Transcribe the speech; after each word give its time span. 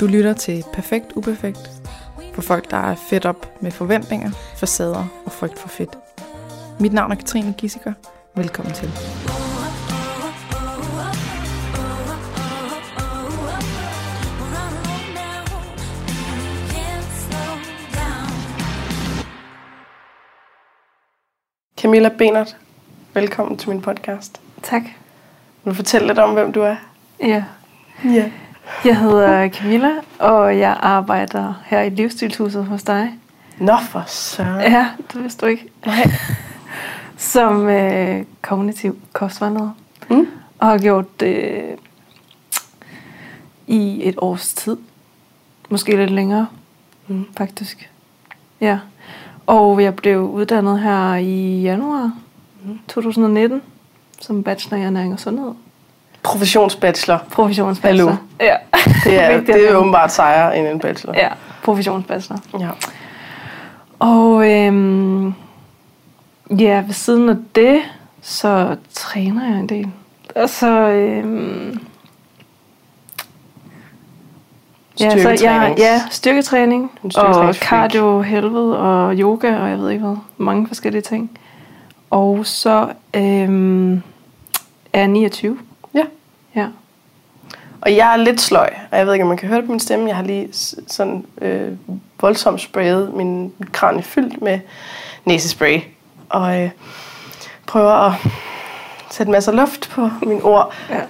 Du 0.00 0.06
lytter 0.06 0.32
til 0.32 0.64
Perfekt 0.72 1.12
Uperfekt 1.16 1.70
for 2.34 2.42
folk, 2.42 2.70
der 2.70 2.76
er 2.76 2.94
fedt 2.94 3.26
op 3.26 3.62
med 3.62 3.70
forventninger, 3.70 4.30
facader 4.56 5.06
og 5.24 5.32
frygt 5.32 5.58
for 5.58 5.68
fedt. 5.68 5.98
Mit 6.80 6.92
navn 6.92 7.12
er 7.12 7.16
Katrine 7.16 7.54
Gissiker. 7.58 7.92
Velkommen 8.34 8.74
til. 8.74 8.90
Camilla 21.80 22.08
Benert, 22.18 22.56
velkommen 23.14 23.58
til 23.58 23.68
min 23.68 23.82
podcast. 23.82 24.40
Tak. 24.62 24.82
Vil 25.64 25.70
du 25.70 25.74
fortælle 25.74 26.06
lidt 26.06 26.18
om, 26.18 26.34
hvem 26.34 26.52
du 26.52 26.60
er? 26.60 26.76
Ja. 27.20 27.44
Ja. 28.04 28.30
Jeg 28.84 28.98
hedder 29.00 29.48
Camilla, 29.48 29.90
og 30.18 30.58
jeg 30.58 30.76
arbejder 30.80 31.54
her 31.64 31.80
i 31.82 31.88
Livsstilshuset 31.90 32.64
hos 32.64 32.82
dig. 32.82 33.12
Nå 33.58 33.76
for 33.90 34.04
søren. 34.06 34.72
Ja, 34.72 34.88
det 35.12 35.22
vidste 35.22 35.46
du 35.46 35.50
ikke. 35.50 35.66
Nej. 35.86 36.10
Som 37.16 37.68
øh, 37.68 38.24
kognitiv 38.42 38.98
kostvejleder. 39.12 39.70
Mm. 40.10 40.26
Og 40.58 40.66
har 40.66 40.78
gjort 40.78 41.20
det 41.20 41.36
øh, 41.36 41.62
i 43.66 44.08
et 44.08 44.14
års 44.18 44.54
tid. 44.54 44.76
Måske 45.68 45.96
lidt 45.96 46.10
længere, 46.10 46.46
Mm. 47.06 47.24
faktisk. 47.36 47.90
Ja. 48.60 48.78
Og 49.46 49.82
jeg 49.82 49.96
blev 49.96 50.20
uddannet 50.30 50.80
her 50.80 51.14
i 51.14 51.60
januar 51.62 52.12
Mm. 52.64 52.78
2019 52.88 53.62
som 54.20 54.42
bachelor 54.42 54.78
i 54.78 54.82
ernæring 54.82 55.12
og 55.12 55.20
sundhed. 55.20 55.52
Professionsbachelor. 56.22 57.18
Professionsbachelor. 57.30 58.10
Hallo. 58.10 58.16
Ja. 58.40 58.56
Det 59.04 59.20
er, 59.20 59.40
det 59.40 59.48
er 59.50 59.54
nævne. 59.56 59.76
åbenbart 59.78 60.12
sejere 60.12 60.58
end 60.58 60.66
en 60.68 60.78
bachelor. 60.78 61.14
Ja, 61.14 61.28
professionsbachelor. 61.64 62.40
ja. 62.60 62.68
Og 63.98 64.50
øhm, 64.52 65.34
ja, 66.58 66.82
ved 66.86 66.92
siden 66.92 67.28
af 67.28 67.36
det, 67.54 67.80
så 68.22 68.76
træner 68.94 69.48
jeg 69.50 69.58
en 69.60 69.68
del. 69.68 69.90
Og 70.36 70.48
så, 70.48 70.68
øhm, 70.88 71.80
ja, 75.00 75.22
så 75.22 75.28
jeg, 75.44 75.74
ja, 75.78 76.02
styrketræning, 76.10 76.90
og 77.16 77.54
cardio, 77.54 78.20
helvede 78.20 78.78
og 78.78 79.14
yoga, 79.14 79.56
og 79.60 79.70
jeg 79.70 79.78
ved 79.78 79.90
ikke 79.90 80.04
hvad, 80.04 80.16
mange 80.36 80.66
forskellige 80.66 81.02
ting. 81.02 81.38
Og 82.10 82.46
så 82.46 82.88
øhm, 83.14 83.94
er 84.92 84.98
jeg 85.00 85.08
29. 85.08 85.58
Ja. 86.56 86.66
Og 87.80 87.96
jeg 87.96 88.12
er 88.12 88.16
lidt 88.16 88.40
sløj, 88.40 88.70
og 88.90 88.98
jeg 88.98 89.06
ved 89.06 89.12
ikke, 89.12 89.22
om 89.22 89.28
man 89.28 89.36
kan 89.36 89.48
høre 89.48 89.58
det 89.58 89.66
på 89.66 89.72
min 89.72 89.80
stemme. 89.80 90.08
Jeg 90.08 90.16
har 90.16 90.22
lige 90.22 90.48
sådan 90.86 91.26
øh, 91.40 91.72
voldsomt 92.20 92.60
sprayet 92.60 93.14
min 93.14 93.52
kranie 93.72 94.02
fyldt 94.02 94.42
med 94.42 94.60
næsespray. 95.24 95.80
Og 96.28 96.62
øh, 96.62 96.70
prøver 97.66 97.92
at 97.92 98.12
sætte 99.10 99.32
masser 99.32 99.52
af 99.52 99.56
luft 99.56 99.90
på 99.90 100.10
mine 100.22 100.42
ord. 100.42 100.74
ja. 100.90 101.00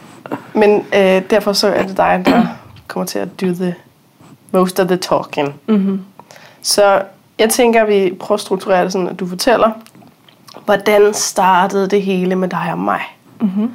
Men 0.54 0.86
øh, 0.94 1.22
derfor 1.30 1.52
så 1.52 1.68
er 1.68 1.82
det 1.82 1.96
dig, 1.96 2.22
der 2.26 2.46
kommer 2.88 3.06
til 3.06 3.18
at 3.18 3.40
do 3.40 3.46
the 3.46 3.74
most 4.52 4.80
of 4.80 4.86
the 4.86 4.96
talking. 4.96 5.54
Mm-hmm. 5.66 6.04
Så 6.62 7.02
jeg 7.38 7.50
tænker, 7.50 7.82
at 7.82 7.88
vi 7.88 8.14
prøver 8.20 8.36
at 8.36 8.40
strukturere 8.40 8.84
det 8.84 8.92
sådan, 8.92 9.08
at 9.08 9.20
du 9.20 9.26
fortæller, 9.26 9.70
hvordan 10.64 11.14
startede 11.14 11.88
det 11.88 12.02
hele 12.02 12.36
med 12.36 12.48
dig 12.48 12.68
og 12.72 12.78
mig? 12.78 13.00
Mm-hmm. 13.40 13.72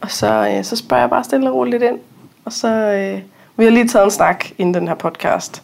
Og 0.00 0.10
så, 0.10 0.54
øh, 0.56 0.64
så 0.64 0.76
spørger 0.76 1.02
jeg 1.02 1.10
bare 1.10 1.24
stille 1.24 1.50
og 1.50 1.54
roligt 1.56 1.82
ind. 1.82 1.98
Og 2.44 2.52
så, 2.52 2.68
øh, 2.68 3.20
vi 3.56 3.64
har 3.64 3.70
lige 3.70 3.88
taget 3.88 4.04
en 4.04 4.10
snak 4.10 4.44
inden 4.58 4.74
den 4.74 4.88
her 4.88 4.94
podcast. 4.94 5.62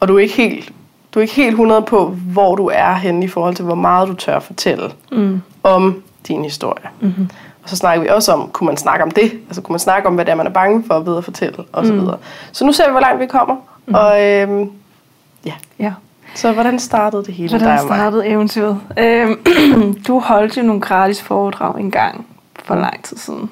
Og 0.00 0.08
du 0.08 0.14
er 0.16 0.18
ikke 0.20 0.34
helt, 0.34 0.72
du 1.14 1.18
er 1.18 1.22
ikke 1.22 1.34
helt 1.34 1.50
100 1.50 1.82
på, 1.82 2.06
hvor 2.32 2.54
du 2.56 2.70
er 2.72 2.92
henne 2.94 3.24
i 3.24 3.28
forhold 3.28 3.54
til, 3.54 3.64
hvor 3.64 3.74
meget 3.74 4.08
du 4.08 4.14
tør 4.14 4.38
fortælle 4.38 4.90
Mm. 5.12 5.42
om 5.62 6.02
din 6.28 6.44
historie. 6.44 6.88
Mm-hmm. 7.00 7.28
Og 7.62 7.68
så 7.68 7.76
snakker 7.76 8.02
vi 8.02 8.08
også 8.08 8.32
om, 8.32 8.48
kunne 8.52 8.66
man 8.66 8.76
snakke 8.76 9.04
om 9.04 9.10
det? 9.10 9.32
Altså 9.46 9.62
kunne 9.62 9.72
man 9.72 9.78
snakke 9.80 10.08
om, 10.08 10.14
hvad 10.14 10.24
det 10.24 10.32
er, 10.32 10.36
man 10.36 10.46
er 10.46 10.50
bange 10.50 10.84
for 10.86 10.94
at 10.94 11.06
vide 11.06 11.18
at 11.18 11.24
fortælle? 11.24 11.64
Og 11.72 11.86
så 11.86 11.92
Mm. 11.92 12.00
videre. 12.00 12.18
Så 12.52 12.64
nu 12.66 12.72
ser 12.72 12.84
vi, 12.86 12.90
hvor 12.90 13.00
langt 13.00 13.20
vi 13.20 13.26
kommer. 13.26 13.56
Mm. 13.86 13.94
Og 13.94 14.22
øh, 14.24 14.66
Ja. 15.78 15.92
så 16.34 16.52
hvordan 16.52 16.78
startede 16.78 17.24
det 17.24 17.34
hele 17.34 17.58
Hvordan 17.58 17.78
startede 17.78 18.26
eventyret? 18.26 18.80
Øhm, 18.98 19.36
du 20.08 20.18
holdt 20.18 20.56
jo 20.56 20.62
nogle 20.62 20.80
gratis 20.80 21.22
foredrag 21.22 21.80
en 21.80 21.90
gang 21.90 22.26
for 22.64 22.74
lang 22.74 23.04
tid 23.04 23.16
siden. 23.16 23.50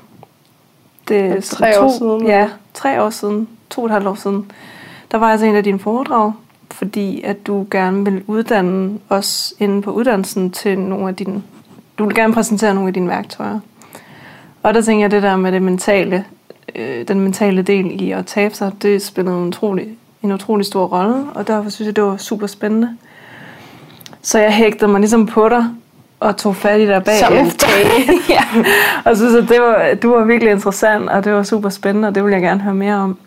Det 1.08 1.24
er 1.24 1.40
tre 1.40 1.80
år 1.80 1.98
siden. 1.98 2.26
Ja, 2.26 2.48
tre 2.74 3.02
år 3.02 3.10
siden. 3.10 3.48
To 3.70 3.80
og 3.80 3.86
et 3.86 3.92
halvt 3.92 4.06
år 4.06 4.14
siden. 4.14 4.50
Der 5.10 5.18
var 5.18 5.30
altså 5.30 5.46
en 5.46 5.56
af 5.56 5.64
dine 5.64 5.78
foredrag, 5.78 6.32
fordi 6.70 7.22
at 7.22 7.46
du 7.46 7.66
gerne 7.70 8.04
vil 8.04 8.22
uddanne 8.26 8.98
os 9.08 9.54
inde 9.58 9.82
på 9.82 9.90
uddannelsen 9.90 10.50
til 10.50 10.78
nogle 10.78 11.08
af 11.08 11.16
dine... 11.16 11.42
Du 11.98 12.04
vil 12.04 12.14
gerne 12.14 12.34
præsentere 12.34 12.74
nogle 12.74 12.88
af 12.88 12.94
dine 12.94 13.08
værktøjer. 13.08 13.60
Og 14.62 14.74
der 14.74 14.80
tænker 14.80 15.04
jeg, 15.04 15.10
det 15.10 15.22
der 15.22 15.36
med 15.36 15.52
det 15.52 15.62
mentale, 15.62 16.24
øh, 16.76 17.08
den 17.08 17.20
mentale 17.20 17.62
del 17.62 18.02
i 18.02 18.10
at 18.10 18.26
tabe 18.26 18.54
sig, 18.54 18.72
det 18.82 19.02
spillede 19.02 19.36
en 19.36 19.48
utrolig, 19.48 19.88
en 20.22 20.32
utrolig 20.32 20.66
stor 20.66 20.86
rolle, 20.86 21.24
og 21.34 21.46
derfor 21.46 21.70
synes 21.70 21.86
jeg, 21.86 21.96
det 21.96 22.04
var 22.04 22.16
super 22.16 22.46
spændende. 22.46 22.96
Så 24.22 24.38
jeg 24.38 24.52
hægtede 24.52 24.90
mig 24.90 25.00
ligesom 25.00 25.26
på 25.26 25.48
dig, 25.48 25.64
og 26.20 26.36
tog 26.36 26.56
fat 26.56 26.80
i 26.80 26.86
dig 26.86 27.04
bagefter. 27.04 27.66
ja. 28.34 28.42
Og 29.04 29.16
synes, 29.16 29.34
at 29.34 29.48
det 29.48 29.60
var, 29.60 29.94
du 30.02 30.14
var 30.14 30.24
virkelig 30.24 30.52
interessant, 30.52 31.08
og 31.08 31.24
det 31.24 31.32
var 31.32 31.42
super 31.42 31.68
spændende, 31.68 32.08
og 32.08 32.14
det 32.14 32.24
ville 32.24 32.34
jeg 32.34 32.42
gerne 32.42 32.60
høre 32.60 32.74
mere 32.74 32.94
om. 32.94 33.18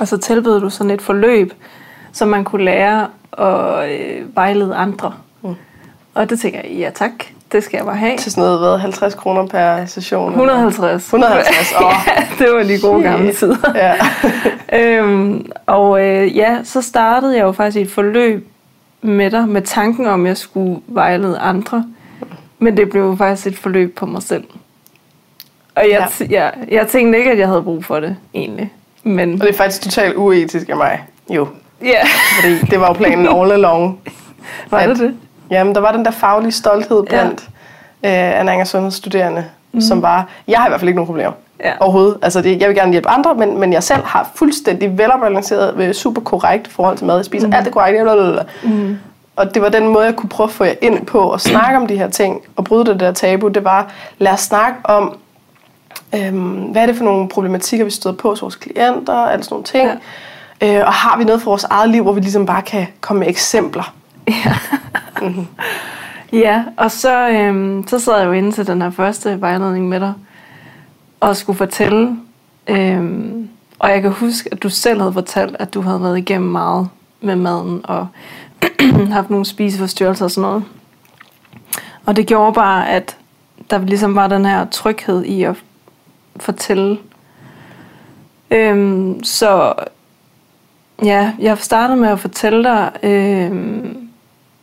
Og 0.00 0.08
så 0.08 0.16
tilbød 0.16 0.60
du 0.60 0.70
sådan 0.70 0.90
et 0.90 1.02
forløb, 1.02 1.52
som 2.12 2.28
man 2.28 2.44
kunne 2.44 2.64
lære 2.64 3.06
at 3.38 3.90
øh, 3.90 4.36
vejlede 4.36 4.74
andre. 4.74 5.12
Mm. 5.42 5.54
Og 6.14 6.30
det 6.30 6.40
tænker 6.40 6.60
jeg, 6.64 6.70
ja 6.70 6.90
tak, 6.94 7.10
det 7.52 7.64
skal 7.64 7.76
jeg 7.76 7.86
bare 7.86 7.96
have. 7.96 8.16
Til 8.16 8.32
sådan 8.32 8.44
noget, 8.44 8.58
hvad, 8.58 8.78
50 8.78 9.14
kroner 9.14 9.46
per 9.46 9.86
session? 9.86 10.32
eller? 10.32 10.54
150. 10.54 11.04
150, 11.04 11.72
åh. 11.72 11.82
ja, 12.16 12.44
det 12.44 12.54
var 12.54 12.62
lige 12.62 12.80
gode 12.80 13.02
gamle 13.02 13.32
tider. 13.32 13.72
Ja. 13.74 13.94
øhm, 14.98 15.50
og 15.66 16.06
øh, 16.06 16.36
ja, 16.36 16.58
så 16.64 16.82
startede 16.82 17.36
jeg 17.36 17.42
jo 17.42 17.52
faktisk 17.52 17.82
et 17.82 17.90
forløb 17.90 18.48
med 19.02 19.30
dig, 19.30 19.48
med 19.48 19.62
tanken 19.62 20.06
om, 20.06 20.24
at 20.24 20.28
jeg 20.28 20.36
skulle 20.36 20.80
vejlede 20.86 21.38
andre. 21.38 21.84
Men 22.58 22.76
det 22.76 22.90
blev 22.90 23.18
faktisk 23.18 23.46
et 23.46 23.58
forløb 23.58 23.96
på 23.96 24.06
mig 24.06 24.22
selv. 24.22 24.44
Og 25.74 25.82
jeg, 25.90 26.08
ja. 26.20 26.26
jeg, 26.30 26.52
jeg 26.70 26.86
tænkte 26.88 27.18
ikke, 27.18 27.30
at 27.30 27.38
jeg 27.38 27.48
havde 27.48 27.62
brug 27.62 27.84
for 27.84 28.00
det, 28.00 28.16
egentlig. 28.34 28.72
Men 29.02 29.32
Og 29.32 29.40
det 29.40 29.48
er 29.48 29.56
faktisk 29.56 29.82
totalt 29.82 30.16
uetisk 30.16 30.68
af 30.68 30.76
mig, 30.76 31.04
jo. 31.30 31.48
ja, 31.82 32.00
Fordi 32.42 32.58
det 32.70 32.80
var 32.80 32.86
jo 32.86 32.92
planen 32.92 33.28
all 33.28 33.52
along. 33.52 33.98
var 34.70 34.78
At- 34.78 34.88
det 34.88 34.98
det? 34.98 35.14
Jamen, 35.50 35.74
der 35.74 35.80
var 35.80 35.92
den 35.92 36.04
der 36.04 36.10
faglige 36.10 36.52
stolthed 36.52 37.02
blandt 37.02 37.48
ja. 38.02 38.44
øh, 38.46 38.60
og 38.60 38.66
sundhedsstuderende, 38.66 39.44
mm. 39.72 39.80
som 39.80 40.02
var, 40.02 40.28
jeg 40.48 40.58
har 40.58 40.66
i 40.66 40.70
hvert 40.70 40.80
fald 40.80 40.88
ikke 40.88 40.96
nogen 40.96 41.06
problemer 41.06 41.32
Ja. 41.64 41.72
overhovedet. 41.80 42.16
Altså, 42.22 42.42
det, 42.42 42.60
jeg 42.60 42.68
vil 42.68 42.76
gerne 42.76 42.92
hjælpe 42.92 43.08
andre, 43.08 43.34
men, 43.34 43.60
men 43.60 43.72
jeg 43.72 43.82
selv 43.82 44.02
har 44.04 44.30
fuldstændig 44.34 44.98
velafbalanceret, 44.98 45.74
øh, 45.76 45.94
super 45.94 46.20
korrekt 46.22 46.68
forhold 46.68 46.96
til 46.96 47.06
mad. 47.06 47.16
Jeg 47.16 47.24
spiser 47.24 47.46
mm. 47.46 47.52
alt 47.52 47.64
det 47.64 47.72
korrekt. 47.72 48.02
blablabla. 48.02 48.42
Mm. 48.64 48.98
Og 49.38 49.54
det 49.54 49.62
var 49.62 49.68
den 49.68 49.88
måde, 49.88 50.04
jeg 50.04 50.16
kunne 50.16 50.28
prøve 50.28 50.48
at 50.48 50.52
få 50.52 50.64
jer 50.64 50.74
ind 50.82 51.06
på 51.06 51.18
og 51.18 51.40
snakke 51.40 51.76
om 51.76 51.86
de 51.86 51.96
her 51.96 52.10
ting 52.10 52.40
og 52.56 52.64
bryde 52.64 52.84
det 52.84 53.00
der 53.00 53.12
tabu. 53.12 53.48
Det 53.48 53.64
var, 53.64 53.92
lad 54.18 54.32
os 54.32 54.40
snakke 54.40 54.78
om, 54.84 55.16
øhm, 56.14 56.50
hvad 56.50 56.82
er 56.82 56.86
det 56.86 56.96
for 56.96 57.04
nogle 57.04 57.28
problematikker, 57.28 57.84
vi 57.84 57.90
støder 57.90 58.16
på 58.16 58.28
hos 58.28 58.42
vores 58.42 58.56
klienter, 58.56 59.14
alle 59.14 59.44
sådan 59.44 59.54
nogle 59.54 59.64
ting. 59.64 59.88
Ja. 60.60 60.78
Øh, 60.80 60.86
og 60.86 60.92
har 60.92 61.18
vi 61.18 61.24
noget 61.24 61.42
for 61.42 61.50
vores 61.50 61.64
eget 61.64 61.90
liv, 61.90 62.02
hvor 62.02 62.12
vi 62.12 62.20
ligesom 62.20 62.46
bare 62.46 62.62
kan 62.62 62.86
komme 63.00 63.20
med 63.20 63.28
eksempler. 63.28 63.94
Ja. 64.28 64.54
ja, 66.44 66.64
og 66.76 66.90
så, 66.90 67.28
øhm, 67.28 67.88
så 67.88 67.98
sad 67.98 68.18
jeg 68.18 68.26
jo 68.26 68.32
inde 68.32 68.52
til 68.52 68.66
den 68.66 68.82
her 68.82 68.90
første 68.90 69.40
vejledning 69.40 69.88
med 69.88 70.00
dig, 70.00 70.12
og 71.20 71.36
skulle 71.36 71.56
fortælle, 71.56 72.16
øhm, 72.66 73.48
og 73.78 73.90
jeg 73.90 74.02
kan 74.02 74.10
huske, 74.10 74.48
at 74.52 74.62
du 74.62 74.68
selv 74.68 75.00
havde 75.00 75.12
fortalt, 75.12 75.56
at 75.58 75.74
du 75.74 75.80
havde 75.80 76.02
været 76.02 76.18
igennem 76.18 76.50
meget 76.50 76.88
med 77.20 77.36
maden, 77.36 77.80
og 77.84 78.06
haft 79.12 79.30
nogle 79.30 79.46
spiseforstyrrelser 79.46 80.24
og 80.24 80.30
sådan 80.30 80.48
noget. 80.48 80.64
Og 82.06 82.16
det 82.16 82.26
gjorde 82.26 82.52
bare, 82.52 82.88
at 82.88 83.16
der 83.70 83.78
ligesom 83.78 84.14
var 84.14 84.26
den 84.26 84.44
her 84.44 84.66
tryghed 84.70 85.24
i 85.24 85.42
at 85.42 85.56
fortælle. 86.36 86.98
Øhm, 88.50 89.24
så 89.24 89.74
ja, 91.04 91.32
jeg 91.38 91.58
startede 91.58 92.00
med 92.00 92.08
at 92.08 92.20
fortælle 92.20 92.64
dig, 92.64 92.92
øhm, 93.02 94.08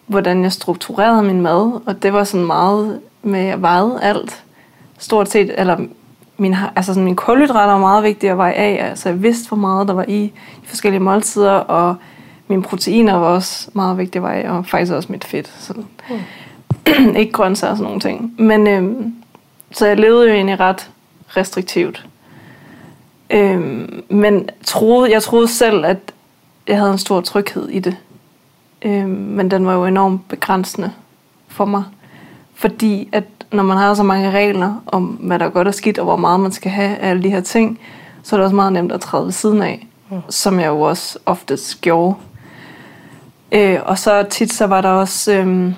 hvordan 0.07 0.44
jeg 0.44 0.51
strukturerede 0.51 1.23
min 1.23 1.41
mad, 1.41 1.81
og 1.85 2.03
det 2.03 2.13
var 2.13 2.23
sådan 2.23 2.45
meget 2.45 3.01
med 3.23 3.47
at 3.47 3.62
veje 3.62 4.01
alt. 4.01 4.44
Stort 4.97 5.29
set, 5.29 5.53
eller 5.57 5.77
min, 6.38 6.56
altså 6.75 6.94
sådan 6.94 7.06
min 7.06 7.15
kulhydrater 7.15 7.71
var 7.71 7.79
meget 7.79 8.03
vigtige 8.03 8.31
at 8.31 8.38
veje 8.38 8.53
af, 8.53 8.89
altså 8.89 9.09
jeg 9.09 9.23
vidste, 9.23 9.47
hvor 9.47 9.57
meget 9.57 9.88
der 9.88 9.94
var 9.94 10.06
i, 10.07 10.23
i 10.63 10.65
forskellige 10.65 11.00
måltider, 11.00 11.51
og 11.51 11.95
mine 12.47 12.62
proteiner 12.62 13.13
var 13.13 13.27
også 13.27 13.69
meget 13.74 13.97
vigtige 13.97 14.27
af, 14.27 14.50
og 14.50 14.65
faktisk 14.65 14.92
også 14.92 15.12
mit 15.12 15.24
fedt. 15.24 15.53
Sådan. 15.59 15.86
Mm. 17.00 17.15
ikke 17.15 17.31
grøntsager 17.31 17.71
og 17.71 17.77
sådan 17.77 17.86
nogle 17.86 18.00
ting. 18.00 18.36
Men 18.42 18.68
øhm, 18.68 19.15
så 19.71 19.88
jeg 19.88 19.97
levede 19.97 20.27
jo 20.27 20.33
egentlig 20.33 20.59
ret 20.59 20.92
restriktivt. 21.27 22.06
Øhm, 23.30 24.03
men 24.09 24.50
troede, 24.65 25.12
jeg 25.12 25.24
troede 25.24 25.47
selv, 25.47 25.86
at 25.86 25.97
jeg 26.68 26.77
havde 26.77 26.92
en 26.92 26.97
stor 26.97 27.21
tryghed 27.21 27.69
i 27.69 27.80
det. 27.80 27.97
Øhm, 28.81 29.09
men 29.09 29.51
den 29.51 29.65
var 29.65 29.74
jo 29.74 29.86
enormt 29.86 30.27
begrænsende 30.27 30.91
for 31.48 31.65
mig. 31.65 31.83
Fordi 32.53 33.09
at 33.12 33.24
når 33.51 33.63
man 33.63 33.77
har 33.77 33.94
så 33.94 34.03
mange 34.03 34.31
regler 34.31 34.83
om, 34.86 35.06
hvad 35.06 35.39
der 35.39 35.45
er 35.45 35.50
godt 35.50 35.68
og 35.68 35.74
skidt, 35.74 36.00
og 36.00 36.06
hvor 36.06 36.15
meget 36.15 36.39
man 36.39 36.51
skal 36.51 36.71
have 36.71 36.98
af 36.98 37.09
alle 37.09 37.24
de 37.24 37.30
her 37.30 37.41
ting, 37.41 37.80
så 38.24 38.36
er 38.36 38.38
det 38.38 38.44
også 38.44 38.56
meget 38.56 38.74
nemt 38.74 38.91
at 38.91 39.01
træde 39.01 39.25
ved 39.25 39.31
siden 39.31 39.62
af, 39.62 39.88
mm. 40.09 40.18
som 40.30 40.59
jeg 40.59 40.68
jo 40.68 40.81
også 40.81 41.19
oftest 41.25 41.81
gjorde. 41.81 42.15
Øh, 43.56 43.80
og 43.86 44.00
så 44.00 44.25
tit 44.30 44.54
så 44.54 44.68
var 44.68 44.81
der 44.81 44.90
også 44.90 45.34
øh, 45.34 45.74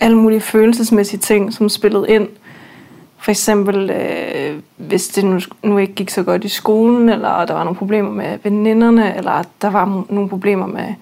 alle 0.00 0.16
mulige 0.16 0.40
følelsesmæssige 0.40 1.20
ting, 1.20 1.52
som 1.52 1.68
spillede 1.68 2.08
ind. 2.08 2.28
For 3.18 3.30
eksempel, 3.30 3.90
øh, 3.90 4.60
hvis 4.76 5.08
det 5.08 5.24
nu, 5.24 5.40
nu 5.62 5.78
ikke 5.78 5.94
gik 5.94 6.10
så 6.10 6.22
godt 6.22 6.44
i 6.44 6.48
skolen, 6.48 7.08
eller 7.08 7.44
der 7.44 7.54
var 7.54 7.64
nogle 7.64 7.76
problemer 7.76 8.10
med 8.10 8.38
veninderne, 8.42 9.16
eller 9.16 9.42
der 9.62 9.70
var 9.70 10.04
nogle 10.08 10.28
problemer 10.28 10.66
med 10.66 10.84
en 10.84 10.94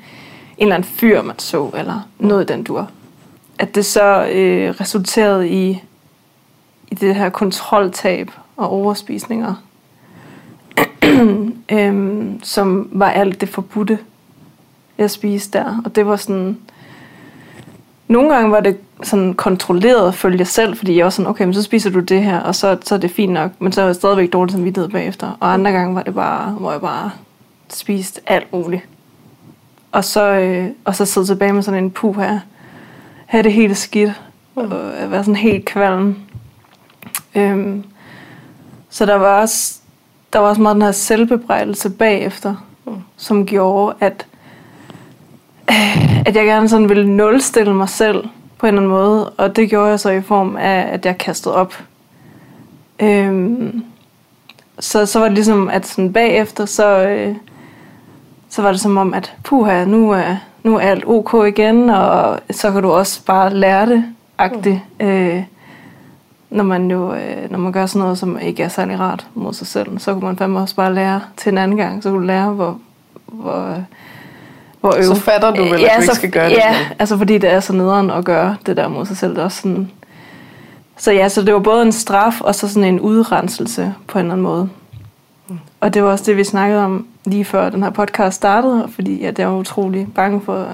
eller 0.59 0.75
anden 0.75 0.91
fyr, 0.91 1.23
man 1.23 1.39
så, 1.39 1.71
eller 1.77 2.09
noget 2.19 2.49
den 2.49 2.63
dur. 2.63 2.91
At 3.59 3.75
det 3.75 3.87
så 3.87 4.27
øh, 4.27 4.71
resulterede 4.71 5.49
i, 5.49 5.83
i 6.89 6.95
det 6.95 7.15
her 7.15 7.29
kontroltab 7.29 8.31
og 8.57 8.71
overspisninger, 8.71 9.55
øhm, 11.73 12.41
som 12.43 12.89
var 12.93 13.11
alt 13.11 13.41
det 13.41 13.49
forbudte, 13.49 13.99
jeg 14.99 15.11
spiste 15.11 15.59
der. 15.59 15.83
Og 15.85 15.97
det 15.97 16.07
var 16.07 16.17
sådan... 16.17 16.59
Nogle 18.09 18.35
gange 18.35 18.51
var 18.51 18.61
det 18.61 18.77
sådan 19.03 19.35
kontrolleret 19.35 20.09
at 20.09 20.15
følge 20.15 20.45
selv, 20.45 20.77
fordi 20.77 20.97
jeg 20.97 21.05
var 21.05 21.11
sådan, 21.11 21.31
okay, 21.31 21.45
men 21.45 21.55
så 21.55 21.63
spiser 21.63 21.91
du 21.91 22.01
det 22.01 22.23
her, 22.23 22.41
og 22.41 22.55
så, 22.55 22.79
så 22.83 22.95
er 22.95 22.99
det 22.99 23.11
fint 23.11 23.33
nok, 23.33 23.51
men 23.59 23.73
så 23.73 23.81
er 23.83 23.87
jeg 23.87 23.95
stadigvæk 23.95 24.33
dårligt 24.33 24.53
samvittighed 24.53 24.91
bagefter. 24.91 25.37
Og 25.41 25.53
andre 25.53 25.71
gange 25.73 25.95
var 25.95 26.03
det 26.03 26.15
bare, 26.15 26.51
hvor 26.51 26.73
jeg 26.73 26.81
bare 26.81 27.11
spiste 27.69 28.21
alt 28.27 28.53
muligt. 28.53 28.83
Og 29.93 30.05
så, 30.05 30.23
øh, 30.23 30.69
og 30.85 30.95
så 30.95 31.05
sidde 31.05 31.27
tilbage 31.27 31.53
med 31.53 31.63
sådan 31.63 31.85
en 31.85 31.91
puh 31.91 32.17
her, 32.17 32.41
have 33.27 33.43
det 33.43 33.53
helt 33.53 33.77
skidt, 33.77 34.23
og 34.55 34.71
være 35.11 35.25
sådan 35.25 35.37
helt 35.37 35.65
kvalm. 35.65 36.17
Øhm, 37.35 37.85
så 38.91 39.07
der 39.07 39.15
var 39.15 39.41
også 39.41 39.79
der 40.33 40.39
var 40.39 40.49
også 40.49 40.63
meget 40.63 40.75
den 40.75 40.83
her 40.83 40.93
selvbebrejdelse 40.93 41.91
bagefter, 41.91 42.55
mm. 42.85 42.97
som 43.17 43.47
gjorde, 43.47 43.97
at, 44.01 44.27
Øh, 45.71 46.21
at 46.27 46.37
jeg 46.37 46.45
gerne 46.45 46.69
sådan 46.69 46.89
ville 46.89 47.11
nulstille 47.11 47.75
mig 47.75 47.89
selv 47.89 48.25
på 48.59 48.67
en 48.67 48.69
eller 48.69 48.81
anden 48.81 48.91
måde. 48.91 49.31
Og 49.31 49.57
det 49.57 49.71
gjorde 49.71 49.91
jeg 49.91 50.01
så 50.01 50.11
i 50.11 50.21
form 50.21 50.57
af, 50.57 50.89
at 50.93 51.07
jeg 51.07 51.19
kastede 51.19 51.55
op. 51.55 51.75
Øhm, 53.01 53.85
så, 54.79 55.07
så 55.07 55.19
var 55.19 55.27
det 55.27 55.35
ligesom, 55.35 55.69
at 55.69 55.87
sådan 55.87 56.13
bagefter, 56.13 56.65
så, 56.65 57.09
øh, 57.09 57.35
så 58.49 58.63
var 58.63 58.73
det 58.73 58.81
som 58.81 58.97
om, 58.97 59.15
at 59.15 59.35
puha, 59.45 59.85
nu 59.85 60.11
er, 60.11 60.37
nu 60.63 60.77
er 60.77 60.81
alt 60.81 61.05
ok 61.07 61.49
igen, 61.49 61.91
og 61.91 62.41
så 62.51 62.73
kan 62.73 62.83
du 62.83 62.91
også 62.91 63.25
bare 63.25 63.55
lære 63.55 63.87
det, 63.87 64.05
agtigt. 64.39 64.81
Mm. 65.01 65.07
Øh, 65.07 65.43
når 66.51 66.65
man 66.65 66.91
jo 66.91 67.15
øh, 67.15 67.51
når 67.51 67.59
man 67.59 67.73
gør 67.73 67.87
sådan 67.87 68.03
noget, 68.03 68.19
som 68.19 68.39
ikke 68.39 68.63
er 68.63 68.69
særlig 68.69 69.01
rart 69.01 69.27
mod 69.35 69.53
sig 69.53 69.67
selv, 69.67 69.99
så 69.99 70.13
kunne 70.13 70.25
man 70.25 70.37
fandme 70.37 70.61
også 70.61 70.75
bare 70.75 70.95
lære 70.95 71.21
til 71.37 71.53
en 71.53 71.59
anden 71.59 71.77
gang. 71.77 72.03
Så 72.03 72.11
kunne 72.11 72.21
du 72.21 72.27
lære, 72.27 72.51
hvor, 72.51 72.79
hvor, 73.27 73.75
hvor 74.81 74.95
øve. 74.97 75.05
Så 75.05 75.15
fatter 75.15 75.55
du 75.55 75.63
vel, 75.63 75.81
ja, 75.81 75.87
at 75.87 76.01
du 76.01 76.03
så, 76.03 76.11
ikke 76.11 76.15
skal 76.15 76.31
gøre 76.31 76.49
ja, 76.49 76.51
det? 76.51 76.57
Ja, 76.57 76.77
altså 76.99 77.19
fordi 77.19 77.39
det 77.39 77.53
er 77.53 77.61
så 77.61 77.73
nederen 77.73 78.11
at 78.11 78.25
gøre 78.25 78.57
det 78.67 78.77
der 78.77 78.89
mod 78.89 79.07
sig 79.07 79.17
selv. 79.17 79.31
Det 79.31 79.39
er 79.39 79.45
også 79.45 79.63
sådan, 79.63 79.91
så 80.97 81.13
ja, 81.13 81.29
så 81.29 81.43
det 81.43 81.55
var 81.55 81.61
både 81.61 81.83
en 81.83 81.93
straf 81.93 82.41
og 82.41 82.55
så 82.55 82.69
sådan 82.69 82.85
en 82.85 83.01
udrenselse 83.01 83.95
på 84.07 84.19
en 84.19 84.25
eller 84.25 84.33
anden 84.33 84.43
måde. 84.43 84.69
Mm. 85.49 85.59
Og 85.81 85.95
det 85.95 86.03
var 86.03 86.11
også 86.11 86.25
det, 86.25 86.37
vi 86.37 86.45
snakkede 86.45 86.85
om 86.85 87.07
lige 87.25 87.45
før 87.45 87.71
den 87.71 87.83
her 87.83 87.91
podcast 87.91 88.37
startede, 88.37 88.89
fordi 88.95 89.21
ja, 89.21 89.33
jeg 89.39 89.49
var 89.49 89.57
utrolig 89.57 90.09
bange 90.15 90.41
for, 90.41 90.67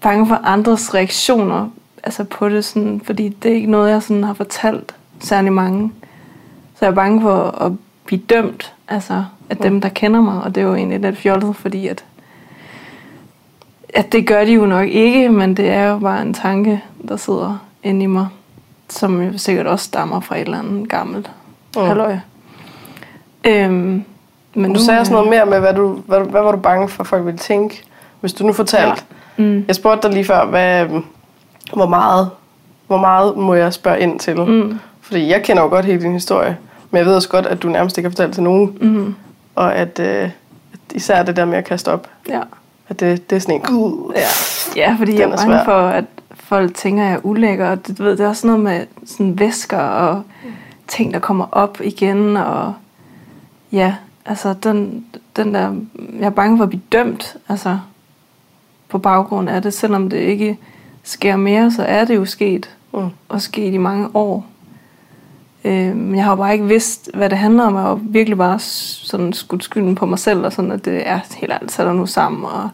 bange 0.00 0.26
for 0.26 0.40
andres 0.44 0.94
reaktioner 0.94 1.68
altså 2.04 2.24
på 2.24 2.48
det, 2.48 2.64
sådan, 2.64 3.00
fordi 3.04 3.28
det 3.28 3.50
er 3.50 3.54
ikke 3.54 3.70
noget, 3.70 3.90
jeg 3.90 4.02
sådan 4.02 4.24
har 4.24 4.34
fortalt 4.34 4.94
særlig 5.20 5.52
mange. 5.52 5.92
Så 6.74 6.84
jeg 6.84 6.90
er 6.90 6.94
bange 6.94 7.20
for 7.20 7.62
at 7.62 7.72
blive 8.04 8.20
dømt 8.20 8.74
altså, 8.88 9.24
af 9.50 9.56
dem, 9.56 9.80
der 9.80 9.88
kender 9.88 10.20
mig, 10.20 10.42
og 10.42 10.54
det 10.54 10.60
er 10.60 10.64
jo 10.64 10.74
egentlig 10.74 11.00
lidt 11.00 11.18
fjollet, 11.18 11.56
fordi 11.56 11.88
at, 11.88 12.04
at 13.94 14.12
det 14.12 14.26
gør 14.26 14.44
de 14.44 14.52
jo 14.52 14.66
nok 14.66 14.88
ikke, 14.88 15.28
men 15.28 15.56
det 15.56 15.70
er 15.70 15.88
jo 15.88 15.98
bare 15.98 16.22
en 16.22 16.34
tanke, 16.34 16.82
der 17.08 17.16
sidder 17.16 17.66
inde 17.82 18.02
i 18.02 18.06
mig, 18.06 18.26
som 18.88 19.22
jo 19.22 19.38
sikkert 19.38 19.66
også 19.66 19.84
stammer 19.84 20.20
fra 20.20 20.36
et 20.36 20.40
eller 20.40 20.58
andet 20.58 20.88
gammelt 20.88 21.30
mm. 21.76 21.82
halløj. 21.82 22.16
Øhm, 23.44 24.04
men 24.54 24.72
du 24.72 24.78
nu, 24.78 24.84
sagde 24.84 25.00
også 25.00 25.12
noget 25.12 25.30
mere 25.30 25.46
med, 25.46 25.60
hvad, 25.60 25.74
du, 25.74 26.02
hvad, 26.06 26.20
hvad 26.20 26.42
var 26.42 26.52
du 26.52 26.58
bange 26.58 26.88
for, 26.88 27.04
folk 27.04 27.24
ville 27.24 27.38
tænke, 27.38 27.82
hvis 28.20 28.32
du 28.32 28.46
nu 28.46 28.52
fortalte. 28.52 29.02
Ja. 29.38 29.44
Mm. 29.44 29.64
Jeg 29.68 29.74
spurgte 29.74 30.08
dig 30.08 30.14
lige 30.14 30.24
før, 30.24 30.46
hvad, 30.46 30.86
hvor 31.74 31.86
meget, 31.86 32.30
hvor 32.86 32.98
meget 32.98 33.36
må 33.36 33.54
jeg 33.54 33.72
spørge 33.72 34.00
ind 34.00 34.20
til? 34.20 34.40
Mm. 34.40 34.78
Fordi 35.00 35.28
jeg 35.28 35.42
kender 35.42 35.62
jo 35.62 35.68
godt 35.68 35.84
hele 35.84 36.02
din 36.02 36.12
historie, 36.12 36.56
men 36.90 36.98
jeg 36.98 37.06
ved 37.06 37.14
også 37.14 37.28
godt, 37.28 37.46
at 37.46 37.62
du 37.62 37.68
nærmest 37.68 37.98
ikke 37.98 38.08
har 38.08 38.10
fortalt 38.10 38.34
til 38.34 38.42
nogen. 38.42 38.78
Mm. 38.80 39.14
Og 39.54 39.74
at, 39.74 39.98
øh, 39.98 40.30
at 40.72 40.80
især 40.94 41.22
det 41.22 41.36
der 41.36 41.44
med 41.44 41.58
at 41.58 41.64
kaste 41.64 41.92
op, 41.92 42.08
ja. 42.28 42.40
At 42.88 43.00
det, 43.00 43.30
det 43.30 43.36
er 43.36 43.40
sådan 43.40 43.54
en... 43.54 43.74
Uh, 43.74 44.12
ja. 44.14 44.26
ja, 44.76 44.96
fordi 44.98 45.14
jeg 45.14 45.30
er 45.30 45.36
bange 45.36 45.60
for, 45.64 45.88
at 45.88 46.04
folk 46.34 46.74
tænker, 46.74 47.02
at 47.02 47.08
jeg 47.08 47.16
er 47.16 47.26
ulækker. 47.26 47.70
Og 47.70 47.86
det, 47.86 48.00
ved, 48.00 48.10
det 48.10 48.20
er 48.20 48.28
også 48.28 48.46
noget 48.46 48.62
med 48.62 48.86
sådan 49.06 49.38
væsker 49.38 49.78
og 49.78 50.22
ting, 50.88 51.14
der 51.14 51.18
kommer 51.18 51.46
op 51.52 51.80
igen. 51.84 52.36
Og 52.36 52.74
ja, 53.72 53.94
altså 54.26 54.54
den, 54.62 55.06
den 55.36 55.54
der... 55.54 55.74
Jeg 56.18 56.26
er 56.26 56.30
bange 56.30 56.56
for 56.56 56.64
at 56.64 56.68
blive 56.70 56.82
dømt, 56.92 57.36
altså 57.48 57.78
på 58.88 58.98
baggrund 58.98 59.48
af 59.48 59.62
det, 59.62 59.74
selvom 59.74 60.10
det 60.10 60.18
ikke 60.18 60.58
sker 61.02 61.36
mere, 61.36 61.72
så 61.72 61.82
er 61.82 62.04
det 62.04 62.16
jo 62.16 62.24
sket. 62.24 62.70
Mm. 62.94 63.08
Og 63.28 63.42
sket 63.42 63.74
i 63.74 63.78
mange 63.78 64.08
år. 64.14 64.46
Øh, 65.64 65.96
men 65.96 66.16
jeg 66.16 66.24
har 66.24 66.34
bare 66.34 66.52
ikke 66.52 66.66
vidst, 66.66 67.10
hvad 67.14 67.30
det 67.30 67.38
handler 67.38 67.64
om. 67.64 67.74
Jeg 67.74 67.82
har 67.82 67.98
virkelig 68.02 68.38
bare 68.38 68.58
sådan 68.58 69.32
skudt 69.32 69.64
skylden 69.64 69.94
på 69.94 70.06
mig 70.06 70.18
selv, 70.18 70.44
og 70.44 70.52
sådan, 70.52 70.72
at 70.72 70.84
det 70.84 71.08
er 71.08 71.20
helt 71.36 71.52
alt 71.52 71.72
sætter 71.72 71.92
nu 71.92 72.06
sammen. 72.06 72.44
Og, 72.44 72.68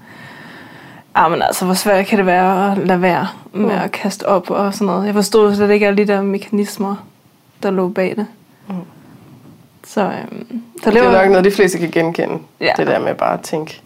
ja, 1.16 1.28
men 1.28 1.42
altså, 1.42 1.64
hvor 1.64 1.75
svært 1.75 2.06
kan 2.06 2.19
det 2.19 2.26
være 2.26 2.72
at 2.72 2.78
lade 2.78 3.02
være 3.02 3.28
med 3.52 3.64
mm. 3.64 3.70
at 3.70 3.92
kaste 3.92 4.28
op 4.28 4.50
og 4.50 4.75
sådan 4.75 4.87
noget. 4.87 5.06
Jeg 5.06 5.14
forstod 5.14 5.54
slet 5.54 5.70
ikke 5.70 5.87
alle 5.87 5.96
de 5.96 6.12
der 6.12 6.22
mekanismer, 6.22 6.96
der 7.62 7.70
lå 7.70 7.88
bag 7.88 8.16
det. 8.16 8.26
Mm. 8.69 8.75
Så, 9.86 10.00
øhm, 10.00 10.62
det, 10.84 10.93
det 10.93 10.96
er 10.96 11.12
nok 11.12 11.28
noget, 11.31 11.44
de 11.44 11.50
fleste 11.50 11.78
kan 11.78 11.90
genkende. 11.90 12.38
Ja. 12.60 12.72
Det 12.76 12.86
der 12.86 12.98
med 12.98 13.14
bare 13.14 13.34
at 13.34 13.40
tænke, 13.40 13.81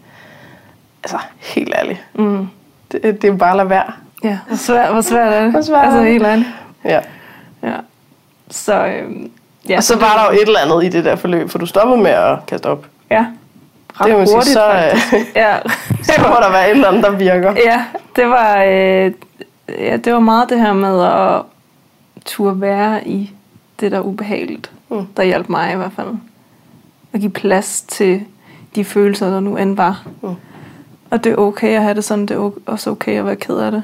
altså 1.03 1.17
helt 1.39 1.73
ærligt, 1.75 2.03
mm. 2.13 2.47
det, 2.91 3.21
det 3.21 3.23
er 3.23 3.35
bare 3.35 3.51
at 3.51 3.57
lade 3.57 3.69
være. 3.69 3.91
Ja, 4.23 4.39
hvor 4.47 4.55
svært, 4.55 4.91
hvor 4.91 5.01
svært 5.01 5.33
er 5.33 5.43
det? 5.43 5.51
Hvor 5.51 5.61
svært 5.61 5.85
altså 5.85 6.03
helt 6.03 6.23
ærligt. 6.23 6.49
Ja. 6.85 6.99
ja. 7.63 7.75
Så, 8.49 8.85
øhm, 8.85 9.31
ja, 9.69 9.77
og 9.77 9.83
så 9.83 9.97
var 9.99 10.17
der 10.17 10.33
jo 10.33 10.41
et 10.41 10.47
eller 10.47 10.59
andet 10.59 10.83
i 10.83 10.97
det 10.97 11.05
der 11.05 11.15
forløb, 11.15 11.49
for 11.49 11.57
du 11.57 11.65
stoppede 11.65 12.01
med 12.01 12.11
at 12.11 12.37
kaste 12.47 12.65
op. 12.65 12.85
Ja, 13.11 13.25
ret 13.93 14.07
det 14.07 14.15
hurtigt 14.15 14.43
sige, 14.43 14.53
så, 14.53 14.71
øh, 14.71 15.25
ja. 15.43 15.57
så 16.03 16.13
må 16.21 16.35
der 16.35 16.51
være 16.51 16.69
et 16.69 16.75
eller 16.75 16.87
andet, 16.87 17.03
der 17.03 17.11
virker. 17.11 17.51
Ja, 17.65 17.85
det 18.15 18.29
var, 18.29 18.63
øh, 18.63 19.11
ja, 19.69 19.97
det 19.97 20.13
var 20.13 20.19
meget 20.19 20.49
det 20.49 20.59
her 20.59 20.73
med 20.73 21.03
at 21.03 21.41
turde 22.25 22.61
være 22.61 23.07
i 23.07 23.31
det, 23.79 23.91
der 23.91 23.97
er 23.97 24.01
ubehageligt. 24.01 24.71
Mm. 24.89 25.05
Der 25.17 25.23
hjalp 25.23 25.49
mig 25.49 25.73
i 25.73 25.75
hvert 25.75 25.91
fald. 25.95 26.07
At 27.13 27.19
give 27.19 27.31
plads 27.31 27.81
til 27.81 28.21
de 28.75 28.85
følelser, 28.85 29.29
der 29.29 29.39
nu 29.39 29.57
end 29.57 29.75
var. 29.75 30.03
Mm. 30.21 30.35
Og 31.09 31.23
det 31.23 31.31
er 31.31 31.35
okay 31.35 31.75
at 31.75 31.81
have 31.81 31.93
det 31.93 32.03
sådan, 32.03 32.25
det 32.25 32.37
er 32.37 32.51
også 32.65 32.89
okay 32.89 33.19
at 33.19 33.25
være 33.25 33.35
ked 33.35 33.57
af 33.57 33.71
det. 33.71 33.83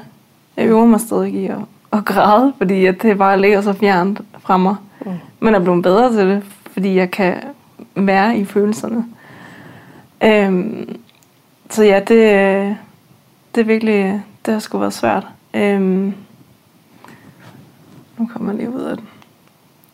Jeg 0.56 0.66
øver 0.66 0.84
mig 0.84 1.00
stadig 1.00 1.34
i 1.34 1.46
at, 1.46 1.56
at 1.92 2.04
græde, 2.04 2.52
fordi 2.58 2.86
at 2.86 3.02
det 3.02 3.18
bare 3.18 3.40
ligger 3.40 3.60
så 3.60 3.72
fjernt 3.72 4.20
fra 4.40 4.56
mig. 4.56 4.76
Mm. 5.06 5.12
Men 5.40 5.54
jeg 5.54 5.60
er 5.60 5.64
blevet 5.64 5.82
bedre 5.82 6.12
til 6.12 6.26
det, 6.26 6.42
fordi 6.72 6.94
jeg 6.96 7.10
kan 7.10 7.42
være 7.94 8.36
i 8.38 8.44
følelserne. 8.44 9.04
Øhm, 10.24 11.00
så 11.70 11.84
ja, 11.84 11.98
det, 11.98 12.76
det 13.54 13.60
er 13.60 13.64
virkelig, 13.64 14.22
det 14.46 14.52
har 14.52 14.60
sgu 14.60 14.78
været 14.78 14.92
svært. 14.92 15.26
Øhm, 15.54 16.14
nu 18.18 18.28
kommer 18.32 18.52
jeg 18.52 18.58
lige 18.58 18.70
ud 18.70 18.82
af 18.82 18.96
den. 18.96 19.08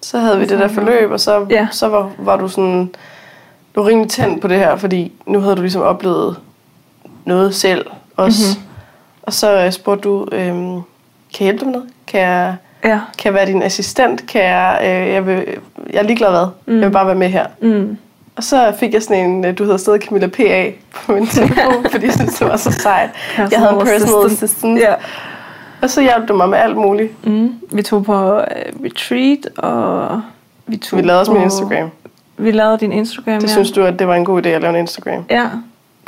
Så 0.03 0.19
havde 0.19 0.39
vi 0.39 0.47
det 0.47 0.59
der 0.59 0.69
forløb, 0.69 1.11
og 1.11 1.21
så, 1.21 1.47
ja. 1.51 1.69
så 1.71 1.89
var, 1.89 2.11
var 2.19 2.37
du 2.37 2.49
sådan, 2.49 2.95
du 3.75 3.81
var 3.83 3.89
rimelig 3.89 4.11
tændt 4.11 4.41
på 4.41 4.49
det 4.49 4.59
her, 4.59 4.77
fordi 4.77 5.13
nu 5.27 5.41
havde 5.41 5.57
du 5.57 5.61
ligesom 5.61 5.83
oplevet 5.83 6.41
noget 7.25 7.55
selv 7.55 7.87
også. 8.17 8.57
Mm-hmm. 8.57 8.69
Og 9.23 9.33
så 9.33 9.65
øh, 9.65 9.73
spurgte 9.73 10.09
du, 10.09 10.29
øhm, 10.33 10.83
kan 11.35 11.47
jeg 11.47 11.53
hjælpe 11.53 11.59
dig 11.59 11.67
med 11.67 11.73
noget? 11.75 11.91
Kan 12.07 12.21
jeg, 12.21 12.57
ja. 12.85 13.01
kan 13.19 13.25
jeg 13.25 13.35
være 13.35 13.47
din 13.47 13.63
assistent? 13.63 14.27
Kan 14.27 14.43
jeg, 14.43 14.79
øh, 14.83 15.15
jeg, 15.15 15.27
vil, 15.27 15.45
jeg 15.93 15.99
er 15.99 16.03
ligeglad 16.03 16.31
hvad. 16.31 16.47
Mm. 16.67 16.75
Jeg 16.75 16.87
vil 16.87 16.93
bare 16.93 17.07
være 17.07 17.15
med 17.15 17.29
her. 17.29 17.47
Mm. 17.61 17.97
Og 18.37 18.45
så 18.45 18.75
fik 18.79 18.95
jeg 18.95 19.03
sådan 19.03 19.31
en, 19.31 19.45
øh, 19.45 19.59
du 19.59 19.65
hedder 19.65 19.77
stadig 19.77 20.01
Camilla 20.01 20.27
P.A. 20.27 20.71
på 20.95 21.13
min 21.13 21.27
telefon, 21.27 21.87
fordi 21.91 22.07
jeg 22.07 22.15
synes, 22.15 22.39
det 22.39 22.49
var 22.49 22.57
så 22.57 22.73
sejt. 22.73 23.11
Jeg, 23.39 23.49
jeg 23.53 23.59
havde 23.59 23.73
en 23.73 23.79
personal 23.79 24.27
assistant. 24.27 24.43
assistant. 24.43 24.79
Ja. 24.79 24.95
Og 25.83 25.91
så 25.91 26.01
hjalp 26.03 26.29
du 26.29 26.35
mig 26.37 26.49
med 26.49 26.59
alt 26.59 26.77
muligt. 26.77 27.27
Mm. 27.27 27.55
Vi 27.73 27.83
tog 27.83 28.05
på 28.05 28.35
uh, 28.35 28.43
retreat, 28.85 29.49
og 29.59 30.23
vi 30.67 30.77
tog 30.77 30.97
Vi 30.99 31.03
lavede 31.07 31.21
også 31.21 31.33
på... 31.33 31.35
min 31.35 31.45
Instagram. 31.45 31.91
vi 32.37 32.51
lavede 32.51 32.79
din 32.79 32.93
Instagram. 32.93 33.41
Det 33.41 33.49
ja. 33.49 33.53
synes 33.53 33.71
du, 33.71 33.85
at 33.85 33.99
det 33.99 34.09
var 34.09 34.15
en 34.15 34.25
god 34.25 34.47
idé 34.47 34.49
at 34.49 34.61
lave 34.63 34.75
en 34.75 34.81
Instagram? 34.81 35.25
Ja. 35.31 35.47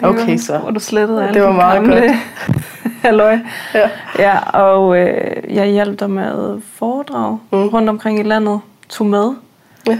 Det 0.01 0.09
Okay, 0.09 0.31
var, 0.31 0.37
så. 0.37 0.59
Hvor 0.59 0.71
du 0.71 0.81
slettede 0.81 1.23
alle 1.23 1.35
Det 1.35 1.43
var 1.43 1.53
meget 1.53 1.75
gamle 1.83 2.01
godt. 2.01 2.63
halløj. 3.03 3.39
Ja. 3.75 3.91
Ja, 4.19 4.39
og 4.59 4.99
øh, 4.99 5.55
jeg 5.55 5.67
hjalp 5.67 6.01
dig 6.01 6.11
med 6.11 6.61
foredrag 6.75 7.39
Mm. 7.53 7.69
rundt 7.69 7.89
omkring 7.89 8.19
i 8.21 8.23
landet. 8.23 8.61
Tog 8.89 9.07
med 9.07 9.33
ja. 9.87 9.99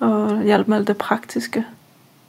og 0.00 0.42
hjalp 0.42 0.68
med 0.68 0.76
alt 0.76 0.88
det 0.88 0.96
praktiske. 0.96 1.64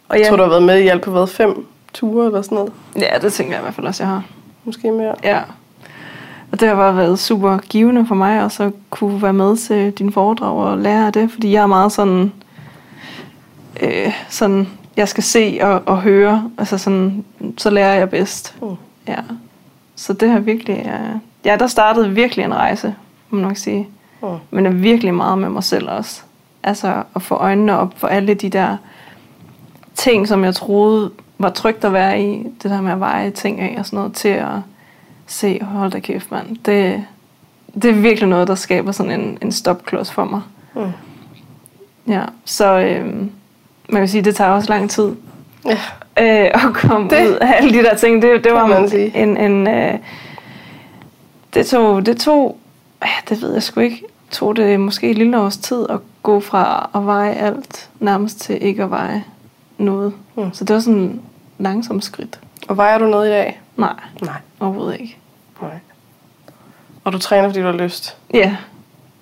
Og 0.10 0.20
Jeg 0.20 0.28
tror, 0.28 0.36
du 0.36 0.44
har 0.44 0.50
været 0.50 0.64
med 0.64 0.80
i 0.80 0.88
alt 0.88 1.02
på 1.02 1.12
hvad, 1.12 1.28
fem 1.28 1.66
ture 1.94 2.26
eller 2.26 2.42
sådan 2.42 2.56
noget? 2.56 2.72
ja, 3.00 3.08
det 3.22 3.34
tænker 3.34 3.54
jeg 3.54 3.62
i 3.62 3.64
hvert 3.64 3.74
fald 3.76 3.88
også, 3.88 4.04
jeg 4.04 4.10
har. 4.12 4.24
Måske 4.64 4.92
mere. 4.92 5.16
Ja. 5.24 5.40
Og 6.52 6.60
det 6.60 6.68
har 6.68 6.76
bare 6.76 6.98
været 6.98 7.20
super 7.20 7.58
givende 7.58 8.06
for 8.08 8.16
mig, 8.16 8.40
at 8.42 8.52
så 8.52 8.72
kunne 8.90 9.22
være 9.22 9.34
med 9.34 9.58
til 9.58 9.92
din 9.92 10.12
foredrag 10.12 10.54
og 10.58 10.78
lære 10.78 11.06
af 11.08 11.14
det, 11.14 11.32
fordi 11.32 11.52
jeg 11.54 11.62
er 11.64 11.68
meget 11.68 11.92
sådan, 11.92 12.32
øh, 13.84 14.14
sådan 14.30 14.68
jeg 14.98 15.08
skal 15.08 15.24
se 15.24 15.60
og, 15.62 15.82
og 15.86 16.01
høre, 16.01 16.51
altså 16.58 16.77
sådan, 16.77 17.25
så 17.58 17.70
lærer 17.70 17.94
jeg 17.94 18.10
bedst. 18.10 18.56
Mm. 18.62 18.75
Ja. 19.08 19.20
Så 19.96 20.13
det 20.13 20.30
har 20.30 20.39
virkelig, 20.39 20.77
øh, 20.77 21.20
ja, 21.46 21.56
der 21.56 21.68
startede 21.68 22.10
virkelig 22.10 22.46
en 22.46 22.54
rejse, 22.54 22.96
må 23.30 23.36
man 23.39 23.48
nok 23.48 23.58
sige. 23.58 23.88
Mm. 24.22 24.27
Men 24.51 24.66
er 24.66 24.70
virkelig 24.72 25.13
meget 25.13 25.38
med 25.38 25.50
mig 25.50 25.63
selv 25.63 25.89
også. 25.89 26.22
Altså 26.63 27.04
at 27.16 27.22
få 27.22 27.36
øjnene 27.36 27.77
op 27.77 27.94
for 27.98 28.08
alle 28.08 28.34
de 28.34 28.50
der 28.50 28.77
ting, 29.96 30.27
som 30.27 30.44
jeg 30.44 30.56
troede 30.56 31.12
var 31.38 31.50
trygt 31.50 31.86
at 31.86 31.94
være 31.94 32.22
i. 32.22 32.44
Det 32.63 32.72
der 32.72 32.82
med 32.82 32.92
at 32.92 33.00
veje 33.00 33.32
ting 33.32 33.60
af 33.60 33.75
og 33.80 33.86
sådan 33.86 33.98
noget 33.98 34.13
til 34.13 34.30
at 34.30 34.60
se, 35.27 35.63
hold 35.63 35.92
da 35.92 36.00
kæft 36.00 36.32
mand. 36.32 36.58
Det, 36.66 37.04
det 37.74 37.86
er 37.86 37.94
virkelig 37.94 38.30
noget, 38.30 38.48
der 38.48 38.56
skaber 38.56 38.92
sådan 38.92 39.20
en, 39.20 39.38
en 39.42 39.51
stopklods 39.51 40.12
for 40.12 40.25
mig. 40.25 40.42
Mm. 40.75 40.92
Ja, 42.08 42.24
så 42.46 42.80
øhm, 42.80 43.32
man 43.89 44.01
kan 44.01 44.08
sige, 44.08 44.22
det 44.22 44.36
tager 44.36 44.51
også 44.51 44.70
lang 44.70 44.89
tid 44.89 45.12
Ja. 45.65 45.72
øh, 46.20 46.51
at 46.53 46.74
komme 46.74 47.10
Det 47.10 47.27
ud 47.29 47.34
af 47.41 47.53
alle 47.58 47.74
de 47.79 47.84
der 47.84 47.96
ting. 47.96 48.22
Det, 48.22 48.44
det 48.44 48.53
var 48.53 48.67
man 48.67 48.89
sige. 48.89 49.17
en, 49.17 49.38
en 49.38 49.67
øh, 49.67 49.94
det 51.53 51.67
tog, 51.67 52.06
det 52.06 52.17
tog, 52.17 52.58
ja, 53.03 53.08
det 53.29 53.41
ved 53.41 53.53
jeg 53.53 53.63
sgu 53.63 53.79
ikke, 53.79 54.03
tog 54.32 54.56
det 54.56 54.79
måske 54.79 55.10
et 55.10 55.17
lille 55.17 55.39
års 55.39 55.58
tid 55.58 55.86
at 55.89 56.00
gå 56.24 56.39
fra 56.39 56.89
at 56.96 57.06
veje 57.06 57.34
alt 57.34 57.89
nærmest 58.00 58.39
til 58.41 58.63
ikke 58.63 58.84
at 58.84 58.89
veje 58.91 59.24
noget. 59.77 60.13
Mm. 60.36 60.53
Så 60.53 60.63
det 60.63 60.74
var 60.74 60.79
sådan 60.79 61.00
en 61.00 61.22
langsom 61.58 62.01
skridt. 62.01 62.39
Og 62.67 62.77
vejer 62.77 62.98
du 62.98 63.06
noget 63.08 63.27
i 63.27 63.32
dag? 63.32 63.62
Nej, 63.77 63.94
Nej. 64.22 64.36
overhovedet 64.60 65.00
ikke. 65.00 65.17
Nej. 65.62 65.72
Og 67.03 67.13
du 67.13 67.20
træner, 67.20 67.48
fordi 67.50 67.60
du 67.60 67.65
har 67.65 67.74
lyst? 67.74 68.17
Ja. 68.34 68.56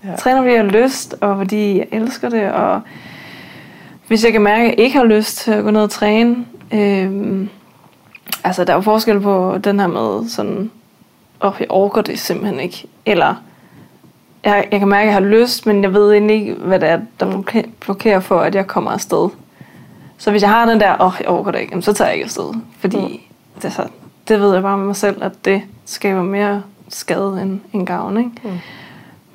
Ja. 0.04 0.10
Jeg 0.10 0.20
træner, 0.20 0.42
fordi 0.42 0.54
jeg 0.54 0.64
har 0.64 0.72
lyst, 0.72 1.16
og 1.22 1.38
fordi 1.38 1.78
jeg 1.78 1.88
elsker 1.92 2.30
det, 2.30 2.52
og 2.52 2.82
hvis 4.08 4.24
jeg 4.24 4.32
kan 4.32 4.42
mærke, 4.42 4.64
at 4.64 4.70
jeg 4.70 4.80
ikke 4.80 4.98
har 4.98 5.06
lyst 5.06 5.38
til 5.38 5.52
at 5.52 5.64
gå 5.64 5.72
ned 5.72 5.82
og 5.82 5.90
træne, 5.90 6.46
øhm, 6.74 7.50
altså 8.44 8.64
der 8.64 8.74
er 8.74 8.78
jo 8.78 8.82
forskel 8.82 9.20
på 9.20 9.58
den 9.64 9.80
her 9.80 9.88
med 9.88 10.30
sådan, 10.30 10.72
åh, 11.44 11.50
oh, 11.50 11.56
jeg 11.60 11.68
orker 11.70 12.02
det 12.02 12.20
simpelthen 12.20 12.60
ikke, 12.60 12.86
eller 13.06 13.36
jeg, 14.44 14.68
jeg 14.72 14.80
kan 14.80 14.88
mærke, 14.90 15.02
at 15.02 15.06
jeg 15.08 15.14
har 15.14 15.30
lyst, 15.30 15.66
men 15.66 15.84
jeg 15.84 15.94
ved 15.94 16.12
egentlig 16.14 16.36
ikke, 16.36 16.54
hvad 16.54 16.80
det 16.80 16.90
er, 16.90 17.00
der 17.20 17.26
bloke- 17.32 17.70
blokerer 17.80 18.20
for, 18.20 18.40
at 18.40 18.56
jeg 18.56 18.68
kommer 18.68 18.92
afsted. 18.92 19.30
Så 20.18 20.32
hvis 20.32 20.42
jeg 20.42 20.50
har 20.50 20.66
den 20.70 20.80
der, 20.80 20.96
åh, 21.02 21.08
oh, 21.08 21.14
jeg 21.20 21.30
orker 21.30 21.52
det 21.52 21.60
ikke, 21.60 21.72
jamen, 21.72 21.82
så 21.84 21.94
tager 21.94 22.08
jeg 22.08 22.16
ikke 22.16 22.26
afsted. 22.26 22.54
Fordi 22.80 22.98
Mm. 22.98 23.62
det, 23.62 23.74
så, 23.74 23.88
det 24.28 24.40
ved 24.42 24.54
jeg 24.54 24.62
bare 24.62 24.78
med 24.78 24.86
mig 24.86 24.96
selv, 24.96 25.24
at 25.24 25.46
det 25.46 25.62
skaber 25.86 26.24
mere 26.24 26.64
skade 26.90 27.40
end, 27.42 27.60
end 27.74 27.88
gavn. 27.88 28.18
Ikke? 28.18 28.32
Mm. 28.44 28.50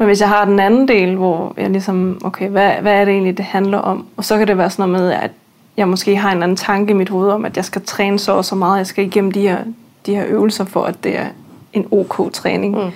Men 0.00 0.06
hvis 0.06 0.20
jeg 0.20 0.28
har 0.28 0.44
den 0.44 0.60
anden 0.60 0.88
del, 0.88 1.16
hvor 1.16 1.54
jeg 1.56 1.70
ligesom, 1.70 2.20
okay, 2.24 2.48
hvad, 2.48 2.72
hvad 2.72 2.92
er 2.92 3.04
det 3.04 3.12
egentlig, 3.12 3.36
det 3.36 3.44
handler 3.44 3.78
om? 3.78 4.06
Og 4.16 4.24
så 4.24 4.38
kan 4.38 4.46
det 4.46 4.58
være 4.58 4.70
sådan 4.70 4.90
noget 4.90 5.06
med, 5.06 5.12
at 5.12 5.30
jeg 5.76 5.88
måske 5.88 6.16
har 6.16 6.32
en 6.32 6.42
anden 6.42 6.56
tanke 6.56 6.90
i 6.90 6.94
mit 6.94 7.08
hoved 7.08 7.30
om, 7.30 7.44
at 7.44 7.56
jeg 7.56 7.64
skal 7.64 7.82
træne 7.82 8.18
så 8.18 8.32
og 8.32 8.44
så 8.44 8.54
meget, 8.54 8.78
jeg 8.78 8.86
skal 8.86 9.06
igennem 9.06 9.32
de 9.32 9.40
her, 9.40 9.58
de 10.06 10.14
her 10.14 10.24
øvelser 10.26 10.64
for, 10.64 10.82
at 10.82 11.04
det 11.04 11.18
er 11.18 11.26
en 11.72 11.86
ok 11.90 12.32
træning. 12.32 12.84
Mm. 12.84 12.90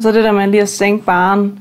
Så 0.00 0.12
det 0.12 0.24
der 0.24 0.32
med 0.32 0.46
lige 0.46 0.62
at 0.62 0.68
sænke 0.68 1.04
baren, 1.04 1.58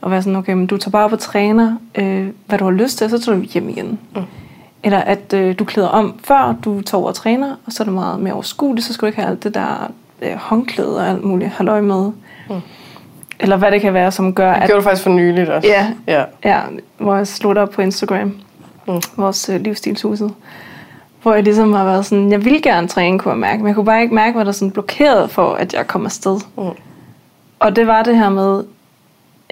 og 0.00 0.10
være 0.10 0.22
sådan, 0.22 0.36
okay, 0.36 0.52
men 0.52 0.66
du 0.66 0.76
tager 0.76 0.90
bare 0.90 1.08
på 1.08 1.16
træner, 1.16 1.76
øh, 1.94 2.28
hvad 2.46 2.58
du 2.58 2.64
har 2.64 2.72
lyst 2.72 2.98
til, 2.98 3.10
så 3.10 3.18
tager 3.18 3.38
du 3.38 3.44
hjem 3.44 3.68
igen. 3.68 3.98
Mm. 4.16 4.22
Eller 4.82 4.98
at 4.98 5.32
øh, 5.34 5.58
du 5.58 5.64
klæder 5.64 5.88
om, 5.88 6.20
før 6.24 6.54
du 6.64 6.80
tager 6.80 7.00
over 7.00 7.08
og 7.08 7.14
træner, 7.14 7.56
og 7.66 7.72
så 7.72 7.82
er 7.82 7.84
det 7.84 7.94
meget 7.94 8.20
mere 8.20 8.34
overskueligt, 8.34 8.86
så 8.86 8.92
skal 8.92 9.06
du 9.06 9.06
ikke 9.06 9.20
have 9.20 9.30
alt 9.30 9.44
det 9.44 9.54
der 9.54 9.90
øh, 10.22 10.36
håndklæde 10.36 10.96
og 10.96 11.08
alt 11.08 11.24
muligt 11.24 11.50
halløj 11.50 11.80
med. 11.80 12.10
Mm. 12.50 12.60
Eller 13.40 13.56
hvad 13.56 13.70
det 13.70 13.80
kan 13.80 13.94
være, 13.94 14.12
som 14.12 14.34
gør, 14.34 14.54
Det 14.54 14.60
at 14.62 14.66
gjorde 14.66 14.78
du 14.82 14.84
faktisk 14.84 15.02
for 15.02 15.10
nyligt 15.10 15.50
også. 15.50 15.68
Ja. 15.68 15.86
ja. 16.06 16.24
Ja, 16.44 16.60
hvor 16.98 17.16
jeg 17.16 17.26
slog 17.26 17.54
det 17.54 17.62
op 17.62 17.70
på 17.70 17.82
Instagram, 17.82 18.32
Mm. 18.88 19.00
vores 19.16 19.48
øh, 19.48 19.60
livsstilshuset. 19.60 20.34
Hvor 21.22 21.34
jeg 21.34 21.42
ligesom 21.42 21.72
har 21.72 21.84
været 21.84 22.06
sådan, 22.06 22.30
jeg 22.32 22.44
vil 22.44 22.62
gerne 22.62 22.88
træne, 22.88 23.18
kunne 23.18 23.32
jeg 23.32 23.38
mærke, 23.38 23.58
men 23.58 23.66
jeg 23.66 23.74
kunne 23.74 23.84
bare 23.84 24.02
ikke 24.02 24.14
mærke, 24.14 24.34
hvad 24.34 24.44
der 24.44 24.52
sådan 24.52 24.70
blokerede 24.70 25.28
for, 25.28 25.54
at 25.54 25.74
jeg 25.74 25.86
kom 25.86 26.04
afsted. 26.04 26.40
Mm. 26.58 26.64
Og 27.58 27.76
det 27.76 27.86
var 27.86 28.02
det 28.02 28.16
her 28.16 28.28
med, 28.30 28.64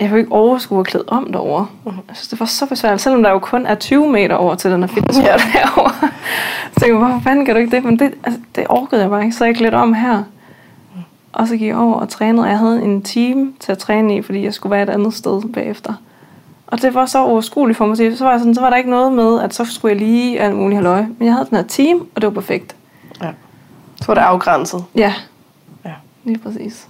jeg 0.00 0.08
kunne 0.08 0.18
ikke 0.20 0.32
overskue 0.32 0.80
at 0.80 0.86
klæde 0.86 1.04
om 1.08 1.32
derovre. 1.32 1.66
Mm. 1.84 1.90
Jeg 2.08 2.16
synes, 2.16 2.28
det 2.28 2.40
var 2.40 2.46
så 2.46 2.66
besværligt, 2.66 3.02
selvom 3.02 3.22
der 3.22 3.30
jo 3.30 3.38
kun 3.38 3.66
er 3.66 3.74
20 3.74 4.08
meter 4.08 4.34
over 4.34 4.54
til 4.54 4.70
den 4.70 4.80
her 4.82 4.86
fitness 4.94 5.18
ja. 5.18 5.24
derovre. 5.52 5.92
Så 6.74 6.80
tænkte 6.80 6.86
jeg, 6.86 6.96
hvorfor 6.96 7.20
fanden 7.24 7.44
kan 7.46 7.54
du 7.54 7.60
ikke 7.60 7.76
det? 7.76 7.84
Men 7.84 7.98
det, 7.98 8.14
altså, 8.24 8.40
det 8.56 8.66
orkede 8.68 9.00
jeg 9.00 9.10
bare 9.10 9.22
ikke, 9.24 9.36
så 9.36 9.44
jeg 9.44 9.56
klædte 9.56 9.74
om 9.74 9.94
her. 9.94 10.22
Og 11.32 11.48
så 11.48 11.56
gik 11.56 11.68
jeg 11.68 11.76
over 11.76 11.94
og 11.94 12.08
trænede. 12.08 12.46
Jeg 12.46 12.58
havde 12.58 12.82
en 12.82 13.02
time 13.02 13.52
til 13.60 13.72
at 13.72 13.78
træne 13.78 14.16
i, 14.16 14.22
fordi 14.22 14.44
jeg 14.44 14.54
skulle 14.54 14.70
være 14.70 14.82
et 14.82 14.90
andet 14.90 15.14
sted 15.14 15.42
bagefter. 15.54 15.92
Og 16.66 16.82
det 16.82 16.94
var 16.94 17.06
så 17.06 17.18
overskueligt 17.24 17.76
for 17.78 17.86
mig. 17.86 17.96
Så 17.96 18.24
var, 18.24 18.30
jeg 18.30 18.40
sådan, 18.40 18.54
så 18.54 18.60
var 18.60 18.70
der 18.70 18.76
ikke 18.76 18.90
noget 18.90 19.12
med, 19.12 19.40
at 19.40 19.54
så 19.54 19.64
skulle 19.64 19.92
jeg 19.92 20.00
lige 20.06 20.40
alt 20.40 20.54
muligt 20.56 20.76
halvøje. 20.76 21.08
Men 21.18 21.26
jeg 21.26 21.34
havde 21.34 21.46
den 21.50 21.56
her 21.56 21.64
team, 21.64 22.06
og 22.14 22.20
det 22.22 22.26
var 22.26 22.34
perfekt. 22.34 22.76
ja. 23.22 23.30
Så 23.96 24.06
var 24.06 24.14
det 24.14 24.20
afgrænset. 24.20 24.84
Ja, 24.94 25.14
Ja. 25.84 25.90
lige 26.24 26.38
præcis. 26.38 26.88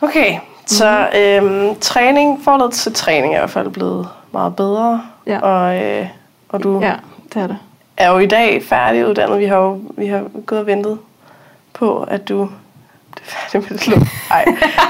Okay, 0.00 0.38
så 0.66 1.08
øhm, 1.16 1.74
træning, 1.80 2.40
forholdet 2.44 2.72
til 2.72 2.94
træning 2.94 3.32
er 3.34 3.38
i 3.38 3.40
hvert 3.40 3.50
fald 3.50 3.68
blevet 3.70 4.08
meget 4.32 4.56
bedre. 4.56 5.02
Ja. 5.26 5.38
Og, 5.40 5.84
øh, 5.84 6.06
og 6.48 6.62
du 6.62 6.80
Ja, 6.80 6.94
det 7.34 7.42
er 7.42 7.46
det. 7.46 7.58
er 7.96 8.10
jo 8.12 8.18
i 8.18 8.26
dag 8.26 8.62
færdiguddannet. 8.64 9.38
Vi 9.38 9.44
har 9.44 9.56
jo 9.56 9.80
vi 9.96 10.06
har 10.06 10.24
gået 10.46 10.60
og 10.60 10.66
ventet 10.66 10.98
på, 11.78 12.02
at 12.08 12.28
du 12.28 12.48
færdig 13.22 13.66
med 13.70 13.78
det 13.78 13.88
lort. 13.88 14.02
Nej, 14.30 14.44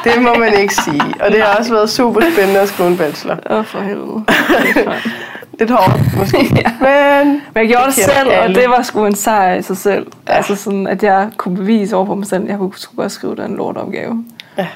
det 0.05 0.23
må 0.23 0.35
man 0.35 0.55
ikke 0.59 0.75
sige. 0.75 1.03
Og 1.21 1.31
det 1.31 1.43
har 1.43 1.57
også 1.59 1.73
været 1.75 1.91
super 1.91 2.21
spændende 2.35 2.61
at 2.61 2.69
skrive 2.69 2.89
en 2.89 2.97
bachelor. 2.97 3.37
Åh, 3.51 3.65
for 3.65 3.79
helvede. 3.81 4.25
Det. 4.75 4.89
Lidt 5.59 5.71
hårdt, 5.71 6.17
måske. 6.19 6.39
Ja. 6.57 6.73
Men 7.25 7.29
Men 7.33 7.41
jeg 7.55 7.69
gjorde 7.69 7.87
det, 7.87 7.95
kender 7.95 8.15
selv, 8.15 8.29
og 8.29 8.35
alle. 8.35 8.55
det 8.61 8.69
var 8.69 8.83
sgu 8.83 9.05
en 9.07 9.15
sejr 9.15 9.55
i 9.55 9.63
sig 9.63 9.77
selv. 9.77 10.07
Ja. 10.29 10.33
Altså 10.33 10.57
sådan, 10.57 10.87
at 10.87 11.03
jeg 11.03 11.29
kunne 11.37 11.57
bevise 11.57 11.97
over 11.97 12.07
på 12.07 12.15
mig 12.15 12.27
selv, 12.27 12.43
at 12.45 12.49
jeg 12.51 12.59
kunne 12.59 12.73
sgu 12.77 12.97
godt 12.97 13.13
skrive 13.13 13.37
den 13.37 13.57
lortopgave. 13.57 14.25
Ja. 14.59 14.67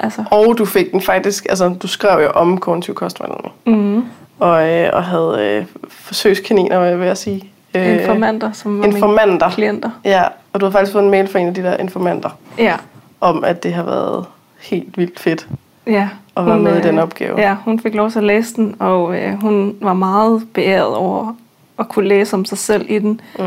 Altså. 0.00 0.24
Og 0.30 0.54
du 0.58 0.64
fik 0.64 0.92
den 0.92 1.00
faktisk, 1.02 1.46
altså 1.50 1.68
du 1.82 1.86
skrev 1.88 2.22
jo 2.22 2.30
om 2.30 2.58
kognitiv 2.58 2.94
kostvejledning. 2.94 3.52
Mm. 3.66 4.04
Og, 4.38 4.68
øh, 4.68 4.90
og 4.92 5.04
havde 5.04 5.36
øh, 5.40 5.64
forsøgskaniner, 5.88 6.78
hvad 6.78 6.96
vil 6.96 7.06
jeg 7.06 7.16
sige. 7.16 7.50
Øh, 7.74 8.00
Informanter, 8.00 8.52
som 8.52 8.80
var 8.80 8.86
informanter. 8.86 9.46
mine 9.46 9.54
klienter. 9.54 9.90
Ja, 10.04 10.22
og 10.56 10.60
du 10.60 10.66
har 10.66 10.70
faktisk 10.70 10.92
fået 10.92 11.04
en 11.04 11.10
mail 11.10 11.28
fra 11.28 11.38
en 11.38 11.46
af 11.48 11.54
de 11.54 11.62
der 11.62 11.76
informanter, 11.76 12.30
Ja. 12.58 12.76
om 13.20 13.44
at 13.44 13.62
det 13.62 13.72
har 13.74 13.82
været 13.82 14.24
helt 14.60 14.98
vildt 14.98 15.20
fedt 15.20 15.48
Ja. 15.86 16.08
at 16.36 16.46
være 16.46 16.58
med 16.58 16.74
i 16.74 16.78
øh, 16.78 16.82
den 16.84 16.98
opgave. 16.98 17.40
Ja, 17.40 17.56
hun 17.64 17.80
fik 17.80 17.94
lov 17.94 18.10
til 18.10 18.18
at 18.18 18.24
læse 18.24 18.54
den, 18.56 18.76
og 18.78 19.16
øh, 19.18 19.40
hun 19.40 19.76
var 19.80 19.94
meget 19.94 20.46
beæret 20.54 20.94
over 20.94 21.36
at 21.78 21.88
kunne 21.88 22.08
læse 22.08 22.34
om 22.34 22.44
sig 22.44 22.58
selv 22.58 22.86
i 22.88 22.98
den. 22.98 23.20
Mm. 23.38 23.44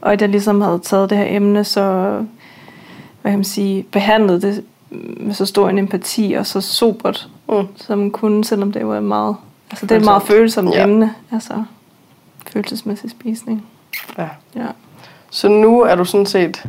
Og 0.00 0.12
at 0.12 0.20
jeg 0.20 0.28
ligesom 0.28 0.60
havde 0.60 0.78
taget 0.78 1.10
det 1.10 1.18
her 1.18 1.26
emne, 1.36 1.64
så 1.64 1.82
hvad 3.22 3.32
kan 3.32 3.38
man 3.38 3.44
sige, 3.44 3.82
behandlet 3.82 4.42
det 4.42 4.64
med 5.20 5.34
så 5.34 5.46
stor 5.46 5.68
en 5.68 5.78
empati 5.78 6.34
og 6.38 6.46
så 6.46 6.60
sobert, 6.60 7.28
Mm. 7.48 7.66
som 7.76 8.10
kunne, 8.10 8.44
selvom 8.44 8.72
det 8.72 8.86
var 8.86 9.00
meget, 9.00 9.36
altså 9.70 9.86
det 9.86 9.94
er 9.94 9.98
et 9.98 10.04
meget 10.04 10.22
følsomt 10.22 10.74
ja. 10.74 10.82
emne, 10.84 11.14
altså 11.32 11.52
følelsesmæssig 12.52 13.10
spisning. 13.10 13.66
Ja. 14.18 14.28
Ja. 14.56 14.66
Så 15.30 15.48
nu 15.48 15.80
er 15.80 15.94
du 15.94 16.04
sådan 16.04 16.26
set, 16.26 16.64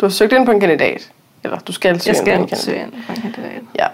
du 0.00 0.06
har 0.06 0.10
søgt 0.10 0.32
ind 0.32 0.46
på 0.46 0.52
en 0.52 0.60
kandidat, 0.60 1.10
eller 1.44 1.58
du 1.58 1.72
skal 1.72 2.00
søge 2.00 2.16
Jeg 2.26 2.34
ind 2.34 2.38
på 2.38 2.42
en 2.42 2.48
skal 2.48 2.58
søge 2.58 2.80
ind 2.82 2.92
på 3.06 3.12
en 3.12 3.20
kandidat. 3.22 3.62
Ja, 3.78 3.86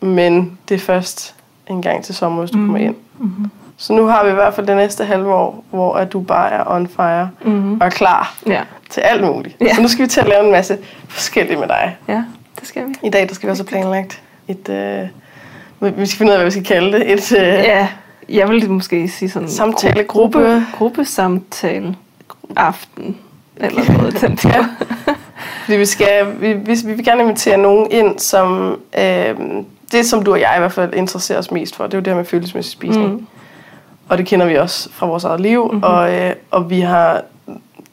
men 0.00 0.58
det 0.68 0.74
er 0.74 0.78
først 0.78 1.34
en 1.70 1.82
gang 1.82 2.04
til 2.04 2.14
sommer, 2.14 2.38
hvis 2.42 2.50
du 2.50 2.58
mm. 2.58 2.66
kommer 2.66 2.80
ind. 2.88 2.94
Mm-hmm. 3.18 3.50
Så 3.76 3.92
nu 3.92 4.06
har 4.06 4.24
vi 4.24 4.30
i 4.30 4.34
hvert 4.34 4.54
fald 4.54 4.66
det 4.66 4.76
næste 4.76 5.04
halve 5.04 5.34
år, 5.34 5.64
hvor 5.70 5.94
at 5.94 6.12
du 6.12 6.20
bare 6.20 6.50
er 6.50 6.64
on 6.66 6.88
fire 6.88 7.30
Mm-hmm. 7.44 7.80
og 7.80 7.86
er 7.86 7.90
klar 7.90 8.34
Ja. 8.46 8.62
til 8.90 9.00
alt 9.00 9.24
muligt. 9.24 9.56
Ja. 9.60 9.74
Så 9.74 9.82
nu 9.82 9.88
skal 9.88 10.02
vi 10.02 10.08
til 10.08 10.20
at 10.20 10.28
lave 10.28 10.44
en 10.44 10.52
masse 10.52 10.78
forskelligt 11.08 11.60
med 11.60 11.68
dig. 11.68 11.96
ja, 12.08 12.24
det 12.60 12.68
skal 12.68 12.88
vi. 12.88 12.94
I 13.02 13.10
dag 13.10 13.28
der 13.28 13.34
skal 13.34 13.46
vi 13.46 13.50
også 13.50 13.62
have 13.62 13.68
planlagt 13.68 14.22
et... 14.48 14.68
Øh, 14.68 15.08
vi 15.98 16.06
skal 16.06 16.18
finde 16.18 16.30
ud 16.30 16.34
af, 16.34 16.38
hvad 16.38 16.44
vi 16.44 16.50
skal 16.50 16.64
kalde 16.64 16.92
det. 16.92 17.12
Et, 17.12 17.32
øh, 17.32 17.38
Ja, 17.42 17.88
jeg 18.28 18.48
vil 18.48 18.70
måske 18.70 19.08
sige 19.08 19.28
sådan... 19.30 19.48
Samtalegruppe. 19.48 20.38
Gruppe, 20.38 20.66
gruppesamtale 20.78 21.96
aften. 22.56 23.18
Eller 23.56 23.92
noget 23.98 24.20
den 24.20 24.36
der. 24.42 24.64
Fordi 25.64 25.76
vi, 25.78 25.84
skal, 25.86 26.26
vi, 26.40 26.52
vi, 26.52 26.74
vi 26.86 26.92
vil 26.92 27.04
gerne 27.04 27.22
invitere 27.22 27.58
nogen 27.58 27.90
ind, 27.90 28.18
som... 28.18 28.78
Øh, 28.98 29.36
det, 29.92 30.06
som 30.06 30.22
du 30.24 30.32
og 30.32 30.40
jeg 30.40 30.54
i 30.56 30.58
hvert 30.60 30.72
fald 30.72 30.94
interesserer 30.94 31.38
os 31.38 31.50
mest 31.50 31.76
for, 31.76 31.84
det 31.84 31.94
er 31.94 31.98
jo 31.98 32.00
det 32.02 32.06
her 32.12 32.16
med 32.16 32.24
følelsesmæssig 32.24 32.72
spisning. 32.72 33.10
Mm. 33.12 33.26
Og 34.08 34.18
det 34.18 34.26
kender 34.26 34.46
vi 34.46 34.54
også 34.56 34.88
fra 34.92 35.06
vores 35.06 35.24
eget 35.24 35.40
liv. 35.40 35.64
Mm-hmm. 35.66 35.82
Og, 35.82 36.14
øh, 36.14 36.32
og 36.50 36.70
vi 36.70 36.80
har, 36.80 37.22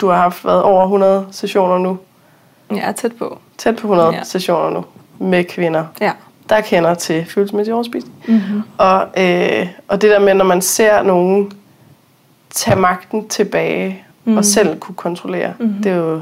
du 0.02 0.08
har 0.08 0.16
haft 0.18 0.46
været 0.46 0.64
over 0.64 0.84
100 0.84 1.28
sessioner 1.32 1.78
nu. 1.78 1.98
Er 2.70 2.92
tæt 2.92 3.12
på. 3.20 3.40
Tæt 3.58 3.76
på 3.76 3.88
100 3.88 4.10
Ja. 4.10 4.16
ja. 4.18 4.24
sessioner 4.24 4.70
nu 4.70 4.86
med 5.20 5.44
kvinder, 5.44 5.86
Ja. 6.02 6.12
der 6.50 6.62
kender 6.62 6.94
til 6.94 7.26
følelsesmæssig 7.30 7.74
overspisning. 7.74 8.16
Mm-hmm. 8.28 8.62
Og, 8.78 9.08
øh, 9.18 9.68
og 9.88 10.02
det 10.02 10.10
der 10.10 10.20
med, 10.20 10.34
når 10.34 10.46
man 10.46 10.62
ser 10.62 11.04
nogen 11.04 11.52
tage 12.50 12.76
magten 12.80 13.28
tilbage 13.28 14.04
mm. 14.26 14.38
og 14.38 14.46
selv 14.46 14.80
kunne 14.80 14.96
kontrollere, 14.96 15.54
mm-hmm. 15.60 15.84
det 15.84 15.92
er 15.92 15.96
jo... 15.96 16.14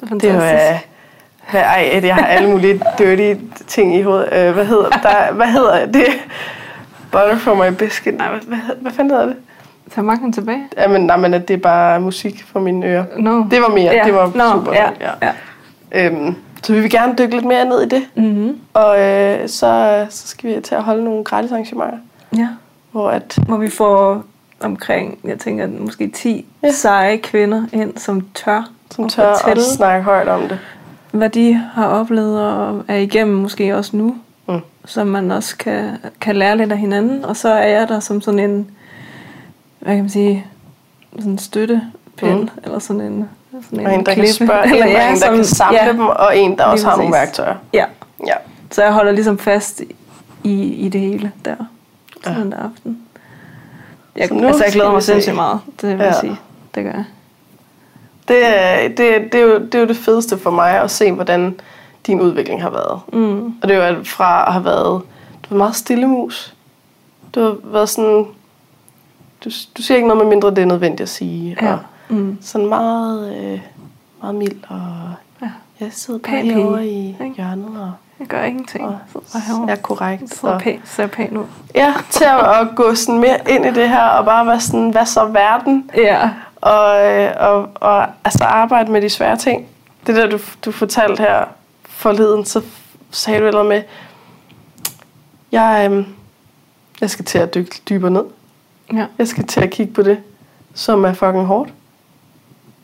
Det 0.00 0.10
er 0.10 0.14
Det 0.14 0.30
er 0.30 0.34
jo... 0.34 0.40
fantastisk. 0.40 0.84
Øh, 0.84 1.50
hvad, 1.50 1.60
ej, 1.60 2.00
jeg 2.02 2.14
har 2.14 2.26
alle 2.26 2.50
mulige 2.50 2.80
dirty 2.98 3.34
ting 3.66 3.96
i 3.96 4.02
hovedet. 4.02 4.28
Øh, 4.32 4.54
hvad 4.54 4.64
hedder 4.66 4.88
der, 4.88 5.32
Hvad 5.32 5.46
hedder 5.46 5.86
det? 5.86 6.06
Butter 7.10 7.36
for 7.36 7.54
my 7.54 7.74
biscuit. 7.74 8.16
Nej, 8.18 8.28
hvad, 8.28 8.40
hvad, 8.46 8.58
hvad 8.80 8.92
fanden 8.92 9.10
hedder 9.10 9.26
det? 9.26 9.36
Tag 9.94 10.04
magten 10.04 10.32
tilbage. 10.32 10.68
Jamen, 10.76 11.02
nej, 11.06 11.16
men 11.16 11.34
at 11.34 11.48
det 11.48 11.54
er 11.54 11.58
bare 11.58 12.00
musik 12.00 12.44
for 12.52 12.60
mine 12.60 12.86
ører. 12.86 13.04
No. 13.18 13.44
Det 13.50 13.60
var 13.60 13.68
mere. 13.68 13.92
Ja. 13.92 14.02
Det 14.04 14.14
var 14.14 14.32
Nå, 14.34 14.52
super. 14.52 14.72
Ja. 14.72 14.88
ja. 15.00 15.10
ja. 15.92 16.06
Øhm, 16.06 16.34
så 16.62 16.72
vi 16.72 16.80
vil 16.80 16.90
gerne 16.90 17.14
dykke 17.18 17.34
lidt 17.34 17.44
mere 17.44 17.64
ned 17.64 17.82
i 17.82 17.88
det. 17.88 18.02
Mm-hmm. 18.14 18.58
Og 18.74 19.00
øh, 19.00 19.48
så, 19.48 20.06
så 20.10 20.28
skal 20.28 20.56
vi 20.56 20.60
til 20.60 20.74
at 20.74 20.82
holde 20.82 21.04
nogle 21.04 21.24
gratis 21.24 21.50
arrangementer, 21.52 21.98
ja. 22.36 22.48
hvor 22.92 23.10
at 23.10 23.38
Hvor 23.46 23.56
vi 23.56 23.70
får 23.70 24.24
omkring, 24.60 25.18
jeg 25.24 25.38
tænker, 25.38 25.66
måske 25.66 26.08
10 26.08 26.46
Ja. 26.62 26.66
ja. 26.68 26.72
seje 26.72 27.16
kvinder 27.16 27.64
ind, 27.72 27.96
som 27.98 28.26
tør 28.34 28.62
som 28.90 29.04
at 29.04 29.10
tør 29.10 29.34
fortælle, 29.40 29.62
at 29.62 29.68
snakke 29.70 30.04
højt 30.04 30.28
om 30.28 30.40
det. 30.48 30.58
hvad 31.12 31.30
de 31.30 31.54
har 31.74 31.86
oplevet 31.86 32.40
og 32.42 32.84
er 32.88 32.96
igennem 32.96 33.36
måske 33.36 33.76
også 33.76 33.96
nu. 33.96 34.16
Mm. 34.48 34.60
Så 34.84 35.04
man 35.04 35.30
også 35.30 35.56
kan, 35.56 35.90
kan 36.20 36.36
lære 36.36 36.56
lidt 36.56 36.72
af 36.72 36.78
hinanden. 36.78 37.24
Og 37.24 37.36
så 37.36 37.48
er 37.48 37.66
jeg 37.68 37.88
der 37.88 38.00
som 38.00 38.20
sådan 38.20 38.40
en, 38.40 38.70
hvad 39.80 39.94
kan 39.94 40.02
man 40.04 40.10
sige, 40.10 40.46
sådan 41.18 41.32
en 41.32 41.38
støttepind, 41.38 42.40
Mm. 42.40 42.48
eller 42.64 42.78
sådan 42.78 43.00
en, 43.02 43.28
sådan 43.70 43.86
Og 43.86 43.94
en, 43.94 44.06
der 44.06 44.14
kan 44.14 44.24
klippe. 44.24 44.46
spørge 44.46 44.66
ind, 44.66 44.74
Eller 44.84 44.86
og 45.04 45.10
en, 45.10 45.14
der 45.14 45.26
som- 45.26 45.34
kan 45.34 45.44
samle 45.44 45.82
ja, 45.84 45.88
dem, 45.92 46.00
og 46.00 46.38
en, 46.38 46.58
der 46.58 46.64
også 46.64 46.88
har 46.88 46.96
nogle 46.96 47.12
værktøjer. 47.12 47.54
Ja, 47.74 47.84
Ja. 48.26 48.34
så 48.70 48.82
jeg 48.82 48.92
holder 48.92 49.12
ligesom 49.12 49.38
fast 49.38 49.82
i, 50.44 50.62
i 50.62 50.88
det 50.88 51.00
hele 51.00 51.32
der, 51.44 51.54
Ja. 52.26 52.32
ja. 52.32 52.40
den 52.40 52.52
der 52.52 52.58
aften. 52.58 52.98
Jeg, 54.18 54.28
Så 54.28 54.34
nu 54.34 54.46
altså, 54.46 54.64
jeg 54.64 54.72
glæder 54.72 54.92
mig 54.92 55.02
sindssygt 55.02 55.34
meget, 55.34 55.60
det 55.80 55.98
vil 55.98 56.04
Ja. 56.04 56.20
sige. 56.20 56.36
Det 56.74 56.84
gør 56.84 56.90
jeg. 56.92 57.04
Det, 58.28 58.46
er- 58.46 58.88
det, 58.88 59.32
det, 59.32 59.34
er 59.34 59.44
jo, 59.44 59.58
det 59.58 59.74
er 59.74 59.78
jo 59.80 59.86
det 59.86 59.96
fedeste 59.96 60.38
for 60.38 60.50
mig 60.50 60.70
at 60.82 60.90
se, 60.90 61.12
hvordan 61.12 61.60
din 62.06 62.20
udvikling 62.20 62.62
har 62.62 62.70
været. 62.70 63.00
Mm. 63.12 63.46
Og 63.62 63.68
det 63.68 63.76
er 63.76 63.88
jo 63.88 64.04
fra 64.04 64.46
at 64.46 64.52
have 64.52 64.64
været 64.64 65.02
du 65.48 65.54
er 65.54 65.58
meget 65.58 65.76
stille 65.76 66.06
mus. 66.06 66.54
Du 67.34 67.40
har 67.40 67.56
været 67.64 67.88
sådan... 67.88 68.26
Du, 69.44 69.50
du 69.76 69.82
siger 69.82 69.96
ikke 69.96 70.08
noget 70.08 70.22
med 70.24 70.30
mindre, 70.34 70.50
det 70.50 70.58
er 70.58 70.64
nødvendigt 70.66 71.00
at 71.00 71.08
sige. 71.08 71.56
Ja. 71.62 71.72
Og 71.72 71.78
Mm. 72.08 72.38
sådan 72.40 72.66
meget, 72.68 73.36
øh, 73.36 73.60
meget 74.20 74.34
mild. 74.34 74.56
Og 74.68 74.80
Ja. 75.42 75.50
jeg 75.80 75.88
sidder 75.92 76.20
bare 76.20 76.36
herovre 76.42 76.86
i 76.86 77.08
ikke? 77.08 77.32
hjørnet. 77.36 77.66
Og, 77.80 77.92
Jeg 78.20 78.26
gør 78.26 78.42
ingenting. 78.42 78.84
og 78.84 78.98
er 79.68 79.76
korrekt. 79.82 80.44
Og, 80.44 80.60
pæn, 80.60 80.80
ser 80.84 81.06
pæn 81.06 81.36
ud. 81.36 81.44
ja, 81.74 81.94
til 82.10 82.24
at, 82.24 82.60
at 82.60 82.68
gå 82.76 82.94
sådan 82.94 83.20
mere 83.20 83.38
ind 83.48 83.66
i 83.66 83.70
det 83.70 83.88
her, 83.88 84.04
og 84.04 84.24
bare 84.24 84.46
være 84.46 84.60
sådan, 84.60 84.90
hvad 84.90 85.06
så 85.06 85.20
er 85.20 85.28
verden? 85.28 85.90
Ja. 85.96 86.30
og, 86.56 87.06
øh, 87.06 87.32
og, 87.36 87.68
og 87.74 88.06
altså 88.24 88.44
arbejde 88.44 88.92
med 88.92 89.02
de 89.02 89.08
svære 89.08 89.36
ting. 89.36 89.66
Det 90.06 90.16
der, 90.16 90.26
du, 90.26 90.38
du 90.64 90.72
fortalte 90.72 91.22
her 91.22 91.44
forleden, 91.84 92.44
så 92.44 92.62
sagde 93.10 93.40
du 93.40 93.46
eller 93.46 93.62
med, 93.62 93.82
jeg, 95.52 95.88
øh, 95.90 96.06
jeg 97.00 97.10
skal 97.10 97.24
til 97.24 97.38
at 97.38 97.54
dykke 97.54 97.80
dybere 97.88 98.10
ned. 98.10 98.24
Ja. 98.92 99.06
Jeg 99.18 99.28
skal 99.28 99.46
til 99.46 99.60
at 99.60 99.70
kigge 99.70 99.92
på 99.92 100.02
det, 100.02 100.18
som 100.74 101.04
er 101.04 101.12
fucking 101.12 101.46
hårdt. 101.46 101.68
Mhm. 101.68 101.74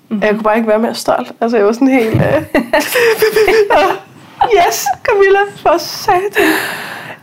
Mm-hmm. 0.08 0.22
Jeg 0.22 0.30
kunne 0.30 0.42
bare 0.42 0.56
ikke 0.56 0.68
være 0.68 0.78
mere 0.78 0.94
stolt. 0.94 1.32
Altså, 1.40 1.56
jeg 1.56 1.66
var 1.66 1.72
sådan 1.72 1.88
helt... 1.88 2.14
Øh, 2.14 2.42
yes, 4.66 4.86
Camilla, 5.04 5.38
for 5.56 5.78
satan. 5.78 6.52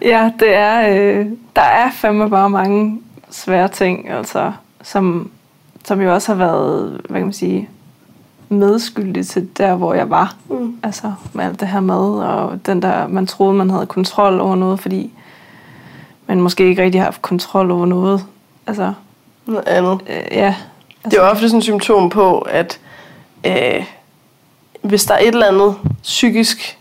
Ja, 0.01 0.31
det 0.39 0.55
er, 0.55 0.89
øh, 0.89 1.25
der 1.55 1.61
er 1.61 1.91
fandme 1.91 2.29
bare 2.29 2.49
mange 2.49 3.01
svære 3.29 3.67
ting, 3.67 4.09
altså, 4.09 4.51
som, 4.83 5.31
som 5.85 6.01
jo 6.01 6.13
også 6.13 6.35
har 6.35 6.45
været, 6.45 7.01
hvad 7.09 7.19
kan 7.19 7.25
man 7.25 7.33
sige, 7.33 7.69
medskyldig 8.49 9.27
til 9.27 9.49
der, 9.57 9.75
hvor 9.75 9.93
jeg 9.93 10.09
var. 10.09 10.35
Mm. 10.49 10.75
Altså 10.83 11.13
med 11.33 11.45
alt 11.45 11.59
det 11.59 11.67
her 11.67 11.79
med, 11.79 11.95
og 12.23 12.59
den 12.65 12.81
der, 12.81 13.07
man 13.07 13.27
troede, 13.27 13.53
man 13.53 13.69
havde 13.69 13.85
kontrol 13.85 14.39
over 14.39 14.55
noget, 14.55 14.79
fordi 14.79 15.11
man 16.27 16.41
måske 16.41 16.63
ikke 16.65 16.83
rigtig 16.83 17.01
har 17.01 17.05
haft 17.05 17.21
kontrol 17.21 17.71
over 17.71 17.85
noget. 17.85 18.25
Altså, 18.67 18.93
Noget 19.45 19.67
andet. 19.67 19.99
øh, 20.09 20.23
ja. 20.31 20.55
Det 21.05 21.13
er 21.13 21.21
jo 21.23 21.29
ofte 21.29 21.49
sådan 21.49 21.57
et 21.57 21.63
symptom 21.63 22.09
på, 22.09 22.39
at 22.39 22.79
øh, 23.47 23.85
hvis 24.81 25.05
der 25.05 25.13
er 25.13 25.19
et 25.19 25.27
eller 25.27 25.47
andet 25.47 25.75
psykisk, 26.03 26.77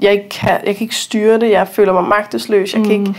jeg 0.00 0.12
ikke 0.12 0.28
kan, 0.28 0.50
jeg 0.50 0.76
kan 0.76 0.84
ikke 0.84 0.96
styre 0.96 1.40
det, 1.40 1.50
jeg 1.50 1.68
føler 1.68 1.92
mig 1.92 2.04
magtesløs, 2.04 2.72
jeg 2.72 2.80
mm. 2.80 2.88
kan 2.88 3.00
ikke, 3.00 3.14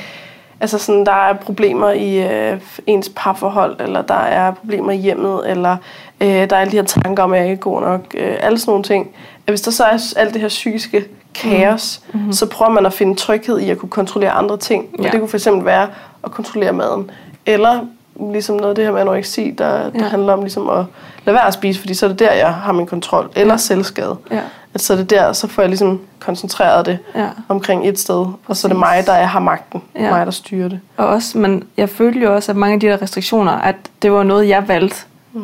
altså 0.59 0.77
sådan, 0.77 1.05
der 1.05 1.11
er 1.11 1.33
problemer 1.33 1.89
i 1.91 2.27
øh, 2.51 2.59
ens 2.87 3.11
parforhold, 3.15 3.81
eller 3.81 4.01
der 4.01 4.13
er 4.13 4.51
problemer 4.51 4.91
i 4.91 4.97
hjemmet, 4.97 5.49
eller 5.49 5.77
øh, 6.21 6.27
der 6.27 6.55
er 6.55 6.59
alle 6.59 6.71
de 6.71 6.75
her 6.77 6.83
tanker 6.83 7.23
om, 7.23 7.33
at 7.33 7.39
jeg 7.39 7.45
ikke 7.45 7.59
er 7.59 7.63
god 7.63 7.81
nok, 7.81 8.15
øh, 8.17 8.35
alle 8.39 8.59
sådan 8.59 8.71
nogle 8.71 8.83
ting. 8.83 9.09
At 9.47 9.51
hvis 9.51 9.61
der 9.61 9.71
så 9.71 9.83
er 9.83 10.13
alt 10.17 10.33
det 10.33 10.41
her 10.41 10.47
psykiske 10.47 11.05
kaos, 11.33 12.01
mm. 12.13 12.31
så 12.33 12.45
prøver 12.45 12.71
man 12.71 12.85
at 12.85 12.93
finde 12.93 13.15
tryghed 13.15 13.59
i 13.59 13.69
at 13.69 13.77
kunne 13.77 13.89
kontrollere 13.89 14.31
andre 14.31 14.57
ting. 14.57 14.85
Og 14.97 15.03
Ja. 15.05 15.09
det 15.09 15.19
kunne 15.19 15.29
fx 15.29 15.47
være 15.63 15.87
at 16.23 16.31
kontrollere 16.31 16.73
maden, 16.73 17.11
eller 17.45 17.85
ligesom 18.31 18.55
noget 18.55 18.69
af 18.69 18.75
det 18.75 18.85
her 18.85 18.91
med 18.91 19.01
anoreksi, 19.01 19.51
der, 19.57 19.89
der 19.89 19.91
Ja. 19.95 20.03
handler 20.07 20.33
om 20.33 20.39
ligesom 20.41 20.69
at 20.69 20.85
lade 21.25 21.33
være 21.33 21.47
at 21.47 21.53
spise, 21.53 21.79
fordi 21.79 21.93
så 21.93 22.05
er 22.05 22.09
det 22.09 22.19
der, 22.19 22.31
jeg 22.31 22.53
har 22.53 22.71
min 22.71 22.85
kontrol. 22.87 23.29
Eller 23.35 23.53
Ja. 23.53 23.57
selvskade. 23.57 24.17
Ja, 24.31 24.39
At 24.73 24.81
så 24.81 24.93
er 24.93 24.97
det 24.97 25.09
der, 25.09 25.33
så 25.33 25.47
får 25.47 25.61
jeg 25.61 25.69
ligesom 25.69 25.99
koncentreret 26.19 26.85
det 26.85 26.99
ja. 27.15 27.27
omkring 27.47 27.87
et 27.87 27.99
sted. 27.99 28.25
Og 28.47 28.57
så 28.57 28.67
er 28.67 28.69
det 28.69 28.79
mig, 28.79 29.03
der 29.05 29.13
er- 29.13 29.25
har 29.25 29.39
magten. 29.39 29.81
Ja. 29.95 30.09
Mig, 30.09 30.25
der 30.25 30.31
styrer 30.31 30.67
det. 30.69 30.79
Og 30.97 31.07
også, 31.07 31.37
men 31.37 31.63
jeg 31.77 31.89
følte 31.89 32.19
jo 32.19 32.35
også, 32.35 32.51
at 32.51 32.55
mange 32.55 32.73
af 32.73 32.79
de 32.79 32.87
der 32.87 33.01
restriktioner, 33.01 33.51
at 33.51 33.75
det 34.01 34.11
var 34.11 34.23
noget, 34.23 34.47
jeg 34.49 34.67
valgte. 34.67 34.95
Mm. 35.33 35.41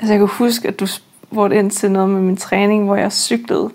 Altså 0.00 0.12
jeg 0.12 0.18
kan 0.18 0.28
huske, 0.28 0.68
at 0.68 0.80
du 0.80 0.86
spurgte 0.86 1.56
ind 1.58 1.70
til 1.70 1.90
noget 1.90 2.08
med 2.08 2.20
min 2.20 2.36
træning, 2.36 2.84
hvor 2.84 2.96
jeg 2.96 3.12
cyklede 3.12 3.68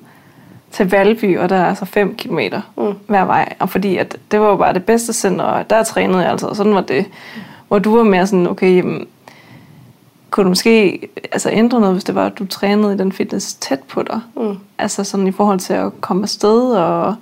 til 0.71 0.91
Valby, 0.91 1.39
og 1.39 1.49
der 1.49 1.55
er 1.55 1.65
altså 1.65 1.85
5 1.85 2.15
km 2.15 2.39
Mm. 2.77 2.93
hver 3.07 3.25
vej. 3.25 3.53
Og 3.59 3.69
fordi 3.69 3.97
at 3.97 4.17
det 4.31 4.41
var 4.41 4.47
jo 4.47 4.55
bare 4.55 4.73
det 4.73 4.83
bedste 4.85 5.13
center, 5.13 5.45
og 5.45 5.69
der 5.69 5.83
trænede 5.83 6.19
jeg 6.23 6.31
altså, 6.31 6.47
og 6.47 6.55
sådan 6.55 6.75
var 6.75 6.81
det. 6.81 7.05
Hvor 7.67 7.79
du 7.79 7.97
var 7.97 8.03
mere 8.03 8.27
sådan, 8.27 8.47
okay, 8.47 8.75
jamen, 8.75 9.07
kunne 10.29 10.43
du 10.43 10.49
måske 10.49 10.99
altså 11.31 11.49
ændre 11.49 11.79
noget, 11.79 11.95
hvis 11.95 12.03
det 12.03 12.15
var, 12.15 12.25
at 12.25 12.39
du 12.39 12.45
trænede 12.45 12.93
i 12.93 12.97
den 12.97 13.11
fitness 13.11 13.53
tæt 13.53 13.79
på 13.79 14.03
dig? 14.03 14.19
Mm. 14.37 14.57
Altså 14.77 15.03
sådan 15.03 15.27
i 15.27 15.31
forhold 15.31 15.59
til 15.59 15.73
at 15.73 16.01
komme 16.01 16.23
afsted 16.23 16.71
og... 16.71 17.15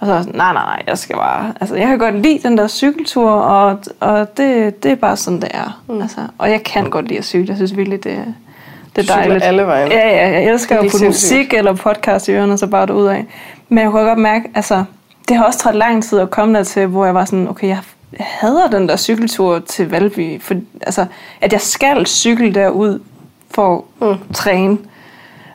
Og 0.00 0.06
så 0.06 0.18
sådan, 0.18 0.34
nej, 0.34 0.52
nej, 0.52 0.64
nej, 0.64 0.82
jeg 0.86 0.98
skal 0.98 1.16
bare... 1.16 1.52
Altså, 1.60 1.76
jeg 1.76 1.86
kan 1.86 1.98
godt 1.98 2.14
lide 2.14 2.38
den 2.42 2.58
der 2.58 2.68
cykeltur, 2.68 3.30
og, 3.30 3.78
og 4.00 4.36
det, 4.36 4.82
det 4.82 4.90
er 4.90 4.94
bare 4.94 5.16
sådan, 5.16 5.40
det 5.40 5.48
er. 5.54 5.82
Mm. 5.88 6.02
Altså, 6.02 6.20
og 6.38 6.50
jeg 6.50 6.62
kan 6.62 6.90
godt 6.90 7.08
lide 7.08 7.18
at 7.18 7.24
cykle. 7.24 7.46
Jeg 7.48 7.56
synes 7.56 7.76
virkelig, 7.76 8.04
det, 8.04 8.34
det 8.96 9.10
er 9.10 9.14
dejligt. 9.14 9.44
alle 9.44 9.62
veje. 9.62 9.86
Ja, 9.90 10.08
ja, 10.08 10.30
jeg 10.30 10.44
elsker 10.44 10.74
Det 10.74 10.82
er 10.82 10.86
at 10.86 10.90
putte 10.90 11.06
musik 11.06 11.54
eller 11.54 11.74
podcast 11.74 12.28
i 12.28 12.32
ørerne, 12.32 12.52
og 12.52 12.58
så 12.58 12.66
bare 12.66 12.94
ud 12.94 13.06
af. 13.06 13.26
Men 13.68 13.78
jeg 13.78 13.90
kunne 13.90 14.02
godt 14.02 14.18
mærke, 14.18 14.50
altså, 14.54 14.84
det 15.28 15.36
har 15.36 15.44
også 15.44 15.58
taget 15.58 15.76
lang 15.76 16.04
tid 16.04 16.18
at 16.18 16.30
komme 16.30 16.54
der 16.54 16.62
til, 16.64 16.86
hvor 16.86 17.04
jeg 17.04 17.14
var 17.14 17.24
sådan, 17.24 17.48
okay, 17.48 17.68
jeg 17.68 17.78
hader 18.20 18.66
den 18.70 18.88
der 18.88 18.96
cykeltur 18.96 19.58
til 19.58 19.90
Valby. 19.90 20.42
For, 20.42 20.54
altså, 20.82 21.06
at 21.40 21.52
jeg 21.52 21.60
skal 21.60 22.06
cykle 22.06 22.54
derud 22.54 23.00
for 23.50 23.84
at 24.02 24.08
Mm. 24.08 24.16
træne. 24.34 24.78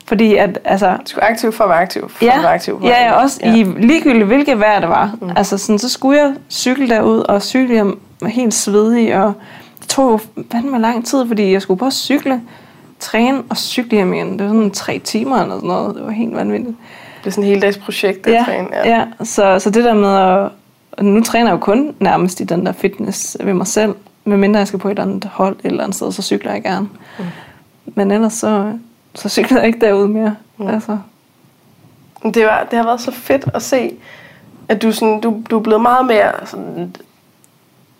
Fordi 0.06 0.34
at, 0.36 0.58
altså, 0.64 0.90
Du 0.96 1.00
skulle 1.06 1.24
aktiv 1.24 1.52
for 1.52 1.64
at 1.64 1.70
være 1.70 1.78
aktiv. 1.80 2.08
For 2.08 2.24
Ja, 2.24 2.36
at 2.36 2.42
være 2.42 2.54
aktiv 2.54 2.78
for 2.80 2.86
at 2.86 2.92
ja, 2.92 3.04
ja, 3.06 3.12
også 3.12 3.40
ja. 3.42 3.54
i 3.54 3.62
ligegyldigt 3.62 4.26
hvilket 4.26 4.60
vejr 4.60 4.80
det 4.80 4.88
var. 4.88 5.10
Mm. 5.20 5.30
Altså 5.36 5.58
sådan, 5.58 5.78
så 5.78 5.88
skulle 5.88 6.20
jeg 6.20 6.34
cykle 6.50 6.88
derud, 6.88 7.18
og 7.20 7.42
cykle 7.42 7.74
hjem 7.74 8.00
var 8.20 8.28
helt 8.28 8.54
svedig, 8.54 9.16
og 9.16 9.32
det 9.80 9.88
tog 9.88 10.20
fandme 10.52 10.78
lang 10.78 11.06
tid, 11.06 11.26
fordi 11.26 11.52
jeg 11.52 11.62
skulle 11.62 11.78
bare 11.78 11.90
cykle, 11.90 12.40
træne 13.00 13.42
og 13.50 13.56
cykle 13.56 13.90
hjem 13.96 14.14
igen. 14.14 14.32
Det 14.38 14.46
var 14.46 14.52
sådan 14.52 14.70
tre 14.70 14.98
timer 14.98 15.36
eller 15.42 15.54
sådan 15.54 15.68
noget. 15.68 15.94
Det 15.94 16.04
var 16.04 16.10
helt 16.10 16.36
vanvittigt. 16.36 16.76
Det 17.20 17.26
er 17.26 17.30
sådan 17.30 17.44
en 17.44 17.48
hele 17.48 17.60
dags 17.60 17.78
projekt, 17.78 18.24
det 18.24 18.30
Ja, 18.32 18.38
at 18.38 18.44
træne. 18.44 18.68
ja. 18.72 18.88
ja 18.98 19.04
så, 19.24 19.58
så 19.58 19.70
det 19.70 19.84
der 19.84 19.94
med 19.94 20.16
at... 20.16 20.48
og 20.98 21.04
Nu 21.04 21.22
træner 21.22 21.46
jeg 21.46 21.52
jo 21.52 21.58
kun 21.60 21.94
nærmest 22.00 22.40
i 22.40 22.44
den 22.44 22.66
der 22.66 22.72
fitness 22.72 23.36
ved 23.40 23.54
mig 23.54 23.66
selv. 23.66 23.94
Medmindre 24.24 24.58
jeg 24.58 24.66
skal 24.68 24.78
på 24.78 24.88
et 24.88 24.90
eller 24.90 25.02
andet 25.02 25.24
hold 25.32 25.56
et 25.56 25.64
eller 25.66 25.82
andet 25.82 25.96
sted, 25.96 26.12
så 26.12 26.22
cykler 26.22 26.52
jeg 26.52 26.62
gerne. 26.62 26.88
Mm. 27.18 27.24
Men 27.86 28.10
ellers 28.10 28.32
så, 28.32 28.72
så 29.14 29.28
cykler 29.28 29.58
jeg 29.58 29.66
ikke 29.66 29.80
derud 29.86 30.06
mere. 30.08 30.36
Mm. 30.58 30.66
Altså, 30.66 30.98
Det, 32.34 32.44
var, 32.46 32.66
det 32.70 32.78
har 32.78 32.84
været 32.84 33.00
så 33.00 33.10
fedt 33.10 33.44
at 33.54 33.62
se, 33.62 33.90
at 34.68 34.82
du, 34.82 34.92
sådan, 34.92 35.20
du, 35.20 35.42
du 35.50 35.58
er 35.58 35.62
blevet 35.62 35.82
meget 35.82 36.06
mere 36.06 36.32
sådan, 36.44 36.96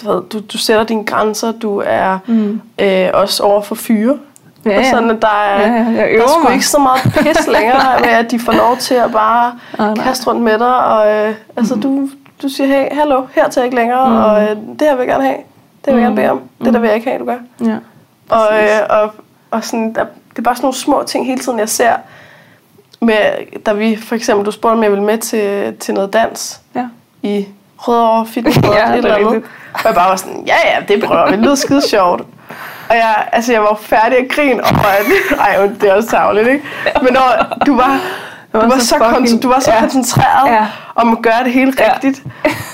du, 0.03 0.13
ved, 0.13 0.23
du, 0.23 0.41
du 0.41 0.59
sætter 0.59 0.85
dine 0.85 1.05
grænser, 1.05 1.53
du 1.53 1.83
er 1.87 2.19
Mm. 2.27 2.61
øh, 2.79 3.11
også 3.15 3.43
over 3.43 3.63
for 3.63 3.75
fyre. 3.75 4.19
Ja, 4.67 4.79
og 4.79 4.85
sådan, 4.85 5.11
at 5.11 5.23
der 5.23 5.29
er, 5.29 5.61
Ja, 5.61 5.67
ja, 5.73 5.85
jeg 5.91 6.09
der 6.19 6.25
er 6.25 6.29
sgu 6.43 6.53
ikke 6.53 6.67
så 6.67 6.79
meget 6.79 7.03
pis 7.03 7.47
længere 7.47 7.99
med, 8.05 8.09
at 8.09 8.31
de 8.31 8.39
får 8.39 8.53
lov 8.53 8.77
til 8.77 8.95
at 8.95 9.13
bare 9.13 9.59
nej. 9.79 9.95
kaste 9.95 10.27
rundt 10.27 10.43
med 10.43 10.59
dig. 10.59 10.85
Og, 10.87 11.13
øh, 11.13 11.35
altså, 11.57 11.75
du, 11.75 12.09
du 12.43 12.49
siger, 12.49 12.67
hey, 12.67 12.89
hallo, 12.93 13.27
her 13.35 13.49
til 13.49 13.63
ikke 13.65 13.77
længere, 13.77 14.09
Mm. 14.11 14.17
og 14.17 14.43
øh, 14.43 14.49
det 14.49 14.81
her 14.81 14.91
vil 14.95 14.99
jeg 14.99 15.09
gerne 15.09 15.25
have. 15.25 15.37
Det 15.85 15.95
vil 15.95 16.03
jeg 16.03 16.03
gerne 16.03 16.11
Mm. 16.11 16.17
bede 16.17 16.31
om. 16.31 16.41
Det 16.65 16.75
der 16.75 16.81
vil 16.81 16.87
jeg 16.87 16.97
ikke 16.97 17.09
have, 17.11 17.19
du 17.21 17.25
gør. 17.25 17.37
Ja. 17.61 17.77
Og, 18.31 18.49
øh, 18.63 18.81
og, 19.03 19.13
og 19.51 19.65
sådan, 19.65 19.95
der, 19.95 20.05
det 20.31 20.39
er 20.39 20.43
bare 20.43 20.55
sådan 20.57 20.65
nogle 20.65 20.77
små 20.77 21.03
ting 21.07 21.27
hele 21.27 21.41
tiden, 21.41 21.59
jeg 21.59 21.69
ser. 21.69 21.93
Med, 23.01 23.17
da 23.67 23.73
vi, 23.73 23.97
for 23.97 24.15
eksempel, 24.15 24.47
du 24.47 24.51
spurgte, 24.51 24.73
om 24.75 24.83
jeg 24.83 24.91
ville 24.91 25.05
med 25.05 25.19
til, 25.19 25.75
til 25.81 25.95
noget 25.95 26.13
dans 26.13 26.61
Ja. 26.77 26.87
i 27.23 27.47
Rødovre 27.79 28.27
Fitness 28.27 28.57
Ja, 28.63 28.69
et 28.69 28.77
er 28.77 28.93
eller 28.93 29.15
andet. 29.15 29.29
rigtigt. 29.33 29.47
Og 29.75 29.81
jeg 29.85 29.95
bare 29.95 30.11
var 30.11 30.17
sådan, 30.17 30.45
ja 30.47 30.55
ja, 30.65 30.95
det 30.95 31.05
prøver 31.05 31.27
vi. 31.27 31.33
Det 31.33 31.39
lyder 31.41 31.55
skide 31.55 31.89
sjovt. 31.89 32.21
Og 32.91 32.97
jeg, 32.97 33.29
altså, 33.33 33.53
jeg 33.53 33.63
var 33.63 33.75
færdig 33.81 34.19
at 34.19 34.29
grine 34.29 34.63
over, 34.63 34.87
at 34.99 35.39
ej, 35.41 35.67
det 35.81 35.91
er 35.91 35.95
også 35.95 36.09
tavligt, 36.09 36.49
ikke? 36.49 36.65
Men 37.03 37.13
når 37.13 37.57
du 37.67 37.77
var, 37.77 38.01
du 38.63 38.69
var 38.69 38.79
så 38.79 38.87
så, 38.87 38.95
fucking- 38.97 39.43
du 39.43 39.49
var 39.49 39.61
så 39.61 39.71
ja. 39.73 39.81
koncentreret 39.81 40.49
Ja. 40.53 40.67
om 40.95 41.13
at 41.13 41.19
gøre 41.23 41.45
det 41.45 41.53
hele 41.53 41.73
Ja. 41.79 41.93
rigtigt. 41.95 42.23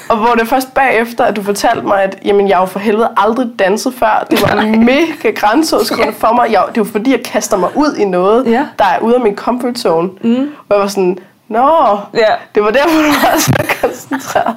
Og 0.08 0.16
hvor 0.16 0.34
det 0.34 0.48
først 0.48 0.74
bagefter, 0.74 1.24
at 1.24 1.36
du 1.36 1.42
fortalte 1.42 1.86
mig, 1.86 2.02
at 2.02 2.16
jamen, 2.24 2.48
jeg 2.48 2.58
jo 2.60 2.64
for 2.66 2.78
helvede 2.78 3.08
aldrig 3.16 3.46
danset 3.58 3.94
før. 3.98 4.26
Det 4.30 4.42
var 4.42 4.62
mega 4.76 5.30
grænseoverskridende 5.36 6.14
for 6.18 6.32
mig. 6.32 6.46
Jeg, 6.52 6.62
det 6.74 6.80
var 6.80 6.88
fordi, 6.92 7.10
jeg 7.12 7.20
kaster 7.24 7.56
mig 7.56 7.68
ud 7.74 7.94
i 7.98 8.04
noget, 8.04 8.46
Ja. 8.46 8.62
der 8.78 8.84
er 8.84 8.98
ude 9.00 9.14
af 9.14 9.20
min 9.20 9.36
comfort 9.36 9.78
zone. 9.78 10.08
Mm. 10.22 10.50
Hvor 10.66 10.76
jeg 10.76 10.80
var 10.82 10.88
sådan, 10.88 11.18
Nå, 11.48 11.98
Ja. 12.14 12.26
det 12.54 12.62
var 12.64 12.70
derfor, 12.70 12.96
du 12.98 13.06
var 13.22 13.38
så 13.38 13.52
koncentreret. 13.82 14.54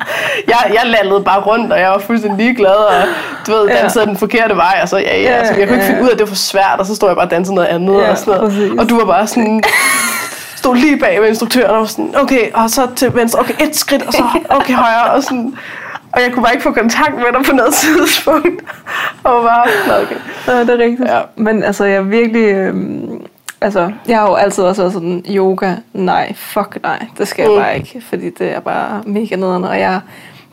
Jeg, 0.47 0.57
jeg 0.73 0.81
landede 0.85 1.21
bare 1.23 1.41
rundt, 1.41 1.73
og 1.73 1.79
jeg 1.79 1.89
var 1.89 1.97
fuldstændig 1.99 2.45
ligeglad, 2.45 2.71
og 2.75 2.93
du 3.47 3.51
ved, 3.51 3.67
Ja. 3.67 3.81
dansede 3.81 4.05
den 4.05 4.17
forkerte 4.17 4.55
vej, 4.55 4.79
og 4.81 4.89
så, 4.89 4.97
ja, 4.97 5.03
ja, 5.17 5.21
Ja, 5.21 5.29
altså, 5.29 5.53
jeg 5.53 5.67
kunne 5.67 5.77
ikke 5.77 5.85
ja, 5.85 5.89
finde 5.89 5.97
ja. 5.99 6.03
ud 6.03 6.07
af, 6.09 6.13
at 6.13 6.19
det 6.19 6.27
var 6.27 6.29
for 6.29 6.35
svært, 6.35 6.75
og 6.79 6.85
så 6.85 6.95
stod 6.95 7.09
jeg 7.09 7.15
bare 7.15 7.25
og 7.25 7.31
dansede 7.31 7.55
noget 7.55 7.67
andet, 7.67 8.01
Ja, 8.01 8.11
og 8.11 8.17
sådan 8.17 8.33
noget. 8.33 8.51
præcis. 8.51 8.71
Og 8.79 8.89
du 8.89 8.97
var 8.99 9.05
bare 9.05 9.27
sådan, 9.27 9.63
stod 10.63 10.75
lige 10.75 10.97
bag 10.99 11.21
ved 11.21 11.27
instruktøren, 11.29 11.69
og 11.71 11.77
var 11.79 11.85
sådan, 11.85 12.15
okay, 12.15 12.51
og 12.53 12.69
så 12.69 12.87
til 12.95 13.15
venstre, 13.15 13.39
okay, 13.39 13.53
et 13.67 13.75
skridt, 13.75 14.01
og 14.01 14.13
så, 14.13 14.23
okay, 14.49 14.73
højre, 14.73 15.11
og 15.11 15.23
sådan, 15.23 15.53
og 16.11 16.21
jeg 16.21 16.31
kunne 16.33 16.43
bare 16.43 16.53
ikke 16.53 16.63
få 16.63 16.71
kontakt 16.71 17.15
med 17.15 17.25
dig 17.37 17.45
på 17.45 17.55
noget 17.55 17.73
tidspunkt. 17.83 18.63
Og 19.23 19.43
var 19.43 19.67
bare, 19.87 20.01
okay. 20.01 20.15
Ja, 20.47 20.59
det 20.59 20.69
er 20.69 20.77
rigtigt. 20.77 21.09
Ja. 21.09 21.21
Men 21.35 21.63
altså, 21.63 21.85
jeg 21.85 22.11
virkelig... 22.11 22.43
Øhm, 22.45 23.21
altså, 23.61 23.91
jeg 24.07 24.19
har 24.19 24.27
jo 24.27 24.33
altid 24.35 24.63
også 24.63 24.81
været 24.81 24.93
sådan, 24.93 25.25
yoga, 25.29 25.75
nej, 25.93 26.33
fuck 26.35 26.77
nej, 26.83 27.05
det 27.17 27.27
skal 27.27 27.43
jeg 27.43 27.51
Mm. 27.51 27.57
bare 27.61 27.75
ikke, 27.77 28.03
fordi 28.09 28.29
det 28.29 28.51
er 28.55 28.59
bare 28.59 29.01
mega 29.05 29.35
nederen, 29.35 29.63
og 29.63 29.79
jeg 29.79 29.99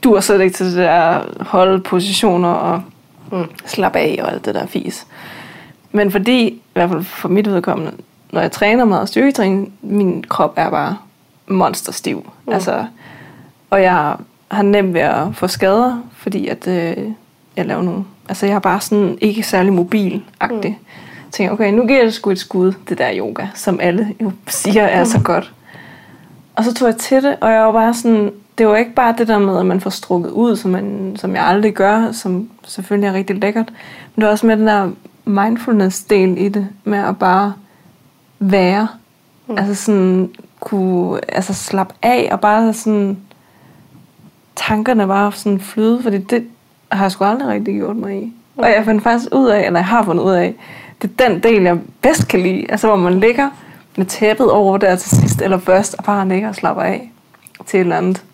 duer 0.04 0.20
slet 0.20 0.40
ikke 0.40 0.54
til 0.56 0.66
det 0.66 0.76
der 0.76 1.20
holde 1.40 1.80
positioner 1.80 2.48
og 2.48 2.82
Mm. 3.32 3.44
slappe 3.66 3.98
af 3.98 4.20
og 4.22 4.32
alt 4.32 4.44
det 4.44 4.54
der 4.54 4.66
fis. 4.66 5.06
Men 5.92 6.10
fordi, 6.12 6.40
i 6.48 6.60
hvert 6.72 6.88
fald 6.90 7.04
for 7.04 7.28
mit 7.28 7.50
vedkommende, 7.50 7.92
når 8.32 8.40
jeg 8.40 8.52
træner 8.52 8.84
meget 8.84 9.08
styrketræning, 9.08 9.72
min 9.82 10.24
krop 10.28 10.52
er 10.56 10.70
bare 10.70 10.96
monsterstiv. 11.46 12.30
Mm. 12.46 12.52
Altså, 12.52 12.84
og 13.70 13.82
jeg 13.82 14.16
har 14.50 14.62
nemt 14.62 14.94
ved 14.94 15.00
at 15.00 15.26
få 15.32 15.46
skader, 15.46 16.02
fordi 16.12 16.48
at 16.48 16.66
øh, 16.66 16.96
jeg 17.56 17.66
laver 17.66 17.82
nogle... 17.82 18.04
Altså, 18.28 18.46
jeg 18.46 18.54
er 18.54 18.58
bare 18.58 18.80
sådan 18.80 19.18
ikke 19.20 19.42
særlig 19.42 19.72
mobil-agtig. 19.72 20.70
Mm. 20.70 20.86
Tænker, 21.32 21.52
okay, 21.52 21.72
nu 21.72 21.86
giver 21.86 21.98
jeg 21.98 22.06
det 22.06 22.14
sgu 22.14 22.30
et 22.30 22.38
skud, 22.38 22.72
det 22.88 22.98
der 22.98 23.10
yoga, 23.18 23.46
som 23.54 23.80
alle 23.80 24.14
jo 24.22 24.32
siger 24.46 24.82
er 24.82 25.04
så 25.04 25.20
godt. 25.24 25.52
Og 26.54 26.64
så 26.64 26.74
tog 26.74 26.88
jeg 26.88 26.96
til 26.96 27.22
det, 27.22 27.36
og 27.40 27.52
jeg 27.52 27.60
var 27.60 27.72
bare 27.72 27.94
sådan... 27.94 28.32
Det 28.58 28.68
var 28.68 28.76
ikke 28.76 28.94
bare 28.94 29.14
det 29.18 29.28
der 29.28 29.38
med, 29.38 29.58
at 29.58 29.66
man 29.66 29.80
får 29.80 29.90
strukket 29.90 30.30
ud, 30.30 30.56
som, 30.56 30.70
man, 30.70 31.16
som 31.16 31.34
jeg 31.34 31.46
aldrig 31.46 31.74
gør, 31.74 32.12
som 32.12 32.50
selvfølgelig 32.64 33.08
er 33.08 33.12
rigtig 33.12 33.36
lækkert. 33.36 33.72
Men 34.14 34.20
det 34.20 34.24
var 34.24 34.30
også 34.30 34.46
med 34.46 34.56
den 34.56 34.66
der 34.66 34.90
mindfulness-del 35.24 36.38
i 36.38 36.48
det, 36.48 36.68
med 36.84 36.98
at 36.98 37.18
bare 37.18 37.52
være. 38.40 38.88
Mm. 39.46 39.58
Altså 39.58 39.74
sådan 39.74 40.30
kunne 40.60 41.20
altså 41.28 41.54
slappe 41.54 41.94
af 42.02 42.28
og 42.32 42.40
bare 42.40 42.72
sådan 42.72 43.18
tankerne 44.56 45.06
bare 45.06 45.32
sådan 45.32 45.60
flyde, 45.60 46.02
fordi 46.02 46.18
det 46.18 46.46
har 46.92 47.04
jeg 47.04 47.12
sgu 47.12 47.24
aldrig 47.24 47.48
rigtig 47.48 47.74
gjort 47.74 47.96
mig 47.96 48.22
i. 48.22 48.32
Og 48.56 48.68
jeg 48.68 48.84
fandt 48.84 49.02
faktisk 49.02 49.34
ud 49.34 49.48
af, 49.48 49.66
eller 49.66 49.78
jeg 49.78 49.86
har 49.86 50.04
fundet 50.04 50.24
ud 50.24 50.32
af, 50.32 50.54
det 51.02 51.10
er 51.10 51.28
den 51.28 51.42
del, 51.42 51.62
jeg 51.62 51.78
bedst 52.02 52.28
kan 52.28 52.40
lide. 52.40 52.66
Altså 52.70 52.86
hvor 52.86 52.96
man 52.96 53.20
ligger 53.20 53.50
med 53.96 54.06
tæppet 54.06 54.50
over 54.50 54.78
der 54.78 54.96
til 54.96 55.10
sidst, 55.18 55.42
eller 55.42 55.58
først, 55.58 55.94
og 55.94 56.04
bare 56.04 56.28
ligger 56.28 56.48
og 56.48 56.54
slapper 56.54 56.82
af 56.82 57.12
til 57.66 57.76
et 57.76 57.80
eller 57.80 57.96
andet 57.96 58.24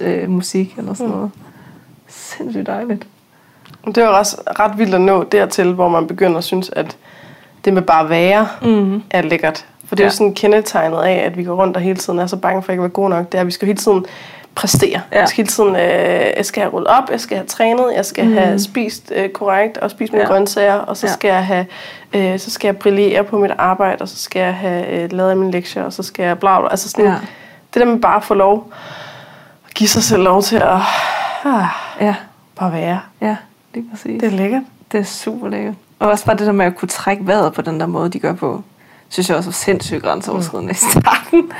øh, 0.00 0.30
musik 0.30 0.74
eller 0.78 0.94
sådan 0.94 1.12
noget. 1.12 1.30
Sindssygt 2.08 2.66
dejligt. 2.66 3.06
Det 3.94 4.02
var 4.02 4.08
også 4.08 4.36
ret 4.60 4.78
vildt 4.78 4.94
at 4.94 5.00
nå 5.00 5.22
dertil, 5.22 5.72
hvor 5.72 5.88
man 5.88 6.06
begynder 6.06 6.38
at 6.38 6.44
synes, 6.44 6.70
at 6.70 6.96
det 7.64 7.72
med 7.72 7.82
bare 7.82 8.04
at 8.04 8.10
være 8.10 8.48
Mm. 8.62 9.02
er 9.10 9.22
lækkert. 9.22 9.66
For 9.88 9.96
det 9.96 10.02
er 10.02 10.04
Ja. 10.06 10.10
jo 10.10 10.16
sådan 10.16 10.34
kendetegnet 10.34 10.98
af, 10.98 11.12
at 11.26 11.36
vi 11.36 11.44
går 11.44 11.54
rundt 11.54 11.76
og 11.76 11.82
hele 11.82 11.98
tiden 11.98 12.18
er 12.18 12.26
så 12.26 12.36
bange 12.36 12.62
for 12.62 12.72
ikke 12.72 12.80
at 12.80 12.82
være 12.82 12.90
gode 12.90 13.08
nok. 13.10 13.26
Det 13.32 13.34
er, 13.38 13.40
at 13.40 13.46
vi 13.46 13.50
skal 13.52 13.66
hele 13.66 13.78
tiden 13.78 14.06
præstere. 14.54 15.00
Ja. 15.12 15.18
Jeg 15.20 15.28
skal 15.28 15.36
hele 15.44 15.48
tiden, 15.48 15.76
øh, 15.76 16.32
jeg 16.36 16.46
skal 16.46 16.62
have 16.62 16.72
rullet 16.72 16.88
op, 16.88 17.10
jeg 17.10 17.20
skal 17.20 17.36
have 17.36 17.46
trænet, 17.46 17.84
jeg 17.96 18.04
skal 18.04 18.24
mm. 18.26 18.32
have 18.36 18.58
spist 18.58 19.12
øh, 19.16 19.28
korrekt 19.28 19.78
og 19.78 19.90
spist 19.90 20.12
mine 20.12 20.24
Ja. 20.24 20.28
grøntsager, 20.30 20.74
og 20.74 20.96
så 20.96 21.06
Ja. 21.06 21.12
skal 21.12 21.28
jeg 21.28 21.46
have, 21.46 21.66
øh, 22.12 22.38
så 22.38 22.50
skal 22.50 22.68
jeg 22.68 22.76
brillere 22.76 23.24
på 23.24 23.38
mit 23.38 23.50
arbejde, 23.58 24.02
og 24.02 24.08
så 24.08 24.16
skal 24.18 24.40
jeg 24.40 24.54
have 24.54 24.88
øh, 24.88 25.12
lavet 25.12 25.36
mine 25.36 25.50
lektier, 25.52 25.82
og 25.82 25.92
så 25.92 26.02
skal 26.02 26.22
jeg 26.24 26.38
bla 26.38 26.60
bla. 26.60 26.68
Altså 26.70 26.88
sådan, 26.88 27.04
ja. 27.04 27.14
det 27.74 27.80
der 27.80 27.84
med 27.84 27.98
bare 28.00 28.16
at 28.16 28.24
få 28.24 28.34
lov 28.34 28.72
at 29.68 29.74
give 29.74 29.88
sig 29.88 30.02
selv 30.02 30.22
lov 30.22 30.42
til 30.42 30.56
at 30.56 30.78
ah, 31.44 31.64
Ja, 32.00 32.14
bare 32.56 32.72
være. 32.72 33.00
ja, 33.20 33.36
lige 33.74 33.86
præcis. 33.90 34.20
Det 34.20 34.32
er 34.32 34.36
lækkert. 34.36 34.62
Det 34.92 35.00
er 35.00 35.04
super 35.04 35.48
lækkert. 35.48 35.74
Og 36.02 36.10
også 36.10 36.26
bare 36.26 36.36
det 36.36 36.46
der 36.46 36.52
med 36.52 36.66
at 36.66 36.76
kunne 36.76 36.88
trække 36.88 37.26
vejret 37.26 37.52
på 37.52 37.62
den 37.62 37.80
der 37.80 37.86
måde, 37.86 38.08
de 38.08 38.18
gør 38.18 38.32
på, 38.32 38.62
synes 39.08 39.28
jeg 39.28 39.36
også 39.36 39.48
var 39.48 39.52
sindssygt 39.52 40.02
grænseoverskridende 40.02 40.70
i 40.70 40.74
starten. 40.74 41.50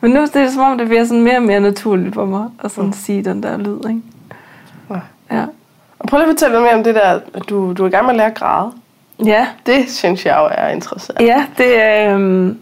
Men 0.00 0.10
nu 0.10 0.20
er 0.20 0.26
det 0.26 0.52
som 0.52 0.62
om, 0.62 0.78
det 0.78 0.88
bliver 0.88 1.04
sådan 1.04 1.22
mere 1.22 1.36
og 1.36 1.42
mere 1.42 1.60
naturligt 1.60 2.14
for 2.14 2.24
mig 2.24 2.48
at 2.64 2.70
sådan 2.70 2.92
sige 2.92 3.24
den 3.24 3.42
der 3.42 3.56
lyd, 3.56 3.88
ikke? 3.88 4.00
Ja. 4.90 5.00
Ja. 5.36 5.44
Og 5.98 6.08
prøv 6.08 6.18
lige 6.18 6.28
at 6.28 6.32
fortælle 6.32 6.54
lidt 6.56 6.62
mere 6.62 6.74
om 6.74 6.84
det 6.84 6.94
der, 6.94 7.20
at 7.34 7.42
du, 7.48 7.72
du 7.72 7.82
er 7.82 7.88
i 7.88 7.90
gang 7.90 8.04
med 8.04 8.10
at 8.10 8.16
lære 8.16 8.26
at 8.26 8.34
græde. 8.34 8.72
Ja, 9.24 9.46
Det 9.66 9.90
synes 9.90 10.26
jeg 10.26 10.36
jo 10.38 10.48
er 10.50 10.68
interessant. 10.68 11.20
ja 11.20 11.46
det 11.58 11.82
er... 11.82 12.14
Øhm, 12.14 12.58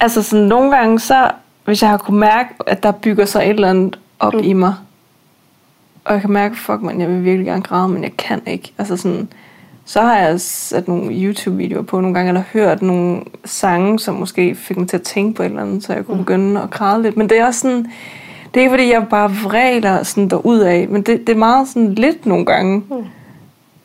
altså 0.00 0.22
sådan 0.22 0.44
nogle 0.44 0.76
gange, 0.76 1.00
så 1.00 1.30
hvis 1.64 1.82
jeg 1.82 1.90
har 1.90 1.96
kunne 1.96 2.20
mærke, 2.20 2.54
at 2.66 2.82
der 2.82 2.90
bygger 2.92 3.24
sig 3.24 3.42
et 3.42 3.50
eller 3.50 3.70
andet 3.70 3.98
op 4.18 4.34
mm. 4.34 4.40
i 4.42 4.52
mig, 4.52 4.74
og 6.04 6.12
jeg 6.12 6.20
kan 6.20 6.30
mærke, 6.30 6.56
fuck 6.56 6.82
man, 6.82 7.00
jeg 7.00 7.08
vil 7.08 7.24
virkelig 7.24 7.46
gerne 7.46 7.62
græde, 7.62 7.88
men 7.88 8.02
jeg 8.02 8.16
kan 8.16 8.42
ikke. 8.46 8.72
Altså 8.78 8.96
sådan, 8.96 9.28
så 9.84 10.00
har 10.00 10.16
jeg 10.16 10.40
sat 10.40 10.88
nogle 10.88 11.12
YouTube-videoer 11.12 11.82
på 11.82 12.00
nogle 12.00 12.14
gange, 12.14 12.28
eller 12.28 12.42
hørt 12.52 12.82
nogle 12.82 13.22
sange, 13.44 13.98
som 13.98 14.14
måske 14.14 14.54
fik 14.54 14.76
mig 14.76 14.88
til 14.88 14.96
at 14.96 15.02
tænke 15.02 15.36
på 15.36 15.42
et 15.42 15.46
eller 15.46 15.62
andet, 15.62 15.84
så 15.84 15.92
jeg 15.92 16.06
kunne 16.06 16.18
begynde 16.18 16.62
at 16.62 16.70
græde 16.70 17.02
lidt. 17.02 17.16
Men 17.16 17.28
det 17.28 17.38
er 17.38 17.46
også 17.46 17.60
sådan, 17.60 17.86
det 18.54 18.60
er 18.60 18.60
ikke 18.60 18.72
fordi, 18.72 18.92
jeg 18.92 19.06
bare 19.10 19.30
vræler 19.44 20.02
sådan 20.02 20.28
derud 20.30 20.58
af, 20.58 20.88
men 20.88 21.02
det, 21.02 21.26
det 21.26 21.32
er 21.32 21.38
meget 21.38 21.68
sådan 21.68 21.94
lidt 21.94 22.26
nogle 22.26 22.46
gange. 22.46 22.82
Mm. 22.90 23.04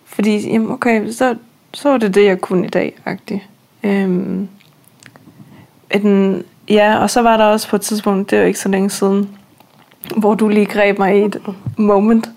Fordi, 0.06 0.52
jamen 0.52 0.72
okay, 0.72 1.12
så, 1.12 1.36
så 1.74 1.90
var 1.90 1.98
det 1.98 2.16
det, 2.16 2.26
jeg 2.26 2.42
kunne 2.42 2.66
i 2.66 2.70
dag, 2.70 2.96
agtigt. 3.06 3.42
Øhm, 3.84 4.48
ja, 6.70 6.98
og 6.98 7.10
så 7.10 7.22
var 7.22 7.38
der 7.38 7.44
også 7.44 7.70
på 7.70 7.76
et 7.76 7.82
tidspunkt, 7.82 8.32
det 8.32 8.38
er 8.38 8.42
jo 8.42 8.48
ikke 8.48 8.60
så 8.60 8.70
længe 8.70 8.90
siden, 8.90 9.30
hvor 10.18 10.36
du 10.36 10.48
lige 10.48 10.66
greb 10.66 11.00
mig 11.00 11.18
i 11.18 11.24
et 11.24 11.42
moment, 11.78 12.30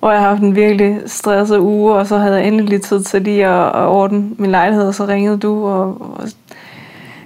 hvor 0.00 0.10
jeg 0.10 0.20
har 0.20 0.28
haft 0.28 0.42
en 0.42 0.56
virkelig 0.56 1.00
stresset 1.06 1.58
uge, 1.58 1.94
og 1.94 2.06
så 2.06 2.18
havde 2.18 2.36
jeg 2.36 2.48
endelig 2.48 2.82
tid 2.82 3.02
til 3.02 3.22
lige 3.22 3.46
at, 3.46 3.66
at 3.66 3.86
ordne 3.88 4.30
min 4.38 4.50
lejlighed, 4.50 4.88
og 4.88 4.94
så 4.94 5.06
ringede 5.06 5.38
du, 5.38 5.66
og, 5.66 5.86
og 6.18 6.28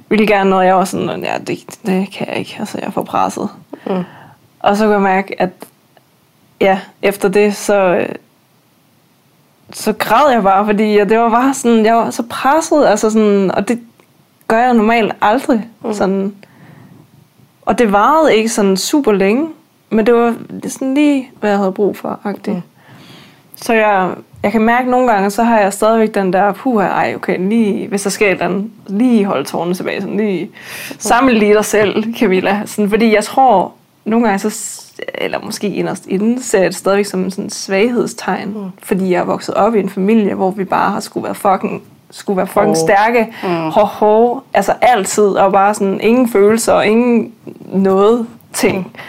ville 0.08 0.26
gerne 0.26 0.50
noget, 0.50 0.66
jeg 0.66 0.76
var 0.76 0.84
sådan, 0.84 1.22
ja, 1.24 1.38
det, 1.38 1.58
det 1.86 2.10
kan 2.12 2.28
jeg 2.28 2.36
ikke, 2.36 2.56
altså 2.58 2.78
jeg 2.78 2.86
er 2.86 2.90
for 2.90 3.02
presset. 3.02 3.48
Mm. 3.86 4.04
Og 4.60 4.76
så 4.76 4.84
kunne 4.84 4.92
jeg 4.92 5.02
mærke, 5.02 5.42
at 5.42 5.50
ja, 6.60 6.80
efter 7.02 7.28
det, 7.28 7.56
så, 7.56 8.06
så 9.72 9.92
græd 9.92 10.32
jeg 10.32 10.42
bare, 10.42 10.64
fordi 10.64 10.98
jeg, 10.98 11.08
det 11.08 11.18
var 11.18 11.30
bare 11.30 11.54
sådan, 11.54 11.84
jeg 11.86 11.94
var 11.94 12.10
så 12.10 12.22
presset, 12.30 12.86
altså 12.86 13.10
sådan, 13.10 13.50
og 13.50 13.68
det 13.68 13.80
gør 14.48 14.58
jeg 14.58 14.74
normalt 14.74 15.12
aldrig. 15.20 15.68
Mm. 15.84 15.92
Sådan. 15.92 16.34
Og 17.62 17.78
det 17.78 17.92
varede 17.92 18.36
ikke 18.36 18.48
sådan 18.48 18.76
super 18.76 19.12
længe, 19.12 19.48
men 19.90 20.06
det 20.06 20.14
var 20.14 20.34
sådan 20.68 20.94
lige, 20.94 21.30
hvad 21.40 21.50
jeg 21.50 21.58
havde 21.58 21.72
brug 21.72 21.96
for, 21.96 22.20
agtigt. 22.24 22.56
Mm. 22.56 22.62
Så 23.56 23.74
jeg, 23.74 24.10
jeg 24.42 24.52
kan 24.52 24.62
mærke 24.62 24.90
nogle 24.90 25.12
gange, 25.12 25.30
så 25.30 25.42
har 25.42 25.60
jeg 25.60 25.72
stadigvæk 25.72 26.14
den 26.14 26.32
der, 26.32 26.52
puha, 26.52 26.86
ej, 26.86 27.12
okay, 27.16 27.48
lige, 27.48 27.88
hvis 27.88 28.02
der 28.02 28.10
sker 28.10 28.26
et 28.26 28.30
eller 28.30 28.44
andet, 28.44 28.70
lige 28.86 29.24
holde 29.24 29.44
tårne 29.44 29.74
tilbage, 29.74 30.00
sådan 30.00 30.16
lige 30.16 30.50
samle 30.98 31.38
lige 31.38 31.54
dig 31.54 31.64
selv, 31.64 32.14
Camilla. 32.14 32.62
Sådan, 32.66 32.90
fordi 32.90 33.14
jeg 33.14 33.24
tror, 33.24 33.72
nogle 34.04 34.26
gange, 34.26 34.50
så, 34.50 34.80
eller 35.14 35.38
måske 35.42 35.68
inderst 35.68 36.06
inden, 36.06 36.42
ser 36.42 36.58
jeg 36.58 36.68
det 36.68 36.76
stadigvæk 36.76 37.06
som 37.06 37.24
en 37.24 37.30
sådan 37.30 37.50
svaghedstegn. 37.50 38.48
Mm. 38.48 38.70
Fordi 38.82 39.10
jeg 39.10 39.18
er 39.20 39.24
vokset 39.24 39.54
op 39.54 39.74
i 39.74 39.80
en 39.80 39.88
familie, 39.88 40.34
hvor 40.34 40.50
vi 40.50 40.64
bare 40.64 40.90
har 40.90 41.00
skulle 41.00 41.24
være 41.24 41.34
fucking 41.34 41.82
skulle 42.10 42.36
være 42.36 42.46
fucking 42.46 42.66
Hårde. 42.66 42.80
stærke, 42.80 43.34
mm. 43.42 43.48
ho, 43.48 43.84
ho, 43.84 44.40
altså 44.54 44.72
altid, 44.80 45.24
og 45.24 45.52
bare 45.52 45.74
sådan 45.74 46.00
ingen 46.00 46.28
følelser 46.28 46.72
og 46.72 46.86
ingen 46.86 47.32
noget 47.72 48.26
ting. 48.52 48.78
Mm. 48.78 49.00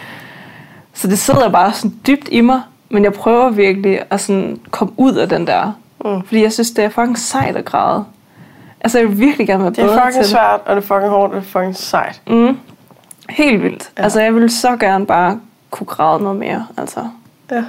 Så 1.02 1.08
det 1.08 1.18
sidder 1.18 1.48
bare 1.48 1.72
sådan 1.72 1.94
dybt 2.06 2.28
i 2.30 2.40
mig, 2.40 2.60
men 2.90 3.04
jeg 3.04 3.12
prøver 3.12 3.50
virkelig 3.50 4.00
at 4.10 4.20
sådan 4.20 4.60
komme 4.70 4.94
ud 4.96 5.14
af 5.14 5.28
den 5.28 5.46
der. 5.46 5.72
Mm. 6.04 6.22
Fordi 6.22 6.42
jeg 6.42 6.52
synes, 6.52 6.70
det 6.70 6.84
er 6.84 6.88
fucking 6.88 7.18
sejt 7.18 7.56
at 7.56 7.64
græde. 7.64 8.04
Altså, 8.80 8.98
jeg 8.98 9.08
vil 9.08 9.18
virkelig 9.18 9.46
gerne 9.46 9.62
være 9.62 9.70
Det 9.72 9.78
er 9.78 9.82
bedre 9.86 10.00
fucking 10.06 10.24
til 10.24 10.30
svært, 10.30 10.60
og 10.66 10.76
det 10.76 10.82
er 10.82 10.86
fucking 10.86 11.08
hårdt, 11.10 11.32
og 11.34 11.40
det 11.40 11.46
er 11.46 11.50
fucking 11.50 11.76
sejt. 11.76 12.20
Mm. 12.26 12.58
Helt 13.30 13.62
vildt. 13.62 13.90
Ja. 13.98 14.02
Altså, 14.02 14.20
jeg 14.20 14.34
ville 14.34 14.50
så 14.50 14.76
gerne 14.76 15.06
bare 15.06 15.40
kunne 15.70 15.86
græde 15.86 16.22
noget 16.22 16.38
mere. 16.38 16.66
Altså. 16.76 17.00
Ja. 17.50 17.64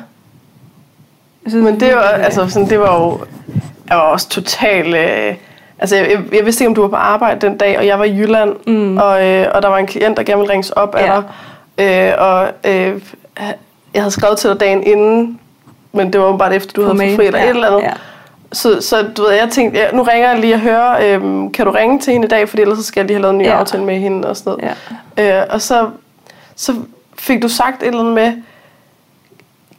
Synes, 1.47 1.65
Men 1.65 1.79
det 1.79 1.95
var, 1.95 2.01
altså, 2.01 2.49
sådan, 2.49 2.69
det 2.69 2.79
var 2.79 3.03
jo 3.03 3.19
jeg 3.89 3.97
var 3.97 4.03
også 4.03 4.29
totalt... 4.29 4.95
Øh, 4.95 5.35
altså, 5.79 5.95
jeg, 5.95 6.09
jeg, 6.11 6.19
jeg 6.35 6.45
vidste 6.45 6.63
ikke, 6.63 6.69
om 6.69 6.75
du 6.75 6.81
var 6.81 6.87
på 6.87 6.95
arbejde 6.95 7.47
den 7.47 7.57
dag, 7.57 7.77
og 7.77 7.85
jeg 7.87 7.99
var 7.99 8.05
i 8.05 8.17
Jylland, 8.17 8.55
mm. 8.67 8.97
og, 8.97 9.27
øh, 9.27 9.47
og 9.53 9.61
der 9.61 9.67
var 9.67 9.77
en 9.77 9.87
klient, 9.87 10.17
der 10.17 10.23
gerne 10.23 10.39
ville 10.39 10.51
ringes 10.51 10.69
op 10.69 10.95
af 10.95 11.07
Ja. 11.07 11.15
dig. 11.15 11.23
Øh, 11.77 12.13
og 12.17 12.47
øh, 12.71 13.01
jeg 13.93 14.01
havde 14.01 14.11
skrevet 14.11 14.37
til 14.37 14.49
dig 14.49 14.59
dagen 14.59 14.83
inden, 14.83 15.39
men 15.91 16.13
det 16.13 16.21
var 16.21 16.27
jo 16.27 16.37
bare 16.37 16.55
efter, 16.55 16.73
du 16.73 16.81
På 16.81 16.87
havde 16.87 16.97
fået 16.99 17.15
fri 17.15 17.25
eller 17.25 17.39
Ja, 17.39 17.45
et 17.45 17.49
eller 17.49 17.67
andet. 17.67 17.81
ja. 17.81 17.91
Så, 18.51 18.81
så 18.81 19.01
du 19.17 19.21
ved, 19.23 19.31
jeg 19.31 19.49
tænkte, 19.49 19.79
ja, 19.79 19.91
nu 19.91 20.03
ringer 20.03 20.29
jeg 20.29 20.39
lige 20.39 20.53
og 20.53 20.59
hører, 20.59 21.15
øhm, 21.15 21.51
kan 21.51 21.65
du 21.65 21.71
ringe 21.71 21.99
til 21.99 22.13
hende 22.13 22.25
i 22.25 22.29
dag, 22.29 22.49
fordi 22.49 22.61
ellers 22.61 22.77
så 22.77 22.83
skal 22.83 22.99
jeg 23.01 23.07
lige 23.07 23.15
have 23.15 23.21
lavet 23.21 23.33
en 23.33 23.37
ny 23.39 23.45
Ja. 23.45 23.59
aftale 23.59 23.83
med 23.83 23.99
hende 23.99 24.29
og 24.29 24.37
sådan 24.37 24.53
noget. 24.59 24.75
Ja. 25.17 25.39
Øh, 25.41 25.45
og 25.49 25.61
så, 25.61 25.89
så 26.55 26.75
fik 27.19 27.41
du 27.41 27.47
sagt 27.47 27.83
et 27.83 27.87
eller 27.87 27.99
andet 27.99 28.13
med, 28.13 28.33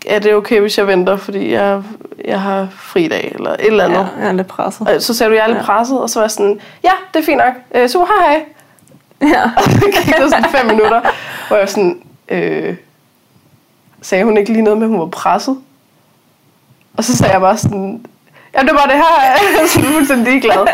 er 0.07 0.19
det 0.19 0.35
okay, 0.35 0.61
hvis 0.61 0.79
jeg 0.79 0.87
venter, 0.87 1.17
fordi 1.17 1.53
jeg, 1.53 1.83
jeg 2.25 2.41
har 2.41 2.69
fri 2.77 3.05
i 3.05 3.09
dag, 3.09 3.33
eller 3.35 3.51
et 3.51 3.57
eller 3.67 3.85
andet. 3.85 3.97
Ja, 4.17 4.21
jeg 4.23 4.29
er 4.29 4.33
lidt 4.33 4.47
presset. 4.47 4.89
Og 4.89 5.03
så 5.03 5.15
sagde 5.15 5.31
du, 5.31 5.35
jeg 5.37 5.43
er 5.43 5.47
lidt 5.49 5.59
Ja. 5.59 5.63
presset, 5.65 6.01
og 6.01 6.11
så 6.11 6.19
var 6.19 6.25
jeg 6.25 6.31
sådan, 6.31 6.61
ja, 6.85 6.91
det 7.15 7.21
er 7.21 7.25
fint 7.25 7.39
nok. 7.39 7.55
Øh, 7.75 7.89
super, 7.89 8.07
hej 8.07 8.27
hej. 8.33 8.45
Ja. 9.35 9.43
Og 9.57 9.63
så 9.63 9.81
gik 10.05 10.17
der 10.17 10.29
sådan 10.29 10.45
fem 10.45 10.67
minutter, 10.67 11.01
hvor 11.49 11.57
jeg 11.57 11.61
var 11.61 11.67
sådan, 11.67 12.03
øh, 12.29 12.77
sagde 14.05 14.25
hun 14.25 14.37
ikke 14.37 14.53
lige 14.53 14.63
noget 14.63 14.79
med, 14.79 14.87
at 14.87 14.91
hun 14.91 15.01
var 15.01 15.07
presset? 15.07 15.57
Og 16.97 17.05
så 17.05 17.17
sagde 17.17 17.33
jeg 17.33 17.41
bare 17.41 17.57
sådan, 17.57 18.07
ja, 18.55 18.61
det 18.61 18.71
var 18.73 18.85
det 18.85 18.95
her. 18.95 19.23
Jeg 19.25 19.63
er 19.63 19.67
sådan 19.67 19.89
fuldstændig 19.89 20.27
ligeglad. 20.33 20.67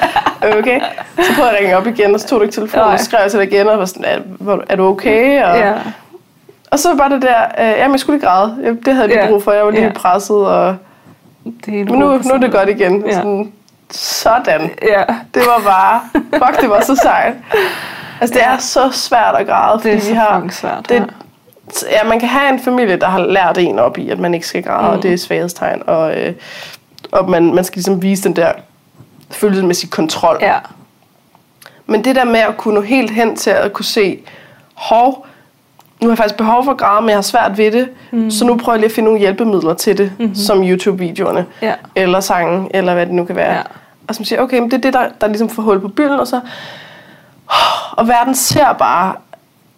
Okay. 0.59 0.81
Så 1.23 1.33
prøvede 1.35 1.51
jeg 1.51 1.59
at 1.59 1.61
ringe 1.61 1.77
op 1.77 1.87
igen, 1.87 2.15
og 2.15 2.21
så 2.21 2.27
tog 2.29 2.39
du 2.39 2.43
ikke 2.43 2.55
telefonen, 2.55 2.87
og 2.87 2.99
så 2.99 3.05
skrev 3.05 3.21
jeg 3.23 3.31
til 3.31 3.41
dig 3.41 3.53
igen, 3.53 3.69
og 3.69 3.79
var 3.79 3.85
sådan, 3.85 4.05
er, 4.05 4.57
er 4.69 4.77
du 4.77 4.85
okay? 4.87 5.45
Og, 5.45 5.59
ja. 5.59 5.73
og 6.71 6.79
så 6.79 6.95
var 6.95 7.09
det 7.09 7.23
der, 7.23 7.43
øh, 7.59 7.79
jamen 7.79 7.93
jeg 7.93 8.01
skulle 8.01 8.19
lige 8.19 8.29
græde. 8.29 8.79
Det 8.85 8.95
havde 8.95 9.01
jeg 9.01 9.09
lige 9.09 9.25
Ja. 9.25 9.29
brug 9.31 9.43
for. 9.43 9.53
Jeg 9.53 9.65
var 9.65 9.71
lige 9.71 9.85
Ja. 9.85 9.93
presset, 9.93 10.37
og, 10.37 10.77
Det 11.67 11.81
er 11.81 11.85
men 11.85 11.99
nu, 11.99 12.19
nu 12.25 12.31
er 12.35 12.39
det 12.39 12.53
godt 12.53 12.69
igen. 12.69 13.07
Ja. 13.07 13.13
Sådan, 13.15 13.53
sådan. 13.91 14.71
Ja. 14.83 15.03
Det 15.35 15.43
var 15.47 15.63
bare, 15.65 16.01
fuck, 16.33 16.61
det 16.61 16.71
var 16.71 16.81
så 16.81 16.97
sejt. 16.97 17.35
Altså, 18.21 18.35
det 18.35 18.45
er 18.45 18.57
så 18.59 18.91
svært 18.93 19.35
at 19.35 19.47
græde, 19.47 19.73
Det 19.75 19.81
fordi 19.83 19.95
er 19.97 20.01
så 20.01 20.09
vi 20.11 20.15
har... 20.17 20.47
svært. 20.51 20.89
Det, 20.89 20.95
ja. 20.95 21.03
Ja, 21.91 22.05
man 22.09 22.21
kan 22.21 22.29
have 22.29 22.49
en 22.53 22.61
familie, 22.61 22.97
der 22.97 23.07
har 23.07 23.19
lært 23.19 23.59
en 23.59 23.79
op 23.79 23.99
i, 23.99 24.11
at 24.11 24.19
man 24.19 24.35
ikke 24.35 24.47
skal 24.47 24.63
græde, 24.63 24.89
mm. 24.91 24.97
Og 24.97 25.03
det 25.03 25.13
er 25.13 25.17
svaghedstegn, 25.17 25.83
og, 25.87 26.17
øh, 26.19 26.35
og 27.13 27.31
man, 27.31 27.55
man 27.55 27.65
skal 27.65 27.77
ligesom 27.77 28.03
vise 28.03 28.25
den 28.25 28.37
der 28.37 28.53
følelsesmæssige 29.31 29.91
kontrol. 29.91 30.39
ja. 30.41 30.55
Men 31.87 32.05
det 32.05 32.17
der 32.17 32.25
med 32.25 32.41
at 32.41 32.57
kunne 32.57 32.75
nå 32.75 32.81
helt 32.81 33.11
hen 33.11 33.37
til 33.37 33.51
at 33.51 33.73
kunne 33.73 33.85
se, 33.85 34.19
hov, 34.75 35.27
nu 36.01 36.07
har 36.07 36.13
jeg 36.13 36.19
faktisk 36.19 36.37
behov 36.37 36.65
for 36.65 36.71
at 36.71 36.79
græde, 36.79 37.01
men 37.01 37.09
jeg 37.09 37.17
har 37.17 37.23
svært 37.23 37.59
ved 37.59 37.73
det, 37.73 37.89
mm. 38.11 38.31
så 38.31 38.45
nu 38.45 38.57
prøver 38.57 38.75
jeg 38.75 38.81
lige 38.81 38.89
at 38.89 38.95
finde 38.95 39.05
nogle 39.05 39.21
hjælpemidler 39.21 39.75
til 39.75 39.99
det, 39.99 40.13
mm-hmm. 40.19 40.35
som 40.35 40.63
YouTube-videoerne, 40.63 41.47
Ja. 41.63 41.75
eller 41.95 42.21
sangen, 42.21 42.71
eller 42.75 42.95
hvad 42.95 43.07
det 43.07 43.15
nu 43.15 43.25
kan 43.25 43.37
være. 43.37 43.53
Ja. 43.55 43.63
Og 44.09 44.15
som 44.15 44.25
siger, 44.25 44.41
okay, 44.41 44.59
men 44.59 44.71
det 44.71 44.77
er 44.77 44.81
det, 44.81 44.93
der, 44.93 45.09
der 45.21 45.27
ligesom 45.27 45.49
får 45.49 45.63
hul 45.63 45.81
på 45.81 45.89
bylden, 45.89 46.21
og 46.21 46.27
så... 46.27 46.41
Og 47.93 48.09
verden 48.09 48.35
ser 48.35 48.73
bare 48.73 49.15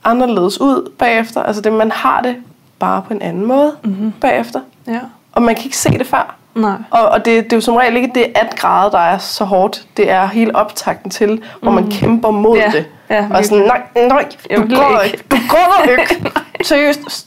anderledes 0.05 0.61
ud 0.61 0.91
bagefter. 0.99 1.43
Altså 1.43 1.63
det, 1.63 1.73
man 1.73 1.91
har 1.91 2.21
det 2.21 2.37
bare 2.79 3.03
på 3.03 3.15
en 3.15 3.23
anden 3.23 3.45
måde 3.45 3.77
mm-hmm. 3.85 4.13
bagefter. 4.21 4.61
Ja. 4.87 5.01
Og 5.33 5.43
man 5.43 5.55
kan 5.55 5.65
ikke 5.65 5.77
se 5.77 5.99
det 5.99 6.07
før. 6.07 6.35
Nej. 6.55 6.77
Og, 6.91 7.09
og 7.09 7.25
det, 7.25 7.45
det 7.45 7.53
er 7.53 7.57
jo 7.57 7.61
som 7.61 7.77
regel 7.77 7.97
ikke 7.97 8.11
det 8.15 8.27
at 8.35 8.57
græde, 8.57 8.91
der 8.91 8.99
er 8.99 9.19
så 9.19 9.45
hårdt. 9.45 9.87
Det 9.97 10.11
er 10.11 10.27
hele 10.27 10.57
optakten 10.57 11.11
til, 11.11 11.43
hvor 11.63 11.71
man 11.71 11.91
kæmper 11.91 12.31
mod 12.31 12.57
Ja, 12.57 12.71
det. 12.75 12.87
ja, 13.11 13.27
og 13.31 13.45
sådan, 13.45 13.65
nej, 13.65 13.83
nej, 13.97 14.29
du 14.57 14.67
går 14.75 15.01
ikke. 15.01 15.25
Du 15.31 15.37
går 15.49 15.83
ikke. 15.91 16.31
Seriøst. 16.63 17.27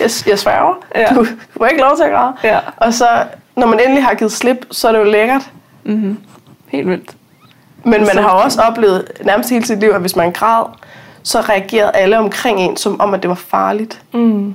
Jeg, 0.00 0.10
jeg 0.26 0.38
sværger. 0.38 0.74
Ja. 0.94 1.06
Du, 1.14 1.24
du 1.54 1.62
har 1.62 1.66
ikke 1.68 1.82
lov 1.82 1.96
til 1.96 2.04
at 2.04 2.10
græde. 2.12 2.32
Ja. 2.44 2.58
Og 2.76 2.94
så, 2.94 3.06
når 3.56 3.66
man 3.66 3.80
endelig 3.80 4.04
har 4.04 4.14
givet 4.14 4.32
slip, 4.32 4.66
så 4.70 4.88
er 4.88 4.92
det 4.92 4.98
jo 4.98 5.04
lækkert. 5.04 5.50
Mm-hmm. 5.84 6.18
Helt 6.68 6.88
vildt. 6.88 7.10
Men 7.84 8.00
man 8.00 8.18
har 8.24 8.28
også 8.30 8.60
oplevet 8.62 9.08
nærmest 9.24 9.50
hele 9.50 9.64
sit 9.66 9.80
liv, 9.80 9.90
at 9.90 10.00
hvis 10.00 10.16
man 10.16 10.32
græd, 10.32 10.64
så 11.22 11.40
reagerede 11.40 11.90
alle 11.94 12.18
omkring 12.18 12.60
en, 12.60 12.76
som 12.76 13.00
om, 13.00 13.14
at 13.14 13.22
det 13.22 13.28
var 13.28 13.34
farligt. 13.34 14.00
Mm. 14.12 14.54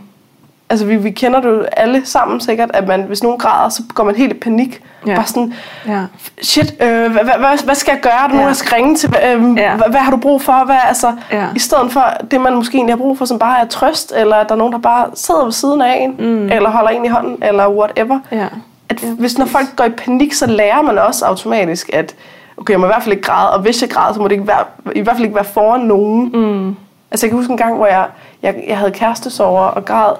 Altså, 0.69 0.85
vi, 0.85 0.95
vi 0.95 1.11
kender 1.11 1.41
det 1.41 1.49
jo 1.49 1.61
alle 1.61 2.01
sammen 2.05 2.41
sikkert, 2.41 2.71
at 2.73 2.87
man, 2.87 3.01
hvis 3.03 3.23
nogen 3.23 3.39
græder, 3.39 3.69
så 3.69 3.83
går 3.93 4.03
man 4.03 4.15
helt 4.15 4.33
i 4.33 4.39
panik. 4.39 4.81
Ja. 5.05 5.11
Ja. 5.11 5.15
Bare 5.15 5.25
sådan, 5.25 5.53
Ja. 5.87 6.01
shit, 6.41 6.73
øh, 6.81 7.11
hvad, 7.11 7.23
hvad, 7.23 7.63
hvad, 7.63 7.75
skal 7.75 7.91
jeg 7.91 8.01
gøre? 8.01 8.13
Er 8.13 8.19
der 8.21 8.27
nogen, 8.27 8.41
Ja. 8.41 8.47
jeg 8.47 8.55
skal 8.55 8.73
ringe 8.75 8.95
til? 8.95 9.09
Øh, 9.09 9.57
Ja. 9.57 9.63
ja. 9.63 9.75
hvad, 9.75 9.89
hvad 9.89 9.99
har 9.99 10.11
du 10.11 10.17
brug 10.17 10.41
for? 10.41 10.65
Hvad, 10.65 10.77
altså, 10.87 11.13
Ja. 11.31 11.45
I 11.55 11.59
stedet 11.59 11.91
for 11.91 12.03
det, 12.31 12.41
man 12.41 12.53
måske 12.55 12.75
egentlig 12.77 12.93
har 12.95 12.97
brug 12.97 13.17
for, 13.17 13.25
som 13.25 13.39
bare 13.39 13.59
er 13.61 13.65
trøst, 13.67 14.13
eller 14.15 14.35
at 14.35 14.49
der 14.49 14.55
er 14.55 14.59
nogen, 14.59 14.73
der 14.73 14.79
bare 14.79 15.07
sidder 15.15 15.43
ved 15.43 15.51
siden 15.51 15.81
af 15.81 15.97
en, 16.01 16.15
mm. 16.19 16.51
eller 16.51 16.69
holder 16.69 16.89
en 16.89 17.05
i 17.05 17.07
hånden, 17.07 17.43
eller 17.43 17.69
whatever. 17.69 18.19
Ja. 18.31 18.47
At 18.89 18.99
hvis 19.19 19.37
når 19.37 19.45
folk 19.45 19.75
går 19.75 19.83
i 19.83 19.89
panik, 19.89 20.33
så 20.33 20.45
lærer 20.47 20.81
man 20.81 20.97
også 20.99 21.25
automatisk, 21.25 21.89
at 21.93 22.15
okay, 22.57 22.71
jeg 22.71 22.79
må 22.79 22.85
i 22.85 22.89
hvert 22.89 23.03
fald 23.03 23.13
ikke 23.13 23.23
græde, 23.27 23.53
og 23.53 23.61
hvis 23.61 23.81
jeg 23.81 23.89
græder, 23.89 24.13
så 24.13 24.19
må 24.19 24.27
det 24.27 24.31
ikke 24.35 24.47
være, 24.47 24.65
i 24.95 25.01
hvert 25.01 25.15
fald 25.15 25.23
ikke 25.25 25.35
være 25.35 25.43
foran 25.45 25.79
nogen. 25.81 26.29
Mm. 26.33 26.75
Altså 27.11 27.25
jeg 27.25 27.29
kan 27.31 27.39
huske 27.39 27.51
en 27.51 27.57
gang, 27.57 27.75
hvor 27.75 27.85
jeg, 27.87 28.07
jeg, 28.41 28.63
jeg 28.67 28.77
havde 28.77 28.91
kærestesover 28.91 29.61
og 29.61 29.85
græd 29.85 30.13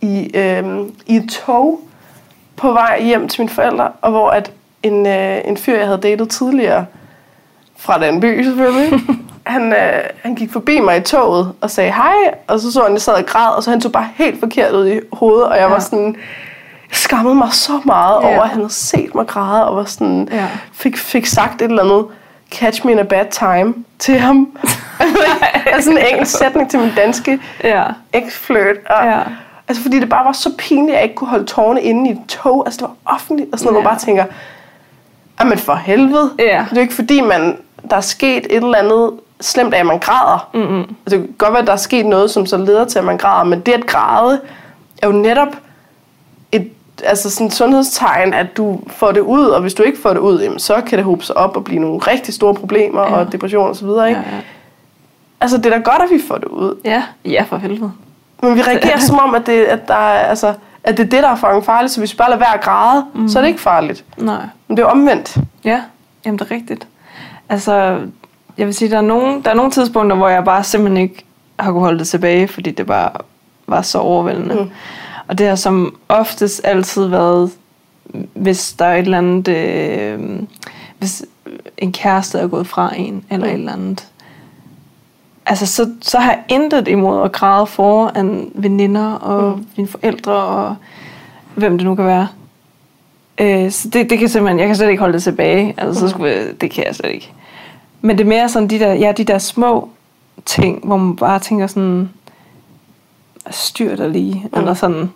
i, 0.00 0.30
øhm, 0.34 0.94
i 1.06 1.16
et 1.16 1.30
tog 1.46 1.80
på 2.56 2.72
vej 2.72 3.02
hjem 3.02 3.28
til 3.28 3.40
mine 3.40 3.50
forældre, 3.50 3.88
og 4.02 4.10
hvor 4.10 4.30
at 4.30 4.52
en, 4.82 5.06
øh, 5.06 5.38
en 5.44 5.56
fyr, 5.56 5.76
jeg 5.76 5.86
havde 5.86 6.00
datet 6.00 6.28
tidligere, 6.28 6.86
fra 7.78 7.98
den 8.06 8.20
by 8.20 8.42
selvfølgelig, 8.44 9.00
han, 9.46 9.72
øh, 9.72 10.02
han 10.22 10.34
gik 10.34 10.52
forbi 10.52 10.80
mig 10.80 10.96
i 10.96 11.00
toget 11.00 11.52
og 11.60 11.70
sagde 11.70 11.92
hej, 11.92 12.34
og 12.46 12.60
så 12.60 12.72
så 12.72 12.82
han, 12.82 12.92
jeg 12.92 13.00
sad 13.00 13.14
og 13.14 13.26
græd, 13.26 13.56
og 13.56 13.62
så 13.62 13.70
han 13.70 13.80
tog 13.80 13.92
bare 13.92 14.08
helt 14.14 14.40
forkert 14.40 14.72
ud 14.72 14.88
i 14.88 15.00
hovedet, 15.12 15.46
og 15.48 15.56
jeg 15.56 15.62
Ja. 15.66 15.68
var 15.68 15.78
sådan, 15.78 16.16
skammede 16.92 17.34
mig 17.34 17.52
så 17.52 17.80
meget 17.84 18.22
Ja. 18.22 18.28
over, 18.28 18.42
at 18.42 18.48
han 18.48 18.58
havde 18.58 18.72
set 18.72 19.14
mig 19.14 19.26
græde, 19.26 19.66
og 19.68 19.76
var 19.76 19.84
sådan, 19.84 20.28
Ja. 20.32 20.46
fik, 20.72 20.96
fik 20.96 21.26
sagt 21.26 21.62
et 21.62 21.70
eller 21.70 21.82
andet, 21.82 22.04
catch 22.52 22.86
me 22.86 22.92
in 22.92 22.98
a 22.98 23.02
bad 23.02 23.24
time, 23.30 23.74
til 23.98 24.18
ham. 24.18 24.48
altså 25.72 25.90
en 25.90 25.98
engelsk 26.12 26.38
sætning 26.38 26.70
til 26.70 26.78
min 26.80 26.92
danske 26.96 27.40
Ja. 27.64 27.84
eksflirt. 28.12 28.76
Og, 28.90 29.04
Ja. 29.06 29.18
Altså 29.68 29.82
fordi 29.82 30.00
det 30.00 30.08
bare 30.08 30.24
var 30.24 30.32
så 30.32 30.50
pinligt, 30.58 30.90
at 30.90 30.94
jeg 30.94 31.02
ikke 31.02 31.14
kunne 31.14 31.30
holde 31.30 31.44
tårerne 31.44 31.82
inde 31.82 32.10
i 32.10 32.12
et 32.12 32.18
tog. 32.28 32.62
Altså 32.66 32.78
det 32.80 32.88
var 33.04 33.14
offentligt, 33.14 33.48
og 33.52 33.58
sådan 33.58 33.72
noget, 33.72 33.82
Ja. 33.84 33.88
man 33.88 33.90
bare 33.90 33.98
tænker, 33.98 34.24
men 35.44 35.58
for 35.58 35.74
helvede. 35.74 36.30
Ja. 36.38 36.44
Det 36.44 36.70
er 36.72 36.76
jo 36.76 36.80
ikke 36.80 36.94
fordi, 36.94 37.20
man, 37.20 37.56
der 37.90 37.96
er 37.96 38.00
sket 38.00 38.46
et 38.50 38.56
eller 38.56 38.78
andet 38.78 39.10
slemt 39.40 39.74
af, 39.74 39.80
at 39.80 39.86
man 39.86 39.98
græder. 39.98 40.48
Mm-hmm. 40.54 40.78
Altså, 40.78 40.94
det 41.06 41.18
kan 41.20 41.34
godt 41.38 41.52
være, 41.52 41.60
at 41.60 41.66
der 41.66 41.72
er 41.72 41.76
sket 41.76 42.06
noget, 42.06 42.30
som 42.30 42.46
så 42.46 42.56
leder 42.56 42.84
til, 42.84 42.98
at 42.98 43.04
man 43.04 43.18
græder, 43.18 43.44
men 43.44 43.60
det 43.60 43.72
at 43.72 43.86
græde 43.86 44.40
er 45.02 45.06
jo 45.06 45.12
netop 45.12 45.48
et 45.48 45.58
altså 47.02 47.30
sådan 47.30 47.50
sundhedstegn, 47.50 48.34
at 48.34 48.56
du 48.56 48.80
får 48.86 49.12
det 49.12 49.20
ud, 49.20 49.44
og 49.44 49.60
hvis 49.60 49.74
du 49.74 49.82
ikke 49.82 49.98
får 50.00 50.10
det 50.12 50.20
ud, 50.20 50.40
jamen, 50.42 50.58
så 50.58 50.80
kan 50.86 50.98
det 50.98 51.04
hobe 51.04 51.24
sig 51.24 51.36
op 51.36 51.56
og 51.56 51.64
blive 51.64 51.80
nogle 51.80 51.98
rigtig 51.98 52.34
store 52.34 52.54
problemer 52.54 53.00
Ja. 53.02 53.14
og 53.16 53.32
depression 53.32 53.68
og 53.68 53.76
så 53.76 53.84
videre. 53.86 54.08
Ikke? 54.08 54.20
Ja, 54.20 54.36
ja. 54.36 54.40
Altså 55.40 55.56
det 55.56 55.66
er 55.66 55.70
da 55.70 55.76
godt, 55.76 56.02
at 56.02 56.10
vi 56.10 56.20
får 56.28 56.34
det 56.36 56.44
ud. 56.48 56.80
Ja. 56.84 57.02
Ja, 57.24 57.44
for 57.48 57.56
helvede. 57.56 57.92
Men 58.42 58.54
vi 58.56 58.62
reagerer 58.70 58.98
som 58.98 59.18
om, 59.18 59.34
at 59.34 59.46
det, 59.46 59.52
at 59.64 59.88
der 59.88 59.94
er, 59.94 60.18
altså, 60.18 60.54
at 60.84 60.96
det 60.96 61.04
er 61.04 61.08
det, 61.10 61.22
der 61.22 61.28
er 61.28 61.36
fucking 61.36 61.64
farligt. 61.64 61.92
Så 61.92 62.00
hvis 62.00 62.12
vi 62.12 62.16
bare 62.16 62.30
lader 62.30 62.38
være 62.38 62.54
at 62.54 62.60
græde, 62.60 63.04
mm. 63.14 63.28
så 63.28 63.38
er 63.38 63.42
det 63.42 63.48
ikke 63.48 63.60
farligt. 63.60 64.04
Nej. 64.16 64.42
Men 64.68 64.76
det 64.76 64.82
er 64.82 64.86
omvendt. 64.86 65.36
Ja, 65.64 65.80
jamen 66.26 66.38
det 66.38 66.50
er 66.50 66.54
rigtigt. 66.54 66.86
Altså, 67.48 67.98
jeg 68.58 68.66
vil 68.66 68.74
sige, 68.74 68.90
der 68.90 68.96
er 68.96 69.00
nogle, 69.00 69.42
der 69.42 69.50
er 69.50 69.54
nogle 69.54 69.70
tidspunkter, 69.72 70.16
hvor 70.16 70.28
jeg 70.28 70.44
bare 70.44 70.64
simpelthen 70.64 71.02
ikke 71.02 71.24
har 71.58 71.72
kunne 71.72 71.80
holde 71.82 71.98
det 71.98 72.08
tilbage, 72.08 72.48
fordi 72.48 72.70
det 72.70 72.86
bare 72.86 73.10
var 73.66 73.82
så 73.82 73.98
overvældende. 73.98 74.54
Mm. 74.54 74.70
Og 75.30 75.38
det 75.38 75.48
har 75.48 75.54
som 75.54 75.96
oftest 76.08 76.60
altid 76.64 77.06
været, 77.06 77.50
hvis 78.34 78.72
der 78.72 78.84
er 78.84 78.94
et 78.94 78.98
eller 78.98 79.18
andet, 79.18 79.48
øh, 79.48 80.42
hvis 80.98 81.24
en 81.78 81.92
kæreste 81.92 82.38
er 82.38 82.46
gået 82.46 82.66
fra 82.66 82.96
en, 82.96 83.24
eller 83.30 83.46
mm. 83.46 83.52
et 83.52 83.58
eller 83.58 83.72
andet. 83.72 84.08
Altså, 85.46 85.66
så, 85.66 85.90
så 86.02 86.18
har 86.18 86.30
jeg 86.30 86.42
intet 86.48 86.88
imod 86.88 87.22
at 87.22 87.32
græde 87.32 87.66
foran 87.66 88.50
veninder 88.54 89.12
og 89.12 89.58
mm. 89.58 89.66
mine 89.76 89.88
forældre 89.88 90.32
og 90.32 90.76
hvem 91.54 91.78
det 91.78 91.86
nu 91.86 91.94
kan 91.94 92.06
være. 92.06 92.28
Øh, 93.40 93.70
så 93.70 93.88
det, 93.88 94.10
det 94.10 94.18
kan 94.18 94.28
simpelthen, 94.28 94.58
jeg 94.58 94.66
kan 94.66 94.76
slet 94.76 94.88
ikke 94.88 95.00
holde 95.00 95.14
det 95.14 95.22
tilbage. 95.22 95.74
Altså, 95.76 96.00
så 96.00 96.08
skulle 96.08 96.32
jeg, 96.32 96.60
det 96.60 96.70
kan 96.70 96.84
jeg 96.86 96.94
slet 96.94 97.10
ikke. 97.10 97.32
Men 98.00 98.18
det 98.18 98.24
er 98.24 98.28
mere 98.28 98.48
sådan 98.48 98.70
de 98.70 98.78
der, 98.78 98.92
ja, 98.92 99.12
de 99.12 99.24
der 99.24 99.38
små 99.38 99.88
ting, 100.46 100.86
hvor 100.86 100.96
man 100.96 101.16
bare 101.16 101.38
tænker 101.38 101.66
sådan, 101.66 102.10
styr 103.50 103.96
dig 103.96 104.10
lige, 104.10 104.48
mm. 104.52 104.58
eller 104.58 104.74
sådan. 104.74 105.10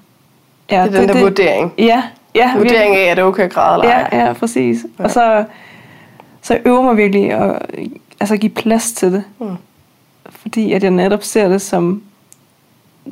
Ja, 0.70 0.84
Det 0.84 0.94
er 0.94 1.00
den 1.00 1.08
der 1.08 1.20
vurdering. 1.22 1.72
Ja, 1.78 2.02
ja. 2.34 2.56
Vurdering 2.56 2.96
af, 2.96 3.10
er 3.10 3.14
det 3.14 3.24
okay 3.24 3.42
at 3.42 3.52
græde 3.52 3.82
eller 3.82 3.94
ej. 3.94 4.08
Ja, 4.12 4.26
ja, 4.26 4.32
præcis. 4.32 4.86
Ja. 4.98 5.04
Og 5.04 5.10
så, 5.10 5.44
så 6.42 6.58
øver 6.64 6.82
mig 6.82 6.96
virkelig 6.96 7.32
at 7.32 7.62
altså, 8.20 8.36
give 8.36 8.50
plads 8.52 8.92
til 8.92 9.12
det. 9.12 9.24
Mm. 9.38 9.46
Fordi 10.30 10.72
at 10.72 10.82
jeg 10.82 10.90
netop 10.90 11.22
ser 11.22 11.48
det 11.48 11.62
som, 11.62 12.02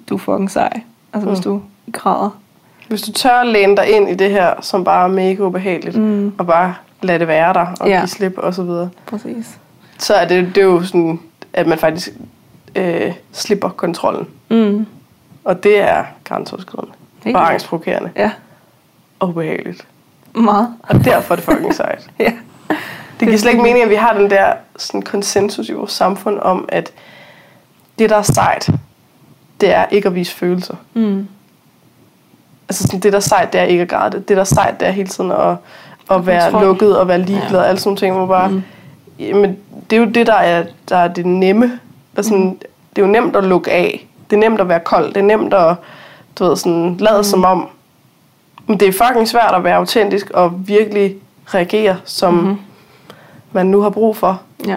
du 0.08 0.14
er 0.14 0.18
fucking 0.18 0.50
sej. 0.50 0.80
Altså 1.12 1.28
mm. 1.28 1.34
hvis 1.34 1.44
du 1.44 1.62
græder. 1.92 2.30
Hvis 2.88 3.02
du 3.02 3.12
tør 3.12 3.30
at 3.40 3.46
læne 3.46 3.76
dig 3.76 3.90
ind 3.96 4.08
i 4.08 4.14
det 4.14 4.30
her, 4.30 4.54
som 4.60 4.84
bare 4.84 5.04
er 5.04 5.08
mega 5.12 5.42
ubehageligt, 5.42 5.96
Mm. 5.96 6.32
og 6.38 6.46
bare 6.46 6.74
lade 7.02 7.18
det 7.18 7.28
være 7.28 7.52
der, 7.54 7.66
og 7.80 7.88
Ja. 7.88 7.98
give 7.98 8.06
slip 8.08 8.38
og 8.38 8.54
så 8.54 8.62
videre, 8.62 8.90
Præcis. 9.06 9.58
så 9.98 10.14
er 10.14 10.28
det, 10.28 10.46
det 10.54 10.60
er 10.60 10.64
jo 10.66 10.82
sådan, 10.82 11.20
at 11.52 11.66
man 11.66 11.78
faktisk 11.78 12.08
øh, 12.76 13.12
slipper 13.32 13.68
kontrollen. 13.68 14.26
Mm. 14.50 14.86
Og 15.44 15.62
det 15.62 15.80
er 15.80 16.04
grænseoverskridende 16.24 16.92
Helt 17.24 17.36
og 17.36 17.50
angstprovokerende. 17.50 18.10
Ja. 18.16 18.30
og 19.20 19.28
ubehageligt. 19.28 19.86
Meget. 20.34 20.74
Og 20.82 21.04
derfor 21.04 21.34
er 21.34 21.36
det 21.36 21.44
fucking 21.44 21.74
sejt. 21.84 22.10
Ja. 22.18 22.32
Det 23.20 23.28
giver 23.28 23.36
slet 23.38 23.50
ikke 23.50 23.62
mening, 23.62 23.84
at 23.84 23.90
vi 23.90 23.94
har 23.94 24.12
den 24.12 24.30
der 24.30 24.52
sådan, 24.76 25.02
konsensus 25.02 25.68
i 25.68 25.72
vores 25.72 25.92
samfund 25.92 26.38
om, 26.38 26.64
at 26.68 26.92
det, 27.98 28.10
der 28.10 28.16
er 28.16 28.22
sejt, 28.22 28.70
det 29.60 29.74
er 29.74 29.86
ikke 29.90 30.08
at 30.08 30.14
vise 30.14 30.34
følelser. 30.34 30.74
Mm. 30.94 31.28
Altså 32.68 32.82
sådan, 32.82 33.00
det, 33.00 33.12
der 33.12 33.18
er 33.18 33.20
sejt, 33.22 33.52
det 33.52 33.60
er 33.60 33.64
ikke 33.64 33.82
at 33.82 33.88
græde. 33.88 34.16
Det, 34.18 34.28
der 34.28 34.40
er 34.40 34.44
sejt, 34.44 34.80
det 34.80 34.88
er 34.88 34.92
hele 34.92 35.08
tiden 35.08 35.30
at, 35.30 35.56
at 36.10 36.26
være 36.26 36.50
Kontrol. 36.50 36.62
lukket 36.66 36.98
og 36.98 37.08
være 37.08 37.18
ligeglad. 37.18 37.60
Ja. 37.60 37.66
Alle 37.66 37.78
sådan 37.80 37.88
nogle 37.88 37.98
ting, 37.98 38.16
hvor 38.16 38.26
bare... 38.26 38.48
Mm. 38.48 38.62
Jamen, 39.18 39.58
det 39.90 39.96
er 39.96 40.00
jo 40.00 40.06
det, 40.06 40.26
der 40.26 40.34
er, 40.34 40.64
der 40.88 40.96
er 40.96 41.08
det 41.08 41.26
nemme. 41.26 41.80
Og 42.16 42.24
sådan, 42.24 42.44
mm. 42.44 42.58
Det 42.96 43.02
er 43.02 43.06
jo 43.06 43.12
nemt 43.12 43.36
at 43.36 43.44
lukke 43.44 43.70
af. 43.70 44.06
Det 44.30 44.36
er 44.36 44.40
nemt 44.40 44.60
at 44.60 44.68
være 44.68 44.80
kold. 44.80 45.06
Det 45.06 45.16
er 45.16 45.22
nemt 45.22 45.54
at 45.54 45.74
du 46.38 46.44
ved, 46.44 46.56
sådan, 46.56 46.96
lade 46.96 47.16
mm. 47.18 47.24
som 47.24 47.44
om. 47.44 47.68
Men 48.66 48.80
det 48.80 48.88
er 48.88 48.92
fucking 49.06 49.28
svært 49.28 49.54
at 49.54 49.64
være 49.64 49.76
autentisk 49.76 50.30
og 50.30 50.68
virkelig 50.68 51.16
reagere, 51.46 51.96
som 52.04 52.34
mm-hmm. 52.34 52.58
man 53.52 53.66
nu 53.66 53.80
har 53.80 53.90
brug 53.90 54.16
for. 54.16 54.40
Ja. 54.66 54.76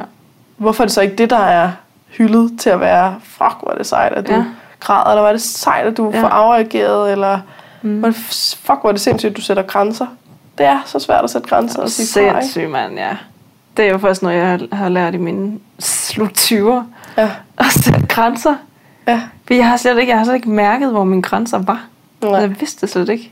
Hvorfor 0.57 0.83
er 0.83 0.87
det 0.87 0.93
så 0.93 1.01
ikke 1.01 1.15
det, 1.15 1.29
der 1.29 1.37
er 1.39 1.71
hyldet 2.07 2.59
til 2.59 2.69
at 2.69 2.79
være, 2.79 3.15
fuck, 3.23 3.55
hvor 3.61 3.71
er 3.71 3.77
det 3.77 3.85
sejt, 3.85 4.13
at 4.13 4.27
du 4.27 4.33
ja. 4.33 4.45
Græder, 4.79 5.09
eller 5.09 5.23
er 5.23 5.31
det 5.31 5.41
sejt, 5.41 5.87
at 5.87 5.97
du 5.97 6.11
ja. 6.13 6.21
Får 6.23 6.27
afreageret, 6.27 7.11
eller 7.11 7.39
mm. 7.81 7.99
hvor 7.99 8.07
det, 8.07 8.15
fuck, 8.65 8.81
hvor 8.81 8.87
er 8.87 8.91
det 8.91 9.01
sindssygt, 9.01 9.29
at 9.29 9.37
du 9.37 9.41
sætter 9.41 9.63
grænser. 9.63 10.07
Det 10.57 10.65
er 10.65 10.79
så 10.85 10.99
svært 10.99 11.23
at 11.23 11.29
sætte 11.29 11.47
grænser 11.47 11.81
og 11.81 11.89
sige 11.89 12.31
fra? 12.31 12.41
Sindssygt, 12.41 12.69
mand, 12.69 12.95
ja. 12.97 13.17
Det 13.77 13.85
er 13.85 13.89
jo 13.91 13.97
først 13.97 14.21
noget, 14.23 14.37
jeg 14.37 14.47
har- 14.47 14.75
har 14.75 14.89
lært 14.89 15.13
i 15.13 15.17
mine 15.17 15.59
slut 15.79 16.31
20'er. 16.37 16.81
Ja. 17.17 17.31
At 17.57 17.65
sætte 17.71 18.07
grænser. 18.07 18.55
Ja. 19.07 19.21
For 19.47 19.53
jeg 19.53 19.69
har 19.69 19.77
slet 19.77 19.99
ikke, 19.99 20.09
jeg 20.09 20.17
har 20.17 20.25
slet 20.25 20.35
ikke 20.35 20.49
mærket, 20.49 20.91
hvor 20.91 21.03
mine 21.03 21.21
grænser 21.21 21.57
var. 21.57 21.85
Nej. 22.21 22.39
Jeg 22.39 22.59
vidste 22.59 22.81
det 22.81 22.89
slet 22.89 23.09
ikke. 23.09 23.31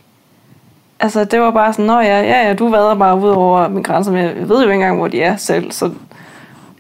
Altså, 1.00 1.26
det 1.26 1.40
var 1.40 1.52
bare 1.52 1.74
sådan, 1.74 1.86
nå 1.86 2.00
ja, 2.00 2.22
ja, 2.22 2.48
ja, 2.48 2.54
du 2.54 2.70
vader 2.70 2.96
bare 2.96 3.20
ud 3.20 3.30
over 3.30 3.68
mine 3.68 3.84
grænser, 3.84 4.12
men 4.12 4.24
jeg 4.24 4.50
ved 4.50 4.58
jo 4.58 4.62
ikke 4.62 4.74
engang, 4.74 4.98
hvor 4.98 5.08
de 5.08 5.22
er 5.22 5.36
selv, 5.36 5.72
så 5.72 5.92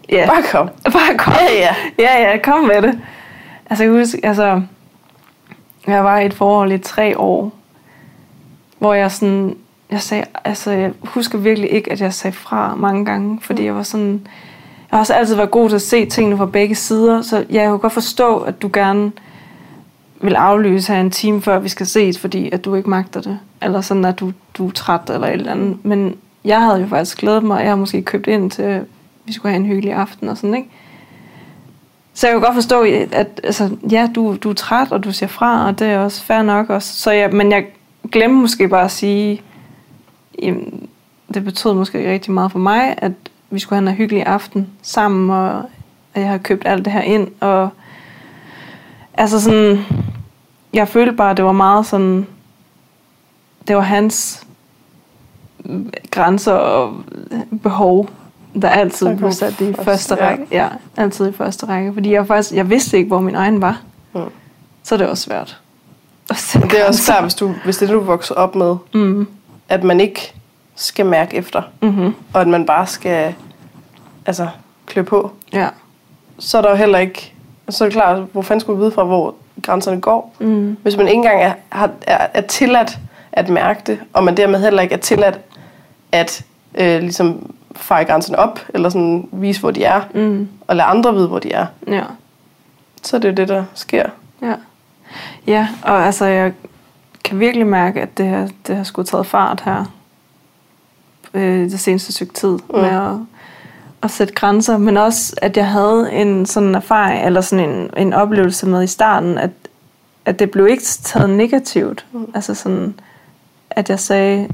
ja. 0.09 0.25
Bare 0.27 0.43
kom. 0.51 0.69
Bare 0.93 1.17
kom. 1.17 1.33
Ja, 1.33 1.53
ja. 1.53 1.75
Ja, 1.99 2.31
ja, 2.31 2.37
kom 2.37 2.63
med 2.63 2.81
det. 2.81 3.01
Altså, 3.69 3.83
jeg 3.83 3.91
kan 3.91 3.99
huske, 3.99 4.19
altså, 4.23 4.61
jeg 5.87 6.03
var 6.03 6.19
i 6.19 6.25
et 6.25 6.33
forhold 6.33 6.71
i 6.71 6.77
tre 6.77 7.17
år, 7.17 7.51
hvor 8.79 8.93
jeg 8.93 9.11
sådan, 9.11 9.55
jeg 9.91 10.01
sagde, 10.01 10.25
altså, 10.45 10.71
jeg 10.71 10.91
husker 11.03 11.37
virkelig 11.37 11.71
ikke, 11.71 11.91
at 11.91 12.01
jeg 12.01 12.13
sagde 12.13 12.35
fra 12.35 12.75
mange 12.75 13.05
gange, 13.05 13.39
fordi 13.41 13.65
jeg 13.65 13.75
var 13.75 13.83
sådan, 13.83 14.27
har 14.93 14.99
også 14.99 15.13
altid 15.13 15.35
været 15.35 15.51
god 15.51 15.69
til 15.69 15.75
at 15.75 15.81
se 15.81 16.05
tingene 16.05 16.37
fra 16.37 16.45
begge 16.45 16.75
sider, 16.75 17.21
så 17.21 17.45
jeg 17.49 17.69
kunne 17.69 17.79
godt 17.79 17.93
forstå, 17.93 18.37
at 18.37 18.61
du 18.61 18.69
gerne 18.73 19.11
vil 20.21 20.35
aflyse 20.35 20.93
her 20.93 21.01
en 21.01 21.11
time 21.11 21.41
før 21.41 21.59
vi 21.59 21.69
skal 21.69 21.85
ses, 21.85 22.19
fordi 22.19 22.49
at 22.51 22.65
du 22.65 22.75
ikke 22.75 22.89
magter 22.89 23.21
det. 23.21 23.39
Eller 23.61 23.81
sådan, 23.81 24.05
at 24.05 24.19
du, 24.19 24.33
du 24.57 24.67
er 24.67 24.71
træt 24.71 25.09
eller 25.09 25.27
et 25.27 25.33
eller 25.33 25.51
andet. 25.51 25.85
Men 25.85 26.15
jeg 26.45 26.61
havde 26.61 26.81
jo 26.81 26.87
faktisk 26.87 27.17
glædet 27.17 27.43
mig, 27.43 27.57
og 27.57 27.63
jeg 27.63 27.71
har 27.71 27.75
måske 27.75 28.01
købt 28.01 28.27
ind 28.27 28.51
til, 28.51 28.61
at 28.61 28.81
vi 29.25 29.33
skulle 29.33 29.51
have 29.51 29.59
en 29.59 29.65
hyggelig 29.65 29.93
aften 29.93 30.29
og 30.29 30.37
sådan, 30.37 30.55
ikke? 30.55 30.69
Så 32.13 32.27
jeg 32.27 32.33
kan 32.33 32.41
godt 32.41 32.55
forstå, 32.55 32.81
at 33.11 33.41
altså, 33.43 33.69
ja, 33.91 34.09
du, 34.15 34.37
du 34.43 34.49
er 34.49 34.53
træt, 34.53 34.91
og 34.91 35.03
du 35.03 35.11
ser 35.11 35.27
fra, 35.27 35.67
og 35.67 35.79
det 35.79 35.87
er 35.87 35.99
også 35.99 36.23
fair 36.23 36.41
nok. 36.41 36.69
Også. 36.69 36.93
Så 36.95 37.11
jeg, 37.11 37.29
men 37.29 37.51
jeg 37.51 37.65
glemte 38.11 38.35
måske 38.35 38.67
bare 38.67 38.85
at 38.85 38.91
sige, 38.91 39.41
jamen, 40.41 40.89
det 41.33 41.43
betød 41.43 41.73
måske 41.73 42.11
rigtig 42.11 42.31
meget 42.31 42.51
for 42.51 42.59
mig, 42.59 42.95
at 42.97 43.11
vi 43.53 43.59
skulle 43.59 43.79
have 43.81 43.89
en 43.89 43.95
hyggelig 43.95 44.23
aften 44.25 44.69
sammen, 44.81 45.29
og 45.29 45.63
at 46.13 46.21
jeg 46.21 46.29
har 46.29 46.37
købt 46.37 46.67
alt 46.67 46.85
det 46.85 46.93
her 46.93 47.01
ind. 47.01 47.27
Og 47.39 47.69
altså 49.13 49.41
sådan, 49.41 49.79
jeg 50.73 50.87
følte 50.87 51.13
bare, 51.13 51.31
at 51.31 51.37
det 51.37 51.45
var 51.45 51.51
meget 51.51 51.85
sådan, 51.85 52.27
det 53.67 53.75
var 53.75 53.81
hans 53.81 54.47
grænser 56.11 56.53
og 56.53 57.03
behov, 57.63 58.09
der 58.61 58.69
altid 58.69 59.07
Der 59.07 59.15
blev 59.15 59.31
sat 59.31 59.61
i 59.61 59.73
først, 59.73 59.83
første 59.83 60.15
ja. 60.19 60.29
række. 60.29 60.45
Ja, 60.51 60.67
altid 60.97 61.29
i 61.29 61.31
første 61.31 61.65
række. 61.65 61.93
Fordi 61.93 62.13
jeg 62.13 62.27
faktisk, 62.27 62.53
jeg 62.53 62.69
vidste 62.69 62.97
ikke, 62.97 63.07
hvor 63.07 63.19
min 63.19 63.35
egen 63.35 63.61
var. 63.61 63.81
Mm. 64.13 64.21
Så 64.83 64.95
er 64.95 64.97
det 64.97 65.07
også 65.07 65.23
svært. 65.23 65.59
Men 66.59 66.69
det 66.69 66.81
er 66.81 66.87
også 66.87 67.03
klart, 67.05 67.23
hvis, 67.23 67.35
du, 67.35 67.53
hvis 67.63 67.77
det 67.77 67.89
er 67.89 67.93
det, 67.93 68.01
du 68.01 68.05
vokser 68.05 68.35
op 68.35 68.55
med, 68.55 68.75
Mm. 68.93 69.27
at 69.69 69.83
man 69.83 69.99
ikke 69.99 70.33
skal 70.75 71.05
mærke 71.05 71.37
efter, 71.37 71.61
Mm-hmm. 71.81 72.15
og 72.33 72.41
at 72.41 72.47
man 72.47 72.65
bare 72.65 72.87
skal 72.87 73.35
altså, 74.25 74.47
klø 74.85 75.01
på, 75.01 75.31
Ja. 75.53 75.67
så 76.39 76.57
er 76.57 76.61
der 76.61 76.69
jo 76.69 76.75
heller 76.75 76.97
ikke... 76.99 77.33
Så 77.69 77.83
er 77.83 77.87
det 77.89 77.93
klart, 77.93 78.19
hvor 78.31 78.41
fanden 78.41 78.59
skulle 78.61 78.77
vi 78.77 78.81
vide 78.83 78.91
fra, 78.91 79.03
hvor 79.03 79.35
grænserne 79.63 80.01
går? 80.01 80.35
Mm. 80.39 80.77
Hvis 80.81 80.97
man 80.97 81.07
ikke 81.07 81.15
engang 81.17 81.41
er, 81.41 81.53
har, 81.69 81.89
er, 82.07 82.27
er 82.33 82.41
tilladt 82.41 82.97
at 83.31 83.49
mærke 83.49 83.81
det, 83.87 83.99
og 84.13 84.23
man 84.23 84.37
dermed 84.37 84.59
heller 84.61 84.81
ikke 84.81 84.93
er 84.95 84.99
tilladt 84.99 85.39
at 86.11 86.45
øh, 86.75 86.99
ligesom 87.01 87.53
feje 87.75 88.03
grænserne 88.03 88.39
op, 88.39 88.59
eller 88.73 88.89
sådan 88.89 89.29
vise, 89.31 89.59
hvor 89.59 89.71
de 89.71 89.83
er, 89.83 90.01
Mm. 90.13 90.47
og 90.67 90.75
lade 90.75 90.87
andre 90.87 91.13
vide, 91.13 91.27
hvor 91.27 91.39
de 91.39 91.51
er, 91.51 91.65
Ja. 91.87 92.03
så 93.03 93.15
er 93.15 93.19
det 93.19 93.27
jo 93.29 93.33
det, 93.33 93.47
der 93.47 93.63
sker. 93.73 94.05
Ja. 94.41 94.53
Ja, 95.47 95.67
og 95.83 96.05
altså, 96.05 96.25
jeg 96.25 96.53
kan 97.23 97.39
virkelig 97.39 97.67
mærke, 97.67 98.01
at 98.01 98.17
det 98.17 98.27
har, 98.27 98.49
det 98.67 98.75
har 98.75 98.83
sgu 98.83 99.03
taget 99.03 99.25
fart 99.27 99.61
her 99.65 99.85
øh, 101.33 101.71
det 101.71 101.79
seneste 101.79 102.13
stykke 102.13 102.33
tid 102.33 102.49
mm. 102.49 102.79
med 102.79 102.89
at, 102.89 103.11
at 104.01 104.11
sætte 104.11 104.33
grænser, 104.33 104.77
men 104.77 104.97
også, 104.97 105.35
at 105.41 105.57
jeg 105.57 105.67
havde 105.67 106.11
en 106.11 106.45
sådan 106.45 106.75
erfaring, 106.75 107.25
eller 107.25 107.41
sådan 107.41 107.69
en, 107.69 107.89
en 107.97 108.13
oplevelse 108.13 108.67
med 108.67 108.83
i 108.83 108.87
starten, 108.87 109.37
at, 109.37 109.51
at 110.25 110.39
det 110.39 110.51
blev 110.51 110.67
ikke 110.67 110.83
taget 110.83 111.29
negativt. 111.29 112.05
Mm. 112.11 112.27
Altså 112.33 112.53
sådan, 112.53 112.93
at 113.69 113.89
jeg 113.89 113.99
sagde, 113.99 114.47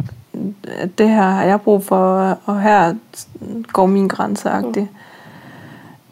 at 0.67 0.97
det 0.97 1.09
her 1.09 1.21
har 1.29 1.43
jeg 1.43 1.61
brug 1.61 1.85
for, 1.85 2.37
og 2.45 2.61
her 2.61 2.95
går 3.73 3.85
min 3.85 4.07
grænse 4.07 4.49
mm. 4.49 4.87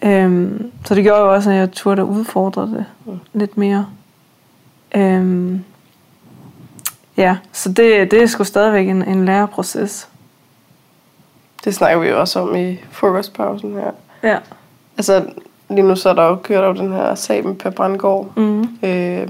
øhm, 0.10 0.72
Så 0.86 0.96
det 0.96 1.04
gjorde 1.04 1.22
jo 1.22 1.34
også, 1.34 1.50
at 1.50 1.56
jeg 1.56 1.72
turde 1.72 2.06
udfordre 2.06 2.62
det 2.62 2.86
Mm. 3.06 3.20
lidt 3.34 3.58
mere. 3.58 3.86
Øhm, 4.96 5.64
ja, 7.18 7.38
så 7.52 7.70
det, 7.70 8.12
det 8.12 8.24
er 8.24 8.28
sgu 8.28 8.44
stadigvæk 8.44 8.90
en, 8.90 9.04
en 9.04 9.26
læreproces. 9.26 10.10
Det 11.64 11.76
snakker 11.76 12.00
vi 12.00 12.08
jo 12.08 12.20
også 12.20 12.40
om 12.40 12.56
i 12.56 12.80
frokostpausen 12.92 13.74
her. 13.74 13.92
Ja. 14.24 14.38
Altså, 14.98 15.26
lige 15.70 15.88
nu 15.88 15.96
så 15.96 16.10
er 16.10 16.14
der 16.14 16.24
jo 16.24 16.36
kørt 16.36 16.64
over 16.64 16.74
den 16.74 16.92
her 16.92 17.16
sag 17.16 17.46
med 17.46 17.56
Per 17.56 17.70
Brandgaard. 17.70 18.32
Mm. 18.36 18.70
Øh, 18.84 19.28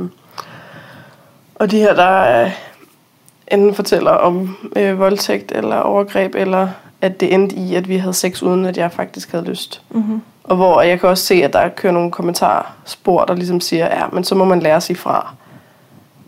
og 1.55 1.71
de 1.71 1.79
her, 1.79 1.95
der 1.95 2.43
øh, 2.43 2.51
enten 3.47 3.73
fortæller 3.73 4.11
om 4.11 4.57
øh, 4.75 4.99
voldtægt 4.99 5.51
eller 5.51 5.75
overgreb, 5.75 6.35
eller 6.35 6.67
at 7.01 7.19
det 7.19 7.33
endte 7.33 7.55
i, 7.55 7.75
at 7.75 7.89
vi 7.89 7.97
havde 7.97 8.13
sex, 8.13 8.41
uden 8.41 8.65
at 8.65 8.77
jeg 8.77 8.91
faktisk 8.91 9.31
havde 9.31 9.45
lyst. 9.45 9.81
Mm-hmm. 9.89 10.21
Og 10.43 10.55
hvor 10.55 10.81
jeg 10.81 10.99
kan 10.99 11.09
også 11.09 11.25
se, 11.25 11.43
at 11.43 11.53
der 11.53 11.69
kører 11.69 11.93
nogle 11.93 12.11
kommentarspor, 12.11 13.25
der 13.25 13.33
ligesom 13.33 13.59
siger, 13.59 13.85
ja, 13.85 14.03
men 14.11 14.23
så 14.23 14.35
må 14.35 14.45
man 14.45 14.59
lære 14.59 14.81
sig 14.81 14.97
fra. 14.97 15.33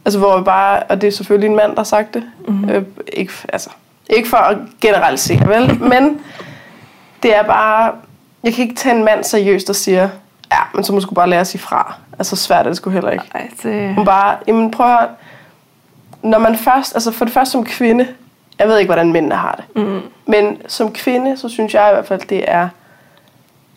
Altså 0.05 0.19
hvor 0.19 0.41
bare, 0.41 0.83
og 0.83 1.01
det 1.01 1.07
er 1.07 1.11
selvfølgelig 1.11 1.49
en 1.49 1.55
mand, 1.55 1.71
der 1.71 1.77
har 1.77 1.83
sagt 1.83 2.13
det. 2.13 2.23
Mhm. 2.47 2.69
Øh, 2.69 2.83
ikke, 3.13 3.33
altså, 3.53 3.69
ikke 4.09 4.29
for 4.29 4.37
at 4.37 4.57
generalisere, 4.81 5.47
vel? 5.47 5.79
Men 5.83 6.21
det 7.23 7.35
er 7.35 7.43
bare, 7.43 7.91
jeg 8.43 8.53
kan 8.53 8.63
ikke 8.63 8.75
tage 8.75 8.95
en 8.95 9.03
mand 9.03 9.23
seriøst, 9.23 9.67
der 9.67 9.73
siger, 9.73 10.09
ja, 10.51 10.57
men 10.73 10.83
så 10.83 10.93
må 10.93 10.99
du 10.99 11.13
bare 11.13 11.29
lære 11.29 11.45
sig 11.45 11.59
fra. 11.59 11.93
Altså 12.19 12.35
svært 12.35 12.65
er 12.65 12.69
det 12.69 12.77
sgu 12.77 12.89
heller 12.89 13.11
ikke. 13.11 13.25
Ej, 13.35 13.49
det... 13.63 13.95
Hun 13.95 14.05
bare, 14.05 14.37
jamen 14.47 14.71
prøv 14.71 14.93
at 14.93 15.07
når 16.21 16.39
man 16.39 16.57
først, 16.57 16.95
altså 16.95 17.11
for 17.11 17.25
det 17.25 17.33
første 17.33 17.51
som 17.51 17.65
kvinde, 17.65 18.07
jeg 18.59 18.67
ved 18.67 18.77
ikke, 18.77 18.87
hvordan 18.87 19.11
mændene 19.11 19.35
har 19.35 19.55
det, 19.55 19.83
Mm. 19.83 20.01
men 20.25 20.57
som 20.67 20.93
kvinde, 20.93 21.37
så 21.37 21.49
synes 21.49 21.73
jeg 21.73 21.89
i 21.91 21.93
hvert 21.93 22.07
fald, 22.07 22.21
det 22.29 22.43
er 22.47 22.69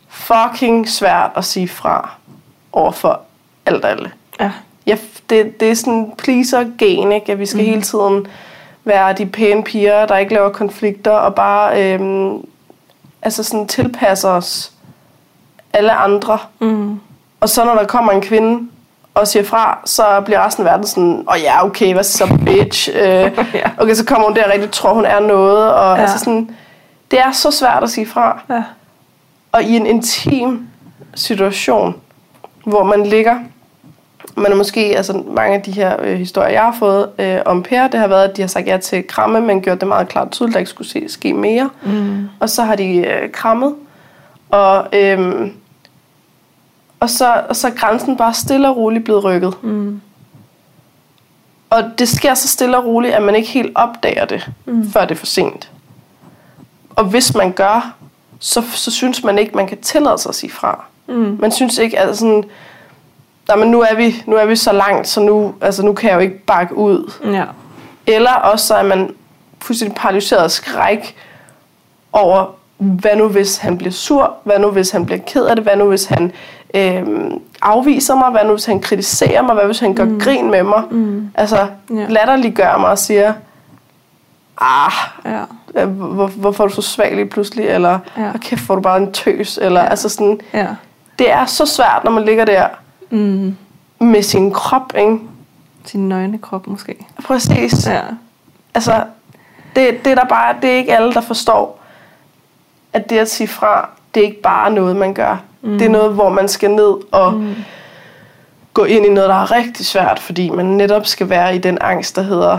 fucking 0.09 0.88
svært 0.88 1.31
at 1.37 1.45
sige 1.45 1.68
fra 1.68 2.11
over 2.73 2.92
for 2.92 3.21
alt 3.66 3.85
og 3.85 3.90
alle. 3.90 4.12
Ja. 4.40 4.51
Ja, 4.87 4.97
det, 5.31 5.61
det 5.61 5.71
er 5.71 5.75
sådan 5.75 6.12
pleaser-gen, 6.18 7.12
ikke? 7.12 7.33
at 7.33 7.38
vi 7.38 7.47
skal 7.47 7.61
mm. 7.61 7.67
hele 7.67 7.83
tiden 7.83 8.27
være 8.85 9.13
de 9.13 9.27
pæne 9.27 9.63
piger, 9.65 10.07
der 10.07 10.17
ikke 10.17 10.35
laver 10.35 10.49
konflikter, 10.49 11.11
og 11.11 11.35
bare 11.35 11.83
øhm, 11.95 12.47
altså 13.23 13.43
sådan 13.43 13.67
tilpasser 13.67 14.29
os 14.29 14.73
alle 15.73 15.93
andre. 15.93 16.39
Mm. 16.61 17.01
Og 17.41 17.49
så 17.49 17.65
når 17.65 17.75
der 17.75 17.85
kommer 17.87 18.13
en 18.13 18.21
kvinde 18.21 18.69
og 19.15 19.29
siger 19.29 19.45
fra, 19.45 19.79
så 19.85 20.21
bliver 20.25 20.47
resten 20.47 20.67
af 20.67 20.71
verden 20.71 20.87
sådan, 20.87 21.25
åh 21.29 21.35
oh, 21.35 21.41
ja, 21.43 21.65
okay, 21.65 21.93
hvad 21.93 22.05
så 22.05 22.39
bitch? 22.45 22.91
Øh, 22.95 23.31
okay, 23.79 23.95
så 23.95 24.05
kommer 24.05 24.27
hun 24.27 24.37
der 24.37 24.45
og 24.45 24.51
rigtig 24.53 24.71
tror, 24.71 24.95
hun 24.95 25.05
er 25.05 25.21
noget. 25.21 25.73
Og 25.73 25.97
Ja. 25.97 26.03
altså 26.03 26.19
sådan, 26.19 26.51
det 27.11 27.21
er 27.21 27.33
så 27.33 27.51
svært 27.51 27.83
at 27.83 27.91
sige 27.91 28.07
fra. 28.07 28.41
Ja. 28.51 28.63
Og 29.53 29.63
i 29.63 29.77
en 29.77 29.87
intim 29.87 30.69
situation, 31.15 31.95
hvor 32.65 32.83
man 32.85 33.07
ligger, 33.07 33.39
er 34.37 34.55
måske, 34.55 34.81
altså 34.81 35.23
mange 35.27 35.57
af 35.57 35.63
de 35.63 35.73
her 35.73 35.97
øh, 36.03 36.19
historier, 36.19 36.49
jeg 36.49 36.63
har 36.63 36.77
fået 36.79 37.09
øh, 37.19 37.39
om 37.47 37.63
Per, 37.63 37.89
det 37.89 38.01
har 38.01 38.07
været, 38.07 38.29
at 38.29 38.37
de 38.37 38.43
har 38.43 38.49
sagt 38.49 38.67
ja 38.67 38.77
til 38.77 39.07
kramme, 39.07 39.41
men 39.41 39.63
gjort 39.63 39.81
det 39.81 39.89
meget 39.89 40.09
klart 40.09 40.31
tydeligt, 40.31 40.51
at 40.51 40.55
der 40.55 40.59
ikke 40.59 40.71
skulle 40.71 40.89
se, 40.89 41.09
ske 41.09 41.33
mere. 41.33 41.71
Mm. 41.83 42.29
Og 42.41 42.51
så 42.51 42.63
har 42.63 42.77
de 42.77 42.97
øh, 42.97 43.33
krammet, 43.33 43.75
og, 44.51 44.87
øhm, 44.93 45.53
og, 47.01 47.11
så, 47.11 47.43
og 47.49 47.57
så 47.57 47.67
er 47.67 47.73
grænsen 47.73 48.17
bare 48.17 48.35
stille 48.35 48.69
og 48.69 48.77
roligt 48.77 49.05
blevet 49.05 49.25
rykket. 49.25 49.55
Mm. 49.63 50.01
Og 51.71 51.83
det 51.99 52.09
sker 52.09 52.35
så 52.35 52.49
stille 52.49 52.77
og 52.77 52.85
roligt, 52.85 53.15
at 53.15 53.23
man 53.23 53.35
ikke 53.35 53.49
helt 53.49 53.73
opdager 53.75 54.25
det, 54.25 54.51
mm. 54.65 54.91
før 54.91 55.05
det 55.05 55.11
er 55.11 55.19
for 55.19 55.27
sent. 55.27 55.71
Og 56.91 57.05
hvis 57.05 57.35
man 57.35 57.53
gør, 57.53 57.95
så, 58.39 58.63
så 58.75 58.91
synes 58.91 59.25
man 59.25 59.39
ikke, 59.39 59.57
man 59.57 59.67
kan 59.67 59.81
tillade 59.81 60.19
sig 60.19 60.29
at 60.29 60.35
sige 60.35 60.51
fra. 60.51 60.85
Mm. 61.09 61.37
Man 61.41 61.53
synes 61.53 61.79
ikke, 61.79 61.99
at 61.99 62.19
sådan, 62.19 62.45
nej, 63.49 63.57
men 63.57 63.71
nu 63.71 63.81
er 63.81 63.95
vi, 63.97 64.23
nu 64.27 64.37
er 64.37 64.47
vi 64.47 64.57
så 64.57 64.73
langt, 64.73 65.09
så 65.09 65.21
nu, 65.21 65.55
altså, 65.61 65.83
nu 65.83 65.93
kan 65.93 66.09
jeg 66.11 66.15
jo 66.17 66.21
ikke 66.21 66.38
bakke 66.38 66.77
ud. 66.77 67.13
Ja. 67.25 67.45
Eller 68.07 68.33
også 68.33 68.67
så 68.67 68.75
er 68.75 68.83
man 68.83 69.15
fuldstændig 69.61 69.97
paralyseret 69.97 70.43
af 70.43 70.51
skræk 70.51 71.17
over, 72.13 72.47
hvad 72.79 73.17
nu 73.17 73.29
hvis 73.29 73.57
han 73.59 73.79
bliver 73.79 73.93
sur? 73.93 74.35
Hvad 74.45 74.59
nu 74.59 74.69
hvis 74.71 74.90
han 74.90 75.07
bliver 75.07 75.21
ked 75.27 75.45
af 75.45 75.57
det? 75.57 75.65
Hvad 75.65 75.77
nu 75.77 75.88
hvis 75.88 76.05
han 76.05 76.33
øh, 76.75 77.03
afviser 77.63 78.15
mig? 78.15 78.31
Hvad 78.31 78.45
nu 78.45 78.51
hvis 78.51 78.65
han 78.65 78.81
kritiserer 78.81 79.43
mig? 79.43 79.55
Hvad 79.55 79.65
hvis 79.65 79.81
han 79.81 79.95
gør 79.95 80.05
mm. 80.05 80.21
grin 80.21 80.51
med 80.51 80.63
mig? 80.63 80.83
Mm. 80.90 81.31
Altså 81.35 81.67
Ja. 81.90 82.07
latterliggør 82.09 82.77
mig 82.79 82.90
og 82.90 82.99
siger, 82.99 83.33
ah, 84.61 84.93
Ja. 85.75 85.85
hvor, 85.85 86.27
hvorfor 86.27 86.65
er 86.65 86.69
du 86.69 86.75
så 86.75 86.83
svag 86.83 87.15
lige 87.15 87.27
pludselig? 87.27 87.67
Eller, 87.67 87.99
Ja. 88.17 88.23
ja. 88.23 88.33
kæft, 88.40 88.67
hvor 88.67 88.75
du 88.75 88.81
bare 88.81 88.97
en 88.97 89.13
tøs? 89.13 89.59
Eller, 89.63 89.81
ja. 89.81 89.87
altså 89.88 90.09
sådan, 90.09 90.40
Ja. 90.55 90.67
det 91.19 91.33
er 91.33 91.45
så 91.47 91.67
svært, 91.67 92.01
når 92.05 92.11
man 92.11 92.25
ligger 92.25 92.45
der 92.45 92.67
Mm. 93.13 93.56
med 93.98 94.23
sin 94.23 94.52
krop, 94.52 94.92
ikke? 94.98 95.19
Sin 95.85 96.08
nøgne 96.08 96.38
krop 96.38 96.67
måske. 96.67 97.06
Præcis. 97.27 97.87
Ja. 97.87 98.00
Altså, 98.75 99.04
det, 99.77 100.04
det 100.04 100.10
er 100.10 100.15
der 100.15 100.25
bare, 100.25 100.56
det 100.63 100.71
er 100.71 100.77
ikke 100.77 100.96
alle, 100.96 101.13
der 101.13 101.21
forstår, 101.21 101.79
at 102.92 103.10
det 103.10 103.19
at 103.19 103.31
sige 103.31 103.48
fra, 103.48 103.88
det 104.15 104.21
er 104.21 104.25
ikke 104.25 104.42
bare 104.42 104.71
noget, 104.71 104.96
man 104.96 105.15
gør. 105.15 105.42
Mm. 105.63 105.79
Det 105.79 105.85
er 105.85 105.88
noget, 105.90 106.13
hvor 106.15 106.29
man 106.29 106.48
skal 106.48 106.71
ned 106.71 106.94
og 107.13 107.35
mm. 107.35 107.54
gå 108.75 108.85
ind 108.85 109.06
i 109.06 109.08
noget, 109.08 109.29
der 109.29 109.37
er 109.37 109.50
rigtig 109.50 109.87
svært, 109.87 110.19
fordi 110.19 110.50
man 110.50 110.67
netop 110.67 111.06
skal 111.06 111.29
være 111.29 111.56
i 111.56 111.58
den 111.58 111.79
angst, 111.81 112.17
der 112.17 112.23
hedder, 112.23 112.58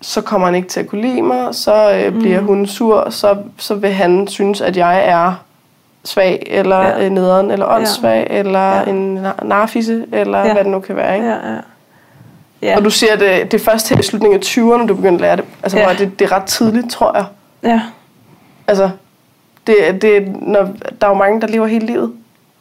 så 0.00 0.20
kommer 0.20 0.46
han 0.46 0.54
ikke 0.54 0.68
til 0.68 0.80
at 0.80 0.86
kunne 0.88 1.00
lide 1.00 1.22
mig, 1.22 1.54
så 1.54 1.92
øh, 1.94 2.18
bliver 2.20 2.40
Mm. 2.40 2.46
hun 2.46 2.66
sur, 2.66 3.10
så, 3.10 3.36
så 3.58 3.74
vil 3.74 3.90
han 3.92 4.28
synes, 4.28 4.60
at 4.60 4.76
jeg 4.76 5.04
er 5.08 5.34
svag, 6.06 6.42
eller 6.46 6.80
Ja. 6.80 7.02
ja. 7.02 7.08
nederen, 7.08 7.50
eller 7.50 7.66
åndssvag, 7.66 8.26
ja. 8.30 8.36
eller 8.38 8.74
Ja. 8.76 8.82
en 8.84 9.18
nar- 9.26 9.44
narfisse, 9.44 10.04
eller 10.12 10.38
Ja. 10.38 10.52
hvad 10.52 10.64
det 10.64 10.72
nu 10.72 10.80
kan 10.80 10.96
være. 10.96 11.14
Ikke? 11.16 11.26
Ja, 11.28 11.34
ja. 11.52 11.56
Ja. 12.62 12.76
Og 12.76 12.84
du 12.84 12.90
siger, 12.90 13.12
at 13.12 13.20
det, 13.20 13.52
det 13.52 13.60
er 13.60 13.64
først 13.64 13.88
her 13.88 13.98
i 13.98 14.02
slutningen 14.02 14.38
af 14.38 14.42
20'erne, 14.44 14.86
du 14.86 14.94
begynder 14.94 15.14
at 15.14 15.20
lære 15.20 15.36
det. 15.36 15.44
Altså, 15.62 15.78
Ja. 15.78 15.94
det, 15.98 16.18
det 16.18 16.24
er 16.24 16.32
ret 16.32 16.44
tidligt, 16.44 16.90
tror 16.90 17.16
jeg. 17.16 17.24
ja. 17.62 17.80
Altså, 18.68 18.90
det, 19.66 20.02
det, 20.02 20.36
når, 20.42 20.62
der 21.00 21.06
er 21.06 21.08
jo 21.10 21.14
mange, 21.14 21.40
der 21.40 21.46
lever 21.46 21.66
hele 21.66 21.86
livet, 21.86 22.12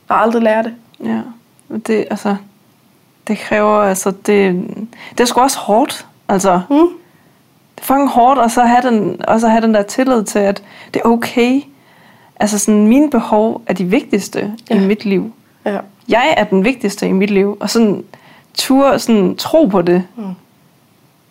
og 0.09 0.21
aldrig 0.21 0.41
lærer 0.43 0.61
det. 0.61 0.73
Ja, 1.03 1.19
det, 1.87 2.05
altså, 2.09 2.35
det 3.27 3.37
kræver, 3.37 3.81
altså, 3.81 4.11
det, 4.11 4.63
det 5.11 5.19
er 5.19 5.25
sgu 5.25 5.41
også 5.41 5.57
hårdt, 5.59 6.05
altså. 6.29 6.61
Mm. 6.69 6.77
Det 7.75 7.81
er 7.81 7.85
fucking 7.85 8.09
hårdt, 8.09 8.39
og 8.39 8.51
så 8.51 8.61
have 8.63 8.81
den, 8.81 9.21
og 9.27 9.39
så 9.39 9.47
have 9.47 9.61
den 9.61 9.73
der 9.73 9.81
tillid 9.81 10.23
til, 10.23 10.39
at 10.39 10.63
det 10.93 11.01
er 11.05 11.09
okay. 11.09 11.61
Altså 12.39 12.59
sådan, 12.59 12.88
mine 12.88 13.09
behov 13.09 13.61
er 13.67 13.73
de 13.73 13.86
vigtigste 13.86 14.53
ja. 14.69 14.75
i 14.75 14.88
mit 14.88 15.05
liv. 15.05 15.33
Ja. 15.65 15.79
Jeg 16.07 16.33
er 16.38 16.43
den 16.43 16.65
vigtigste 16.65 17.07
i 17.07 17.11
mit 17.11 17.29
liv, 17.29 17.57
og 17.59 17.69
sådan, 17.69 18.03
tur, 18.53 18.97
sådan, 18.97 19.36
tro 19.36 19.65
på 19.65 19.81
det. 19.81 20.03
Mm. 20.15 20.23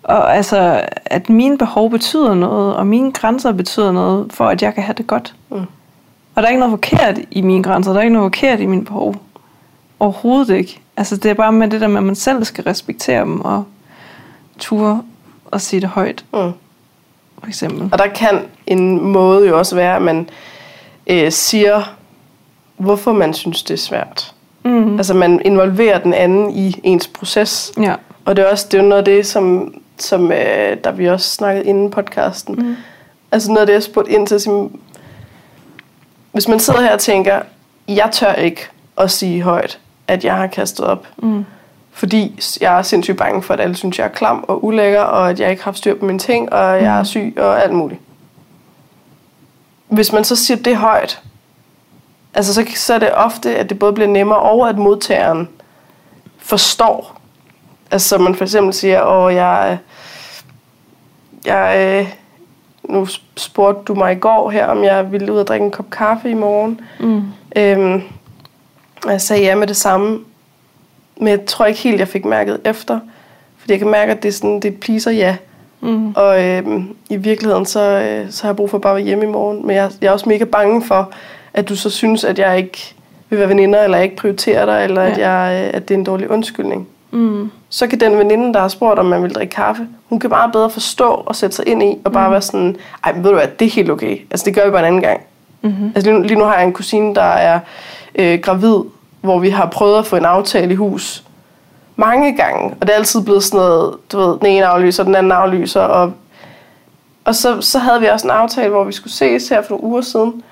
Og 0.03 0.37
altså, 0.37 0.85
at 1.05 1.29
mine 1.29 1.59
behov 1.59 1.91
betyder 1.91 2.35
noget, 2.35 2.77
og 2.77 2.87
mine 2.87 3.13
grænser 3.13 3.53
betyder 3.53 3.93
noget, 3.93 4.33
for 4.33 4.47
at 4.47 4.63
jeg 4.63 4.75
kan 4.75 4.83
have 4.83 4.95
det 4.95 5.07
godt. 5.07 5.35
Mm. 5.51 5.57
Og 6.35 6.43
der 6.43 6.43
er 6.43 6.49
ikke 6.49 6.61
noget 6.61 6.73
forkert 6.73 7.19
i 7.31 7.43
mine 7.43 7.63
grænser, 7.63 7.93
der 7.93 7.99
er 7.99 8.03
ikke 8.03 8.13
noget 8.15 8.35
forkert 8.35 8.61
i 8.61 8.67
mine 8.67 8.85
behov. 8.85 9.17
Overhovedet 10.01 10.55
ikke. 10.57 10.81
Altså, 10.97 11.17
det 11.17 11.31
er 11.31 11.35
bare 11.35 11.53
med 11.53 11.69
det 11.69 11.81
der 11.81 11.89
med, 11.89 11.97
at 11.97 12.03
man 12.03 12.15
selv 12.15 12.45
skal 12.45 12.65
respektere 12.65 13.21
dem, 13.21 13.41
og 13.41 13.65
ture 14.59 15.03
og 15.45 15.61
sige 15.61 15.81
det 15.81 15.89
højt, 15.89 16.25
Mm. 16.33 16.53
for 17.39 17.47
eksempel. 17.47 17.89
Og 17.93 17.99
der 17.99 18.07
kan 18.07 18.39
en 18.67 19.01
måde 19.05 19.49
jo 19.49 19.59
også 19.59 19.75
være, 19.77 19.97
at 19.97 20.03
man 20.03 20.29
øh, 21.07 21.33
siger, 21.33 21.95
hvorfor 22.77 23.13
man 23.13 23.35
synes, 23.35 23.63
det 23.63 23.75
er 23.75 23.79
svært. 23.79 24.35
Mm. 24.65 24.97
Altså, 24.97 25.15
man 25.15 25.41
involverer 25.45 25.99
den 25.99 26.15
anden 26.15 26.51
i 26.51 26.81
ens 26.83 27.09
proces. 27.09 27.73
Ja. 27.81 27.95
Og 28.25 28.37
det 28.37 28.45
er 28.45 28.51
også 28.51 28.67
det 28.71 28.79
er 28.79 28.83
noget 28.83 28.99
af 28.99 29.05
det, 29.05 29.27
som, 29.27 29.75
som 29.99 30.33
øh, 30.33 30.77
der 30.85 30.93
vi 30.93 31.09
også 31.09 31.31
snakkede 31.31 31.65
inden 31.67 31.91
podcasten. 31.91 32.55
Mm. 32.55 32.77
Altså 33.33 33.49
noget 33.49 33.61
af 33.61 33.67
det, 33.67 33.75
jeg 33.75 33.83
spurgte 33.83 34.13
ind 34.13 34.27
til, 34.27 34.41
som, 34.41 34.79
hvis 36.33 36.49
man 36.49 36.61
sidder 36.61 36.81
her 36.81 36.93
og 36.93 37.01
tænker, 37.01 37.41
jeg 37.89 38.09
tør 38.13 38.33
ikke 38.33 38.67
at 38.99 39.11
sige 39.11 39.43
højt, 39.43 39.79
at 40.09 40.25
jeg 40.25 40.35
har 40.37 40.47
kastet 40.47 40.87
op. 40.87 41.07
Mm. 41.17 41.45
Fordi 41.93 42.41
jeg 42.61 42.79
er 42.79 42.83
sindssygt 42.83 43.17
bange 43.19 43.43
for, 43.43 43.55
at 43.55 43.61
alle 43.61 43.77
synes, 43.77 43.99
jeg 43.99 44.05
er 44.05 44.09
klam 44.09 44.45
og 44.49 44.65
ulækker, 44.65 45.01
og 45.01 45.31
at 45.31 45.41
jeg 45.41 45.51
ikke 45.51 45.63
har 45.63 45.71
haft 45.71 45.79
styr 45.79 45.95
på 45.95 46.05
mine 46.05 46.19
ting, 46.19 46.53
og 46.53 46.83
jeg 46.83 46.95
er 46.95 46.99
Mm. 46.99 47.05
syg 47.05 47.35
og 47.37 47.63
alt 47.63 47.73
muligt. 47.73 48.01
Hvis 49.89 50.13
man 50.13 50.25
så 50.25 50.37
siger 50.37 50.57
det 50.57 50.77
højt, 50.77 51.23
altså 52.35 52.55
så, 52.55 52.67
så 52.77 52.95
er 52.95 52.99
det 52.99 53.15
ofte, 53.15 53.57
at 53.57 53.69
det 53.69 53.79
både 53.79 53.93
bliver 53.93 54.09
nemmere, 54.09 54.39
og 54.39 54.69
at 54.69 54.79
modtageren 54.79 55.49
forstår. 56.39 57.21
Altså 57.91 58.09
så 58.09 58.19
man 58.19 58.35
for 58.35 58.45
eksempel 58.45 58.75
siger, 58.75 59.03
åh, 59.03 59.35
jeg, 59.35 59.79
jeg, 61.45 61.77
øh, 61.79 62.15
nu 62.85 63.07
spurgte 63.37 63.83
du 63.83 63.95
mig 63.95 64.13
i 64.13 64.19
går 64.19 64.51
her, 64.51 64.67
om 64.67 64.85
jeg 64.85 65.13
ville 65.13 65.33
ud 65.33 65.39
og 65.39 65.47
drikke 65.47 65.65
en 65.65 65.71
kop 65.71 65.91
kaffe 65.91 66.31
i 66.31 66.35
morgen. 66.35 66.81
Mm. 67.01 67.23
Øhm, 67.57 68.03
og 69.05 69.13
jeg 69.13 69.21
sagde 69.21 69.43
ja 69.43 69.55
med 69.55 69.67
det 69.67 69.77
samme. 69.77 70.21
Men 71.17 71.29
jeg 71.29 71.47
tror 71.47 71.67
ikke 71.67 71.81
helt, 71.81 72.01
jeg 72.01 72.09
fik 72.09 72.25
mærket 72.25 72.61
efter. 72.65 73.01
Fordi 73.59 73.73
jeg 73.73 73.79
kan 73.79 73.91
mærke, 73.91 74.13
at 74.13 74.23
det 74.23 74.29
er, 74.29 74.33
sådan, 74.33 74.61
det 74.61 74.81
pleaser 74.81 75.11
ja. 75.11 75.33
Mm. 75.33 75.39
Og 76.17 76.45
øhm, 76.45 76.97
i 77.11 77.17
virkeligheden, 77.17 77.67
så, 77.67 77.81
øh, 77.81 78.31
så 78.31 78.43
har 78.43 78.49
jeg 78.49 78.57
brug 78.57 78.71
for 78.71 78.79
bare 78.79 78.93
at 78.93 78.97
være 78.97 79.05
hjemme 79.05 79.25
i 79.25 79.29
morgen. 79.29 79.67
Men 79.67 79.77
jeg, 79.77 79.91
jeg 80.01 80.09
er 80.09 80.13
også 80.13 80.29
mega 80.29 80.45
bange 80.45 80.83
for, 80.83 81.11
at 81.55 81.69
du 81.69 81.77
så 81.77 81.91
synes, 81.91 82.25
at 82.25 82.39
jeg 82.39 82.59
ikke 82.59 82.95
vil 83.31 83.39
være 83.39 83.49
veninder, 83.49 83.83
eller 83.83 83.99
ikke 83.99 84.17
prioriterer 84.17 84.67
dig, 84.67 84.85
eller 84.85 85.03
ja. 85.03 85.11
at, 85.11 85.19
jeg, 85.19 85.65
øh, 85.65 85.71
at 85.75 85.89
det 85.89 85.95
er 85.95 85.99
en 85.99 86.05
dårlig 86.05 86.31
undskyldning. 86.31 86.89
Mm. 87.11 87.51
Så 87.69 87.87
kan 87.87 88.01
den 88.01 88.19
veninde, 88.19 88.55
der 88.55 88.61
har 88.61 88.69
spurgt, 88.69 88.99
om 88.99 89.07
man 89.07 89.23
vil 89.23 89.35
drikke 89.35 89.55
kaffe, 89.55 89.87
hun 90.09 90.21
kan 90.21 90.31
bare 90.31 90.51
bedre 90.53 90.71
forstå 90.71 91.09
og 91.09 91.37
sætte 91.37 91.57
sig 91.57 91.69
ind 91.69 91.83
i, 91.83 91.97
og 92.05 92.13
bare 92.13 92.29
mm. 92.29 92.33
være 92.33 92.43
sådan, 92.43 92.77
ej, 93.05 93.13
ved 93.13 93.23
du 93.23 93.35
hvad, 93.35 93.49
det 93.59 93.67
er 93.67 93.71
helt 93.71 93.91
okay. 93.91 94.19
Altså, 94.31 94.45
det 94.45 94.55
gør 94.55 94.65
vi 94.65 94.71
bare 94.71 94.81
en 94.81 94.87
anden 94.87 95.03
gang. 95.03 95.21
Mm-hmm. 95.63 95.93
Altså 95.95 96.11
lige 96.11 96.21
nu, 96.21 96.27
lige 96.27 96.39
nu 96.39 96.45
har 96.45 96.55
jeg 96.55 96.65
en 96.65 96.73
kusine, 96.73 97.15
der 97.15 97.23
er 97.23 97.61
øh, 98.15 98.39
gravid, 98.39 98.77
hvor 99.21 99.39
vi 99.39 99.51
har 99.51 99.67
prøvet 99.67 99.99
at 99.99 100.07
få 100.07 100.17
en 100.17 100.25
aftale 100.25 100.73
i 100.73 100.77
hus 100.77 101.25
mange 101.97 102.37
gange. 102.37 102.77
Og 102.81 102.87
det 102.87 102.91
er 102.91 102.99
altid 102.99 103.21
blevet 103.21 103.45
sådan 103.45 103.59
noget, 103.59 103.97
du 104.13 104.19
ved, 104.19 104.39
den 104.39 104.47
ene 104.47 104.67
aflyser, 104.67 105.05
den 105.05 105.15
anden 105.15 105.33
aflyser. 105.33 105.81
Og, 105.81 106.13
og 107.25 107.35
så, 107.35 107.61
så 107.61 107.79
havde 107.79 108.01
vi 108.01 108.07
også 108.07 108.27
en 108.27 108.31
aftale, 108.31 108.71
hvor 108.71 108.85
vi 108.85 108.93
skulle 108.93 109.13
ses 109.13 109.49
her 109.49 109.63
for 109.63 109.71
nogle 109.71 109.85
uger 109.85 110.01
siden. 110.01 110.43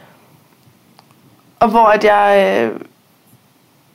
Og 1.61 1.69
hvor 1.69 1.87
at 1.87 2.05
jeg, 2.05 2.59
øh, 2.63 2.81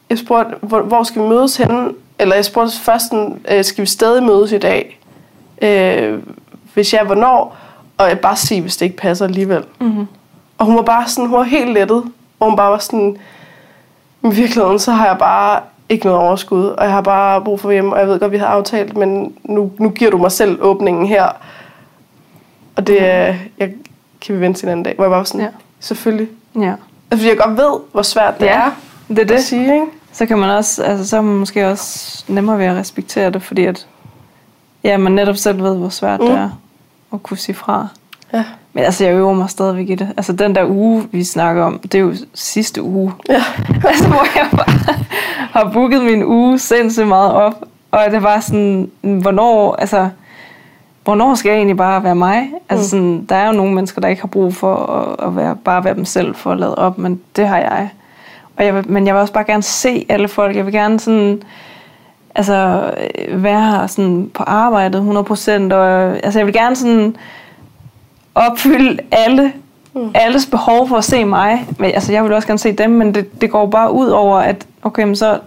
jeg 0.09 0.17
spurgte, 0.17 0.55
hvor, 0.61 0.81
hvor 0.81 1.03
skal 1.03 1.21
vi 1.21 1.27
mødes 1.27 1.57
henne? 1.57 1.91
Eller 2.19 2.35
jeg 2.35 2.45
spurgte 2.45 2.77
først, 2.77 3.13
øh, 3.51 3.63
skal 3.63 3.81
vi 3.81 3.87
stadig 3.87 4.23
mødes 4.23 4.51
i 4.51 4.57
dag? 4.57 4.99
Øh, 5.61 6.19
hvis 6.73 6.93
jeg, 6.93 7.03
hvornår? 7.03 7.57
Og 7.97 8.09
jeg 8.09 8.19
bare 8.19 8.35
sige, 8.35 8.61
hvis 8.61 8.77
det 8.77 8.85
ikke 8.85 8.97
passer 8.97 9.25
alligevel. 9.25 9.63
Mm-hmm. 9.79 10.07
Og 10.57 10.65
hun 10.65 10.75
var 10.75 10.81
bare 10.81 11.07
sådan, 11.07 11.29
hun 11.29 11.37
var 11.37 11.43
helt 11.43 11.73
lettet. 11.73 12.03
Hvor 12.37 12.47
hun 12.47 12.55
bare 12.55 12.71
var 12.71 12.77
sådan, 12.77 13.17
i 14.23 14.27
virkeligheden, 14.27 14.79
så 14.79 14.91
har 14.91 15.05
jeg 15.05 15.17
bare 15.17 15.61
ikke 15.89 16.05
noget 16.05 16.21
overskud, 16.21 16.65
og 16.65 16.83
jeg 16.85 16.93
har 16.93 17.01
bare 17.01 17.41
brug 17.41 17.59
for 17.59 17.71
hjem, 17.71 17.91
og 17.91 17.99
jeg 17.99 18.07
ved 18.07 18.19
godt, 18.19 18.31
vi 18.31 18.37
har 18.37 18.47
aftalt, 18.47 18.97
men 18.97 19.33
nu, 19.43 19.71
nu 19.77 19.89
giver 19.89 20.11
du 20.11 20.17
mig 20.17 20.31
selv 20.31 20.57
åbningen 20.61 21.05
her. 21.05 21.29
Og 22.75 22.87
det 22.87 23.03
er, 23.05 23.35
jeg, 23.57 23.71
kan 24.21 24.35
vi 24.35 24.41
vente 24.41 24.59
til 24.59 24.65
en 24.65 24.71
anden 24.71 24.83
dag, 24.83 24.95
hvor 24.95 25.03
jeg 25.03 25.09
bare 25.11 25.17
var 25.17 25.23
sådan, 25.23 25.41
Ja. 25.41 25.47
selvfølgelig. 25.79 26.27
Ja. 26.55 26.73
Altså, 27.11 27.25
fordi 27.25 27.27
jeg 27.29 27.37
godt 27.37 27.57
ved, 27.57 27.79
hvor 27.91 28.01
svært 28.01 28.39
det 28.39 28.45
Ja, 28.45 28.61
er 28.61 28.71
det 29.07 29.17
er 29.19 29.21
at 29.23 29.29
det. 29.29 29.43
sige, 29.43 29.73
ikke? 29.73 29.85
Så 30.11 30.25
kan 30.25 30.37
man 30.37 30.49
også, 30.49 30.83
altså 30.83 31.07
så 31.07 31.17
er 31.17 31.21
man 31.21 31.35
måske 31.35 31.67
også 31.67 32.23
nemmere 32.27 32.57
ved 32.59 32.65
at 32.65 32.75
respektere 32.75 33.29
det, 33.29 33.41
fordi 33.41 33.65
at, 33.65 33.87
ja, 34.83 34.97
man 34.97 35.11
netop 35.11 35.35
selv 35.37 35.63
ved, 35.63 35.75
hvor 35.75 35.89
svært 35.89 36.19
mm. 36.19 36.25
Mm. 36.25 36.31
det 36.31 36.39
er 36.39 36.49
at 37.13 37.23
kunne 37.23 37.37
sige 37.37 37.55
fra. 37.55 37.87
Ja. 38.33 38.43
Men 38.77 38.83
altså, 38.85 39.05
jeg 39.05 39.13
øver 39.15 39.33
mig 39.33 39.49
stadigvæk 39.49 39.89
i 39.89 39.95
det. 39.95 40.07
Altså, 40.17 40.33
den 40.33 40.55
der 40.55 40.65
uge, 40.65 41.07
vi 41.11 41.23
snakker 41.23 41.63
om, 41.63 41.79
det 41.79 41.95
er 41.95 41.99
jo 41.99 42.13
sidste 42.33 42.81
uge. 42.81 43.13
Ja. 43.29 43.43
altså, 43.89 44.07
hvor 44.07 44.25
jeg 44.35 44.47
bare 44.51 44.95
har 45.51 45.69
booket 45.73 46.03
min 46.03 46.23
uge 46.23 46.59
sindssygt 46.59 47.07
meget 47.07 47.31
op. 47.33 47.53
Og 47.91 47.99
det 48.11 48.23
var 48.23 48.39
sådan, 48.39 48.91
hvornår, 49.01 49.75
altså, 49.75 50.09
hvornår 51.03 51.35
skal 51.35 51.49
jeg 51.49 51.57
egentlig 51.57 51.77
bare 51.77 52.03
være 52.03 52.15
mig? 52.15 52.49
Altså, 52.69 52.83
Mm. 52.85 52.89
sådan, 52.89 53.25
der 53.29 53.35
er 53.35 53.47
jo 53.47 53.51
nogle 53.53 53.73
mennesker, 53.73 54.01
der 54.01 54.07
ikke 54.07 54.21
har 54.21 54.27
brug 54.27 54.55
for 54.55 54.75
at, 54.75 55.27
at 55.27 55.35
være, 55.35 55.55
bare 55.55 55.83
være 55.83 55.95
dem 55.95 56.05
selv 56.05 56.35
for 56.35 56.51
at 56.51 56.59
lade 56.59 56.75
op, 56.75 56.97
men 56.97 57.21
det 57.35 57.47
har 57.47 57.57
jeg. 57.57 57.89
Og 58.57 58.65
jeg 58.65 58.75
vil, 58.75 58.91
men 58.91 59.07
jeg 59.07 59.13
vil 59.13 59.21
også 59.21 59.33
bare 59.33 59.43
gerne 59.43 59.63
se 59.63 60.05
alle 60.09 60.27
folk. 60.27 60.55
Jeg 60.55 60.65
vil 60.65 60.73
gerne 60.73 60.99
sådan, 60.99 61.41
altså, 62.35 62.91
være 63.29 63.61
her 63.61 63.87
sådan 63.87 64.31
på 64.33 64.43
arbejdet 64.43 65.01
100%. 65.01 65.73
Og, 65.73 66.15
altså, 66.23 66.39
jeg 66.39 66.45
vil 66.45 66.53
gerne 66.53 66.75
sådan 66.75 67.15
opfylde 68.37 68.97
alle, 69.11 69.53
mm. 69.93 70.11
alles 70.13 70.45
behov 70.45 70.87
for 70.87 70.97
at 70.97 71.03
se 71.03 71.25
mig. 71.25 71.67
Men, 71.79 71.91
altså, 71.91 72.11
jeg 72.11 72.23
vil 72.23 72.33
også 72.33 72.47
gerne 72.47 72.59
se 72.59 72.71
dem, 72.71 72.89
men 72.89 73.15
det, 73.15 73.41
det 73.41 73.51
går 73.51 73.65
bare 73.67 73.91
ud 73.91 74.07
over, 74.07 74.39
at 74.39 74.65
okay, 74.83 75.03
men 75.03 75.15
så, 75.15 75.39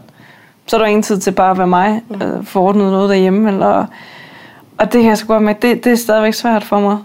så 0.67 0.77
er 0.77 0.81
der 0.81 0.87
ingen 0.87 1.03
tid 1.03 1.19
til 1.19 1.31
bare 1.31 1.51
at 1.51 1.59
være 1.59 1.67
mig, 1.67 2.03
mm. 2.09 2.23
øh, 2.23 2.45
få 2.45 2.61
ordnet 2.61 2.93
noget 2.93 3.11
derhjemme, 3.11 3.51
eller 3.51 3.87
Og 4.79 4.93
det 4.93 5.03
kan 5.03 5.11
jeg 5.11 5.19
godt 5.27 5.43
med, 5.43 5.55
det, 5.55 5.85
det 5.85 5.93
er 5.93 5.97
stadigvæk 5.97 6.35
svært 6.35 6.65
for 6.65 6.81
mig 6.81 6.99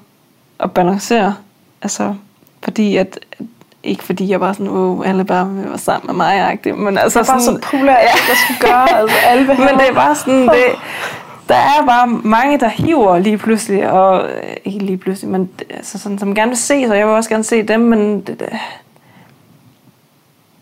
at 0.60 0.72
balancere. 0.72 1.36
Altså, 1.82 2.14
fordi 2.64 2.98
at, 2.98 3.20
ikke 3.84 4.04
fordi 4.04 4.30
jeg 4.30 4.40
bare 4.40 4.54
sådan, 4.54 4.70
wow, 4.70 5.04
alle 5.04 5.26
bare 5.26 5.50
vil 5.50 5.70
være 5.70 5.78
sammen 5.78 6.08
med 6.08 6.16
mig, 6.16 6.60
men 6.78 6.98
altså 6.98 7.20
Det 7.20 7.30
er 7.30 7.34
bare 7.34 7.42
så 7.42 7.46
sådan, 7.46 7.62
populært, 7.62 7.98
ja. 8.02 8.26
hvad 8.26 8.36
skal 8.36 8.70
gøre. 8.70 9.00
Altså, 9.00 9.16
alle 9.26 9.48
men 9.68 9.80
det 9.80 9.90
er 9.90 9.94
bare 9.94 10.16
sådan, 10.16 10.48
det, 10.48 10.66
der 11.50 11.56
er 11.56 11.86
bare 11.86 12.08
mange, 12.08 12.60
der 12.60 12.68
hiver 12.68 13.20
lige 13.20 13.38
pludselig, 13.38 13.91
og 13.91 14.30
øh, 14.30 14.56
ikke 14.64 14.86
lige 14.86 14.98
pludselig, 14.98 15.32
men 15.32 15.50
altså 15.70 16.00
sådan, 16.00 16.20
som 16.20 16.36
gerne 16.36 16.50
vil 16.50 16.58
se, 16.58 16.88
så 16.88 16.93
jeg 16.93 17.08
vil 17.08 17.16
også 17.16 17.30
gerne 17.30 17.43
se 17.43 17.64
dem, 17.64 17.80
men 17.80 18.22
det, 18.22 18.39
det, 18.39 18.50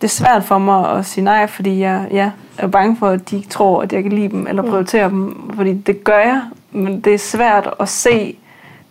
det 0.02 0.08
er 0.08 0.12
svært 0.12 0.44
for 0.44 0.58
mig 0.58 0.90
at 0.92 1.06
sige 1.06 1.24
nej, 1.24 1.48
fordi 1.48 1.80
jeg 1.80 2.08
ja, 2.12 2.32
er 2.58 2.68
bange 2.68 2.98
for, 2.98 3.08
at 3.08 3.30
de 3.30 3.36
ikke 3.36 3.50
tror, 3.50 3.82
at 3.82 3.94
jeg 3.94 4.04
kan 4.04 4.12
lide 4.12 4.30
dem, 4.30 4.48
eller 4.48 4.62
prioritere 4.62 5.10
dem, 5.10 5.52
fordi 5.56 5.74
det 5.74 6.04
gør 6.04 6.20
jeg, 6.20 6.42
men 6.72 7.02
det 7.02 7.14
er 7.14 7.18
svært 7.18 7.70
at 7.80 7.90
se 7.90 8.36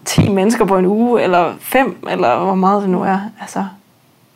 10 0.04 0.28
mennesker 0.28 0.64
på 0.64 0.78
en 0.78 0.86
uge, 0.86 1.22
eller 1.22 1.52
5, 1.60 2.06
eller 2.10 2.38
hvor 2.38 2.54
meget 2.54 2.82
det 2.82 2.90
nu 2.90 3.02
er. 3.02 3.18
Altså, 3.40 3.64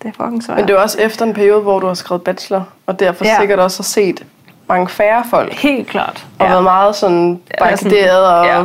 det 0.02 0.08
er 0.08 0.12
fucking 0.24 0.42
svært. 0.42 0.56
Men 0.56 0.68
det 0.68 0.74
er 0.74 0.78
også 0.78 1.00
efter 1.00 1.26
en 1.26 1.34
periode, 1.34 1.62
hvor 1.62 1.80
du 1.80 1.86
har 1.86 1.94
skrevet 1.94 2.22
bachelor, 2.22 2.68
og 2.86 3.00
derfor 3.00 3.24
ja. 3.24 3.36
sikkert 3.40 3.58
også 3.58 3.78
har 3.78 3.84
set 3.84 4.24
mange 4.68 4.88
færre 4.88 5.24
folk, 5.30 5.52
Helt 5.54 5.88
klart. 5.88 6.26
og 6.38 6.48
været 6.48 6.62
meget 6.62 6.96
sådan 6.96 7.40
barrikaderet 7.58 8.24
og 8.26 8.46
ja. 8.46 8.64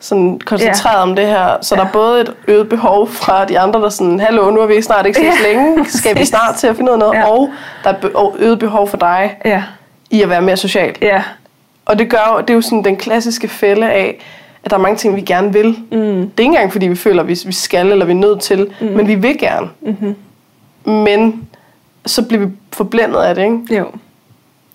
sådan 0.00 0.40
koncentreret 0.44 0.96
om 1.02 1.16
det 1.16 1.26
her. 1.26 1.56
Så 1.62 1.74
der 1.74 1.84
er 1.84 1.92
både 1.92 2.20
et 2.20 2.34
øget 2.48 2.68
behov 2.68 3.08
fra 3.08 3.44
de 3.44 3.58
andre, 3.58 3.80
der 3.82 3.88
sådan, 3.88 4.20
hallo, 4.20 4.50
nu 4.50 4.60
har 4.60 4.66
vi 4.66 4.82
snart 4.82 5.06
ikke 5.06 5.18
set 5.18 5.24
Ja, 5.24 5.32
længe, 5.52 5.84
skal 6.00 6.18
vi 6.18 6.24
snart 6.24 6.54
til 6.54 6.66
at 6.66 6.76
finde 6.76 6.90
ud 6.90 6.94
af 6.94 6.98
noget, 6.98 7.14
Ja. 7.14 7.30
og 7.30 7.50
der 7.84 7.90
er 7.90 8.34
øget 8.38 8.58
behov 8.58 8.88
for 8.88 8.96
dig 8.96 9.36
Ja, 9.44 9.62
i 10.10 10.22
at 10.22 10.28
være 10.28 10.42
mere 10.42 10.56
social. 10.56 10.94
ja, 11.02 11.22
Og 11.86 11.98
det 11.98 12.10
gør 12.10 12.38
det 12.40 12.50
er 12.50 12.54
jo 12.54 12.60
sådan 12.60 12.84
den 12.84 12.96
klassiske 12.96 13.48
fælde 13.48 13.90
af, 13.90 14.24
at 14.64 14.70
der 14.70 14.76
er 14.76 14.80
mange 14.80 14.96
ting, 14.96 15.16
vi 15.16 15.20
gerne 15.20 15.52
vil. 15.52 15.68
Mm. 15.68 15.76
Det 15.90 16.22
er 16.22 16.22
ikke 16.38 16.44
engang, 16.44 16.72
fordi 16.72 16.86
vi 16.88 16.96
føler, 16.96 17.22
at 17.22 17.28
vi 17.28 17.38
vi 17.46 17.52
skal 17.52 17.92
eller 17.92 18.04
vi 18.06 18.12
er 18.12 18.16
nødt 18.16 18.40
til, 18.40 18.70
mm. 18.80 18.86
men 18.86 19.06
vi 19.08 19.14
vil 19.14 19.38
gerne. 19.38 19.68
Mm-hmm. 19.80 20.16
Men 20.92 21.48
så 22.06 22.22
bliver 22.22 22.46
vi 22.46 22.52
forblændet 22.72 23.20
af 23.20 23.34
det, 23.34 23.42
ikke? 23.42 23.58
jo. 23.78 23.86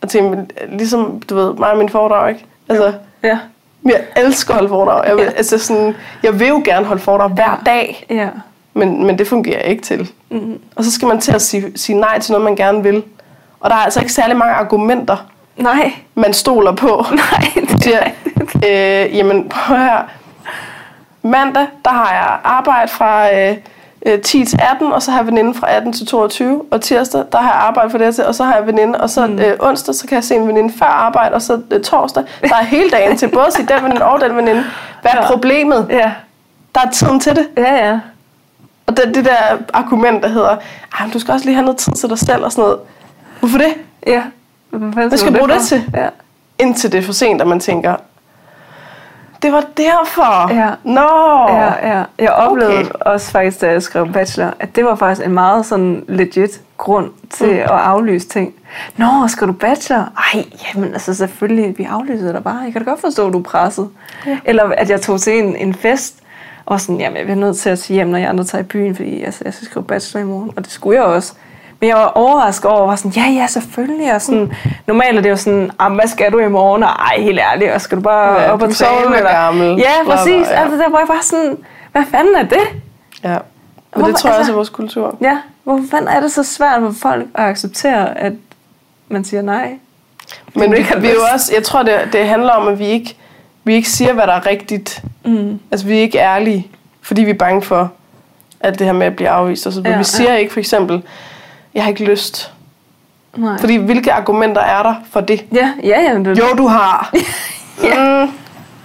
Og 0.01 0.09
tænker, 0.09 0.29
men, 0.29 0.51
ligesom, 0.69 1.21
du 1.29 1.35
ved, 1.35 1.53
mig 1.53 1.71
og 1.71 1.77
min 1.77 1.89
foredrag, 1.89 2.29
ikke? 2.29 2.45
Altså, 2.69 2.93
Ja, 3.23 3.39
jeg 3.85 4.01
elsker 4.15 4.53
at 4.53 4.55
holde 4.55 4.69
foredrag. 4.69 5.07
Jeg 5.07 5.15
vil, 5.15 5.23
Ja. 5.23 5.29
altså 5.29 5.57
sådan, 5.57 5.95
jeg 6.23 6.39
vil 6.39 6.47
jo 6.47 6.61
gerne 6.65 6.85
holde 6.85 7.01
foredrag 7.01 7.29
hver 7.29 7.61
dag, 7.65 8.05
ja. 8.09 8.27
men, 8.73 9.05
men 9.05 9.17
det 9.17 9.27
fungerer 9.27 9.61
ikke 9.61 9.81
til. 9.83 10.11
Mm-hmm. 10.29 10.59
Og 10.75 10.83
så 10.83 10.91
skal 10.91 11.07
man 11.07 11.19
til 11.21 11.31
at 11.35 11.41
sige, 11.41 11.71
sige 11.75 11.99
nej 11.99 12.19
til 12.19 12.31
noget, 12.31 12.43
man 12.43 12.55
gerne 12.55 12.83
vil. 12.83 13.03
Og 13.59 13.69
der 13.69 13.75
er 13.75 13.79
altså 13.79 13.99
ikke 13.99 14.13
særlig 14.13 14.37
mange 14.37 14.53
argumenter, 14.53 15.17
Nej, 15.57 15.93
man 16.15 16.33
stoler 16.33 16.71
på. 16.75 17.05
nej, 17.31 17.51
det 17.55 17.83
siger, 17.83 18.03
øh, 18.55 19.17
jamen 19.17 19.49
prøv 19.49 19.77
her. 19.77 20.01
Mandag, 21.21 21.67
der 21.85 21.91
har 21.91 22.11
jeg 22.13 22.37
arbejde 22.43 22.91
fra 22.91 23.35
øh, 23.35 23.57
øh, 24.05 24.21
10 24.21 24.45
til 24.45 24.59
18, 24.71 24.91
og 24.91 25.01
så 25.01 25.11
har 25.11 25.19
jeg 25.19 25.27
veninde 25.27 25.53
fra 25.53 25.75
18 25.75 25.93
til 25.93 26.07
22. 26.07 26.61
Og 26.71 26.81
tirsdag, 26.81 27.23
der 27.31 27.37
har 27.37 27.51
jeg 27.51 27.59
arbejde 27.61 27.89
fra 27.89 27.97
det 27.97 28.15
til, 28.15 28.25
og 28.25 28.35
så 28.35 28.43
har 28.43 28.55
jeg 28.55 28.67
veninde. 28.67 29.01
Og 29.01 29.09
så 29.09 29.27
mm. 29.27 29.39
øh, 29.39 29.53
onsdag, 29.59 29.95
så 29.95 30.07
kan 30.07 30.15
jeg 30.15 30.23
se 30.23 30.35
en 30.35 30.47
veninde 30.47 30.73
før 30.79 30.85
arbejde, 30.85 31.35
og 31.35 31.41
så 31.41 31.61
øh, 31.71 31.81
torsdag, 31.81 32.23
der 32.41 32.55
er 32.55 32.63
hele 32.63 32.89
dagen 32.89 33.17
til 33.17 33.27
både 33.27 33.45
se 33.55 33.65
den 33.65 33.83
veninde 33.83 34.05
og 34.05 34.21
den 34.21 34.35
veninde. 34.35 34.63
Hvad 35.01 35.11
er 35.11 35.17
Ja. 35.21 35.27
problemet? 35.31 35.87
Ja, 35.89 36.11
Der 36.75 36.81
er 36.85 36.89
tiden 36.91 37.19
til 37.19 37.35
det. 37.35 37.47
ja, 37.57 37.87
ja. 37.89 37.99
Og 38.87 38.97
det, 38.97 39.15
det 39.15 39.25
der 39.25 39.57
argument, 39.73 40.23
der 40.23 40.29
hedder, 40.29 40.49
"Ej, 40.99 41.05
men 41.05 41.11
du 41.13 41.19
skal 41.19 41.31
også 41.33 41.45
lige 41.45 41.55
have 41.55 41.65
noget 41.65 41.77
tid 41.77 41.93
til 41.93 42.09
dig 42.09 42.19
selv 42.19 42.43
og 42.45 42.51
sådan 42.51 42.61
noget. 42.61 42.77
Hvorfor 43.39 43.57
det? 43.57 43.73
ja. 44.07 44.21
Hvad, 44.69 45.07
Hvad 45.07 45.17
skal 45.17 45.31
jeg 45.31 45.39
bruge 45.39 45.49
det 45.53 45.61
til? 45.61 45.83
Ja. 45.95 46.07
Indtil 46.59 46.91
det 46.91 46.97
er 46.97 47.01
for 47.01 47.13
sent, 47.13 47.41
at 47.41 47.47
man 47.47 47.59
tænker, 47.59 47.95
det 49.41 49.51
var 49.51 49.63
derfor. 49.77 50.53
Ja. 50.53 50.69
Nå. 50.83 51.53
Ja, 51.55 51.97
ja. 51.97 52.03
Jeg 52.19 52.31
oplevede 52.31 52.79
Okay. 52.79 52.89
også 53.01 53.31
faktisk, 53.31 53.61
da 53.61 53.71
jeg 53.71 53.83
skrev 53.83 54.13
bachelor, 54.13 54.53
at 54.59 54.75
det 54.75 54.85
var 54.85 54.95
faktisk 54.95 55.27
en 55.27 55.33
meget 55.33 55.65
sådan 55.65 56.05
legit 56.07 56.61
grund 56.77 57.11
til 57.29 57.47
mm. 57.47 57.59
at 57.59 57.69
aflyse 57.69 58.27
ting. 58.27 58.53
Nå, 58.97 59.27
skal 59.27 59.47
du 59.47 59.53
bachelor? 59.53 60.09
Ej, 60.17 60.43
jamen 60.75 60.93
altså 60.93 61.13
selvfølgelig, 61.13 61.77
vi 61.77 61.83
aflyser 61.83 62.31
dig 62.31 62.43
bare. 62.43 62.57
Jeg 62.57 62.73
kan 62.73 62.83
da 62.83 62.89
godt 62.89 63.01
forstå, 63.01 63.27
at 63.27 63.33
du 63.33 63.39
er 63.39 63.43
presset. 63.43 63.89
Ja. 64.25 64.37
Eller 64.45 64.63
at 64.63 64.89
jeg 64.89 65.01
tog 65.01 65.21
til 65.21 65.43
en, 65.43 65.55
en 65.55 65.73
fest, 65.73 66.15
og 66.65 66.81
sådan, 66.81 66.99
jamen 66.99 67.17
jeg 67.17 67.25
bliver 67.25 67.39
nødt 67.39 67.57
til 67.57 67.69
at 67.69 67.79
sige 67.79 67.95
hjem, 67.95 68.07
når 68.07 68.17
jeg 68.17 68.29
andre 68.29 68.43
tager 68.43 68.61
i 68.63 68.65
byen, 68.65 68.95
fordi 68.95 69.23
altså, 69.23 69.41
jeg 69.45 69.53
skal 69.53 69.67
skrive 69.67 69.83
bachelor 69.83 70.21
i 70.21 70.25
morgen, 70.27 70.51
og 70.55 70.63
det 70.63 70.71
skulle 70.71 70.99
jeg 70.99 71.05
også. 71.05 71.33
Men 71.79 71.89
jeg 71.89 71.97
var 71.97 72.05
overrasket 72.07 72.71
over, 72.71 72.79
og 72.79 72.87
var 72.87 72.95
sådan, 72.95 73.11
ja, 73.11 73.29
ja, 73.41 73.47
selvfølgelig. 73.47 74.13
Og 74.15 74.21
sådan, 74.21 74.53
normalt 74.87 75.17
er 75.17 75.21
det 75.21 75.29
jo 75.29 75.35
sådan, 75.35 75.71
ah, 75.79 75.93
hvad 75.93 76.07
skal 76.07 76.31
du 76.31 76.39
i 76.39 76.47
morgen? 76.47 76.83
Og 76.83 76.89
ej, 76.89 77.15
helt 77.19 77.39
ærligt, 77.39 77.71
og 77.71 77.81
skal 77.81 77.97
du 77.97 78.01
bare 78.01 78.41
Ja, 78.41 78.51
op 78.51 78.61
og 78.61 78.75
træne? 78.75 79.17
eller- 79.17 79.29
gammel. 79.31 79.77
Ja, 79.77 79.91
præcis. 80.05 80.47
ja. 80.47 80.61
Altså, 80.61 80.77
der 80.77 80.89
var 80.89 80.99
jeg 80.99 81.07
bare 81.07 81.23
sådan, 81.23 81.57
hvad 81.91 82.03
fanden 82.11 82.35
er 82.35 82.43
det? 82.43 82.59
Ja. 83.23 83.29
Men 83.29 83.37
Hvorfor- 83.93 84.07
det 84.07 84.15
tror 84.15 84.29
jeg 84.29 84.33
også 84.33 84.39
altså- 84.39 84.51
er 84.51 84.55
vores 84.55 84.69
kultur. 84.69 85.17
Ja, 85.21 85.37
hvorfor 85.63 85.83
fanden 85.91 86.07
er 86.07 86.19
det 86.19 86.31
så 86.31 86.43
svært 86.43 86.81
for 86.81 86.91
folk 87.01 87.25
at 87.35 87.43
acceptere, 87.45 88.17
at 88.17 88.33
man 89.07 89.23
siger 89.23 89.41
nej? 89.41 89.73
Men 90.55 90.71
vi, 90.71 90.77
vi 90.99 91.07
jo 91.07 91.19
også, 91.33 91.51
jeg 91.55 91.63
tror, 91.63 91.83
det, 91.83 91.99
det 92.13 92.27
handler 92.27 92.53
om, 92.53 92.67
at 92.67 92.79
vi 92.79 92.85
ikke, 92.85 93.17
vi 93.63 93.73
ikke 93.73 93.89
siger, 93.89 94.13
hvad 94.13 94.27
der 94.27 94.33
er 94.33 94.45
rigtigt. 94.45 95.03
Mm. 95.25 95.59
Altså, 95.71 95.87
vi 95.87 95.97
er 95.97 96.01
ikke 96.01 96.17
ærlige, 96.17 96.67
fordi 97.01 97.23
vi 97.23 97.29
er 97.29 97.33
bange 97.37 97.61
for, 97.61 97.91
at 98.59 98.79
det 98.79 98.87
her 98.87 98.93
med 98.93 99.07
at 99.07 99.15
blive 99.15 99.29
afvist. 99.29 99.67
Og 99.67 99.73
så, 99.73 99.81
Ja, 99.85 99.97
vi 99.97 100.03
siger 100.03 100.35
ikke 100.35 100.53
for 100.53 100.59
eksempel, 100.59 101.03
jeg 101.73 101.83
har 101.83 101.89
ikke 101.89 102.03
lyst. 102.03 102.51
Nej. 103.37 103.57
Fordi 103.59 103.75
hvilke 103.75 104.13
argumenter 104.13 104.61
er 104.61 104.83
der 104.83 104.95
for 105.11 105.21
det? 105.21 105.45
Ja, 105.53 105.73
ja, 105.83 106.01
ja. 106.01 106.17
Det, 106.17 106.39
Jo, 106.39 106.45
du 106.57 106.67
har. 106.67 107.11
mm, 108.23 108.31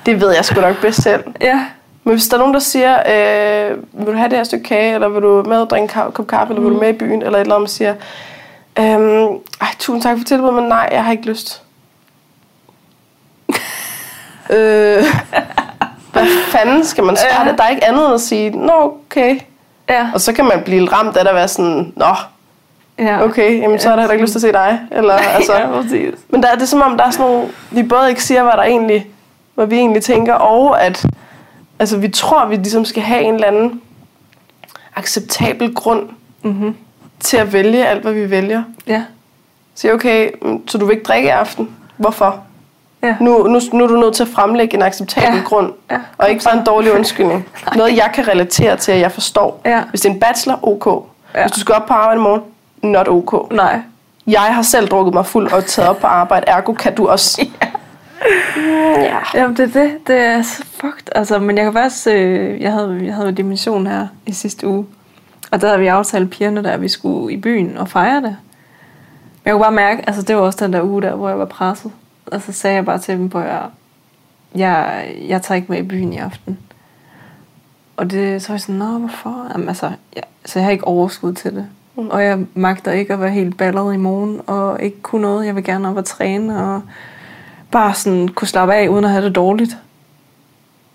det 0.07 0.21
ved 0.21 0.35
jeg 0.35 0.45
sgu 0.45 0.61
nok 0.61 0.81
bedst 0.81 1.03
selv. 1.03 1.25
Ja, 1.41 1.65
Men 2.05 2.15
hvis 2.15 2.29
der 2.29 2.35
er 2.37 2.39
nogen, 2.39 2.55
der 2.55 2.61
siger, 2.61 2.93
øh, 3.73 3.77
vil 3.93 4.07
du 4.07 4.13
have 4.19 4.29
det 4.29 4.37
her 4.37 4.45
stykke 4.45 4.65
kage, 4.65 4.95
eller 4.95 5.09
vil 5.09 5.23
du 5.23 5.43
med 5.49 5.61
og 5.61 5.71
drikke 5.71 5.83
en 5.83 5.89
kop 6.13 6.27
kaffe, 6.27 6.55
eller 6.55 6.63
vil 6.69 6.75
du 6.75 6.81
med 6.81 6.89
i 6.89 6.99
byen, 6.99 7.23
eller 7.23 7.39
et 7.39 7.41
eller 7.41 7.55
andet, 7.57 7.71
siger, 7.71 7.95
øhm, 8.79 9.27
ej, 9.61 9.69
tusind 9.79 10.03
tak 10.03 10.19
for 10.19 10.25
tilbuddet, 10.25 10.55
men 10.55 10.65
nej, 10.65 10.89
jeg 10.93 11.05
har 11.05 11.13
ikke 11.13 11.27
lyst. 11.27 11.63
øh, 14.51 15.05
hvad 16.13 16.27
fanden 16.49 16.85
skal 16.85 17.05
man 17.05 17.17
svare 17.17 17.45
Ja. 17.45 17.51
det? 17.51 17.59
Der 17.59 17.65
er 17.65 17.69
ikke 17.69 17.85
andet 17.85 18.05
end 18.07 18.15
at 18.15 18.21
sige, 18.21 18.51
nå, 18.51 18.99
okay. 19.11 19.39
ja, 19.89 20.09
Og 20.15 20.21
så 20.21 20.33
kan 20.33 20.45
man 20.45 20.63
blive 20.65 20.85
ramt 20.93 21.17
af 21.17 21.29
at 21.29 21.35
være 21.35 21.49
sådan, 21.49 21.93
nå, 21.97 22.07
ja. 22.99 23.23
okay, 23.25 23.61
jamen, 23.61 23.79
så 23.79 23.89
er 23.91 23.93
der 23.93 24.01
heller 24.03 24.13
ikke 24.13 24.25
lyst 24.25 24.33
til 24.33 24.39
at 24.39 24.43
se 24.43 24.53
dig. 24.53 24.81
Eller, 24.91 25.15
altså, 25.37 25.55
ja, 25.55 25.67
præcis. 25.83 26.15
men 26.29 26.43
der, 26.43 26.49
er 26.49 26.55
det 26.55 26.63
er 26.63 26.67
som 26.67 26.81
om, 26.83 26.97
der 26.97 27.05
er 27.05 27.11
sådan 27.11 27.27
nogle, 27.31 27.49
vi 27.71 27.83
både 27.83 28.09
ikke 28.11 28.25
siger, 28.25 28.43
hvad 28.43 28.53
der 28.53 28.63
egentlig, 28.63 29.07
hvad 29.55 29.67
vi 29.67 29.77
egentlig 29.77 30.03
tænker, 30.03 30.35
og 30.35 30.83
at 30.85 31.07
altså, 31.79 31.99
vi 31.99 32.09
tror, 32.09 32.47
vi 32.47 32.57
ligesom 32.57 32.85
skal 32.85 33.03
have 33.03 33.23
en 33.23 33.35
eller 33.35 33.47
anden 33.47 33.81
acceptabel 34.97 35.75
grund 35.75 36.09
Mm-hmm. 36.43 36.77
til 37.21 37.37
at 37.37 37.53
vælge 37.53 37.87
alt, 37.87 38.03
hvad 38.03 38.13
vi 38.13 38.31
vælger. 38.31 38.63
Ja, 38.87 39.03
Så 39.75 39.93
okay, 39.93 40.31
mm, 40.43 40.69
så 40.69 40.79
du 40.79 40.87
vil 40.87 40.95
ikke 40.95 41.05
drikke 41.05 41.27
i 41.29 41.31
aften. 41.31 41.71
Hvorfor? 41.97 42.41
ja. 43.03 43.17
Nu, 43.21 43.47
nu, 43.47 43.61
nu 43.73 43.85
er 43.85 43.89
du 43.89 43.97
nødt 44.01 44.15
til 44.15 44.23
at 44.23 44.29
fremlægge 44.29 44.75
en 44.77 44.83
acceptabel 44.83 45.37
Ja. 45.39 45.45
grund, 45.45 45.73
Ja, 45.91 45.99
og 46.19 46.31
ikke 46.31 46.45
bare 46.45 46.59
en 46.59 46.65
dårlig 46.67 46.93
undskyldning. 46.99 47.49
Noget, 47.77 47.97
jeg 47.97 48.11
kan 48.15 48.29
relatere 48.29 48.77
til, 48.77 48.93
at 48.93 49.01
jeg 49.01 49.13
forstår. 49.13 49.61
Ja. 49.65 49.83
Hvis 49.91 50.01
det 50.01 50.09
er 50.09 50.13
en 50.15 50.21
bachelor, 50.21 50.59
ok. 50.63 51.05
Ja. 51.35 51.41
Hvis 51.43 51.53
du 51.53 51.61
skal 51.61 51.75
op 51.75 51.87
på 51.87 51.95
arbejde 51.95 52.19
i 52.21 52.23
morgen, 52.23 52.41
not 52.91 53.09
ok. 53.09 53.53
Nej. 53.53 53.81
Jeg 54.27 54.41
har 54.55 54.63
selv 54.63 54.89
drukket 54.89 55.15
mig 55.15 55.27
fuld 55.27 55.53
og 55.53 55.65
taget 55.65 55.89
op 55.89 55.97
på 55.97 56.07
arbejde, 56.07 56.47
ergo 56.49 56.73
kan 56.73 56.95
du 56.95 57.09
også. 57.09 57.47
Ja. 58.97 59.19
Jamen, 59.35 59.57
det 59.57 59.77
er 59.77 59.83
det. 59.83 60.07
Det 60.07 60.17
er 60.17 60.43
så 60.43 60.65
fucked. 60.67 61.09
Altså, 61.15 61.39
men 61.39 61.57
jeg 61.57 61.65
kan 61.65 61.73
faktisk... 61.73 62.07
Øh, 62.07 62.61
jeg, 62.61 62.73
havde, 62.73 63.01
jeg 63.05 63.15
havde 63.15 63.29
jo 63.29 63.35
dimension 63.35 63.87
her 63.87 64.07
i 64.27 64.33
sidste 64.33 64.69
uge. 64.69 64.87
Og 65.51 65.61
der 65.61 65.67
havde 65.67 65.81
vi 65.81 65.87
aftalt 65.87 66.31
pigerne, 66.31 66.65
der 66.65 66.71
at 66.71 66.81
vi 66.81 66.89
skulle 66.89 67.35
i 67.35 67.37
byen 67.37 67.77
og 67.77 67.89
fejre 67.89 68.17
det. 68.17 68.37
Men 69.43 69.45
jeg 69.45 69.53
kunne 69.53 69.63
bare 69.63 69.73
mærke, 69.73 70.03
altså 70.07 70.23
det 70.23 70.37
var 70.37 70.43
også 70.43 70.65
den 70.65 70.73
der 70.73 70.83
uge 70.83 71.03
der, 71.03 71.15
hvor 71.15 71.29
jeg 71.29 71.39
var 71.39 71.45
presset. 71.45 71.93
Og 72.27 72.43
så 72.43 72.53
sagde 72.53 72.77
jeg 72.77 72.85
bare 72.85 72.99
til 72.99 73.19
dem, 73.19 73.29
på 73.29 73.41
jeg, 73.41 73.63
jeg, 74.55 75.07
jeg 75.29 75.43
tager 75.43 75.57
ikke 75.57 75.73
med 75.73 75.79
i 75.79 75.89
byen 75.89 76.13
i 76.13 76.19
aften. 76.19 76.59
Og 77.97 78.11
det, 78.11 78.43
så 78.43 78.49
var 78.49 78.55
jeg 78.55 78.61
sådan, 78.61 78.75
nå, 78.75 78.99
hvorfor? 78.99 79.47
Jamen, 79.53 79.69
altså, 79.69 79.93
jeg, 80.17 80.23
så 80.45 80.59
jeg 80.59 80.67
har 80.67 80.73
ikke 80.73 80.87
overskud 80.87 81.33
til 81.33 81.55
det. 81.55 81.67
Mm. 81.97 82.09
Og 82.11 82.25
jeg 82.25 82.39
magter 82.55 82.93
ikke 82.93 83.13
at 83.13 83.21
være 83.21 83.31
helt 83.31 83.57
ballet 83.57 83.95
i 83.95 83.97
morgen, 83.97 84.41
og 84.47 84.83
ikke 84.83 85.03
kunne 85.03 85.23
noget. 85.23 85.47
Jeg 85.47 85.55
vil 85.57 85.65
gerne 85.65 85.89
op 85.89 85.97
og 85.97 86.05
træne, 86.05 86.65
og 86.65 86.83
bare 87.71 87.95
sådan 87.95 88.29
kunne 88.29 88.49
slappe 88.49 88.75
af, 88.75 88.89
uden 88.89 89.05
at 89.05 89.11
have 89.11 89.25
det 89.25 89.35
dårligt. 89.35 89.77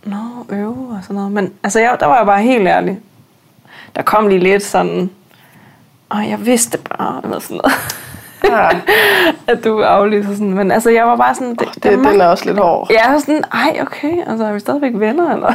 Nå, 0.04 0.18
øve 0.50 0.88
og 0.90 1.00
sådan 1.02 1.16
noget. 1.16 1.32
Men 1.32 1.54
altså, 1.64 1.80
jeg, 1.80 1.98
der 2.00 2.06
var 2.06 2.18
jeg 2.18 2.26
bare 2.26 2.42
helt 2.42 2.68
ærlig. 2.68 3.00
Der 3.96 4.02
kom 4.02 4.28
lige 4.28 4.40
lidt 4.40 4.64
sådan, 4.64 5.10
og 6.10 6.30
jeg 6.30 6.46
vidste 6.46 6.78
bare, 6.78 7.22
eller 7.24 7.40
sådan 7.40 7.58
noget. 7.58 7.74
Ja. 8.44 8.70
at 9.54 9.64
du 9.64 9.82
aflyser 9.82 10.34
sådan. 10.34 10.54
Men 10.54 10.72
altså, 10.72 10.90
jeg 10.90 11.06
var 11.06 11.16
bare 11.16 11.36
sådan... 11.36 11.56
Det, 11.56 11.68
Det, 11.84 11.84
den 11.84 12.22
er 12.22 12.26
også 12.26 12.46
lidt 12.46 12.60
hård. 12.60 12.88
Jeg 12.92 13.14
var 13.14 13.20
sådan, 13.20 13.44
ej, 13.54 13.78
okay, 13.82 14.14
altså, 14.28 14.46
er 14.46 14.54
vi 14.54 14.60
stadigvæk 14.60 14.92
venner, 14.96 15.34
eller? 15.34 15.54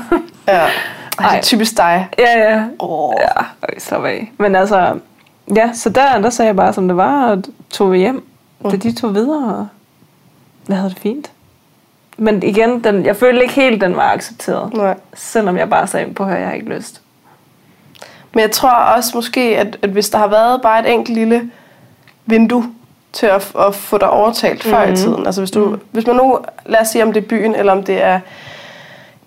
Ja. 0.48 0.66
Det 1.18 1.24
Ej. 1.24 1.40
typisk 1.42 1.76
dig. 1.76 2.08
ja, 2.18 2.38
ja. 2.38 2.64
Åh. 2.80 3.12
Ja, 3.20 3.42
okay, 3.62 3.78
slap 3.78 4.04
af. 4.04 4.32
Men 4.38 4.54
altså, 4.54 4.98
ja, 5.56 5.70
så 5.72 5.90
der, 5.90 6.18
der 6.20 6.30
sagde 6.30 6.46
jeg 6.46 6.56
bare, 6.56 6.72
som 6.72 6.88
det 6.88 6.96
var, 6.96 7.30
og 7.30 7.42
tog 7.70 7.94
hjem. 7.94 8.24
Da 8.70 8.76
de 8.76 8.92
tog 8.94 9.14
videre, 9.14 9.54
og 9.58 9.66
jeg 10.68 10.76
havde 10.76 10.90
det 10.90 10.98
fint. 10.98 11.30
Men 12.16 12.42
igen, 12.42 12.84
den, 12.84 13.06
jeg 13.06 13.16
følte 13.16 13.42
ikke 13.42 13.54
helt, 13.54 13.80
den 13.80 13.96
var 13.96 14.12
accepteret. 14.12 14.74
Nej. 14.74 14.94
Selvom 15.14 15.56
jeg 15.56 15.70
bare 15.70 15.86
sagde, 15.86 16.14
på 16.14 16.24
høre, 16.24 16.38
jeg 16.38 16.46
har 16.46 16.54
ikke 16.54 16.74
lyst. 16.76 17.00
Men 18.34 18.40
jeg 18.40 18.50
tror 18.50 18.70
også 18.70 19.10
måske, 19.14 19.40
at, 19.40 19.78
at 19.82 19.90
hvis 19.90 20.10
der 20.10 20.18
har 20.18 20.26
været 20.26 20.62
bare 20.62 20.80
et 20.80 20.92
enkelt 20.94 21.18
lille 21.18 21.50
vindue 22.26 22.64
til 23.12 23.26
at, 23.26 23.52
at 23.58 23.74
få 23.74 23.98
dig 23.98 24.10
overtalt 24.10 24.62
før 24.62 24.84
Mhm. 24.84 24.92
i 24.92 24.96
tiden. 24.96 25.26
Altså 25.26 25.40
hvis, 25.40 25.50
du, 25.50 25.64
mm. 25.64 25.80
hvis 25.90 26.06
man 26.06 26.16
nu, 26.16 26.38
lad 26.66 26.80
os 26.80 26.88
sige 26.88 27.02
om 27.04 27.12
det 27.12 27.22
er 27.24 27.28
byen, 27.28 27.54
eller 27.54 27.72
om 27.72 27.82
det 27.82 28.02
er 28.02 28.20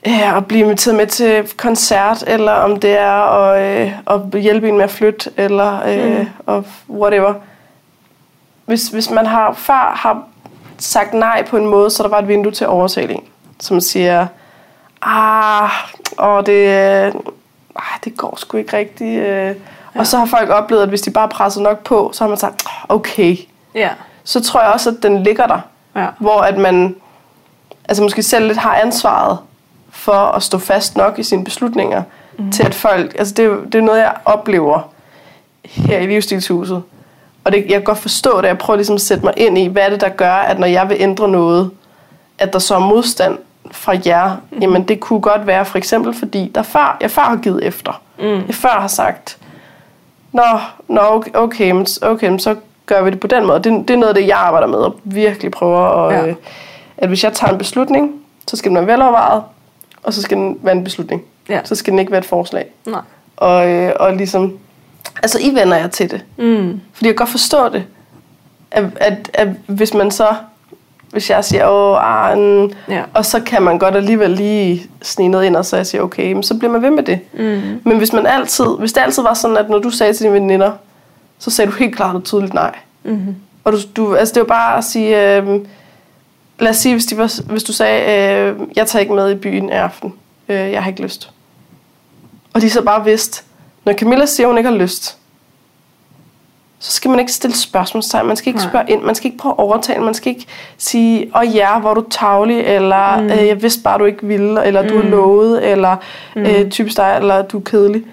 ja, 0.09 0.37
at 0.37 0.45
blive 0.45 0.63
inviteret 0.65 0.95
med 0.97 1.07
til 1.07 1.49
koncert, 1.57 2.23
eller 2.27 2.51
om 2.51 2.79
det 2.79 2.97
er 2.97 3.11
at, 3.11 3.81
øh, 3.81 3.91
at 4.35 4.41
hjælpe 4.41 4.69
en 4.69 4.75
med 4.77 4.83
at 4.83 4.89
flytte, 4.91 5.29
eller 5.37 5.79
øh, 5.87 6.19
Mm. 6.19 6.27
og 6.45 6.65
whatever. 6.89 7.33
Hvis, 8.65 8.87
hvis 8.87 9.09
man 9.09 9.25
har 9.25 9.53
før 9.53 9.93
har 9.95 10.23
sagt 10.77 11.13
nej 11.13 11.45
på 11.45 11.57
en 11.57 11.65
måde, 11.65 11.89
så 11.89 12.03
der 12.03 12.09
var 12.09 12.19
et 12.19 12.27
vindue 12.27 12.51
til 12.51 12.67
overtaling, 12.67 13.23
som 13.59 13.79
siger, 13.81 14.27
ah, 15.01 15.69
og 16.17 16.45
det, 16.45 16.67
øh, 17.07 17.13
det 18.03 18.17
går 18.17 18.35
sgu 18.37 18.57
ikke 18.57 18.77
rigtigt. 18.77 19.21
Øh. 19.23 19.55
Ja. 19.95 19.99
Og 19.99 20.07
så 20.07 20.17
har 20.17 20.25
folk 20.25 20.49
oplevet, 20.49 20.83
at 20.83 20.89
hvis 20.89 21.01
de 21.01 21.11
bare 21.11 21.29
presser 21.29 21.61
nok 21.61 21.83
på, 21.83 22.09
så 22.13 22.23
har 22.23 22.29
man 22.29 22.37
sagt, 22.37 22.63
"Ah, 22.65 22.95
okay. 22.95 23.37
Ja. 23.75 23.89
Så 24.23 24.43
tror 24.43 24.61
jeg 24.61 24.69
også, 24.73 24.89
at 24.89 24.95
den 25.03 25.23
ligger 25.23 25.47
der. 25.47 25.59
Ja. 25.95 26.07
Hvor 26.19 26.39
at 26.41 26.57
man 26.57 26.95
altså 27.89 28.03
måske 28.03 28.23
selv 28.23 28.47
lidt 28.47 28.57
har 28.57 28.75
ansvaret 28.75 29.37
for 29.89 30.11
at 30.11 30.43
stå 30.43 30.57
fast 30.57 30.97
nok 30.97 31.19
i 31.19 31.23
sine 31.23 31.43
beslutninger, 31.43 32.03
mm. 32.39 32.51
til 32.51 32.63
at 32.63 32.75
folk, 32.75 33.15
altså 33.19 33.33
det, 33.33 33.45
er 33.45 33.55
det 33.71 33.75
er 33.75 33.81
noget, 33.81 33.99
jeg 33.99 34.13
oplever 34.25 34.89
her 35.65 35.99
i 35.99 36.05
livsstilshuset. 36.05 36.83
Og 37.43 37.51
det, 37.51 37.57
jeg 37.57 37.73
kan 37.73 37.83
godt 37.83 37.97
forstå 37.97 38.41
det, 38.41 38.47
jeg 38.47 38.57
prøver 38.57 38.77
ligesom 38.77 38.95
at 38.95 39.01
sætte 39.01 39.25
mig 39.25 39.33
ind 39.37 39.57
i, 39.57 39.67
hvad 39.67 39.83
er 39.83 39.89
det, 39.89 40.01
der 40.01 40.09
gør, 40.09 40.33
at 40.33 40.59
når 40.59 40.67
jeg 40.67 40.89
vil 40.89 40.97
ændre 40.99 41.29
noget, 41.29 41.71
at 42.39 42.53
der 42.53 42.59
så 42.59 42.75
er 42.75 42.79
modstand 42.79 43.37
fra 43.71 43.97
jer. 44.05 44.35
Mm. 44.51 44.59
Jamen 44.59 44.83
det 44.83 44.99
kunne 44.99 45.21
godt 45.21 45.47
være 45.47 45.65
for 45.65 45.77
eksempel, 45.77 46.13
fordi 46.13 46.51
der 46.55 46.63
før, 46.63 46.97
jeg 47.01 47.11
før 47.11 47.21
har 47.21 47.35
givet 47.35 47.63
efter. 47.63 48.01
Mm. 48.19 48.25
Jeg 48.47 48.55
før 48.55 48.79
har 48.79 48.87
sagt, 48.87 49.37
Nå, 50.31 50.59
nå 50.87 51.01
okay, 51.01 51.31
okay, 51.33 51.85
okay, 52.01 52.37
så 52.37 52.55
gør 52.85 53.03
vi 53.03 53.11
det 53.11 53.19
på 53.19 53.27
den 53.27 53.47
måde. 53.47 53.59
Det, 53.59 53.87
det 53.87 53.89
er 53.89 53.97
noget 53.97 54.09
af 54.09 54.15
det, 54.15 54.27
jeg 54.27 54.37
arbejder 54.37 54.67
med, 54.67 54.77
og 54.77 54.95
virkelig 55.03 55.51
prøver 55.51 56.07
at, 56.07 56.15
ja. 56.15 56.27
øh, 56.27 56.35
at 56.97 57.07
hvis 57.07 57.23
jeg 57.23 57.33
tager 57.33 57.51
en 57.51 57.57
beslutning, 57.57 58.21
så 58.47 58.57
skal 58.57 58.69
den 58.69 58.75
være 58.75 58.87
velovervejet, 58.87 59.43
og 60.07 60.13
så 60.13 60.21
skal 60.21 60.37
den 60.37 60.57
være 60.61 60.75
en 60.75 60.83
beslutning. 60.83 61.23
Ja. 61.49 61.59
Så 61.63 61.75
skal 61.75 61.91
den 61.91 61.99
ikke 61.99 62.11
være 62.11 62.19
et 62.19 62.25
forslag. 62.25 62.65
Nej. 62.85 63.01
Og, 63.37 63.69
øh, 63.69 63.93
og 63.99 64.15
ligesom, 64.15 64.57
altså 65.23 65.39
I 65.41 65.49
vender 65.55 65.77
jer 65.77 65.87
til 65.87 66.11
det. 66.11 66.23
Mm. 66.37 66.81
Fordi 66.93 67.07
jeg 67.07 67.15
kan 67.15 67.25
godt 67.25 67.29
forstå 67.29 67.69
det. 67.69 67.83
At, 68.71 68.83
at, 68.95 69.29
at 69.33 69.47
hvis 69.67 69.93
man 69.93 70.11
så, 70.11 70.27
hvis 71.11 71.29
jeg 71.29 71.45
siger, 71.45 71.65
åh, 71.67 72.37
mm, 72.37 72.71
Ja. 72.89 73.03
og 73.13 73.25
så 73.25 73.39
kan 73.41 73.61
man 73.61 73.79
godt 73.79 73.95
alligevel 73.95 74.29
lige 74.29 74.89
snige 75.01 75.29
noget 75.29 75.45
ind, 75.45 75.55
og 75.55 75.65
så 75.65 75.75
jeg 75.75 75.87
siger, 75.87 76.01
okay, 76.01 76.33
men 76.33 76.43
så 76.43 76.57
bliver 76.57 76.71
man 76.71 76.81
ved 76.81 76.89
med 76.91 77.03
det. 77.03 77.19
Mm. 77.33 77.81
Men 77.83 77.97
hvis 77.97 78.13
man 78.13 78.25
altid, 78.25 78.65
hvis 78.79 78.93
det 78.93 79.01
altid 79.01 79.23
var 79.23 79.33
sådan, 79.33 79.57
at 79.57 79.69
når 79.69 79.79
du 79.79 79.89
sagde 79.89 80.13
til 80.13 80.23
dine 80.23 80.33
veninder, 80.33 80.71
så 81.39 81.51
sagde 81.51 81.71
du 81.71 81.75
helt 81.77 81.95
klart 81.95 82.15
og 82.15 82.23
tydeligt 82.23 82.53
nej. 82.53 82.75
Mm. 83.03 83.35
Og 83.63 83.73
du, 83.73 83.77
du, 83.95 84.15
altså 84.15 84.33
det 84.33 84.39
var 84.39 84.47
bare 84.47 84.77
at 84.77 84.83
sige, 84.83 85.37
øh, 85.37 85.59
lad 86.59 86.69
os 86.69 86.77
sige, 86.77 86.93
hvis, 86.95 87.05
de 87.05 87.17
var, 87.17 87.51
hvis 87.51 87.63
du 87.63 87.73
sagde, 87.73 88.01
øh, 88.31 88.59
jeg 88.75 88.87
tager 88.87 89.01
ikke 89.01 89.13
med 89.13 89.31
i 89.31 89.35
byen 89.35 89.69
i 89.69 89.71
aften, 89.71 90.13
øh, 90.49 90.55
jeg 90.71 90.83
har 90.83 90.89
ikke 90.91 91.01
lyst. 91.03 91.31
Og 92.53 92.61
de 92.61 92.69
så 92.69 92.81
bare 92.81 93.03
vidste, 93.05 93.43
når 93.85 93.93
Camilla 93.93 94.25
siger, 94.25 94.47
hun 94.47 94.57
ikke 94.57 94.69
har 94.69 94.77
lyst, 94.77 95.17
så 96.79 96.91
skal 96.91 97.11
man 97.11 97.19
ikke 97.19 97.31
stille 97.31 97.55
spørgsmålstegn, 97.55 98.27
man 98.27 98.35
skal 98.35 98.47
ikke 98.47 98.59
Nej. 98.59 98.69
spørge 98.69 98.89
ind, 98.89 99.01
man 99.01 99.15
skal 99.15 99.25
ikke 99.27 99.37
prøve 99.37 99.51
at 99.53 99.59
overtale, 99.59 100.03
man 100.03 100.13
skal 100.13 100.29
ikke 100.33 100.45
sige, 100.77 101.31
åh 101.37 101.55
ja, 101.55 101.79
hvor 101.79 101.89
er 101.89 101.93
du 101.93 102.05
tavlig, 102.09 102.59
eller 102.59 103.17
Mm. 103.21 103.25
øh, 103.29 103.47
jeg 103.47 103.61
vidste 103.61 103.81
bare, 103.83 103.99
du 103.99 104.05
ikke 104.05 104.27
ville, 104.27 104.65
eller 104.65 104.81
mm. 104.81 104.87
du 104.87 104.95
har 104.95 105.03
Mm. 105.03 105.09
lovet, 105.09 105.71
eller 105.71 105.95
mm. 106.35 106.41
øh, 106.41 106.69
typisk 106.71 106.97
dig, 106.97 107.15
eller 107.19 107.41
du 107.41 107.57
er 107.57 107.61
kedelig. 107.61 108.03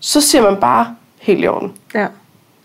Så 0.00 0.20
siger 0.20 0.42
man 0.42 0.56
bare, 0.56 0.96
helt 1.20 1.44
i 1.44 1.48
orden. 1.48 1.72
Ja. 1.94 2.06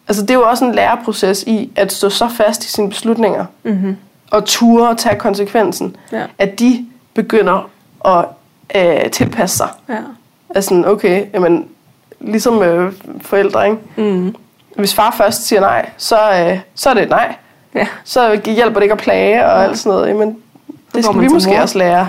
Altså 0.08 0.22
det 0.24 0.30
er 0.30 0.34
jo 0.36 0.44
også 0.50 0.66
en 0.66 0.76
læreproces 0.76 1.44
i 1.44 1.72
at 1.76 1.92
stå 1.94 2.10
så 2.10 2.28
fast 2.28 2.66
i 2.66 2.68
sine 2.68 2.90
beslutninger 2.90 3.46
Mm-hmm. 3.64 3.98
Og 4.34 4.46
ture 4.46 4.90
og 4.90 4.98
tage 4.98 5.16
konsekvensen, 5.20 5.96
Ja. 6.12 6.24
at 6.38 6.60
de 6.60 6.86
begynder 7.14 7.70
at 8.06 8.26
øh, 8.76 9.12
tilpasse 9.12 9.58
sig. 9.58 9.68
Ja. 9.90 9.98
Altså 10.56 10.70
sådan, 10.70 10.86
okay, 10.86 11.26
jamen, 11.34 11.68
ligesom 12.20 12.64
øh, 12.64 12.94
forældre, 13.22 13.66
ikke? 13.70 13.78
Mm. 14.14 14.36
Hvis 14.76 14.96
far 14.96 15.12
først 15.18 15.44
siger 15.48 15.60
nej, 15.60 15.90
så, 15.98 16.16
øh, 16.16 16.60
så 16.76 16.90
er 16.90 16.94
det 16.94 17.04
et 17.04 17.10
nej. 17.10 17.36
Ja. 17.76 17.88
Så 18.04 18.42
hjælper 18.46 18.74
det 18.80 18.82
ikke 18.84 18.94
at 18.94 19.00
plage 19.00 19.46
og 19.46 19.64
alt 19.64 19.78
sådan 19.80 19.90
noget. 19.98 20.08
Jamen, 20.10 20.38
det 20.96 21.06
skal 21.06 21.20
vi 21.22 21.28
måske 21.28 21.52
mor. 21.52 21.60
også 21.62 21.78
lære. 21.78 22.08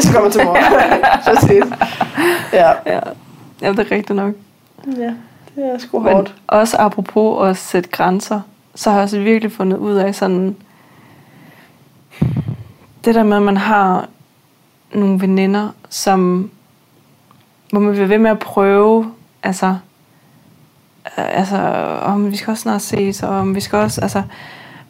så 0.00 0.20
man 0.20 0.30
til 0.30 0.44
mor. 0.44 0.56
Præcis. 1.26 1.64
Ja. 2.52 2.70
Ja. 2.86 3.00
ja, 3.62 3.70
det 3.72 3.78
er 3.78 3.90
rigtigt 3.90 4.10
nok. 4.16 4.32
ja, 4.86 5.12
det 5.56 5.64
er 5.74 5.78
sgu 5.78 5.98
Men 5.98 6.12
hårdt. 6.12 6.34
også 6.46 6.76
apropos 6.76 7.48
at 7.50 7.56
sætte 7.56 7.90
grænser, 7.90 8.40
så 8.74 8.90
har 8.90 8.96
jeg 8.96 9.02
også 9.04 9.18
virkelig 9.18 9.52
fundet 9.52 9.76
ud 9.76 9.94
af 9.94 10.14
sådan... 10.14 10.56
Det 13.04 13.14
der 13.14 13.22
med, 13.22 13.36
at 13.36 13.42
man 13.42 13.56
har 13.56 14.08
nogle 14.94 15.20
veninder, 15.20 15.68
som... 15.88 16.50
Hvor 17.70 17.80
man 17.80 17.92
bliver 17.92 18.06
ved 18.06 18.18
med 18.18 18.30
at 18.30 18.38
prøve, 18.38 19.12
altså... 19.42 19.66
øh, 19.66 21.38
Altså, 21.38 21.56
om 22.02 22.30
vi 22.30 22.36
skal 22.36 22.50
også 22.50 22.62
snart 22.62 22.82
ses, 22.82 23.22
og 23.22 23.28
om 23.28 23.54
vi 23.54 23.60
skal 23.60 23.78
også, 23.78 24.00
altså... 24.00 24.22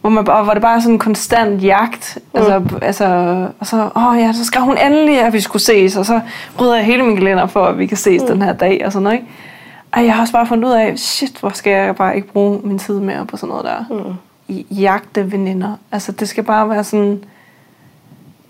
Hvor, 0.00 0.10
man, 0.10 0.24
bare- 0.24 0.44
hvor 0.44 0.52
det 0.52 0.62
bare 0.62 0.76
er 0.76 0.80
sådan 0.80 0.94
en 0.94 0.98
konstant 0.98 1.62
jagt. 1.62 2.18
Mm. 2.34 2.40
Altså, 2.40 2.62
altså, 2.82 3.06
og 3.60 3.66
så, 3.66 3.90
åh 3.96 4.18
ja, 4.18 4.32
så 4.32 4.44
skal 4.44 4.60
hun 4.60 4.78
endelig, 4.78 5.20
at 5.20 5.32
vi 5.32 5.40
skulle 5.40 5.62
ses, 5.62 5.96
og 5.96 6.06
så 6.06 6.20
rydder 6.60 6.74
jeg 6.76 6.84
hele 6.84 7.02
min 7.02 7.16
kalender 7.16 7.46
for, 7.46 7.64
at 7.66 7.78
vi 7.78 7.86
kan 7.86 7.96
ses 7.96 8.22
mm. 8.22 8.28
den 8.28 8.42
her 8.42 8.52
dag, 8.52 8.82
og 8.86 8.92
sådan 8.92 9.02
noget, 9.02 9.16
ikke? 9.16 9.28
Ej, 9.92 10.04
jeg 10.04 10.14
har 10.14 10.20
også 10.20 10.32
bare 10.32 10.46
fundet 10.46 10.68
ud 10.68 10.72
af, 10.72 10.98
shit, 10.98 11.36
hvor 11.40 11.48
skal 11.50 11.72
jeg 11.72 11.96
bare 11.96 12.16
ikke 12.16 12.28
bruge 12.28 12.60
min 12.64 12.78
tid 12.78 13.00
mere 13.00 13.26
på 13.26 13.36
sådan 13.36 13.48
noget 13.48 13.64
der. 13.64 13.84
Mm. 13.90 14.14
Jagte 14.70 15.32
veninder. 15.32 15.76
Altså, 15.92 16.12
det 16.12 16.28
skal 16.28 16.44
bare 16.44 16.68
være 16.70 16.84
sådan... 16.84 17.24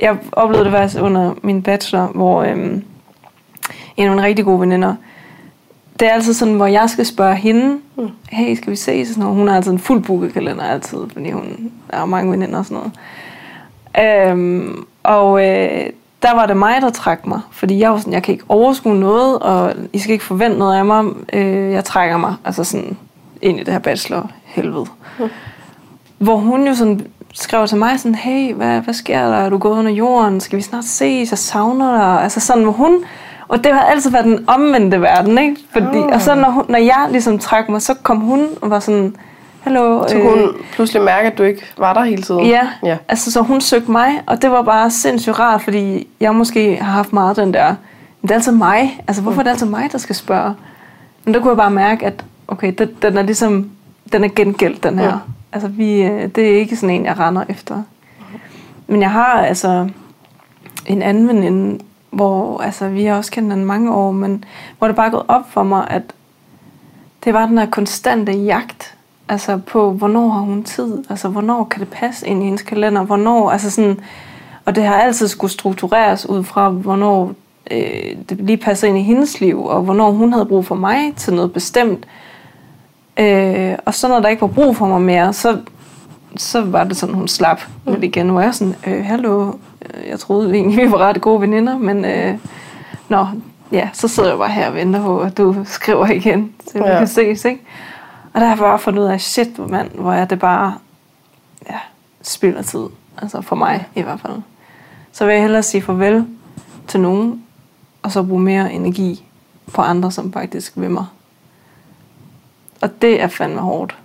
Jeg 0.01 0.17
oplevede 0.33 0.65
det 0.65 0.73
faktisk 0.73 1.03
under 1.03 1.35
min 1.43 1.63
bachelor, 1.63 2.07
hvor 2.07 2.43
øhm, 2.43 2.85
en 3.97 4.05
af 4.05 4.11
mine 4.11 4.23
rigtig 4.23 4.45
gode 4.45 4.61
veninder, 4.61 4.95
det 6.01 6.09
er 6.09 6.13
altid 6.13 6.35
sådan, 6.35 6.55
hvor 6.55 6.67
jeg 6.67 6.91
skal 6.91 7.07
spørge 7.07 7.37
hende, 7.37 7.79
Mm. 7.97 8.09
hey, 8.31 8.55
skal 8.57 8.71
vi 8.71 8.77
ses? 8.77 9.09
Sådan 9.09 9.23
noget. 9.23 9.37
Hun 9.37 9.49
har 9.49 9.57
altid 9.57 9.73
en 9.73 9.79
fuld 9.79 10.03
booket 10.03 10.33
kalender 10.33 10.65
altid, 10.65 10.99
fordi 11.13 11.31
hun 11.31 11.73
har 11.93 12.05
mange 12.05 12.31
veninder 12.31 12.59
og 12.59 12.65
sådan 12.65 12.91
noget. 13.95 14.31
Øhm, 14.31 14.85
og 15.03 15.47
øh, 15.49 15.87
der 16.23 16.35
var 16.35 16.47
det 16.47 16.57
mig, 16.57 16.83
der 16.83 16.91
trak 16.91 17.27
mig, 17.27 17.41
fordi 17.51 17.79
jeg 17.79 17.91
var 17.91 17.99
sådan, 17.99 18.13
jeg 18.13 18.23
kan 18.23 18.33
ikke 18.33 18.45
overskue 18.49 18.95
noget, 18.95 19.39
og 19.39 19.75
I 19.93 19.99
skal 19.99 20.13
ikke 20.13 20.25
forvente 20.25 20.59
noget 20.59 20.77
af 20.79 20.85
mig. 20.85 21.05
Øh, 21.33 21.73
jeg 21.73 21.85
trækker 21.85 22.17
mig, 22.17 22.35
altså 22.45 22.65
sådan, 22.65 22.97
ind 23.43 23.61
i 23.61 23.63
det 23.63 23.73
her 23.73 23.79
bachelor 23.81 24.31
helvede. 24.45 24.87
Mm. 25.19 25.25
Hvor 26.25 26.37
hun 26.37 26.66
jo 26.66 26.75
sådan 26.75 27.07
skrev 27.35 27.66
til 27.66 27.79
mig 27.79 28.01
sådan, 28.01 28.14
hey, 28.14 28.55
hvad, 28.55 28.81
hvad 28.81 28.95
sker 28.95 29.29
der? 29.29 29.37
Er 29.37 29.49
du 29.49 29.59
gået 29.59 29.79
under 29.79 29.91
jorden? 29.93 30.41
Skal 30.41 30.57
vi 30.57 30.62
snart 30.62 30.85
ses? 30.85 31.31
Jeg 31.31 31.39
savner 31.39 31.93
dig. 31.93 32.22
Altså 32.22 32.41
sådan, 32.41 32.62
hvor 32.62 32.72
hun... 32.72 33.05
Og 33.49 33.64
det 33.64 33.72
har 33.72 33.81
altid 33.81 34.11
været 34.11 34.25
den 34.25 34.45
omvendte 34.47 35.01
verden, 35.01 35.39
ikke? 35.39 35.57
Fordi, 35.72 35.99
Ah. 35.99 36.14
Og 36.14 36.20
så 36.22 36.35
når, 36.35 36.51
hun, 36.51 36.64
når 36.68 36.79
jeg 36.79 37.07
ligesom 37.11 37.39
trak 37.39 37.68
mig, 37.68 37.83
så 37.83 37.95
kom 38.03 38.16
hun 38.20 38.47
og 38.62 38.70
var 38.70 38.79
sådan, 38.81 39.16
hallo. 39.61 40.09
Så 40.09 40.14
kunne 40.14 40.31
hun 40.31 40.51
pludselig 40.72 41.03
mærke, 41.03 41.27
at 41.27 41.39
du 41.39 41.43
ikke 41.43 41.62
var 41.79 41.95
der 41.95 42.05
hele 42.05 42.22
tiden. 42.22 42.47
Ja, 42.47 42.68
ja. 42.85 42.97
altså 43.09 43.33
så 43.33 43.41
hun 43.43 43.61
søgte 43.61 43.91
mig, 43.91 44.22
og 44.27 44.43
det 44.43 44.51
var 44.51 44.62
bare 44.62 44.91
sindssygt 44.91 45.39
rart, 45.39 45.62
fordi 45.62 46.07
jeg 46.20 46.35
måske 46.35 46.77
har 46.77 46.93
haft 46.93 47.12
meget 47.12 47.37
den 47.37 47.55
der, 47.55 47.66
men 47.66 48.29
det 48.29 48.31
er 48.31 48.35
altid 48.35 48.53
mig, 48.53 49.03
altså 49.09 49.22
hvorfor 49.22 49.41
er 49.41 49.43
det 49.43 49.51
altid 49.51 49.66
mig, 49.66 49.93
der 49.93 49.99
skal 49.99 50.14
spørge? 50.14 50.55
Men 51.25 51.35
der 51.35 51.41
kunne 51.41 51.51
jeg 51.51 51.57
bare 51.57 51.70
mærke, 51.70 52.07
at 52.07 52.25
okay, 52.49 52.72
den, 52.79 52.89
den 53.03 53.18
er 53.18 53.22
ligesom, 53.22 53.70
den 54.12 54.25
er 54.25 54.29
gengældt, 54.29 54.83
den 54.83 54.99
her. 54.99 55.07
Ja. 55.07 55.12
Altså 55.55 55.69
vi, 55.69 56.03
øh, 56.03 56.29
det 56.35 56.51
er 56.51 56.59
ikke 56.59 56.77
sådan 56.77 56.95
en, 56.95 57.05
jeg 57.05 57.19
render 57.19 57.45
efter. 57.49 57.83
Men 58.87 59.03
jeg 59.03 59.11
har 59.11 59.33
altså 59.33 59.89
en 60.87 61.03
anden 61.03 61.29
veninde, 61.29 61.85
hvor 62.11 62.61
altså, 62.61 62.89
vi 62.89 63.05
har 63.05 63.17
også 63.17 63.31
kendt 63.31 63.47
hinanden 63.47 63.67
mange 63.67 63.95
år, 63.95 64.13
men 64.13 64.45
hvor 64.79 64.87
det 64.87 64.97
bare 64.97 65.07
er 65.07 65.11
gået 65.11 65.27
op 65.29 65.51
for 65.51 65.63
mig, 65.63 65.87
at 65.91 66.03
det 67.25 67.35
var 67.35 67.47
den 67.47 67.59
her 67.59 67.67
konstante 67.67 68.33
jagt 68.33 68.97
altså 69.29 69.57
på, 69.67 69.93
hvornår 69.93 70.29
har 70.29 70.41
hun 70.41 70.65
tid? 70.65 71.05
Altså, 71.11 71.29
hvornår 71.29 71.65
kan 71.65 71.81
det 71.81 71.89
passe 71.89 72.27
ind 72.27 72.43
i 72.43 72.45
hendes 72.45 72.63
kalender? 72.63 73.03
Hvornår, 73.03 73.51
altså 73.51 73.71
sådan, 73.71 74.01
og 74.65 74.77
det 74.77 74.85
har 74.85 74.95
altid 74.95 75.29
skulle 75.29 75.51
struktureres 75.51 76.29
ud 76.29 76.45
fra, 76.45 76.69
hvornår 76.69 77.33
øh, 77.71 78.17
det 78.29 78.39
lige 78.41 78.57
passer 78.57 78.89
ind 78.89 78.99
i 78.99 79.03
hendes 79.03 79.41
liv, 79.41 79.65
og 79.65 79.83
hvornår 79.83 80.11
hun 80.11 80.33
havde 80.33 80.47
brug 80.47 80.67
for 80.67 80.75
mig 80.75 81.15
til 81.17 81.35
noget 81.35 81.53
bestemt. 81.53 82.07
Øh, 82.07 82.24
og 83.87 83.95
så 83.95 84.09
når 84.09 84.21
der 84.21 84.29
ikke 84.29 84.41
var 84.43 84.49
brug 84.49 84.77
for 84.77 84.87
mig 84.87 85.03
mere, 85.03 85.33
så, 85.33 85.59
så 86.37 86.65
var 86.65 86.85
det 86.85 86.97
sådan, 86.97 87.15
hun 87.15 87.29
slap 87.29 87.61
lidt 87.87 88.05
igen. 88.05 88.27
Nu 88.27 88.37
er 88.39 88.43
jeg 88.43 88.55
sådan, 88.55 88.75
øh, 88.87 89.05
hallo, 89.05 89.53
øh, 89.95 90.09
jeg 90.09 90.21
troede 90.21 90.55
egentlig, 90.55 90.87
vi 90.87 90.91
var 90.93 90.99
ret 90.99 91.21
gode 91.21 91.41
veninder, 91.41 91.79
men 91.79 92.05
øh, 92.05 92.35
nå, 93.09 93.27
ja, 93.73 93.89
så 93.93 94.09
sidder 94.09 94.29
jeg 94.29 94.39
bare 94.39 94.51
her 94.51 94.69
og 94.69 94.75
venter 94.75 95.03
på, 95.03 95.19
at 95.21 95.39
du 95.39 95.57
skriver 95.65 96.07
igen, 96.07 96.53
så 96.73 96.79
vi 96.79 96.85
Ja. 96.85 96.99
kan 96.99 97.07
ses, 97.09 97.45
ikke? 97.45 97.61
Og 98.35 98.41
der 98.41 98.47
har 98.47 98.55
jeg 98.55 98.59
bare 98.59 98.79
fundet 98.79 99.03
ud 99.03 99.07
af, 99.07 99.21
shit, 99.21 99.49
hvor 99.49 99.67
mand, 99.67 99.91
hvor 99.95 100.12
er 100.12 100.25
det 100.25 100.39
bare, 100.39 100.75
ja, 101.71 101.77
spild 102.23 102.57
af 102.57 102.65
tid. 102.65 102.85
Altså 103.23 103.41
for 103.41 103.57
mig 103.57 103.87
i 103.95 104.03
hvert 104.03 104.21
fald. 104.21 104.33
Så 105.12 105.25
vil 105.25 105.33
jeg 105.33 105.43
hellere 105.43 105.62
sige 105.62 105.83
farvel 105.83 106.27
til 106.89 107.01
nogen, 107.01 107.43
og 108.03 108.12
så 108.12 108.23
bruge 108.23 108.41
mere 108.43 108.73
energi 108.73 109.25
på 109.73 109.83
andre, 109.83 110.11
som 110.12 110.33
faktisk 110.33 110.73
vil 110.77 110.91
mig. 110.91 111.05
Og 112.83 112.91
det 113.03 113.22
er 113.22 113.27
fandme 113.29 113.61
hårdt. 113.61 113.97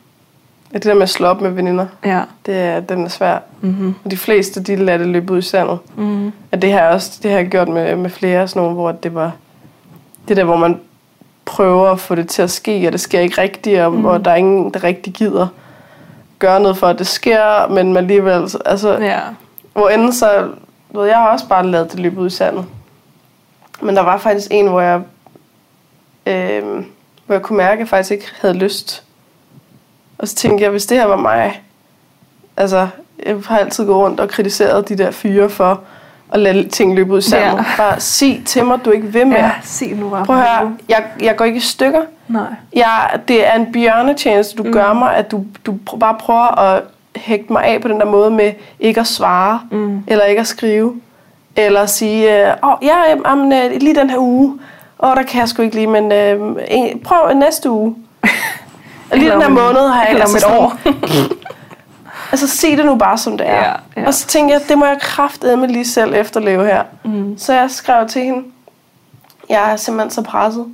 Ja, 0.73 0.77
det 0.77 0.83
der 0.85 0.93
med 0.93 1.01
at 1.03 1.09
slå 1.09 1.27
op 1.27 1.41
med 1.41 1.49
veninder, 1.49 1.85
Ja. 2.05 2.21
det 2.45 2.55
er, 2.55 2.79
den 2.79 3.03
er 3.05 3.09
svær. 3.09 3.37
Mm-hmm. 3.61 3.95
Og 4.05 4.11
de 4.11 4.17
fleste, 4.17 4.63
de 4.63 4.75
lader 4.75 4.97
det 4.97 5.07
løbe 5.07 5.33
ud 5.33 5.37
i 5.37 5.41
sandet. 5.41 5.79
Mm. 5.95 6.31
Og 6.51 6.61
det 6.61 6.71
har 6.71 6.79
jeg 6.79 6.89
også 6.89 7.19
det 7.23 7.31
har 7.31 7.37
jeg 7.37 7.47
gjort 7.47 7.67
med, 7.67 7.95
med 7.95 8.09
flere, 8.09 8.47
sådan 8.47 8.61
nogle, 8.61 8.75
hvor 8.75 8.91
det 8.91 9.15
var 9.15 9.31
det 10.27 10.37
der, 10.37 10.43
hvor 10.43 10.55
man 10.57 10.79
prøver 11.45 11.89
at 11.91 11.99
få 11.99 12.15
det 12.15 12.27
til 12.27 12.41
at 12.41 12.51
ske, 12.51 12.87
og 12.87 12.91
det 12.91 12.99
sker 13.01 13.19
ikke 13.19 13.41
rigtigt, 13.41 13.81
og 13.81 13.91
mm. 13.93 14.01
hvor 14.01 14.17
der 14.17 14.31
er 14.31 14.35
ingen, 14.35 14.73
der 14.73 14.83
rigtig 14.83 15.13
gider 15.13 15.47
gøre 16.39 16.59
noget 16.59 16.77
for, 16.77 16.87
at 16.87 16.99
det 16.99 17.07
sker, 17.07 17.67
men 17.67 17.93
man 17.93 17.97
alligevel, 18.03 18.49
altså, 18.65 18.97
Ja. 18.99 19.19
hvor 19.73 19.89
enden 19.89 20.13
så, 20.13 20.49
ved 20.93 21.05
jeg 21.05 21.17
har 21.17 21.29
også 21.31 21.47
bare 21.47 21.67
lavet 21.67 21.91
det 21.91 21.99
løbe 21.99 22.19
ud 22.21 22.27
i 22.27 22.29
sandet. 22.29 22.65
Men 23.81 23.95
der 23.95 24.01
var 24.01 24.17
faktisk 24.17 24.47
en, 24.51 24.67
hvor 24.67 24.81
jeg, 24.81 25.01
øh, 26.27 26.83
hvor 27.29 27.35
jeg 27.35 27.41
kunne 27.41 27.57
mærke, 27.57 27.73
at 27.73 27.79
jeg 27.79 27.87
faktisk 27.87 28.11
ikke 28.11 28.25
havde 28.41 28.53
lyst. 28.53 29.03
Og 30.17 30.27
så 30.27 30.35
tænkte 30.35 30.63
jeg, 30.63 30.71
hvis 30.71 30.85
det 30.85 30.97
her 30.97 31.05
var 31.05 31.15
mig, 31.15 31.61
altså, 32.57 32.87
jeg 33.25 33.35
har 33.47 33.57
altid 33.57 33.85
gået 33.85 33.97
rundt 33.97 34.19
og 34.19 34.29
kritiseret 34.29 34.89
de 34.89 34.97
der 34.97 35.11
fyre 35.11 35.49
for 35.49 35.81
at 36.33 36.39
lade 36.39 36.69
ting 36.69 36.95
løbe 36.95 37.13
ud 37.13 37.19
i 37.19 37.21
sandet. 37.21 37.57
Ja. 37.57 37.63
Bare 37.77 37.99
sig 37.99 38.41
til 38.45 38.65
mig, 38.65 38.79
du 38.85 38.91
ikke 38.91 39.07
vil 39.07 39.27
mere. 39.27 39.39
Ja, 39.39 39.51
sig 39.63 39.93
nu 39.95 40.09
bare. 40.09 40.25
Prøv 40.25 40.35
at 40.39 40.41
høre, 40.41 40.77
jeg, 40.89 41.03
jeg 41.21 41.35
går 41.35 41.45
ikke 41.45 41.57
i 41.57 41.59
stykker. 41.59 42.01
Nej. 42.27 42.43
Jeg, 42.73 43.19
det 43.27 43.47
er 43.47 43.53
en 43.53 43.71
bjørnetjeneste, 43.73 44.55
du 44.57 44.63
mm. 44.63 44.71
gør 44.71 44.93
mig, 44.93 45.15
at 45.15 45.31
du, 45.31 45.45
du 45.65 45.75
bare 45.99 46.15
prøver 46.19 46.59
at 46.59 46.83
hægte 47.15 47.53
mig 47.53 47.63
af 47.63 47.81
på 47.81 47.87
den 47.87 47.99
der 47.99 48.05
måde 48.05 48.31
med 48.31 48.53
ikke 48.79 48.99
at 48.99 49.07
svare, 49.07 49.61
Mm. 49.71 50.03
eller 50.07 50.25
ikke 50.25 50.39
at 50.39 50.47
skrive, 50.47 51.01
eller 51.55 51.81
at 51.81 51.89
sige, 51.89 52.47
øh, 52.47 52.53
åh, 52.63 52.73
ja, 52.81 52.95
jamen, 53.25 53.53
øh, 53.53 53.71
lige 53.81 53.95
den 53.95 54.09
her 54.09 54.17
uge, 54.17 54.59
åh, 54.99 55.15
der 55.15 55.23
kan 55.23 55.39
jeg 55.39 55.49
sgu 55.49 55.61
ikke 55.61 55.75
lige, 55.75 55.87
men 55.87 56.11
øh, 56.11 56.55
en, 56.67 56.99
prøv 56.99 57.33
næste 57.33 57.69
uge. 57.69 57.95
Og 59.11 59.17
lige 59.17 59.31
den 59.31 59.41
her 59.41 59.49
måned 59.49 59.89
har 59.89 60.05
jeg 60.05 60.19
altså 60.19 60.37
et 60.37 60.55
år. 60.57 60.79
altså, 62.31 62.47
sig 62.47 62.77
det 62.77 62.85
nu 62.85 62.95
bare, 62.95 63.17
som 63.17 63.37
det 63.37 63.49
er. 63.49 63.63
Ja, 63.63 63.73
ja. 63.97 64.07
Og 64.07 64.13
så 64.13 64.27
tænkte 64.27 64.53
jeg, 64.53 64.61
det 64.69 64.77
må 64.77 64.85
jeg 64.85 64.97
kraftedeme 65.01 65.67
lige 65.67 65.85
selv 65.85 66.13
efterleve 66.13 66.65
her. 66.65 66.83
Mm. 67.03 67.37
Så 67.37 67.53
jeg 67.53 67.71
skrev 67.71 68.07
til 68.07 68.21
hende, 68.21 68.43
jeg 69.49 69.71
er 69.71 69.75
simpelthen 69.75 70.11
så 70.11 70.21
presset 70.21 70.65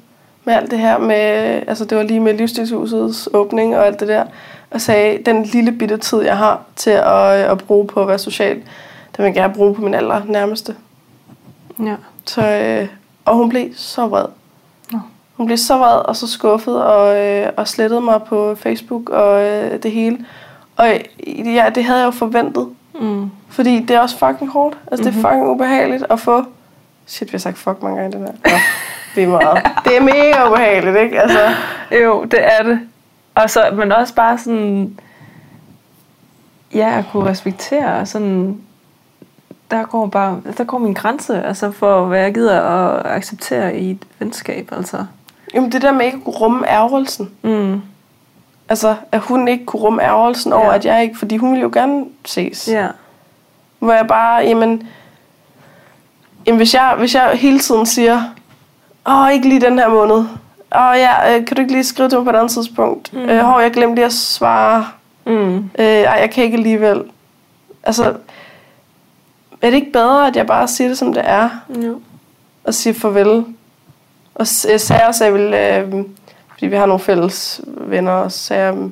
med 0.45 0.53
alt 0.53 0.71
det 0.71 0.79
her 0.79 0.97
med, 0.97 1.15
altså 1.67 1.85
det 1.85 1.97
var 1.97 2.03
lige 2.03 2.19
med 2.19 2.33
livsstilshusets 2.33 3.29
åbning 3.33 3.77
og 3.77 3.85
alt 3.85 3.99
det 3.99 4.07
der, 4.07 4.25
og 4.71 4.81
sagde, 4.81 5.23
den 5.25 5.43
lille 5.43 5.71
bitte 5.71 5.97
tid, 5.97 6.21
jeg 6.21 6.37
har 6.37 6.61
til 6.75 6.89
at, 6.89 7.31
at 7.31 7.57
bruge 7.57 7.87
på 7.87 8.01
at 8.01 8.07
være 8.07 8.19
social, 8.19 8.55
den 8.55 8.63
vil 9.17 9.25
jeg 9.25 9.33
gerne 9.33 9.53
bruge 9.53 9.75
på 9.75 9.81
min 9.81 9.93
aller 9.93 10.21
nærmeste. 10.25 10.75
Ja. 11.79 11.95
Så, 12.25 12.41
øh, 12.41 12.87
og 13.25 13.35
hun 13.35 13.49
blev 13.49 13.69
så 13.75 14.07
vred. 14.07 14.25
Nå. 14.91 14.99
Hun 15.35 15.45
blev 15.45 15.57
så 15.57 15.77
vred 15.77 15.97
og 16.05 16.15
så 16.15 16.27
skuffet 16.27 16.83
og, 16.83 17.17
øh, 17.17 17.49
og 17.57 17.67
slettede 17.67 18.01
mig 18.01 18.23
på 18.23 18.55
Facebook 18.55 19.09
og 19.09 19.43
øh, 19.43 19.83
det 19.83 19.91
hele. 19.91 20.25
Og 20.75 20.89
øh, 20.89 21.55
ja, 21.55 21.69
det 21.75 21.83
havde 21.83 21.99
jeg 21.99 22.05
jo 22.05 22.11
forventet. 22.11 22.67
Mm. 22.99 23.29
Fordi 23.49 23.79
det 23.79 23.95
er 23.95 23.99
også 23.99 24.17
fucking 24.17 24.51
hårdt. 24.51 24.77
Altså, 24.91 25.03
mm-hmm. 25.03 25.21
det 25.21 25.25
er 25.25 25.29
fucking 25.29 25.49
ubehageligt 25.49 26.05
at 26.09 26.19
få... 26.19 26.45
Shit, 27.05 27.27
vi 27.27 27.31
har 27.31 27.39
sagt 27.39 27.57
fuck 27.57 27.83
mange 27.83 28.01
gange 28.01 28.17
den 28.17 28.25
her. 28.25 28.51
Nå, 28.51 28.57
det 29.15 29.23
er 29.23 29.27
meget. 29.27 29.65
Det 29.85 29.97
er 29.97 30.01
mega 30.01 30.47
ubehageligt, 30.47 30.97
ikke? 30.97 31.21
Altså, 31.21 31.39
Jo, 32.03 32.23
det 32.23 32.39
er 32.43 32.63
det. 32.63 32.79
Og 33.35 33.49
så, 33.49 33.69
men 33.73 33.91
også 33.91 34.13
bare 34.15 34.37
sådan, 34.37 34.99
ja, 36.73 36.97
at 36.97 37.05
kunne 37.11 37.29
respektere 37.29 38.05
sådan, 38.05 38.61
der 39.71 39.83
går 39.83 40.05
bare, 40.07 40.41
der 40.57 40.63
går 40.63 40.77
min 40.77 40.93
grænse, 40.93 41.43
altså 41.43 41.71
for 41.71 42.05
hvad 42.05 42.19
jeg 42.19 42.33
gider 42.33 42.61
at 42.61 43.05
acceptere 43.05 43.77
i 43.77 43.91
et 43.91 44.03
venskab, 44.19 44.69
altså. 44.71 45.05
jamen, 45.53 45.71
det 45.71 45.81
der 45.81 45.91
med 45.91 46.05
ikke 46.05 46.17
at 46.17 46.23
kunne 46.23 46.35
rumme 46.37 46.69
ærgerelsen. 46.69 47.31
Mm. 47.41 47.81
Altså, 48.69 48.95
at 49.11 49.19
hun 49.19 49.47
ikke 49.47 49.65
kunne 49.65 49.81
rumme 49.81 50.03
ærgerelsen 50.03 50.53
over, 50.53 50.65
Ja. 50.69 50.75
at 50.75 50.85
jeg 50.85 51.03
ikke... 51.03 51.17
Fordi 51.17 51.37
hun 51.37 51.49
ville 51.51 51.61
jo 51.63 51.69
gerne 51.73 52.05
ses. 52.25 52.67
Ja. 52.71 52.87
Hvor 53.79 53.93
jeg 53.93 54.07
bare, 54.07 54.35
jamen... 54.43 54.87
Jamen, 56.47 56.57
hvis 56.57 56.73
jeg, 56.73 56.95
hvis 56.97 57.15
jeg 57.15 57.29
hele 57.33 57.59
tiden 57.59 57.85
siger, 57.85 58.21
åh, 59.09 59.31
ikke 59.33 59.49
lige 59.49 59.61
den 59.61 59.79
her 59.79 59.87
måned. 59.89 60.15
Åh, 60.75 60.93
ja, 60.95 61.35
øh, 61.37 61.45
kan 61.45 61.55
du 61.55 61.61
ikke 61.61 61.73
lige 61.73 61.83
skrive 61.83 62.09
til 62.09 62.17
mig 62.17 62.23
på 62.25 62.29
et 62.29 62.35
andet 62.35 62.51
tidspunkt? 62.51 63.13
Mm. 63.13 63.19
Øh, 63.19 63.39
hov, 63.43 63.61
jeg 63.61 63.71
glemte 63.71 63.95
lige 63.95 64.05
at 64.05 64.13
svare. 64.13 64.87
Mm. 65.25 65.55
Øh, 65.57 65.85
ej, 65.85 66.17
jeg 66.21 66.31
kan 66.31 66.43
ikke 66.43 66.57
alligevel. 66.57 67.03
Altså, 67.83 68.13
er 69.61 69.69
det 69.69 69.77
ikke 69.77 69.91
bedre, 69.91 70.27
at 70.27 70.35
jeg 70.35 70.47
bare 70.47 70.67
siger 70.67 70.87
det, 70.87 70.97
som 70.97 71.13
det 71.13 71.23
er? 71.25 71.49
Jo. 71.85 71.99
Og 72.63 72.73
siger 72.73 72.93
farvel? 72.93 73.45
Og 74.35 74.45
jeg 74.69 74.81
sagde 74.81 75.07
også, 75.07 75.23
at 75.23 75.25
jeg 75.25 75.33
ville, 75.33 75.77
øh, 75.77 76.05
fordi 76.51 76.65
vi 76.67 76.75
har 76.75 76.85
nogle 76.85 76.99
fælles 76.99 77.61
venner, 77.65 78.11
og 78.11 78.31
så 78.31 78.39
sagde 78.39 78.63
jeg, 78.63 78.73
øh, 78.73 78.89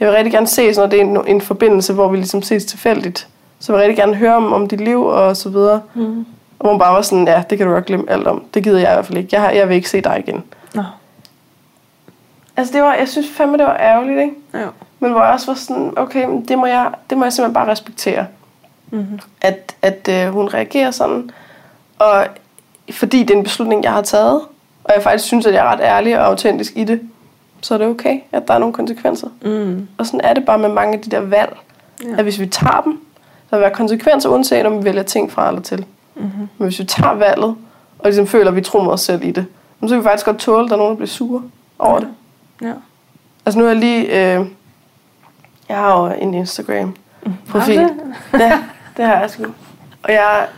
jeg 0.00 0.08
vil 0.08 0.14
rigtig 0.14 0.32
gerne 0.32 0.46
ses, 0.46 0.76
når 0.76 0.86
det 0.86 1.00
er 1.00 1.04
en, 1.04 1.26
en 1.26 1.40
forbindelse, 1.40 1.92
hvor 1.92 2.08
vi 2.08 2.16
ligesom 2.16 2.42
ses 2.42 2.64
tilfældigt. 2.64 3.28
Så 3.58 3.72
jeg 3.72 3.78
vil 3.78 3.82
rigtig 3.86 3.96
gerne 3.96 4.14
høre 4.14 4.34
om, 4.34 4.52
om 4.52 4.68
dit 4.68 4.80
liv 4.80 5.04
og 5.04 5.36
så 5.36 5.48
videre. 5.48 5.80
Mm. 5.94 6.26
Og 6.58 6.70
hun 6.70 6.78
bare 6.78 6.94
var 6.94 7.02
sådan, 7.02 7.28
ja, 7.28 7.42
det 7.50 7.58
kan 7.58 7.66
du 7.66 7.72
godt 7.72 7.86
glemme 7.86 8.10
alt 8.10 8.26
om. 8.26 8.44
Det 8.54 8.64
gider 8.64 8.78
jeg 8.78 8.90
i 8.90 8.94
hvert 8.94 9.06
fald 9.06 9.18
ikke. 9.18 9.28
Jeg, 9.32 9.40
har, 9.40 9.50
jeg 9.50 9.68
vil 9.68 9.74
ikke 9.74 9.90
se 9.90 10.00
dig 10.00 10.22
igen. 10.26 10.44
Nå. 10.74 10.82
Altså, 12.56 12.74
det 12.74 12.82
var, 12.82 12.94
jeg 12.94 13.08
synes 13.08 13.26
fandme, 13.30 13.58
det 13.58 13.66
var 13.66 13.76
ærgerligt, 13.76 14.20
ikke? 14.20 14.34
Jo. 14.54 14.68
Men 15.00 15.12
hvor 15.12 15.22
jeg 15.22 15.32
også 15.32 15.46
var 15.46 15.54
sådan, 15.54 15.92
okay, 15.96 16.24
men 16.24 16.48
det 16.48 16.58
må 16.58 16.66
jeg, 16.66 16.90
det 17.10 17.18
må 17.18 17.24
jeg 17.24 17.32
simpelthen 17.32 17.54
bare 17.54 17.70
respektere. 17.70 18.26
Mm-hmm. 18.90 19.20
at, 19.40 19.76
at 19.82 20.08
øh, 20.10 20.32
hun 20.32 20.46
reagerer 20.48 20.90
sådan. 20.90 21.30
Og 21.98 22.26
fordi 22.90 23.20
det 23.22 23.30
er 23.30 23.38
en 23.38 23.44
beslutning, 23.44 23.84
jeg 23.84 23.92
har 23.92 24.02
taget, 24.02 24.40
og 24.84 24.92
jeg 24.94 25.02
faktisk 25.02 25.24
synes, 25.24 25.46
at 25.46 25.54
jeg 25.54 25.66
er 25.66 25.70
ret 25.70 25.80
ærlig 25.80 26.18
og 26.18 26.26
autentisk 26.26 26.72
i 26.76 26.84
det, 26.84 27.00
så 27.60 27.74
er 27.74 27.78
det 27.78 27.86
okay, 27.86 28.20
at 28.32 28.48
der 28.48 28.54
er 28.54 28.58
nogle 28.58 28.72
konsekvenser. 28.74 29.28
Mm. 29.42 29.88
Og 29.98 30.06
sådan 30.06 30.20
er 30.20 30.34
det 30.34 30.44
bare 30.44 30.58
med 30.58 30.68
mange 30.68 30.94
af 30.94 31.00
de 31.00 31.10
der 31.10 31.20
valg, 31.20 31.56
Ja. 32.04 32.08
ja. 32.08 32.16
at 32.16 32.22
hvis 32.22 32.40
vi 32.40 32.46
tager 32.46 32.80
dem, 32.80 33.00
der 33.50 33.56
vil 33.56 33.62
være 33.62 33.74
konsekvenser, 33.74 34.28
uanset 34.28 34.66
om 34.66 34.78
vi 34.78 34.84
vælger 34.84 35.02
ting 35.02 35.32
fra 35.32 35.48
eller 35.48 35.60
til. 35.62 35.84
Mm-hmm. 36.14 36.48
Men 36.58 36.68
hvis 36.68 36.78
vi 36.78 36.84
tager 36.84 37.14
valget, 37.14 37.56
og 37.98 38.04
ligesom 38.04 38.26
føler, 38.26 38.50
at 38.50 38.56
vi 38.56 38.60
tror 38.60 38.82
med 38.82 38.92
os 38.92 39.00
selv 39.00 39.24
i 39.24 39.30
det, 39.30 39.46
så 39.82 39.88
kan 39.88 39.98
vi 39.98 40.02
faktisk 40.02 40.26
godt 40.26 40.38
tåle, 40.38 40.64
at 40.64 40.68
der 40.70 40.74
er 40.74 40.78
nogen, 40.78 40.90
der 40.90 40.96
bliver 40.96 41.08
sure 41.08 41.42
over 41.78 41.98
det. 41.98 42.08
Ja. 42.62 42.72
Altså 43.46 43.58
nu 43.58 43.64
er 43.64 43.68
jeg 43.68 43.76
lige... 43.76 44.04
Øh, 44.06 44.46
jeg 45.68 45.76
har 45.76 46.02
jo 46.04 46.14
en 46.20 46.34
Instagram-profil. 46.34 47.78
Du 47.78 47.88
ja, 48.38 48.58
det 48.96 49.04
har 49.04 49.20
jeg 49.20 49.30
sgu. 49.30 49.44
Og 50.02 50.12
jeg... 50.12 50.48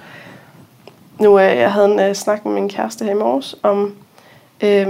Nu, 1.18 1.38
øh, 1.38 1.56
jeg 1.56 1.72
havde 1.72 1.92
en 1.92 2.00
øh, 2.00 2.14
snak 2.14 2.44
med 2.44 2.52
min 2.52 2.68
kæreste 2.68 3.04
her 3.04 3.12
i 3.12 3.14
morges 3.14 3.56
om 3.62 3.94
øh, 4.60 4.86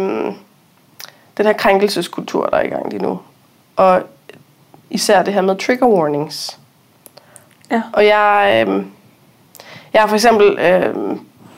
den 1.37 1.47
her 1.47 1.53
krænkelseskultur, 1.53 2.47
der 2.47 2.57
er 2.57 2.63
i 2.63 2.69
gang 2.69 2.91
lige 2.91 3.03
nu. 3.03 3.21
Og 3.77 4.03
især 4.91 5.23
det 5.23 5.35
her 5.35 5.41
med 5.41 5.57
trigger 5.57 5.87
warnings. 5.87 6.59
Ja. 7.71 7.83
Og 7.93 8.07
jeg, 8.07 8.65
øh, 8.69 8.85
jeg 9.93 10.03
har 10.03 10.09
for 10.09 10.15
eksempel 10.15 10.59
øh, 10.59 10.95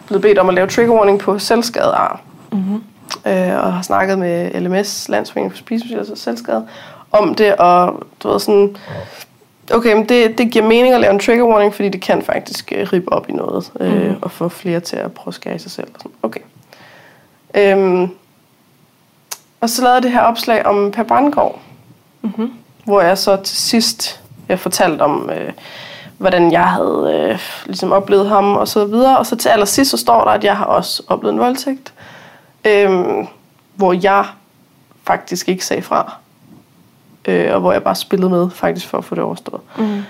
blevet 0.07 0.23
bedt 0.23 0.39
om 0.39 0.49
at 0.49 0.55
lave 0.55 0.67
trigger 0.67 0.95
warning 0.95 1.19
på 1.19 1.39
selvskade 1.39 1.93
ar. 1.93 2.21
Mm-hmm. 2.53 2.85
Øh, 3.27 3.65
og 3.65 3.73
har 3.73 3.83
snakket 3.83 4.19
med 4.19 4.61
LMS, 4.61 5.09
Landsforening 5.09 5.53
for 5.53 5.59
Spiseforstyrrelser 5.59 6.13
og 6.13 6.19
Selvskade, 6.19 6.69
om 7.13 7.35
det, 7.35 7.57
og 7.57 8.03
du 8.23 8.29
ved 8.29 8.41
sådan, 8.41 8.77
okay, 9.73 9.93
men 9.95 10.09
det, 10.09 10.39
det 10.39 10.51
giver 10.53 10.67
mening 10.67 10.95
at 10.95 11.01
lave 11.01 11.13
en 11.13 11.19
trigger 11.21 11.45
warning, 11.45 11.75
fordi 11.75 11.89
det 11.89 12.01
kan 12.01 12.23
faktisk 12.23 12.73
øh, 12.77 12.89
rippe 12.93 13.13
op 13.13 13.29
i 13.29 13.33
noget, 13.33 13.73
øh, 13.81 13.93
Mhm. 14.07 14.17
og 14.23 14.31
få 14.31 14.49
flere 14.49 14.81
til 14.81 14.97
at 14.97 15.13
prøve 15.13 15.29
at 15.31 15.35
skære 15.35 15.55
i 15.55 15.59
sig 15.59 15.71
selv. 15.71 15.89
Og 15.95 16.01
sådan. 16.01 16.13
Okay. 16.23 16.41
Øhm, 17.55 18.11
og 19.61 19.71
så 19.71 19.83
lavede 19.83 19.95
jeg 19.95 20.03
det 20.03 20.13
her 20.13 20.21
opslag 20.21 20.67
om 20.67 20.91
Per 20.91 21.03
Brandgaard, 21.03 21.59
Mm-hmm. 22.23 22.53
hvor 22.85 23.01
jeg 23.01 23.19
så 23.19 23.37
til 23.37 23.57
sidst 23.57 24.21
jeg 24.49 24.59
fortalte 24.59 25.03
om, 25.03 25.31
øh, 25.31 25.53
hvordan 26.19 26.53
jeg 26.53 26.67
havde 26.69 27.29
øh, 27.31 27.39
ligesom 27.67 27.93
oplevet 27.93 28.29
ham 28.29 28.57
og 28.57 28.69
så 28.69 28.85
videre. 28.85 29.19
Og 29.19 29.27
så 29.27 29.37
til 29.37 29.49
allersidst 29.49 29.91
så 29.91 29.97
står 29.97 30.25
der, 30.25 30.31
at 30.31 30.45
jeg 30.45 30.57
har 30.57 30.65
også 30.65 31.03
oplevet 31.09 31.33
en 31.33 31.41
voldtægt, 31.41 31.93
øh, 32.67 32.91
hvor 33.75 33.93
jeg 34.03 34.25
faktisk 35.07 35.49
ikke 35.49 35.65
sagde 35.65 35.83
fra. 35.83 36.17
Øh, 37.25 37.55
og 37.55 37.61
hvor 37.61 37.73
jeg 37.73 37.83
bare 37.83 37.95
spillede 37.95 38.31
med 38.31 38.51
faktisk 38.51 38.89
for 38.89 38.99
at 38.99 39.05
få 39.05 39.15
det 39.15 39.25
overstået. 39.25 39.61
Mm. 39.79 40.03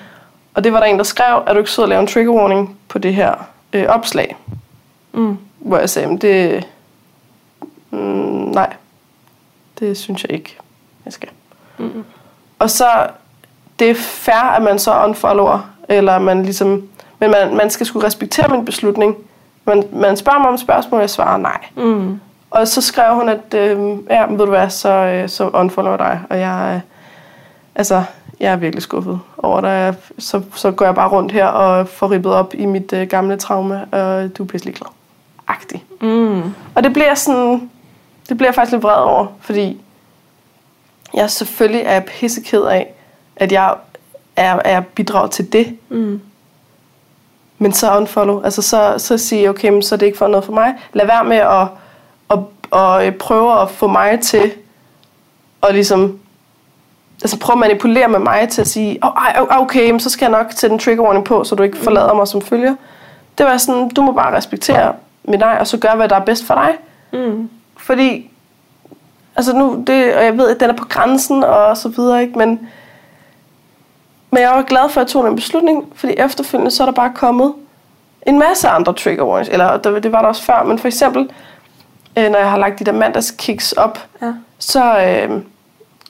Og 0.55 0.65
det 0.65 0.73
var 0.73 0.79
der 0.81 0.87
en, 0.87 0.99
der 0.99 1.05
skrev, 1.05 1.43
at 1.47 1.55
du 1.55 1.59
ikke 1.59 1.71
sød 1.71 1.83
at 1.85 1.89
lave 1.89 2.01
en 2.01 2.07
trigger 2.07 2.33
warning 2.33 2.77
på 2.89 2.99
det 2.99 3.15
her 3.15 3.35
øh, 3.73 3.87
opslag. 3.87 4.37
Mm. 5.13 5.39
Hvor 5.59 5.79
jeg 5.79 5.91
sagde, 5.91 6.09
"Men 6.09 6.17
det... 6.19 6.67
Mm, 7.91 7.99
nej, 7.99 8.73
det 9.81 9.99
synes 9.99 10.23
jeg 10.23 10.33
ikke, 10.33 10.57
jeg 11.05 11.13
skal. 11.13 11.29
Mm. 11.79 12.05
Og 12.59 12.71
så, 12.71 12.87
det 13.79 13.91
er 13.91 13.95
fair, 13.95 14.51
at 14.57 14.63
man 14.63 14.79
så 14.79 15.05
unfollower, 15.05 15.71
eller 15.89 16.19
man 16.19 16.43
ligesom, 16.43 16.89
men 17.19 17.31
man, 17.31 17.57
man 17.57 17.71
skal 17.71 17.87
skulle 17.87 18.07
respektere 18.07 18.49
min 18.49 18.65
beslutning. 18.65 19.17
Man, 19.65 19.85
man 19.93 20.17
spørger 20.17 20.39
mig 20.39 20.49
om 20.49 20.57
spørgsmål, 20.59 21.01
jeg 21.01 21.11
svarer 21.11 21.37
nej. 21.37 21.65
Mm. 21.77 22.21
Og 22.51 22.69
så 22.69 22.81
skrev 22.81 23.15
hun, 23.15 23.29
at 23.29 23.55
øh, 23.55 23.99
ja, 24.11 24.27
ved 24.27 24.39
du 24.39 24.47
hvad, 24.47 24.71
så, 24.71 24.89
øh, 24.89 25.29
så 25.29 25.49
unfollower 25.49 25.97
dig. 25.97 26.21
Og 26.31 26.39
jeg, 26.39 26.81
altså, 27.75 28.05
jeg 28.41 28.53
er 28.53 28.57
virkelig 28.57 28.83
skuffet 28.83 29.21
over 29.39 29.61
dig. 29.61 29.95
Så, 30.18 30.43
så 30.55 30.71
går 30.71 30.85
jeg 30.85 30.95
bare 30.95 31.09
rundt 31.09 31.33
her 31.33 31.47
og 31.47 31.89
får 31.89 32.11
rippet 32.11 32.33
op 32.33 32.55
i 32.55 32.66
mit 32.66 32.93
øh, 32.93 33.09
gamle 33.09 33.37
traume, 33.37 33.85
og 33.85 34.37
du 34.39 34.43
er 34.43 34.47
pisselig 34.47 34.75
glad. 34.75 34.89
Agtig. 35.49 35.85
Mm. 36.01 36.43
Og 36.75 36.85
det 36.85 36.93
bliver 36.93 37.14
sådan, 37.14 37.71
det 38.29 38.37
bliver 38.37 38.49
jeg 38.49 38.55
faktisk 38.55 38.73
lidt 38.73 38.83
vred 38.83 39.03
over, 39.03 39.27
fordi 39.41 39.81
jeg 41.14 41.31
selvfølgelig 41.31 41.83
er 41.85 42.01
pisseked 42.01 42.62
af, 42.62 42.95
at 43.37 43.53
jeg 43.53 43.75
er, 44.37 44.61
er 44.64 44.81
bidrag 44.81 45.31
til 45.31 45.53
det. 45.53 45.79
Mm. 45.89 46.21
Men 47.59 47.73
så 47.73 47.97
unfollow. 47.97 48.43
Altså 48.43 48.62
så, 48.62 48.95
så 48.99 49.18
sige, 49.18 49.51
okay, 49.51 49.68
men 49.68 49.83
så 49.83 49.95
er 49.95 49.97
det 49.97 50.07
ikke 50.07 50.18
for 50.18 50.29
noget 50.29 50.45
for 50.45 50.53
mig. 50.53 50.75
Lad 50.93 51.07
være 51.07 51.25
med 51.25 51.37
at, 51.37 51.68
at, 52.31 52.39
at, 52.73 53.07
at 53.07 53.14
prøve 53.16 53.62
at 53.62 53.71
få 53.71 53.87
mig 53.87 54.21
til 54.21 54.53
at 55.62 55.75
ligesom 55.75 56.18
altså 57.23 57.39
prøve 57.39 57.55
at 57.55 57.59
manipulere 57.59 58.09
med 58.09 58.18
mig 58.18 58.49
til 58.49 58.61
at 58.61 58.68
sige, 58.68 58.99
oh, 59.03 59.11
ej, 59.11 59.47
okay, 59.51 59.91
men 59.91 60.01
så 60.01 60.11
skal 60.11 60.25
jeg 60.25 60.43
nok 60.43 60.53
sætte 60.53 60.75
en 60.75 60.79
trigger 60.79 61.05
warning 61.05 61.25
på, 61.25 61.45
så 61.45 61.55
du 61.55 61.62
ikke 61.62 61.79
forlader 61.79 62.14
mig 62.14 62.29
som 62.29 62.43
følger. 62.43 62.75
Det 63.39 63.47
var 63.47 63.57
sådan, 63.57 63.89
du 63.89 64.03
må 64.03 64.12
bare 64.12 64.37
respektere 64.37 64.93
mit 65.25 65.41
nej, 65.41 65.57
og 65.61 65.66
så 65.66 65.79
gøre, 65.79 65.97
hvad 65.97 66.09
der 66.09 66.16
er 66.16 66.25
bedst 66.25 66.47
for 66.47 66.55
dig. 66.55 66.71
Mm. 67.12 67.51
Fordi, 67.77 68.31
altså 69.37 69.57
nu, 69.57 69.85
det, 69.87 70.14
og 70.14 70.25
jeg 70.25 70.39
ved, 70.39 70.49
at 70.49 70.61
den 70.61 70.71
er 70.71 70.75
på 70.75 70.85
grænsen 70.85 71.45
og 71.45 71.77
så 71.77 71.89
videre, 71.89 72.23
ikke? 72.23 72.39
Men, 72.39 72.68
men 74.31 74.43
jeg 74.43 74.51
var 74.51 74.62
glad 74.62 74.89
for, 74.89 75.01
at 75.01 75.05
jeg 75.05 75.11
tog 75.12 75.25
den 75.25 75.37
beslutning, 75.37 75.93
fordi 75.95 76.12
efterfølgende 76.16 76.71
så 76.71 76.83
er 76.83 76.87
der 76.87 76.93
bare 76.93 77.12
kommet 77.14 77.53
en 78.27 78.39
masse 78.39 78.68
andre 78.68 78.93
trigger 78.93 79.25
warnings, 79.25 79.49
eller 79.53 79.77
det, 79.77 80.03
det 80.03 80.12
var 80.12 80.21
der 80.21 80.29
også 80.29 80.43
før, 80.43 80.62
men 80.62 80.79
for 80.79 80.87
eksempel, 80.89 81.31
øh, 82.18 82.31
når 82.31 82.39
jeg 82.39 82.51
har 82.51 82.59
lagt 82.59 82.79
de 82.79 82.85
der 82.85 82.93
mandagskicks 82.93 83.73
op, 83.73 83.99
Ja. 84.23 84.33
så, 84.59 84.99
øh, 85.01 85.43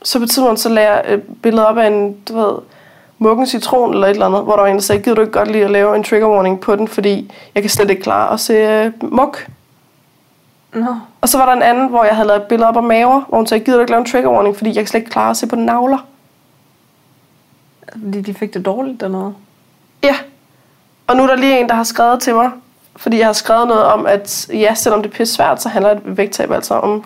så 0.03 0.19
på 0.19 0.23
et 0.23 0.31
tidspunkt, 0.31 0.61
så 0.61 0.69
lagde 0.69 0.91
jeg 0.91 1.15
et 1.15 1.23
billede 1.43 1.69
op 1.69 1.79
af 1.79 1.87
en, 1.87 2.21
du 2.29 2.37
ved, 2.37 2.55
muggen 3.19 3.47
citron 3.47 3.95
eller 3.95 4.07
et 4.07 4.11
eller 4.11 4.27
andet, 4.27 4.43
hvor 4.43 4.53
der 4.53 4.63
var 4.63 4.69
en, 4.69 4.75
der 4.75 4.83
sagde, 4.83 5.03
gider 5.03 5.15
du 5.15 5.21
ikke 5.21 5.33
godt 5.33 5.51
lige 5.51 5.65
at 5.65 5.71
lave 5.71 5.97
en 5.97 6.05
trigger 6.05 6.29
warning 6.29 6.61
på 6.61 6.77
den, 6.77 6.89
fordi 6.89 7.33
jeg 7.55 7.63
kan 7.63 7.71
slet 7.71 7.91
ikke 7.91 8.03
klare 8.03 8.33
at 8.33 8.41
se 8.41 8.53
øh, 8.53 8.93
mug. 9.03 9.37
Nå. 10.75 10.95
Og 11.21 11.29
så 11.29 11.39
var 11.39 11.47
der 11.47 11.53
en 11.53 11.63
anden, 11.63 11.89
hvor 11.89 12.05
jeg 12.05 12.15
havde 12.15 12.29
lavet 12.29 12.43
et 12.43 12.49
billede 12.49 12.69
op 12.69 12.77
af 12.77 12.83
maver, 12.83 13.21
hvor 13.29 13.37
hun 13.37 13.47
sagde, 13.47 13.65
gider 13.65 13.77
du 13.77 13.81
ikke 13.81 13.93
lave 13.93 14.01
en 14.01 14.11
trigger 14.11 14.31
warning, 14.31 14.57
fordi 14.57 14.71
jeg 14.71 14.77
kan 14.77 14.87
slet 14.87 15.01
ikke 15.01 15.11
klare 15.11 15.31
at 15.31 15.37
se 15.37 15.47
på 15.47 15.57
navler. 15.57 15.99
Fordi 17.93 18.21
de 18.21 18.35
fik 18.35 18.55
det 18.55 18.65
dårligt 18.65 19.01
dernede. 19.01 19.35
Ja. 20.03 20.17
Og 21.07 21.17
nu 21.17 21.23
er 21.23 21.27
der 21.27 21.37
lige 21.37 21.61
en, 21.61 21.69
der 21.69 21.75
har 21.75 21.85
skrevet 21.85 22.21
til 22.21 22.35
mig, 22.35 22.51
fordi 22.97 23.19
jeg 23.19 23.27
har 23.27 23.33
skrevet 23.33 23.69
noget 23.69 23.85
om, 23.85 24.07
at 24.07 24.49
ja, 24.53 24.75
selvom 24.75 25.03
det 25.03 25.11
er 25.11 25.17
pisse 25.17 25.35
svært, 25.35 25.63
så 25.63 25.69
handler 25.69 25.91
et 25.91 26.01
vægttab 26.05 26.51
altså 26.51 26.75
om 26.75 27.05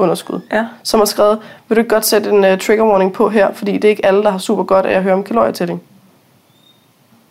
kalorieunderskud. 0.00 0.40
Ja. 0.52 0.66
Som 0.82 1.00
har 1.00 1.04
skrevet, 1.04 1.38
vil 1.68 1.76
du 1.76 1.80
ikke 1.80 1.94
godt 1.94 2.06
sætte 2.06 2.30
en 2.30 2.44
uh, 2.44 2.58
trigger 2.58 2.84
warning 2.84 3.12
på 3.12 3.28
her, 3.28 3.52
fordi 3.54 3.72
det 3.72 3.84
er 3.84 3.88
ikke 3.88 4.06
alle, 4.06 4.22
der 4.22 4.30
har 4.30 4.38
super 4.38 4.62
godt 4.62 4.86
af 4.86 4.96
at 4.96 5.02
høre 5.02 5.14
om 5.14 5.24
kalorietælling. 5.24 5.82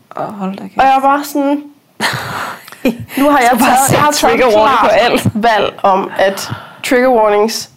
Og 0.09 0.33
hold 0.33 0.55
da 0.55 0.63
kæft. 0.63 0.77
Og 0.77 0.83
jeg 0.83 0.93
var 1.01 1.01
bare 1.01 1.23
sådan, 1.23 1.63
nu 3.17 3.29
har 3.29 3.39
jeg 3.51 3.51
bare 3.51 3.59
taget, 3.59 3.91
jeg 3.91 3.99
har 3.99 4.11
taget 4.11 4.15
trigger 4.15 4.45
warning 4.57 4.79
på 4.79 4.87
alt. 4.87 5.27
valg 5.49 5.79
om, 5.83 6.11
at 6.17 6.51
trigger 6.83 7.09
warnings, 7.09 7.69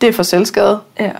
det 0.00 0.08
er 0.08 0.12
for 0.12 0.22
selvskade. 0.22 0.80
Ja. 1.00 1.10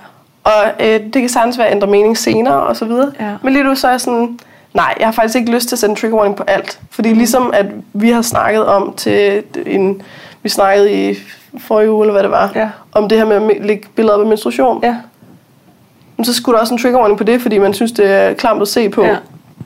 Og 0.44 0.64
øh, 0.80 1.00
det 1.00 1.12
kan 1.14 1.28
sagtens 1.28 1.58
være 1.58 1.66
at 1.66 1.74
ændre 1.74 1.86
mening 1.86 2.18
senere 2.18 2.62
og 2.62 2.76
så 2.76 2.84
videre. 2.84 3.12
Ja. 3.20 3.36
Men 3.42 3.52
lige 3.52 3.64
nu 3.64 3.74
så 3.74 3.86
er 3.86 3.90
jeg 3.90 4.00
sådan, 4.00 4.38
nej, 4.74 4.94
jeg 4.98 5.06
har 5.06 5.12
faktisk 5.12 5.36
ikke 5.36 5.52
lyst 5.52 5.68
til 5.68 5.74
at 5.74 5.78
sætte 5.78 5.90
en 5.90 5.96
trigger 5.96 6.16
warning 6.16 6.36
på 6.36 6.42
alt. 6.46 6.80
Fordi 6.90 7.12
mm. 7.12 7.18
ligesom 7.18 7.50
at 7.54 7.66
vi 7.92 8.10
har 8.10 8.22
snakket 8.22 8.66
om 8.66 8.94
til 8.96 9.42
en, 9.66 10.02
vi 10.42 10.48
snakkede 10.48 11.10
i 11.10 11.14
forrige 11.58 11.90
uge, 11.90 12.02
eller 12.04 12.12
hvad 12.12 12.22
det 12.22 12.30
var, 12.30 12.52
Ja. 12.54 12.68
om 12.92 13.08
det 13.08 13.18
her 13.18 13.24
med 13.24 13.36
at 13.56 13.64
lægge 13.66 13.88
billeder 13.94 14.14
op 14.14 14.20
af 14.20 14.26
menstruation. 14.26 14.80
Ja. 14.82 14.96
Men 16.16 16.24
så 16.24 16.34
skulle 16.34 16.54
der 16.56 16.60
også 16.60 16.74
en 16.74 16.78
trigger 16.80 16.98
warning 16.98 17.18
på 17.18 17.24
det, 17.24 17.42
fordi 17.42 17.58
man 17.58 17.74
synes, 17.74 17.92
det 17.92 18.10
er 18.12 18.34
klamt 18.34 18.62
at 18.62 18.68
se 18.68 18.88
på, 18.88 19.02
Ja. 19.04 19.16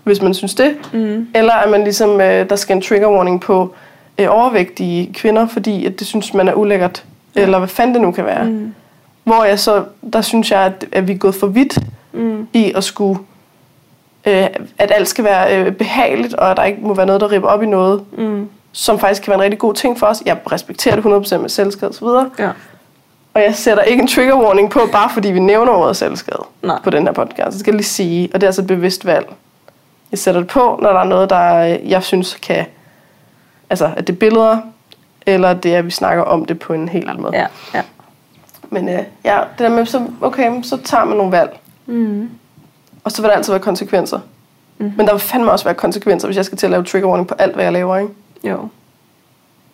hvis 0.05 0.22
man 0.22 0.35
synes 0.35 0.55
det. 0.55 0.77
Mm. 0.93 1.27
Eller 1.35 1.53
at 1.53 1.70
man 1.70 1.85
ligesom, 1.85 2.20
øh, 2.20 2.49
der 2.51 2.57
skal 2.57 2.77
en 2.77 2.83
trigger 2.83 3.09
warning 3.11 3.41
på 3.41 3.75
øh, 4.18 4.27
overvægtige 4.31 5.12
kvinder, 5.14 5.47
fordi 5.49 5.87
at 5.87 5.99
det 5.99 6.07
synes 6.07 6.35
man 6.35 6.49
er 6.49 6.53
ulækkert. 6.55 7.05
Ja. 7.37 7.41
Eller 7.43 7.59
hvad 7.59 7.68
fanden 7.68 7.95
det 7.95 8.03
nu 8.03 8.11
kan 8.11 8.25
være. 8.25 8.45
Mm. 8.45 8.75
Hvor 9.25 9.45
jeg 9.45 9.59
så, 9.59 9.85
der 10.12 10.20
synes 10.20 10.51
jeg, 10.51 10.61
at, 10.61 10.85
at 10.93 11.09
vi 11.09 11.12
er 11.12 11.16
gået 11.18 11.35
for 11.35 11.47
vidt 11.47 11.79
Mm. 12.12 12.47
i 12.53 12.72
at 12.77 12.85
skulle, 12.85 13.18
øh, 14.27 14.47
at 14.79 14.93
alt 14.95 15.09
skal 15.09 15.25
være 15.25 15.59
øh, 15.59 15.72
behageligt, 15.72 16.35
og 16.35 16.51
at 16.51 16.57
der 16.57 16.64
ikke 16.64 16.79
må 16.83 16.95
være 16.95 17.07
noget, 17.07 17.20
der 17.20 17.33
ripper 17.33 17.49
op 17.49 17.62
i 17.62 17.66
noget, 17.66 18.01
Mm. 18.18 18.49
Som 18.75 18.99
faktisk 18.99 19.22
kan 19.22 19.31
være 19.31 19.39
en 19.39 19.43
rigtig 19.43 19.59
god 19.59 19.75
ting 19.75 19.99
for 19.99 20.07
os. 20.07 20.22
Jeg 20.27 20.39
respekterer 20.53 20.97
det 20.97 21.35
100% 21.35 21.39
med 21.39 21.49
selvskade 21.49 21.89
og 21.89 21.95
så 21.95 22.05
videre. 22.05 22.31
Ja. 22.39 22.51
Og 23.35 23.43
jeg 23.43 23.55
sætter 23.55 23.83
ikke 23.83 24.03
en 24.03 24.09
trigger 24.09 24.37
warning 24.37 24.70
på, 24.70 24.81
bare 24.93 25.11
fordi 25.11 25.31
vi 25.31 25.39
nævner 25.39 25.72
ordet 25.72 25.97
selvskade 25.97 26.43
Nej. 26.62 26.81
på 26.85 26.91
den 26.91 27.07
her 27.07 27.12
podcast. 27.12 27.51
Det 27.51 27.61
skal 27.61 27.70
jeg 27.72 27.77
lige 27.77 27.87
sige, 27.87 28.31
og 28.35 28.41
det 28.41 28.43
er 28.43 28.49
altså 28.49 28.62
et 28.62 28.66
bevidst 28.66 29.07
valg. 29.07 29.27
Jeg 30.11 30.18
sætter 30.18 30.41
det 30.41 30.51
på, 30.51 30.79
når 30.83 30.93
der 30.93 31.01
er 31.01 31.05
noget, 31.05 31.31
der 31.31 31.55
øh, 31.55 31.91
jeg 31.91 32.03
synes 32.03 32.39
kan... 32.43 32.66
Altså, 33.70 33.91
at 33.97 34.07
det 34.07 34.12
er 34.12 34.18
billeder, 34.18 34.59
eller 35.27 35.55
det 35.55 35.75
er, 35.75 35.79
at 35.79 35.85
vi 35.85 35.91
snakker 35.91 36.22
om 36.22 36.45
det 36.45 36.59
på 36.59 36.72
en 36.72 36.89
helt 36.89 37.09
anden 37.09 37.22
måde. 37.22 37.37
Ja. 37.37 37.47
Ja. 37.75 37.83
Men 38.70 38.89
øh, 38.89 39.03
ja, 39.25 39.39
det 39.39 39.59
der 39.59 39.68
med, 39.68 39.87
så, 39.87 40.07
okay, 40.20 40.62
så 40.62 40.77
tager 40.77 41.05
man 41.05 41.16
nogle 41.16 41.33
valg. 41.33 41.61
Mm. 41.87 42.31
Og 43.05 43.12
så 43.12 43.22
vil 43.22 43.29
der 43.29 43.37
altid 43.37 43.53
være 43.53 43.62
konsekvenser. 43.62 44.20
Mhm. 44.79 44.93
Men 44.97 45.07
der 45.07 45.12
vil 45.12 45.20
fandme 45.20 45.51
også 45.51 45.64
være 45.64 45.75
konsekvenser, 45.75 46.29
hvis 46.29 46.37
jeg 46.37 46.45
skal 46.45 46.59
til 46.59 46.66
at 46.66 46.70
lave 46.70 46.85
trigger 46.85 47.09
warning 47.09 47.29
på 47.29 47.35
alt, 47.39 47.55
hvad 47.55 47.64
jeg 47.64 47.72
laver, 47.72 47.97
ikke? 47.97 48.12
Jo. 48.45 48.51
jo 48.51 48.68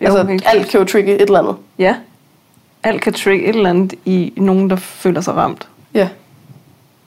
altså, 0.01 0.25
helt 0.27 0.45
alt 0.47 0.69
kan 0.69 0.81
jo 0.81 0.87
trigge 0.87 1.15
et 1.15 1.21
eller 1.23 1.39
andet. 1.39 1.57
Ja. 1.79 1.97
Alt 2.83 3.03
kan 3.03 3.13
trigge 3.13 3.47
et 3.47 3.57
eller 3.57 3.71
andet 3.71 3.95
i 4.05 4.33
nogen, 4.37 4.71
der 4.71 4.77
føler 4.77 5.21
sig 5.21 5.35
ramt. 5.37 5.69
Ja. 5.95 6.09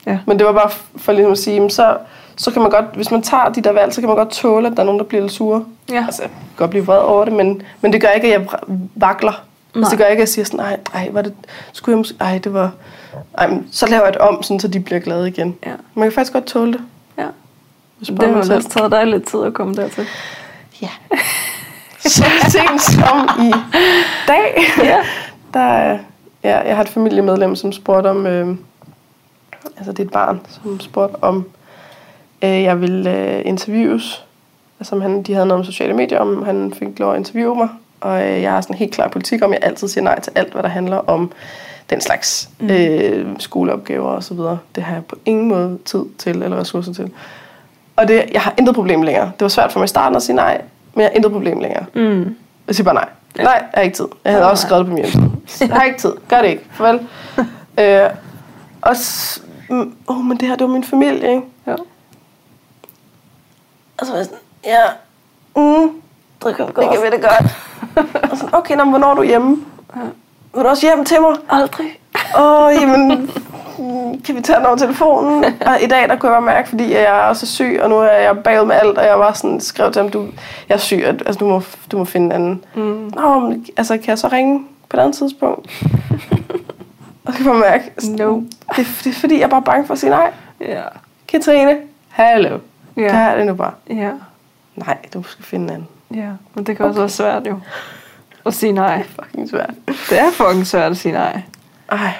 Ja. 0.06 0.18
Men 0.26 0.38
det 0.38 0.46
var 0.46 0.52
bare 0.52 0.70
for 0.96 1.12
ligesom 1.12 1.32
at 1.32 1.38
sige, 1.38 1.70
så, 1.70 1.96
så 2.36 2.50
kan 2.50 2.62
man 2.62 2.70
godt, 2.70 2.84
hvis 2.94 3.10
man 3.10 3.22
tager 3.22 3.48
de 3.48 3.60
der 3.60 3.72
valg, 3.72 3.94
så 3.94 4.00
kan 4.00 4.08
man 4.08 4.16
godt 4.16 4.30
tåle, 4.30 4.68
at 4.68 4.76
der 4.76 4.82
er 4.82 4.86
nogen, 4.86 4.98
der 4.98 5.04
bliver 5.04 5.22
lidt 5.22 5.32
sure. 5.32 5.64
Ja. 5.90 6.04
Altså, 6.06 6.22
jeg 6.22 6.30
kan 6.30 6.40
godt 6.56 6.70
blive 6.70 6.86
vred 6.86 6.98
over 6.98 7.24
det, 7.24 7.34
men, 7.34 7.62
men 7.80 7.92
det 7.92 8.00
gør 8.00 8.08
ikke, 8.08 8.34
at 8.34 8.40
jeg 8.40 8.48
vakler. 8.94 9.32
Altså, 9.32 9.80
Nej. 9.80 9.90
det 9.90 9.98
gør 9.98 10.04
ikke, 10.04 10.20
at 10.20 10.26
jeg 10.26 10.28
siger 10.28 10.44
sådan, 10.44 10.60
ej, 10.60 10.76
ej, 10.94 11.08
var 11.12 11.22
det, 11.22 11.34
skulle 11.72 11.92
jeg 11.92 11.98
måske, 11.98 12.16
ej, 12.20 12.38
det 12.38 12.52
var, 12.54 12.72
ej, 13.38 13.46
men 13.46 13.68
så 13.70 13.86
laver 13.86 14.04
jeg 14.04 14.12
det 14.12 14.20
om, 14.20 14.42
sådan, 14.42 14.60
så 14.60 14.68
de 14.68 14.80
bliver 14.80 15.00
glade 15.00 15.28
igen. 15.28 15.56
Ja. 15.66 15.72
Man 15.94 16.04
kan 16.04 16.12
faktisk 16.12 16.32
godt 16.32 16.44
tåle 16.44 16.72
det. 16.72 16.80
Ja. 17.18 17.26
Det 18.00 18.28
har 18.28 18.36
også 18.36 18.68
taget 18.68 18.92
dig 18.92 19.06
lidt 19.06 19.26
tid 19.26 19.42
at 19.42 19.54
komme 19.54 19.74
dertil. 19.74 20.06
Ja. 20.82 20.88
så 22.10 22.24
sent 22.48 22.82
som 22.82 23.28
i 23.40 23.52
dag, 24.28 24.64
Ja. 24.84 24.98
der, 25.54 25.98
ja, 26.42 26.58
jeg 26.58 26.76
har 26.76 26.82
et 26.82 26.88
familiemedlem, 26.88 27.56
som 27.56 27.72
spurgte 27.72 28.08
om, 28.08 28.26
øh, 28.26 28.56
altså 29.76 29.92
det 29.92 29.98
er 30.00 30.04
et 30.04 30.10
barn, 30.10 30.40
som 30.48 30.80
spurgte 30.80 31.16
om, 31.22 31.46
øh, 32.42 32.62
jeg 32.62 32.80
ville 32.80 33.36
øh, 33.36 33.42
interviews. 33.44 34.24
Altså, 34.80 34.94
om 34.94 35.00
han, 35.00 35.22
de 35.22 35.34
havde 35.34 35.46
noget 35.46 35.60
om 35.60 35.64
sociale 35.64 35.94
medier, 35.94 36.18
om 36.18 36.42
han 36.42 36.74
fik 36.78 36.98
lov 36.98 37.12
at 37.12 37.18
interviewe 37.18 37.56
mig. 37.56 37.68
Og 38.00 38.22
øh, 38.22 38.42
jeg 38.42 38.52
har 38.52 38.60
sådan 38.60 38.74
en 38.74 38.78
helt 38.78 38.92
klar 38.92 39.08
politik 39.08 39.44
om, 39.44 39.52
at 39.52 39.58
jeg 39.60 39.68
altid 39.68 39.88
siger 39.88 40.04
nej 40.04 40.20
til 40.20 40.32
alt, 40.34 40.52
hvad 40.52 40.62
der 40.62 40.68
handler 40.68 40.96
om 40.96 41.32
den 41.90 42.00
slags 42.00 42.48
mm. 42.60 42.70
øh, 42.70 43.26
skoleopgaver 43.38 44.08
og 44.08 44.24
så 44.24 44.34
videre. 44.34 44.58
Det 44.74 44.82
har 44.82 44.94
jeg 44.94 45.04
på 45.04 45.16
ingen 45.24 45.48
måde 45.48 45.78
tid 45.84 46.04
til 46.18 46.42
eller 46.42 46.56
ressourcer 46.56 46.92
til. 46.92 47.10
Og 47.96 48.08
det, 48.08 48.24
jeg 48.32 48.40
har 48.40 48.54
intet 48.58 48.74
problem 48.74 49.02
længere. 49.02 49.24
Det 49.24 49.40
var 49.40 49.48
svært 49.48 49.72
for 49.72 49.80
mig 49.80 49.84
i 49.84 49.88
starten 49.88 50.16
at 50.16 50.22
sige 50.22 50.36
nej, 50.36 50.62
men 50.94 51.02
jeg 51.02 51.10
har 51.10 51.14
intet 51.16 51.32
problem 51.32 51.60
længere. 51.60 51.84
Mm. 51.94 52.36
Jeg 52.66 52.74
siger 52.74 52.84
bare 52.84 52.94
nej. 52.94 53.08
Ja. 53.38 53.42
Nej, 53.42 53.52
jeg 53.52 53.68
har 53.74 53.82
ikke 53.82 53.96
tid. 53.96 54.06
Jeg 54.24 54.32
havde 54.32 54.42
Nej. 54.42 54.50
også 54.50 54.66
skrevet 54.66 54.80
det 54.86 54.90
på 54.90 54.94
min 54.94 55.04
hjemmeside. 55.04 55.68
Jeg 55.68 55.76
har 55.76 55.84
ikke 55.84 55.98
tid. 55.98 56.12
Gør 56.28 56.42
det 56.42 56.48
ikke. 56.48 56.64
Farvel. 56.72 57.00
øh, 57.80 58.10
og 58.82 58.96
s- 58.96 59.42
oh, 60.06 60.16
men 60.24 60.36
det 60.40 60.48
her, 60.48 60.56
det 60.56 60.66
var 60.66 60.72
min 60.72 60.84
familie, 60.84 61.28
ikke? 61.30 61.42
Ja. 61.66 61.74
Og 63.98 64.06
så 64.06 64.12
var 64.12 64.16
jeg 64.18 64.24
sådan, 64.26 64.38
ja, 64.64 64.80
mm, 65.56 65.90
Det 66.44 66.56
kan 66.56 66.66
det 66.66 66.74
kan 66.74 67.02
vi 67.02 67.10
det 67.10 67.20
godt. 67.22 67.56
og 68.30 68.36
sådan, 68.36 68.54
okay, 68.54 68.76
nå, 68.76 68.84
men 68.84 68.90
hvornår 68.90 69.10
er 69.10 69.14
du 69.14 69.22
hjemme? 69.22 69.64
Ja. 69.96 70.00
Vil 70.54 70.62
du 70.64 70.68
også 70.68 70.86
hjem 70.86 71.04
til 71.04 71.20
mig? 71.20 71.36
Aldrig. 71.48 72.00
Åh, 72.38 72.64
oh, 72.64 72.74
jamen, 72.74 73.30
kan 74.24 74.36
vi 74.36 74.40
tage 74.40 74.58
den 74.58 74.66
over 74.66 74.76
telefonen? 74.76 75.44
Og 75.66 75.82
i 75.82 75.86
dag, 75.86 76.08
der 76.08 76.16
kunne 76.16 76.32
jeg 76.32 76.40
bare 76.42 76.54
mærke, 76.54 76.68
fordi 76.68 76.92
jeg 76.92 77.02
er 77.02 77.12
også 77.12 77.46
syg, 77.46 77.78
og 77.82 77.88
nu 77.90 77.96
er 77.98 78.12
jeg 78.12 78.38
bagud 78.38 78.66
med 78.66 78.76
alt, 78.76 78.98
og 78.98 79.04
jeg 79.04 79.18
var 79.18 79.32
sådan, 79.32 79.60
skrev 79.60 79.92
til 79.92 80.02
ham, 80.02 80.10
du, 80.10 80.26
jeg 80.68 80.74
er 80.74 80.78
syg, 80.78 81.04
og- 81.08 81.14
altså, 81.26 81.38
du 81.40 81.46
må, 81.48 81.62
du 81.92 81.98
må 81.98 82.04
finde 82.04 82.26
en 82.26 82.32
anden. 82.32 82.64
Mm. 82.74 83.12
Nå, 83.14 83.38
men, 83.40 83.66
altså, 83.76 83.96
kan 83.96 84.08
jeg 84.08 84.18
så 84.18 84.28
ringe 84.28 84.64
på 84.88 84.96
et 84.96 85.00
andet 85.00 85.16
tidspunkt? 85.16 85.84
og 87.24 87.32
så 87.32 87.38
kan 87.38 87.46
man 87.46 87.60
mærke, 87.60 87.92
sådan, 87.98 88.16
No. 88.26 88.34
det, 88.76 88.86
det 89.04 89.10
er 89.10 89.20
fordi, 89.20 89.34
jeg 89.38 89.44
er 89.44 89.48
bare 89.48 89.62
bange 89.62 89.86
for 89.86 89.92
at 89.94 89.98
sige 90.00 90.10
nej. 90.10 90.30
Ja. 90.60 90.82
Katrine, 91.28 91.76
hallo. 92.08 92.58
Ja. 92.96 93.02
Ja. 93.02 93.28
Gør 93.28 93.36
det 93.36 93.46
nu 93.46 93.54
bare. 93.54 93.72
Ja. 93.90 94.10
Nej, 94.76 94.96
du 95.14 95.22
skal 95.22 95.44
finde 95.44 95.64
en 95.64 95.70
anden. 95.70 95.88
Ja. 96.14 96.28
Men 96.54 96.66
det 96.66 96.76
kan 96.76 96.86
også 96.86 97.00
være 97.00 97.08
svært 97.08 97.46
jo. 97.46 97.58
At 98.46 98.54
sige 98.54 98.72
nej. 98.72 99.02
Fucking 99.02 99.48
svært. 99.50 99.70
Det 100.10 100.20
er 100.20 100.30
fucking 100.32 100.66
svært 100.66 100.90
at 100.90 100.96
sige 100.96 101.12
nej. 101.12 101.40
Ej. 101.92 102.10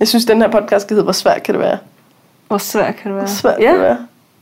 Jeg 0.00 0.08
synes, 0.08 0.24
den 0.24 0.40
her 0.42 0.48
podcast 0.50 0.84
skal 0.86 0.94
hedde, 0.94 1.04
hvor 1.04 1.12
svært 1.12 1.42
kan 1.42 1.54
det 1.54 1.62
være? 1.62 1.78
Hvor 2.48 2.58
svært 2.58 2.96
kan 2.96 3.10
det 3.10 3.16
være? 3.16 3.24
Hvor 3.26 3.34
svært 3.34 3.56
ja. 3.60 3.64
kan 3.64 3.74
det 3.74 3.82
være? 3.82 3.98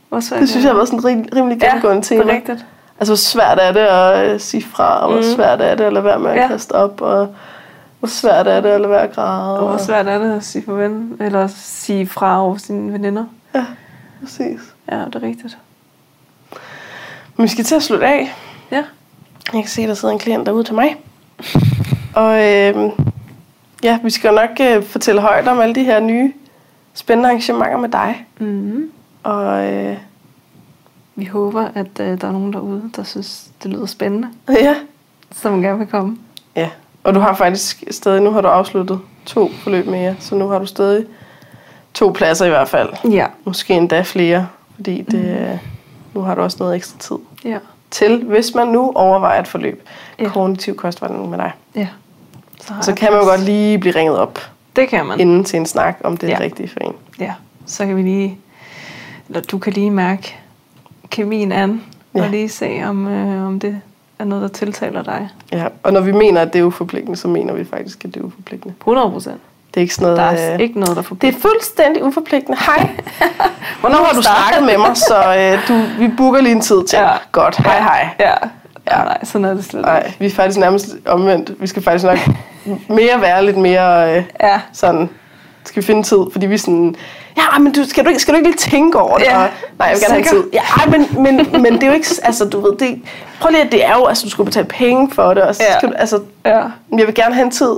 Hvor 0.09 0.19
svært 0.19 0.41
Det 0.41 0.49
synes 0.49 0.63
jeg 0.63 0.69
har 0.71 0.75
været 0.75 0.87
sådan 0.87 0.99
en 0.99 1.05
rim- 1.05 1.29
rimelig 1.35 1.59
gennemgående 1.59 1.97
ja, 1.97 2.01
tema. 2.01 2.23
det 2.23 2.29
er 2.31 2.35
rigtigt. 2.35 2.65
Altså, 2.99 3.11
hvor 3.11 3.15
svært 3.17 3.57
er 3.61 3.71
det 3.71 3.79
at 3.79 4.33
øh, 4.33 4.39
sige 4.39 4.63
fra, 4.63 4.99
og 4.99 5.07
hvor 5.11 5.17
Mm. 5.21 5.35
svært 5.35 5.61
er 5.61 5.75
det 5.75 5.83
at 5.83 5.93
lade 5.93 6.05
være 6.05 6.19
med 6.19 6.31
at 6.31 6.37
Ja. 6.37 6.47
kaste 6.47 6.71
op, 6.71 7.01
og 7.01 7.35
Hvor 7.99 8.07
svært 8.07 8.47
er 8.47 8.61
det 8.61 8.69
at 8.69 8.81
lade 8.81 8.89
være 8.91 9.01
at 9.01 9.13
græde. 9.15 9.59
Og 9.59 9.67
hvor 9.69 9.77
svært 9.77 10.07
er 10.07 10.17
det 10.17 10.35
at 10.37 10.43
sige 10.43 10.63
farvel, 10.65 11.07
eller 11.19 11.43
at 11.43 11.51
sige 11.51 12.07
fra 12.07 12.41
over 12.43 12.57
sine 12.57 12.93
veninder. 12.93 13.25
Ja, 13.55 13.65
præcis. 14.23 14.59
Ja, 14.91 14.95
det 15.05 15.15
er 15.15 15.21
rigtigt. 15.23 15.57
Men 17.37 17.43
vi 17.43 17.47
skal 17.47 17.63
til 17.65 17.75
at 17.75 17.83
slutte 17.83 18.05
af. 18.07 18.35
Ja. 18.71 18.83
Jeg 19.53 19.61
kan 19.61 19.67
se, 19.67 19.81
at 19.81 19.87
der 19.89 19.93
sidder 19.95 20.13
en 20.13 20.19
klient 20.19 20.45
derude 20.45 20.63
til 20.63 20.73
mig. 20.75 20.95
Og 22.15 22.43
øh, 22.43 22.75
ja, 23.85 23.99
vi 24.03 24.09
skal 24.09 24.29
jo 24.29 24.35
nok 24.35 24.49
øh, 24.61 24.83
fortælle 24.83 25.21
højt 25.21 25.47
om 25.47 25.59
alle 25.59 25.75
de 25.75 25.83
her 25.83 25.99
nye 25.99 26.33
spændende 26.93 27.29
arrangementer 27.29 27.77
med 27.77 27.89
dig. 27.89 28.25
Mm-hmm. 28.39 28.91
Og 29.23 29.73
øh, 29.73 29.97
Vi 31.15 31.25
håber, 31.25 31.67
at 31.75 31.99
øh, 31.99 32.21
der 32.21 32.27
er 32.27 32.31
nogen 32.31 32.53
derude, 32.53 32.91
der 32.95 33.03
synes, 33.03 33.47
det 33.63 33.71
lyder 33.71 33.85
spændende, 33.85 34.27
ja. 34.49 34.75
som 35.31 35.61
gerne 35.61 35.77
vil 35.79 35.87
komme. 35.87 36.17
ja. 36.55 36.69
Og 37.03 37.15
du 37.15 37.19
har 37.19 37.35
faktisk 37.35 37.83
stadig, 37.91 38.21
nu 38.21 38.31
har 38.31 38.41
du 38.41 38.47
afsluttet 38.47 38.99
to 39.25 39.49
forløb 39.63 39.85
mere, 39.87 40.15
så 40.19 40.35
nu 40.35 40.47
har 40.47 40.59
du 40.59 40.65
stadig 40.65 41.05
to 41.93 42.11
pladser 42.11 42.45
i 42.45 42.49
hvert 42.49 42.67
fald. 42.67 42.89
Ja. 43.11 43.25
Måske 43.43 43.73
endda 43.73 44.01
flere, 44.01 44.47
fordi 44.75 45.01
det, 45.01 45.49
mm. 45.51 45.59
nu 46.13 46.21
har 46.21 46.35
du 46.35 46.41
også 46.41 46.57
noget 46.59 46.75
ekstra 46.75 46.97
tid 46.99 47.15
Ja. 47.45 47.57
til, 47.91 48.23
hvis 48.23 48.55
man 48.55 48.67
nu 48.67 48.91
overvejer 48.95 49.39
et 49.41 49.47
forløb. 49.47 49.87
Ja. 50.19 50.29
Kognitiv 50.29 50.75
kostvejledning 50.75 51.29
med 51.29 51.37
dig. 51.37 51.51
Ja. 51.75 51.87
Så, 52.81 52.93
kan 52.95 53.11
man 53.11 53.21
jo 53.21 53.27
godt 53.27 53.41
lige 53.41 53.77
blive 53.79 53.95
ringet 53.95 54.17
op 54.17 54.39
Det 54.75 54.89
kan 54.89 55.05
man. 55.05 55.19
inden 55.19 55.43
til 55.43 55.57
en 55.57 55.65
snak, 55.65 55.97
om 56.03 56.17
det 56.17 56.27
er 56.27 56.31
Ja. 56.31 56.37
ja. 56.39 56.43
rigtigt 56.43 56.71
for 56.71 56.79
en. 56.79 56.93
Ja. 57.19 57.33
Så 57.65 57.85
kan 57.85 57.95
vi 57.95 58.01
lige... 58.01 58.37
Eller 59.29 59.41
du 59.41 59.57
kan 59.57 59.73
lige 59.73 59.91
mærke 59.91 60.35
kemien 61.09 61.51
an. 61.51 61.83
Ja. 62.15 62.23
Og 62.23 62.29
lige 62.29 62.49
se, 62.49 62.81
om, 62.85 63.07
øh, 63.07 63.47
om 63.47 63.59
det 63.59 63.81
er 64.19 64.23
noget, 64.25 64.41
der 64.41 64.47
tiltaler 64.47 65.03
dig. 65.03 65.29
Ja. 65.51 65.67
Og 65.83 65.93
når 65.93 66.01
vi 66.01 66.11
mener, 66.11 66.41
at 66.41 66.53
det 66.53 66.59
er 66.59 66.63
uforpligtende, 66.63 67.17
så 67.17 67.27
mener 67.27 67.53
vi 67.53 67.65
faktisk, 67.65 68.05
at 68.05 68.13
det 68.13 68.19
er 68.21 68.25
uforpligtende. 68.25 68.73
100 68.79 69.09
procent. 69.11 69.41
Det 69.73 69.77
er 69.77 69.81
ikke 69.81 69.95
sådan 69.95 70.03
noget... 70.15 70.17
Der 70.35 70.41
er 70.41 70.53
øh, 70.53 70.59
ikke 70.59 70.79
noget, 70.79 70.95
der 70.95 71.01
det 71.01 71.05
forpligter. 71.05 71.37
er 71.37 71.41
fuldstændig 71.41 72.03
uforpligtende. 72.03 72.57
Hej. 72.65 72.89
Hvornår 73.81 73.97
har 74.03 74.13
du 74.13 74.21
snakket 74.21 74.63
med 74.65 74.77
mig, 74.77 74.97
så 74.97 75.35
øh, 75.37 75.67
du, 75.67 75.99
vi 75.99 76.07
booker 76.17 76.41
lige 76.41 76.51
en 76.55 76.61
tid 76.61 76.85
til. 76.85 76.99
Ja. 76.99 77.09
Godt. 77.31 77.57
Hej, 77.57 77.79
hej. 77.79 78.09
Ja. 78.19 78.33
Ja, 78.91 78.97
nej, 78.97 79.17
sådan 79.23 79.45
er 79.45 79.53
det 79.53 79.65
slet 79.65 79.81
Nej, 79.81 80.03
ikke. 80.05 80.15
vi 80.19 80.25
er 80.25 80.29
faktisk 80.29 80.59
nærmest 80.59 80.95
omvendt. 81.05 81.51
Vi 81.61 81.67
skal 81.67 81.83
faktisk 81.83 82.05
nok 82.05 82.17
mere 82.89 83.21
være 83.21 83.45
lidt 83.45 83.57
mere 83.57 84.17
øh, 84.17 84.23
Ja. 84.41 84.61
sådan... 84.73 85.09
Skal 85.67 85.81
vi 85.81 85.85
finde 85.85 86.03
tid? 86.03 86.17
Fordi 86.31 86.45
vi 86.45 86.53
er 86.53 86.57
sådan... 86.57 86.95
Ja, 87.37 87.59
men 87.59 87.71
du, 87.73 87.83
skal, 87.83 88.03
du 88.03 88.09
ikke, 88.09 88.21
skal 88.21 88.33
du 88.33 88.37
ikke 88.37 88.49
lige 88.49 88.57
tænke 88.57 88.99
over 88.99 89.17
det? 89.17 89.25
Ja. 89.25 89.37
Og, 89.43 89.49
nej, 89.79 89.87
jeg 89.87 89.95
vil 89.95 90.01
gerne 90.01 90.13
have 90.13 90.23
Sikker. 90.25 90.41
tid. 90.41 90.49
Ja, 90.53 90.61
ej, 90.77 90.85
men, 90.97 91.23
men, 91.23 91.61
men 91.61 91.73
det 91.73 91.83
er 91.83 91.87
jo 91.87 91.93
ikke... 91.93 92.07
Altså, 92.23 92.45
du 92.45 92.59
ved, 92.61 92.77
det, 92.77 93.01
prøv 93.41 93.49
lige, 93.51 93.61
at 93.63 93.71
det 93.71 93.85
er 93.85 93.93
jo... 93.95 94.05
Altså, 94.05 94.23
du 94.25 94.29
skulle 94.29 94.45
betale 94.45 94.67
penge 94.67 95.11
for 95.11 95.33
det. 95.33 95.43
Og 95.43 95.55
så 95.55 95.63
Ja. 95.69 95.77
skal 95.77 95.89
du, 95.89 95.93
altså, 95.97 96.19
Ja. 96.45 96.57
jeg 96.97 97.07
vil 97.07 97.15
gerne 97.15 97.35
have 97.35 97.45
en 97.45 97.51
tid. 97.51 97.75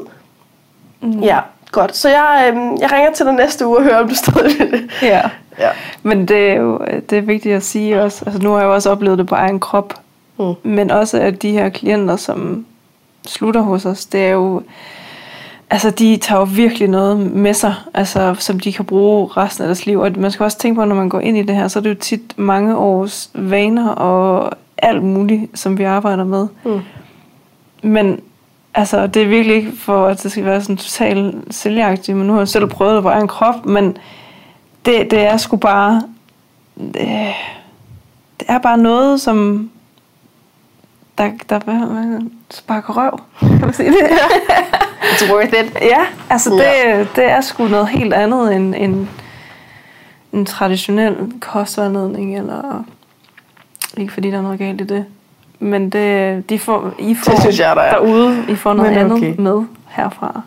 Mm. 1.02 1.20
Ja, 1.20 1.40
godt. 1.72 1.96
Så 1.98 2.10
jeg, 2.10 2.52
øh, 2.54 2.56
jeg 2.82 2.92
ringer 2.92 3.12
til 3.14 3.26
dig 3.26 3.34
næste 3.34 3.68
uge 3.68 3.78
og 3.78 3.84
hører, 3.84 4.00
om 4.00 4.10
du 4.10 4.16
stadig 4.16 4.60
vil 4.60 4.72
det. 4.72 4.90
Ja. 5.02 5.22
Ja. 5.60 5.70
Men 6.04 6.28
det 6.28 6.50
er 6.52 6.56
jo 6.56 6.80
det 7.10 7.18
er 7.18 7.22
vigtigt 7.22 7.56
at 7.56 7.64
sige 7.64 8.02
også. 8.02 8.24
Altså, 8.26 8.42
nu 8.42 8.52
har 8.52 8.58
jeg 8.60 8.66
jo 8.66 8.74
også 8.74 8.90
oplevet 8.92 9.18
det 9.18 9.28
på 9.28 9.36
egen 9.36 9.60
krop. 9.60 9.94
Mm. 10.40 10.54
Men 10.64 10.92
også 10.92 11.20
at 11.20 11.42
de 11.42 11.52
her 11.52 11.70
klienter, 11.70 12.16
som 12.16 12.66
slutter 13.26 13.62
hos 13.62 13.86
os, 13.86 14.06
det 14.06 14.26
er 14.26 14.32
jo... 14.32 14.62
Altså, 15.70 15.90
de 15.90 16.18
tager 16.18 16.40
jo 16.40 16.48
virkelig 16.52 16.88
noget 16.88 17.18
med 17.18 17.54
sig, 17.54 17.74
altså, 17.94 18.36
som 18.40 18.60
de 18.60 18.74
kan 18.74 18.86
bruge 18.86 19.28
resten 19.38 19.64
af 19.64 19.68
deres 19.68 19.86
liv. 19.86 20.00
Og 20.00 20.12
man 20.18 20.32
skal 20.32 20.44
også 20.44 20.58
tænke 20.58 20.76
på, 20.80 20.86
når 20.86 20.96
man 20.96 21.10
går 21.10 21.20
ind 21.20 21.38
i 21.38 21.42
det 21.42 21.56
her, 21.56 21.68
så 21.68 21.80
er 21.80 21.84
det 21.84 21.90
jo 21.90 21.96
tit 21.96 22.38
mange 22.38 22.78
års 22.78 23.30
vaner 23.34 23.90
og 23.90 24.52
alt 24.78 25.04
muligt, 25.04 25.60
som 25.60 25.78
vi 25.78 25.84
arbejder 25.84 26.24
med. 26.24 26.48
Mm. 26.66 26.80
Men 27.82 28.20
altså, 28.74 29.08
det 29.08 29.22
er 29.22 29.28
virkelig 29.28 29.56
ikke 29.56 29.72
for, 29.78 30.08
at 30.08 30.24
det 30.24 30.32
skal 30.32 30.46
være 30.46 30.62
sådan 30.62 30.78
totalt 30.78 31.56
sælgeragtigt, 31.56 32.18
men 32.18 32.28
nu 32.28 32.34
har 32.34 32.40
jeg 32.40 32.48
selv 32.48 32.68
prøvet 32.68 32.96
det 32.96 33.04
på 33.04 33.10
egen 33.10 33.28
krop, 33.28 33.66
men 33.66 33.98
det, 34.86 35.12
det 35.12 35.20
er 35.20 35.38
sgu 35.38 35.58
bare... 35.58 36.02
Det, 36.76 37.34
det 38.40 38.48
er 38.48 38.58
bare 38.58 38.78
noget, 38.78 39.22
som... 39.22 39.70
Der, 41.18 41.32
der 41.50 41.60
hvad, 41.60 42.22
sparker 42.52 42.94
røv. 42.98 43.20
Kan 43.40 43.62
man 43.62 43.74
sige 43.74 43.90
det? 43.90 43.98
It's 45.12 45.34
worth 45.34 45.48
it. 45.54 45.74
Ja, 45.82 46.06
altså 46.30 46.50
det, 46.50 46.60
Ja. 46.90 47.00
det 47.16 47.32
er 47.32 47.42
sgu 47.42 47.68
noget 47.68 47.88
helt 47.88 48.14
andet 48.14 48.56
end 48.56 48.76
en, 48.78 49.10
en 50.34 50.46
traditionel 50.46 51.16
kostvejledning, 51.42 52.38
eller 52.38 52.84
ikke 53.98 54.14
fordi 54.14 54.32
der 54.32 54.38
er 54.38 54.42
noget 54.42 54.60
galt 54.60 54.82
i 54.82 54.84
det. 54.84 55.06
Men 55.60 55.90
det, 55.90 56.50
de 56.50 56.60
får, 56.60 56.94
I 57.00 57.16
får 57.16 57.32
Det 57.32 57.42
synes 57.42 57.60
jeg, 57.60 57.76
der 57.76 57.82
er. 57.82 57.92
derude, 57.94 58.46
I 58.50 58.56
får 58.56 58.74
noget 58.74 58.92
Men 58.92 59.00
andet 59.00 59.18
okay. 59.18 59.36
med 59.38 59.64
herfra. 59.88 60.42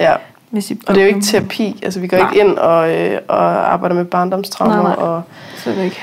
Ja. 0.00 0.14
Hvis 0.50 0.70
I 0.70 0.80
Og 0.86 0.94
det 0.94 1.00
er 1.00 1.04
jo 1.04 1.08
ikke 1.14 1.26
terapi. 1.26 1.80
Altså, 1.82 2.00
vi 2.00 2.06
går 2.06 2.16
Nej. 2.16 2.30
ikke 2.30 2.40
ind 2.44 2.58
og, 2.58 2.94
øh, 2.96 3.18
og 3.28 3.72
arbejder 3.72 3.94
med 3.96 4.04
barndomstraumer 4.04 4.74
Nej, 4.74 4.82
nej. 4.82 4.94
og 4.94 5.22
Så 5.56 5.70
det 5.70 5.84
ikke. 5.84 6.00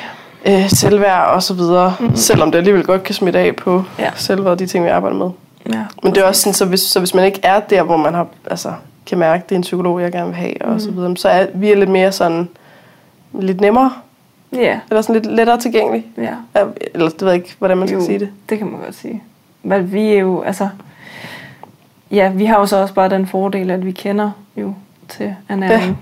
Øh, 0.47 0.69
selvværd 0.69 1.27
og 1.27 1.43
så 1.43 1.53
videre. 1.53 1.95
Mm-hmm. 1.99 2.15
Selvom 2.15 2.51
det 2.51 2.57
alligevel 2.57 2.83
godt 2.83 3.03
kan 3.03 3.15
smitte 3.15 3.39
af 3.39 3.55
på 3.55 3.83
Ja. 3.99 4.09
selvværd, 4.15 4.57
de 4.57 4.65
ting, 4.67 4.85
vi 4.85 4.89
arbejder 4.89 5.17
med. 5.17 5.29
Ja, 5.73 5.85
Men 6.03 6.15
det 6.15 6.21
er 6.21 6.25
også 6.27 6.41
sådan, 6.41 6.53
så 6.53 6.65
hvis, 6.65 6.79
så 6.81 6.99
hvis 6.99 7.13
man 7.13 7.25
ikke 7.25 7.39
er 7.43 7.59
der, 7.59 7.83
hvor 7.83 7.97
man 7.97 8.13
har, 8.13 8.27
altså, 8.51 8.73
kan 9.05 9.17
mærke, 9.17 9.43
at 9.43 9.49
det 9.49 9.55
er 9.55 9.59
en 9.59 9.61
psykolog, 9.61 10.01
jeg 10.01 10.11
gerne 10.11 10.25
vil 10.27 10.35
have, 10.35 10.61
og 10.61 10.81
så 10.81 10.91
videre, 10.91 11.17
så 11.17 11.29
er 11.29 11.45
vi 11.53 11.71
er 11.71 11.75
lidt 11.75 11.89
mere 11.89 12.11
sådan, 12.11 12.49
lidt 13.39 13.61
nemmere, 13.61 13.91
Ja, 14.53 14.79
eller 14.89 15.01
sådan 15.01 15.21
lidt 15.21 15.35
lettere 15.35 15.59
tilgængelig. 15.59 16.05
ja. 16.17 16.29
Ja, 16.55 16.63
Eller 16.93 17.09
det 17.09 17.21
ved 17.21 17.27
jeg 17.27 17.35
ikke, 17.35 17.55
hvordan 17.59 17.77
man 17.77 17.87
skal 17.87 17.99
Jo, 17.99 18.05
sige 18.05 18.19
det. 18.19 18.29
det 18.49 18.57
kan 18.57 18.67
man 18.67 18.79
godt 18.81 18.95
sige. 18.95 19.23
Men 19.63 19.93
vi 19.93 20.09
er 20.13 20.19
jo, 20.19 20.41
altså... 20.41 20.69
Ja, 22.11 22.29
vi 22.29 22.45
har 22.45 22.59
jo 22.59 22.65
så 22.65 22.77
også 22.81 22.93
bare 22.93 23.09
den 23.09 23.27
fordel, 23.27 23.71
at 23.71 23.85
vi 23.85 23.91
kender 23.91 24.31
jo 24.57 24.73
til 25.09 25.35
ernæring. 25.49 25.97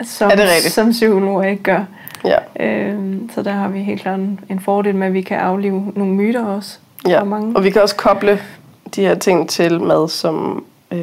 Ja. 0.00 0.04
Som, 0.04 0.30
Er 0.30 0.34
det 0.36 0.44
rigtigt? 0.44 0.74
Som 0.74 0.90
psykologer 0.90 1.42
ikke 1.42 1.62
gør. 1.62 1.84
Ja. 2.24 2.36
Øhm, 2.66 3.30
så 3.34 3.42
der 3.42 3.50
har 3.52 3.68
vi 3.68 3.82
helt 3.82 4.00
klart 4.02 4.18
en, 4.18 4.40
en 4.48 4.60
fordel 4.60 4.94
med, 4.94 5.06
at 5.06 5.12
vi 5.12 5.20
kan 5.22 5.38
aflive 5.38 5.92
nogle 5.96 6.14
myter 6.14 6.44
også. 6.46 6.78
Ja, 7.08 7.24
mange. 7.24 7.56
og 7.56 7.64
vi 7.64 7.70
kan 7.70 7.82
også 7.82 7.96
koble 7.96 8.40
de 8.94 9.00
her 9.00 9.14
ting 9.14 9.48
til 9.48 9.80
mad, 9.82 10.08
som 10.08 10.64
øh, 10.90 10.98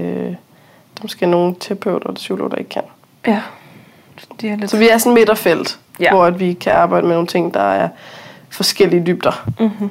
der 0.96 1.02
måske 1.02 1.26
er 1.26 1.30
nogle 1.30 1.56
terapeuter 1.60 2.08
og 2.10 2.16
psykologer, 2.16 2.50
der 2.50 2.58
ikke 2.58 2.70
kan. 2.70 2.82
Ja. 3.28 3.42
De 4.42 4.50
er 4.50 4.56
lidt... 4.56 4.72
Så 4.72 4.78
vi 4.78 4.90
er 4.90 4.98
sådan 4.98 5.14
midterfelt, 5.14 5.80
Ja. 6.00 6.14
hvor 6.14 6.26
at 6.26 6.40
vi 6.40 6.54
kan 6.54 6.74
arbejde 6.74 7.08
med 7.08 7.14
nogle 7.16 7.28
ting, 7.28 7.54
der 7.54 7.60
er 7.60 7.90
forskellige 8.50 9.06
dybder. 9.06 9.50
mm-hmm. 9.60 9.90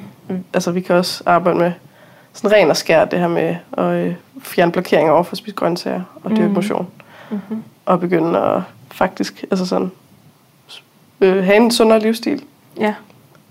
Altså 0.55 0.71
vi 0.73 0.81
kan 0.81 0.97
også 0.97 1.23
arbejde 1.27 1.59
med 1.59 1.73
sådan 2.33 2.57
ren 2.57 2.71
og 2.71 2.77
skær 2.77 3.05
det 3.05 3.19
her 3.19 3.29
med 3.29 3.57
at 3.79 3.85
øh, 3.85 4.15
fjerne 4.43 4.73
blokeringer 4.73 5.13
over 5.13 5.23
for 5.23 5.33
at 5.33 5.39
spise 5.39 5.57
grøntsager 5.57 6.03
og 6.25 6.31
dyrke 6.31 6.43
Mhm. 6.43 6.55
motion. 6.55 6.89
Mm-hmm. 7.31 7.63
Og 7.87 8.01
begynde 8.01 8.39
at 8.41 8.61
faktisk 8.93 9.45
altså 9.51 9.67
sådan, 9.67 9.91
øh, 11.25 11.45
have 11.45 11.57
en 11.57 11.71
sundere 11.71 12.01
livsstil. 12.01 12.43
Ja. 12.81 12.95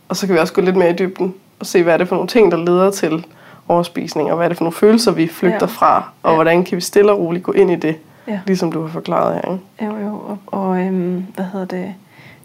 Og 0.09 0.15
så 0.15 0.25
kan 0.27 0.35
vi 0.35 0.39
også 0.39 0.53
gå 0.53 0.61
lidt 0.61 0.75
mere 0.75 0.89
i 0.89 0.93
dybden 0.93 1.33
og 1.59 1.65
se, 1.65 1.83
hvad 1.83 1.93
er 1.93 1.97
det 1.97 2.07
for 2.07 2.15
nogle 2.15 2.27
ting, 2.27 2.51
der 2.51 2.57
leder 2.57 2.91
til 2.91 3.25
overspisning, 3.67 4.29
og 4.31 4.35
hvad 4.37 4.45
er 4.45 4.49
det 4.49 4.57
for 4.57 4.63
nogle 4.63 4.75
følelser, 4.75 5.11
vi 5.11 5.27
flygter 5.27 5.57
Ja. 5.59 5.65
fra, 5.65 6.09
og 6.23 6.31
Ja. 6.31 6.35
hvordan 6.35 6.63
kan 6.63 6.75
vi 6.75 6.81
stille 6.81 7.11
og 7.11 7.19
roligt 7.19 7.43
gå 7.43 7.51
ind 7.51 7.71
i 7.71 7.75
det, 7.75 7.95
Ja. 8.27 8.39
ligesom 8.47 8.71
du 8.71 8.81
har 8.81 8.89
forklaret 8.89 9.35
her. 9.35 9.51
Ikke? 9.53 9.93
Jo, 9.95 10.07
jo. 10.07 10.13
Og, 10.27 10.37
og 10.47 10.79
øhm, 10.79 11.25
hvad 11.35 11.45
hedder 11.53 11.65
det? 11.65 11.93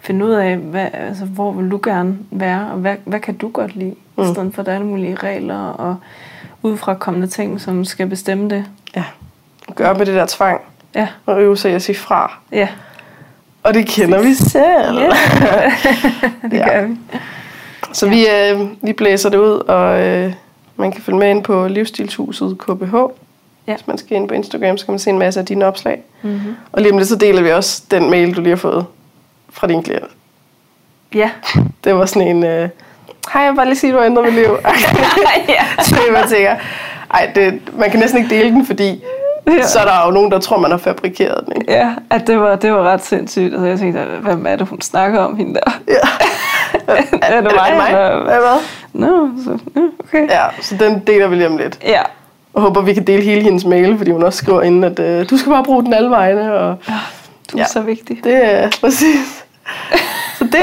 Finde 0.01 0.25
ud 0.27 0.31
af, 0.31 0.57
hvad, 0.57 0.87
altså, 0.93 1.25
hvor 1.25 1.53
vil 1.53 1.71
du 1.71 1.81
gerne 1.85 2.19
være, 2.31 2.71
og 2.73 2.77
hvad, 2.79 2.97
hvad 3.05 3.21
kan 3.21 3.37
du 3.37 3.49
godt 3.49 3.77
lide, 3.77 3.95
mm. 4.17 4.23
i 4.23 4.27
stedet 4.27 4.55
for 4.55 4.61
at 4.63 4.67
der 4.67 4.73
er 4.73 4.77
alle 4.77 4.87
mulige 4.89 5.15
regler 5.15 5.59
og 5.69 5.97
udefrakommende 6.63 7.27
ting, 7.27 7.61
som 7.61 7.85
skal 7.85 8.07
bestemme 8.07 8.51
det. 8.51 8.65
Ja. 8.97 9.05
Gør 9.75 9.95
med 9.95 10.07
det 10.07 10.15
der 10.15 10.27
tvang, 10.29 10.61
Ja, 10.95 11.09
og 11.27 11.43
øve 11.43 11.57
sig 11.57 11.73
at 11.73 11.83
sige 11.83 11.97
fra. 11.97 12.39
ja. 12.53 12.69
Og 13.69 13.75
det 13.75 13.87
kender 13.87 14.23
vi 14.23 14.35
selv. 14.35 14.99
Ja. 14.99 15.09
det 16.51 16.57
Ja. 16.59 16.69
gør 16.69 16.87
vi. 16.87 16.97
Så 17.93 18.09
vi, 18.09 18.27
øh, 18.29 18.61
vi 18.83 18.93
blæser 18.93 19.31
det 19.31 19.39
ud, 19.39 19.61
og 19.69 20.01
øh, 20.01 20.33
man 20.77 20.93
kan 20.93 21.03
følge 21.03 21.19
med 21.19 21.31
ind 21.31 21.43
på 21.45 21.69
Livsstilshuset 21.69 22.57
KBH. 22.59 22.95
Ja. 23.67 23.75
Hvis 23.75 23.87
man 23.87 23.99
skal 23.99 24.17
ind 24.17 24.29
på 24.29 24.35
Instagram, 24.35 24.79
så 24.79 24.85
kan 24.85 24.93
man 24.93 24.99
se 24.99 25.11
en 25.11 25.19
masse 25.19 25.41
af 25.41 25.47
dine 25.47 25.67
opslag. 25.67 26.03
Mm-hmm. 26.23 26.57
Og 26.73 26.83
lige 26.83 26.93
om 26.93 26.99
lidt, 26.99 27.09
så 27.09 27.17
deler 27.17 27.43
vi 27.43 27.51
også 27.53 27.83
den 27.91 28.11
mail, 28.11 28.37
du 28.37 28.41
lige 28.41 28.51
har 28.51 28.57
fået 28.57 28.87
fra 29.51 29.67
din 29.67 29.83
klient. 29.83 30.11
Ja. 31.15 31.31
Det 31.85 31.95
var 31.95 32.07
sådan 32.07 32.29
en, 32.29 32.45
øh, 32.45 32.69
hej, 33.33 33.43
jeg 33.43 33.51
vil 33.53 33.57
bare 33.57 33.67
lige 33.67 33.77
sige, 33.79 33.93
du 33.93 33.99
har 33.99 34.05
ændret 34.05 34.25
mit 34.25 34.35
liv. 34.35 34.49
ja. 35.49 35.65
så 35.85 35.97
jeg 36.17 36.25
tænker, 36.29 36.57
ej, 37.15 37.31
det, 37.35 37.61
man 37.79 37.91
kan 37.91 38.01
næsten 38.01 38.23
ikke 38.23 38.35
dele 38.37 38.51
den, 38.51 38.67
fordi 38.67 39.03
Ja. 39.53 39.57
ja. 39.57 39.67
så 39.67 39.79
er 39.79 39.85
der 39.85 40.05
jo 40.07 40.11
nogen, 40.11 40.31
der 40.31 40.39
tror, 40.39 40.59
man 40.59 40.71
har 40.71 40.79
fabrikeret 40.79 41.45
den. 41.47 41.53
Ikke? 41.61 41.73
Ja, 41.73 41.93
at 42.11 42.27
det 42.27 42.41
var, 42.41 42.57
det 42.57 42.73
var 42.73 42.83
ret 42.83 43.05
sindssygt. 43.05 43.53
Altså, 43.53 43.67
jeg 43.67 43.79
tænkte, 43.79 44.01
hvem 44.21 44.47
er 44.47 44.57
det, 44.57 44.69
hun 44.69 44.81
snakker 44.81 45.21
om 45.21 45.37
hende 45.37 45.55
der? 45.55 45.71
Ja. 45.89 45.95
er 47.27 47.41
det 47.41 47.53
mig? 47.57 47.87
eller- 47.89 48.25
Hvad? 48.25 48.61
Nå, 48.93 49.29
så, 49.45 49.59
ja, 49.77 49.81
okay. 50.01 50.29
Ja, 50.29 50.45
så 50.63 50.77
den 50.77 50.99
deler 51.07 51.29
vi 51.29 51.37
lige 51.37 51.47
om 51.49 51.57
lidt. 51.57 51.79
Ja. 51.83 52.03
Og 52.55 52.63
håber, 52.63 52.81
vi 52.81 52.95
kan 52.95 53.05
dele 53.07 53.23
hele 53.23 53.43
hendes 53.43 53.65
mail, 53.65 53.99
fordi 53.99 54.11
hun 54.11 54.23
også 54.23 54.39
skriver 54.39 54.63
inden, 54.63 54.85
at 54.85 54.99
øh, 54.99 55.31
du 55.31 55.37
skal 55.37 55.53
bare 55.53 55.65
bruge 55.65 55.85
den 55.85 55.93
alle 55.95 56.11
vegne. 56.11 56.53
Og 56.55 56.77
Du 57.53 57.57
er 57.57 57.61
Ja. 57.61 57.67
så 57.67 57.81
vigtig. 57.81 58.21
det 58.25 58.45
er 58.55 58.71
præcis. 58.81 59.45
Så 60.39 60.45
det 60.45 60.63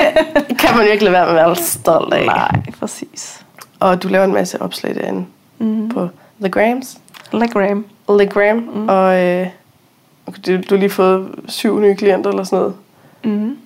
kan 0.59 0.77
man 0.77 0.85
jo 0.85 0.91
ikke 0.91 1.03
lade 1.03 1.13
være 1.13 1.25
med 1.25 1.39
at 1.39 1.45
være 1.45 1.55
stolt 1.55 2.13
af. 2.13 2.25
Nej, 2.25 2.51
præcis. 2.79 3.41
Og 3.79 4.03
du 4.03 4.07
laver 4.07 4.25
en 4.25 4.33
masse 4.33 4.61
opslag 4.61 4.95
derinde 4.95 5.25
Mm. 5.59 5.89
på 5.89 6.07
The 6.41 6.49
Grams. 6.49 6.97
Legram. 7.33 7.85
Legram, 8.09 8.57
mm. 8.57 8.87
og 8.89 9.19
øh, 9.23 9.47
du, 10.27 10.57
du 10.57 10.61
har 10.69 10.75
lige 10.75 10.89
fået 10.89 11.35
syv 11.47 11.79
nye 11.79 11.95
klienter 11.95 12.29
eller 12.29 12.43
sådan 12.43 12.59
noget. 12.59 12.75
Mm. 13.23 13.57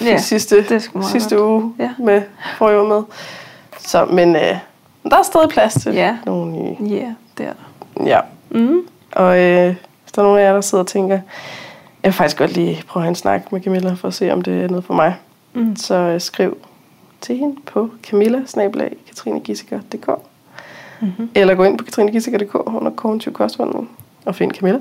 Ja, 0.00 0.18
sidste, 0.18 0.62
det 0.68 0.90
sidste 1.10 1.36
godt. 1.36 1.46
uge 1.50 1.74
Ja. 1.78 1.90
med, 1.98 2.22
får 2.58 2.70
jeg 2.70 2.84
med. 2.84 3.02
Så, 3.78 4.04
men 4.04 4.36
øh, 4.36 4.42
der 5.04 5.16
er 5.18 5.22
stadig 5.22 5.48
plads 5.48 5.74
til 5.74 5.92
Ja. 5.94 6.16
nogle 6.26 6.52
nye. 6.52 6.76
Ja, 6.90 6.94
yeah, 6.96 7.12
det 7.38 7.46
er 7.46 7.52
der. 7.98 8.04
Ja. 8.06 8.20
Mm. 8.50 8.80
Og 9.12 9.38
øh, 9.40 9.74
hvis 10.02 10.12
der 10.12 10.22
er 10.22 10.26
nogen 10.26 10.40
af 10.40 10.44
jer, 10.44 10.52
der 10.52 10.60
sidder 10.60 10.84
og 10.84 10.88
tænker, 10.88 11.14
jeg 11.14 11.22
vil 12.02 12.12
faktisk 12.12 12.38
godt 12.38 12.52
lige 12.52 12.82
prøve 12.88 13.00
at 13.00 13.04
have 13.04 13.08
en 13.08 13.14
snak 13.14 13.52
med 13.52 13.60
Camilla, 13.62 13.92
for 13.94 14.08
at 14.08 14.14
se, 14.14 14.32
om 14.32 14.42
det 14.42 14.64
er 14.64 14.68
noget 14.68 14.84
for 14.84 14.94
mig. 14.94 15.14
Mm. 15.54 15.76
Så 15.76 15.94
øh, 15.94 16.20
skriv 16.20 16.58
til 17.20 17.36
hende 17.36 17.56
på 17.66 17.90
camilla 18.02 18.42
Mm-hmm. 21.00 21.30
Eller 21.34 21.54
gå 21.54 21.64
ind 21.64 21.78
på 21.78 21.84
katrinegissiker.dk 21.84 22.54
under 22.54 22.90
kognitiv 22.96 23.32
kostvejledning 23.32 23.90
og 24.24 24.34
find 24.34 24.52
Camilla. 24.52 24.78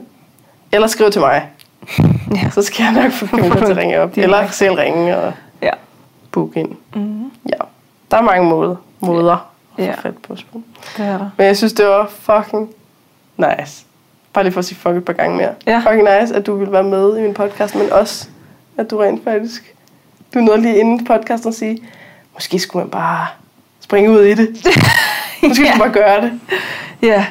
Eller 0.72 0.88
skriv 0.88 1.12
til 1.12 1.22
mig, 1.22 1.50
Ja. 2.36 2.50
så 2.50 2.62
skal 2.62 2.84
jeg 2.84 3.04
nok 3.04 3.12
få 3.12 3.28
Camilla 3.28 3.56
til 3.56 3.72
at 3.72 3.78
ringe 3.78 4.00
op. 4.02 4.18
Er 4.18 4.24
Eller 4.24 4.48
selv 4.48 4.74
ringe 4.74 5.18
og 5.18 5.34
Ja. 5.62 5.70
booke 6.32 6.60
ind. 6.60 6.70
Mm. 6.96 7.24
Ja, 7.50 7.58
der 8.12 8.18
er 8.18 8.22
mange 8.22 8.50
måder, 8.50 8.76
måder 9.00 9.52
at 9.78 9.86
Ja. 9.86 9.94
få 9.96 10.02
fat 10.02 10.18
på 10.18 10.36
på. 10.52 10.62
Det 10.98 11.06
er 11.06 11.18
der. 11.18 11.30
Men 11.38 11.48
jeg 11.48 11.58
synes, 11.58 11.74
det 11.74 11.86
var 11.86 12.08
fucking 12.20 12.70
nice. 13.38 13.86
Bare 14.34 14.44
lige 14.44 14.54
for 14.54 14.60
at 14.60 14.66
sige 14.66 14.78
fuck 14.78 14.96
et 14.96 15.06
par 15.06 15.14
gange 15.14 15.38
mere. 15.38 15.50
Ja. 15.68 15.78
Fucking 15.80 16.08
nice, 16.22 16.36
at 16.36 16.46
du 16.46 16.56
ville 16.56 16.72
være 16.72 16.84
med 16.84 17.18
i 17.18 17.22
min 17.22 17.34
podcast, 17.34 17.76
men 17.76 17.92
også, 17.92 18.28
at 18.78 18.92
du 18.92 18.98
rent 18.98 19.24
faktisk... 19.24 19.76
Du 20.34 20.40
nåede 20.40 20.62
lige 20.62 20.78
inden 20.80 21.06
podcasten 21.06 21.50
at 21.50 21.56
sige, 21.56 21.80
måske 22.34 22.60
skulle 22.60 22.84
man 22.84 22.92
bare 22.92 23.28
springe 23.86 24.12
ud 24.12 24.22
i 24.22 24.34
det. 24.34 24.50
Måske 25.44 25.56
skulle 25.56 25.70
man 25.70 25.80
bare 25.80 25.92
gøre 25.92 26.22
det. 26.22 26.32
Ja. 27.02 27.26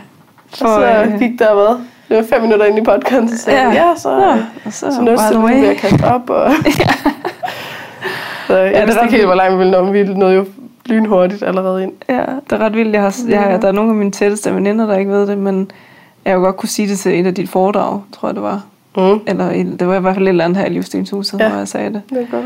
Og 0.51 0.57
så 0.59 0.87
øh, 0.87 1.19
gik 1.19 1.39
der 1.39 1.55
hvad? 1.55 1.77
Det 2.09 2.17
var 2.17 2.25
fem 2.37 2.43
minutter 2.43 2.67
ind 2.67 2.79
i 2.79 2.83
podcasten, 2.83 3.29
så 3.29 3.39
sagde 3.45 3.61
Ja. 3.61 3.73
ja, 3.73 3.97
så, 3.97 4.11
ja, 4.11 4.33
og 4.65 4.73
så, 4.73 4.93
så 4.95 5.01
nåede 5.01 5.21
jeg 5.55 5.61
ved 5.63 5.69
at 5.69 5.77
kaste 5.77 6.05
op. 6.05 6.31
Og... 6.31 6.51
så 8.47 8.57
jeg 8.57 8.73
er 8.75 8.85
vidste 8.87 9.01
ikke 9.05 9.15
helt, 9.15 9.27
hvor 9.27 9.35
langt 9.35 9.53
vi 9.55 9.59
ville 9.59 9.71
nå, 9.73 9.85
men 9.85 9.93
vi 9.93 10.03
nåede 10.05 10.35
jo 10.35 10.47
lynhurtigt 10.87 11.43
allerede 11.43 11.83
ind. 11.83 11.93
Ja, 12.09 12.21
det 12.51 12.53
er 12.53 12.59
ret 12.59 12.75
vildt. 12.75 12.93
Jeg 12.95 13.03
har, 13.03 13.15
jeg, 13.29 13.41
har- 13.41 13.57
der 13.57 13.69
er 13.69 13.73
nogle 13.73 13.91
af 13.91 13.97
mine 13.97 14.11
tætteste 14.11 14.55
veninder, 14.55 14.87
der 14.87 14.97
ikke 14.99 15.11
ved 15.11 15.27
det, 15.27 15.39
men 15.39 15.71
jeg 16.25 16.35
jo 16.35 16.39
godt 16.41 16.57
kunne 16.57 16.69
sige 16.69 16.89
det 16.89 16.99
til 16.99 17.21
et 17.21 17.27
af 17.27 17.35
dit 17.35 17.49
foredrag, 17.49 18.01
tror 18.13 18.29
jeg 18.29 18.35
det 18.35 18.43
var. 18.43 18.61
Mm. 18.97 19.21
Eller 19.27 19.51
et- 19.51 19.77
det 19.81 19.89
var 19.89 19.95
i 19.97 20.01
hvert 20.01 20.15
fald 20.15 20.25
et 20.25 20.29
eller 20.29 20.45
andet 20.45 20.59
her 20.59 20.67
i 20.67 20.69
Livsstenshuset, 20.73 21.39
Ja. 21.39 21.45
ja. 21.45 21.51
hvor 21.51 21.59
jeg 21.59 21.69
sagde 21.69 21.93
det. 21.93 22.03
Det 22.11 22.19
er 22.23 22.27
godt. 22.31 22.45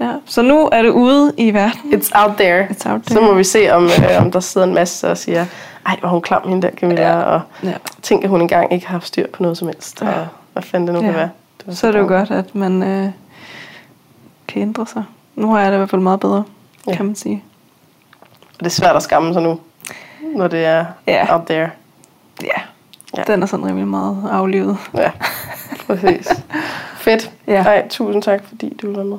Ja. 0.00 0.12
Så 0.26 0.42
nu 0.42 0.68
er 0.72 0.82
det 0.82 0.90
ude 0.90 1.32
i 1.36 1.54
verden. 1.54 1.80
It's 1.94 2.10
out 2.22 2.36
there. 2.36 2.66
It's 2.66 2.90
out 2.92 3.00
Så 3.06 3.14
there. 3.14 3.20
må 3.26 3.34
vi 3.34 3.44
se, 3.44 3.70
om, 3.70 3.84
øh, 3.84 4.16
om 4.20 4.30
der 4.30 4.40
sidder 4.40 4.66
en 4.66 4.74
masse 4.74 5.10
og 5.10 5.18
siger, 5.18 5.46
ej, 5.86 5.96
hvor 6.00 6.08
hun 6.08 6.20
klam 6.22 6.48
hende 6.48 6.62
der, 6.62 6.70
Camilla, 6.76 7.02
ja. 7.08 7.22
og 7.22 7.40
Ja. 7.62 7.72
tænk, 8.02 8.24
at 8.24 8.30
hun 8.30 8.40
engang 8.40 8.72
ikke 8.72 8.86
har 8.86 8.92
haft 8.92 9.06
styr 9.06 9.26
på 9.32 9.42
noget 9.42 9.58
som 9.58 9.68
helst, 9.68 10.02
Ja. 10.02 10.08
og 10.08 10.26
hvad 10.52 10.62
fanden 10.62 10.86
det 10.86 10.94
nu 10.94 11.00
Ja. 11.00 11.06
kan 11.06 11.14
være. 11.14 11.30
var 11.66 11.72
Så 11.74 11.86
er 11.86 11.92
det 11.92 11.98
jo 11.98 12.06
godt, 12.06 12.30
at 12.30 12.54
man 12.54 12.82
øh, 12.82 13.10
kan 14.48 14.62
ændre 14.62 14.86
sig. 14.86 15.04
Nu 15.34 15.50
har 15.52 15.60
jeg 15.60 15.70
det 15.70 15.76
i 15.76 15.78
hvert 15.78 15.90
fald 15.90 16.02
meget 16.02 16.20
bedre, 16.20 16.44
Ja. 16.86 16.96
kan 16.96 17.06
man 17.06 17.14
sige. 17.14 17.44
Og 18.30 18.58
det 18.60 18.66
er 18.66 18.70
svært 18.70 18.96
at 18.96 19.02
skamme 19.02 19.32
sig 19.32 19.42
nu, 19.42 19.60
når 20.36 20.48
det 20.48 20.64
er 20.64 20.84
Ja. 21.06 21.34
out 21.34 21.42
there. 21.46 21.70
Ja. 22.42 22.46
Ja. 22.46 23.18
ja. 23.18 23.22
Den 23.32 23.42
er 23.42 23.46
sådan 23.46 23.66
rimelig 23.66 23.88
meget 23.88 24.28
aflivet. 24.32 24.76
Ja, 24.94 25.10
præcis. 25.86 26.28
Fedt. 27.04 27.30
Ja. 27.46 27.62
Ej, 27.62 27.88
tusind 27.88 28.22
tak, 28.22 28.40
fordi 28.48 28.76
du 28.82 28.94
var 28.96 29.02
med. 29.04 29.18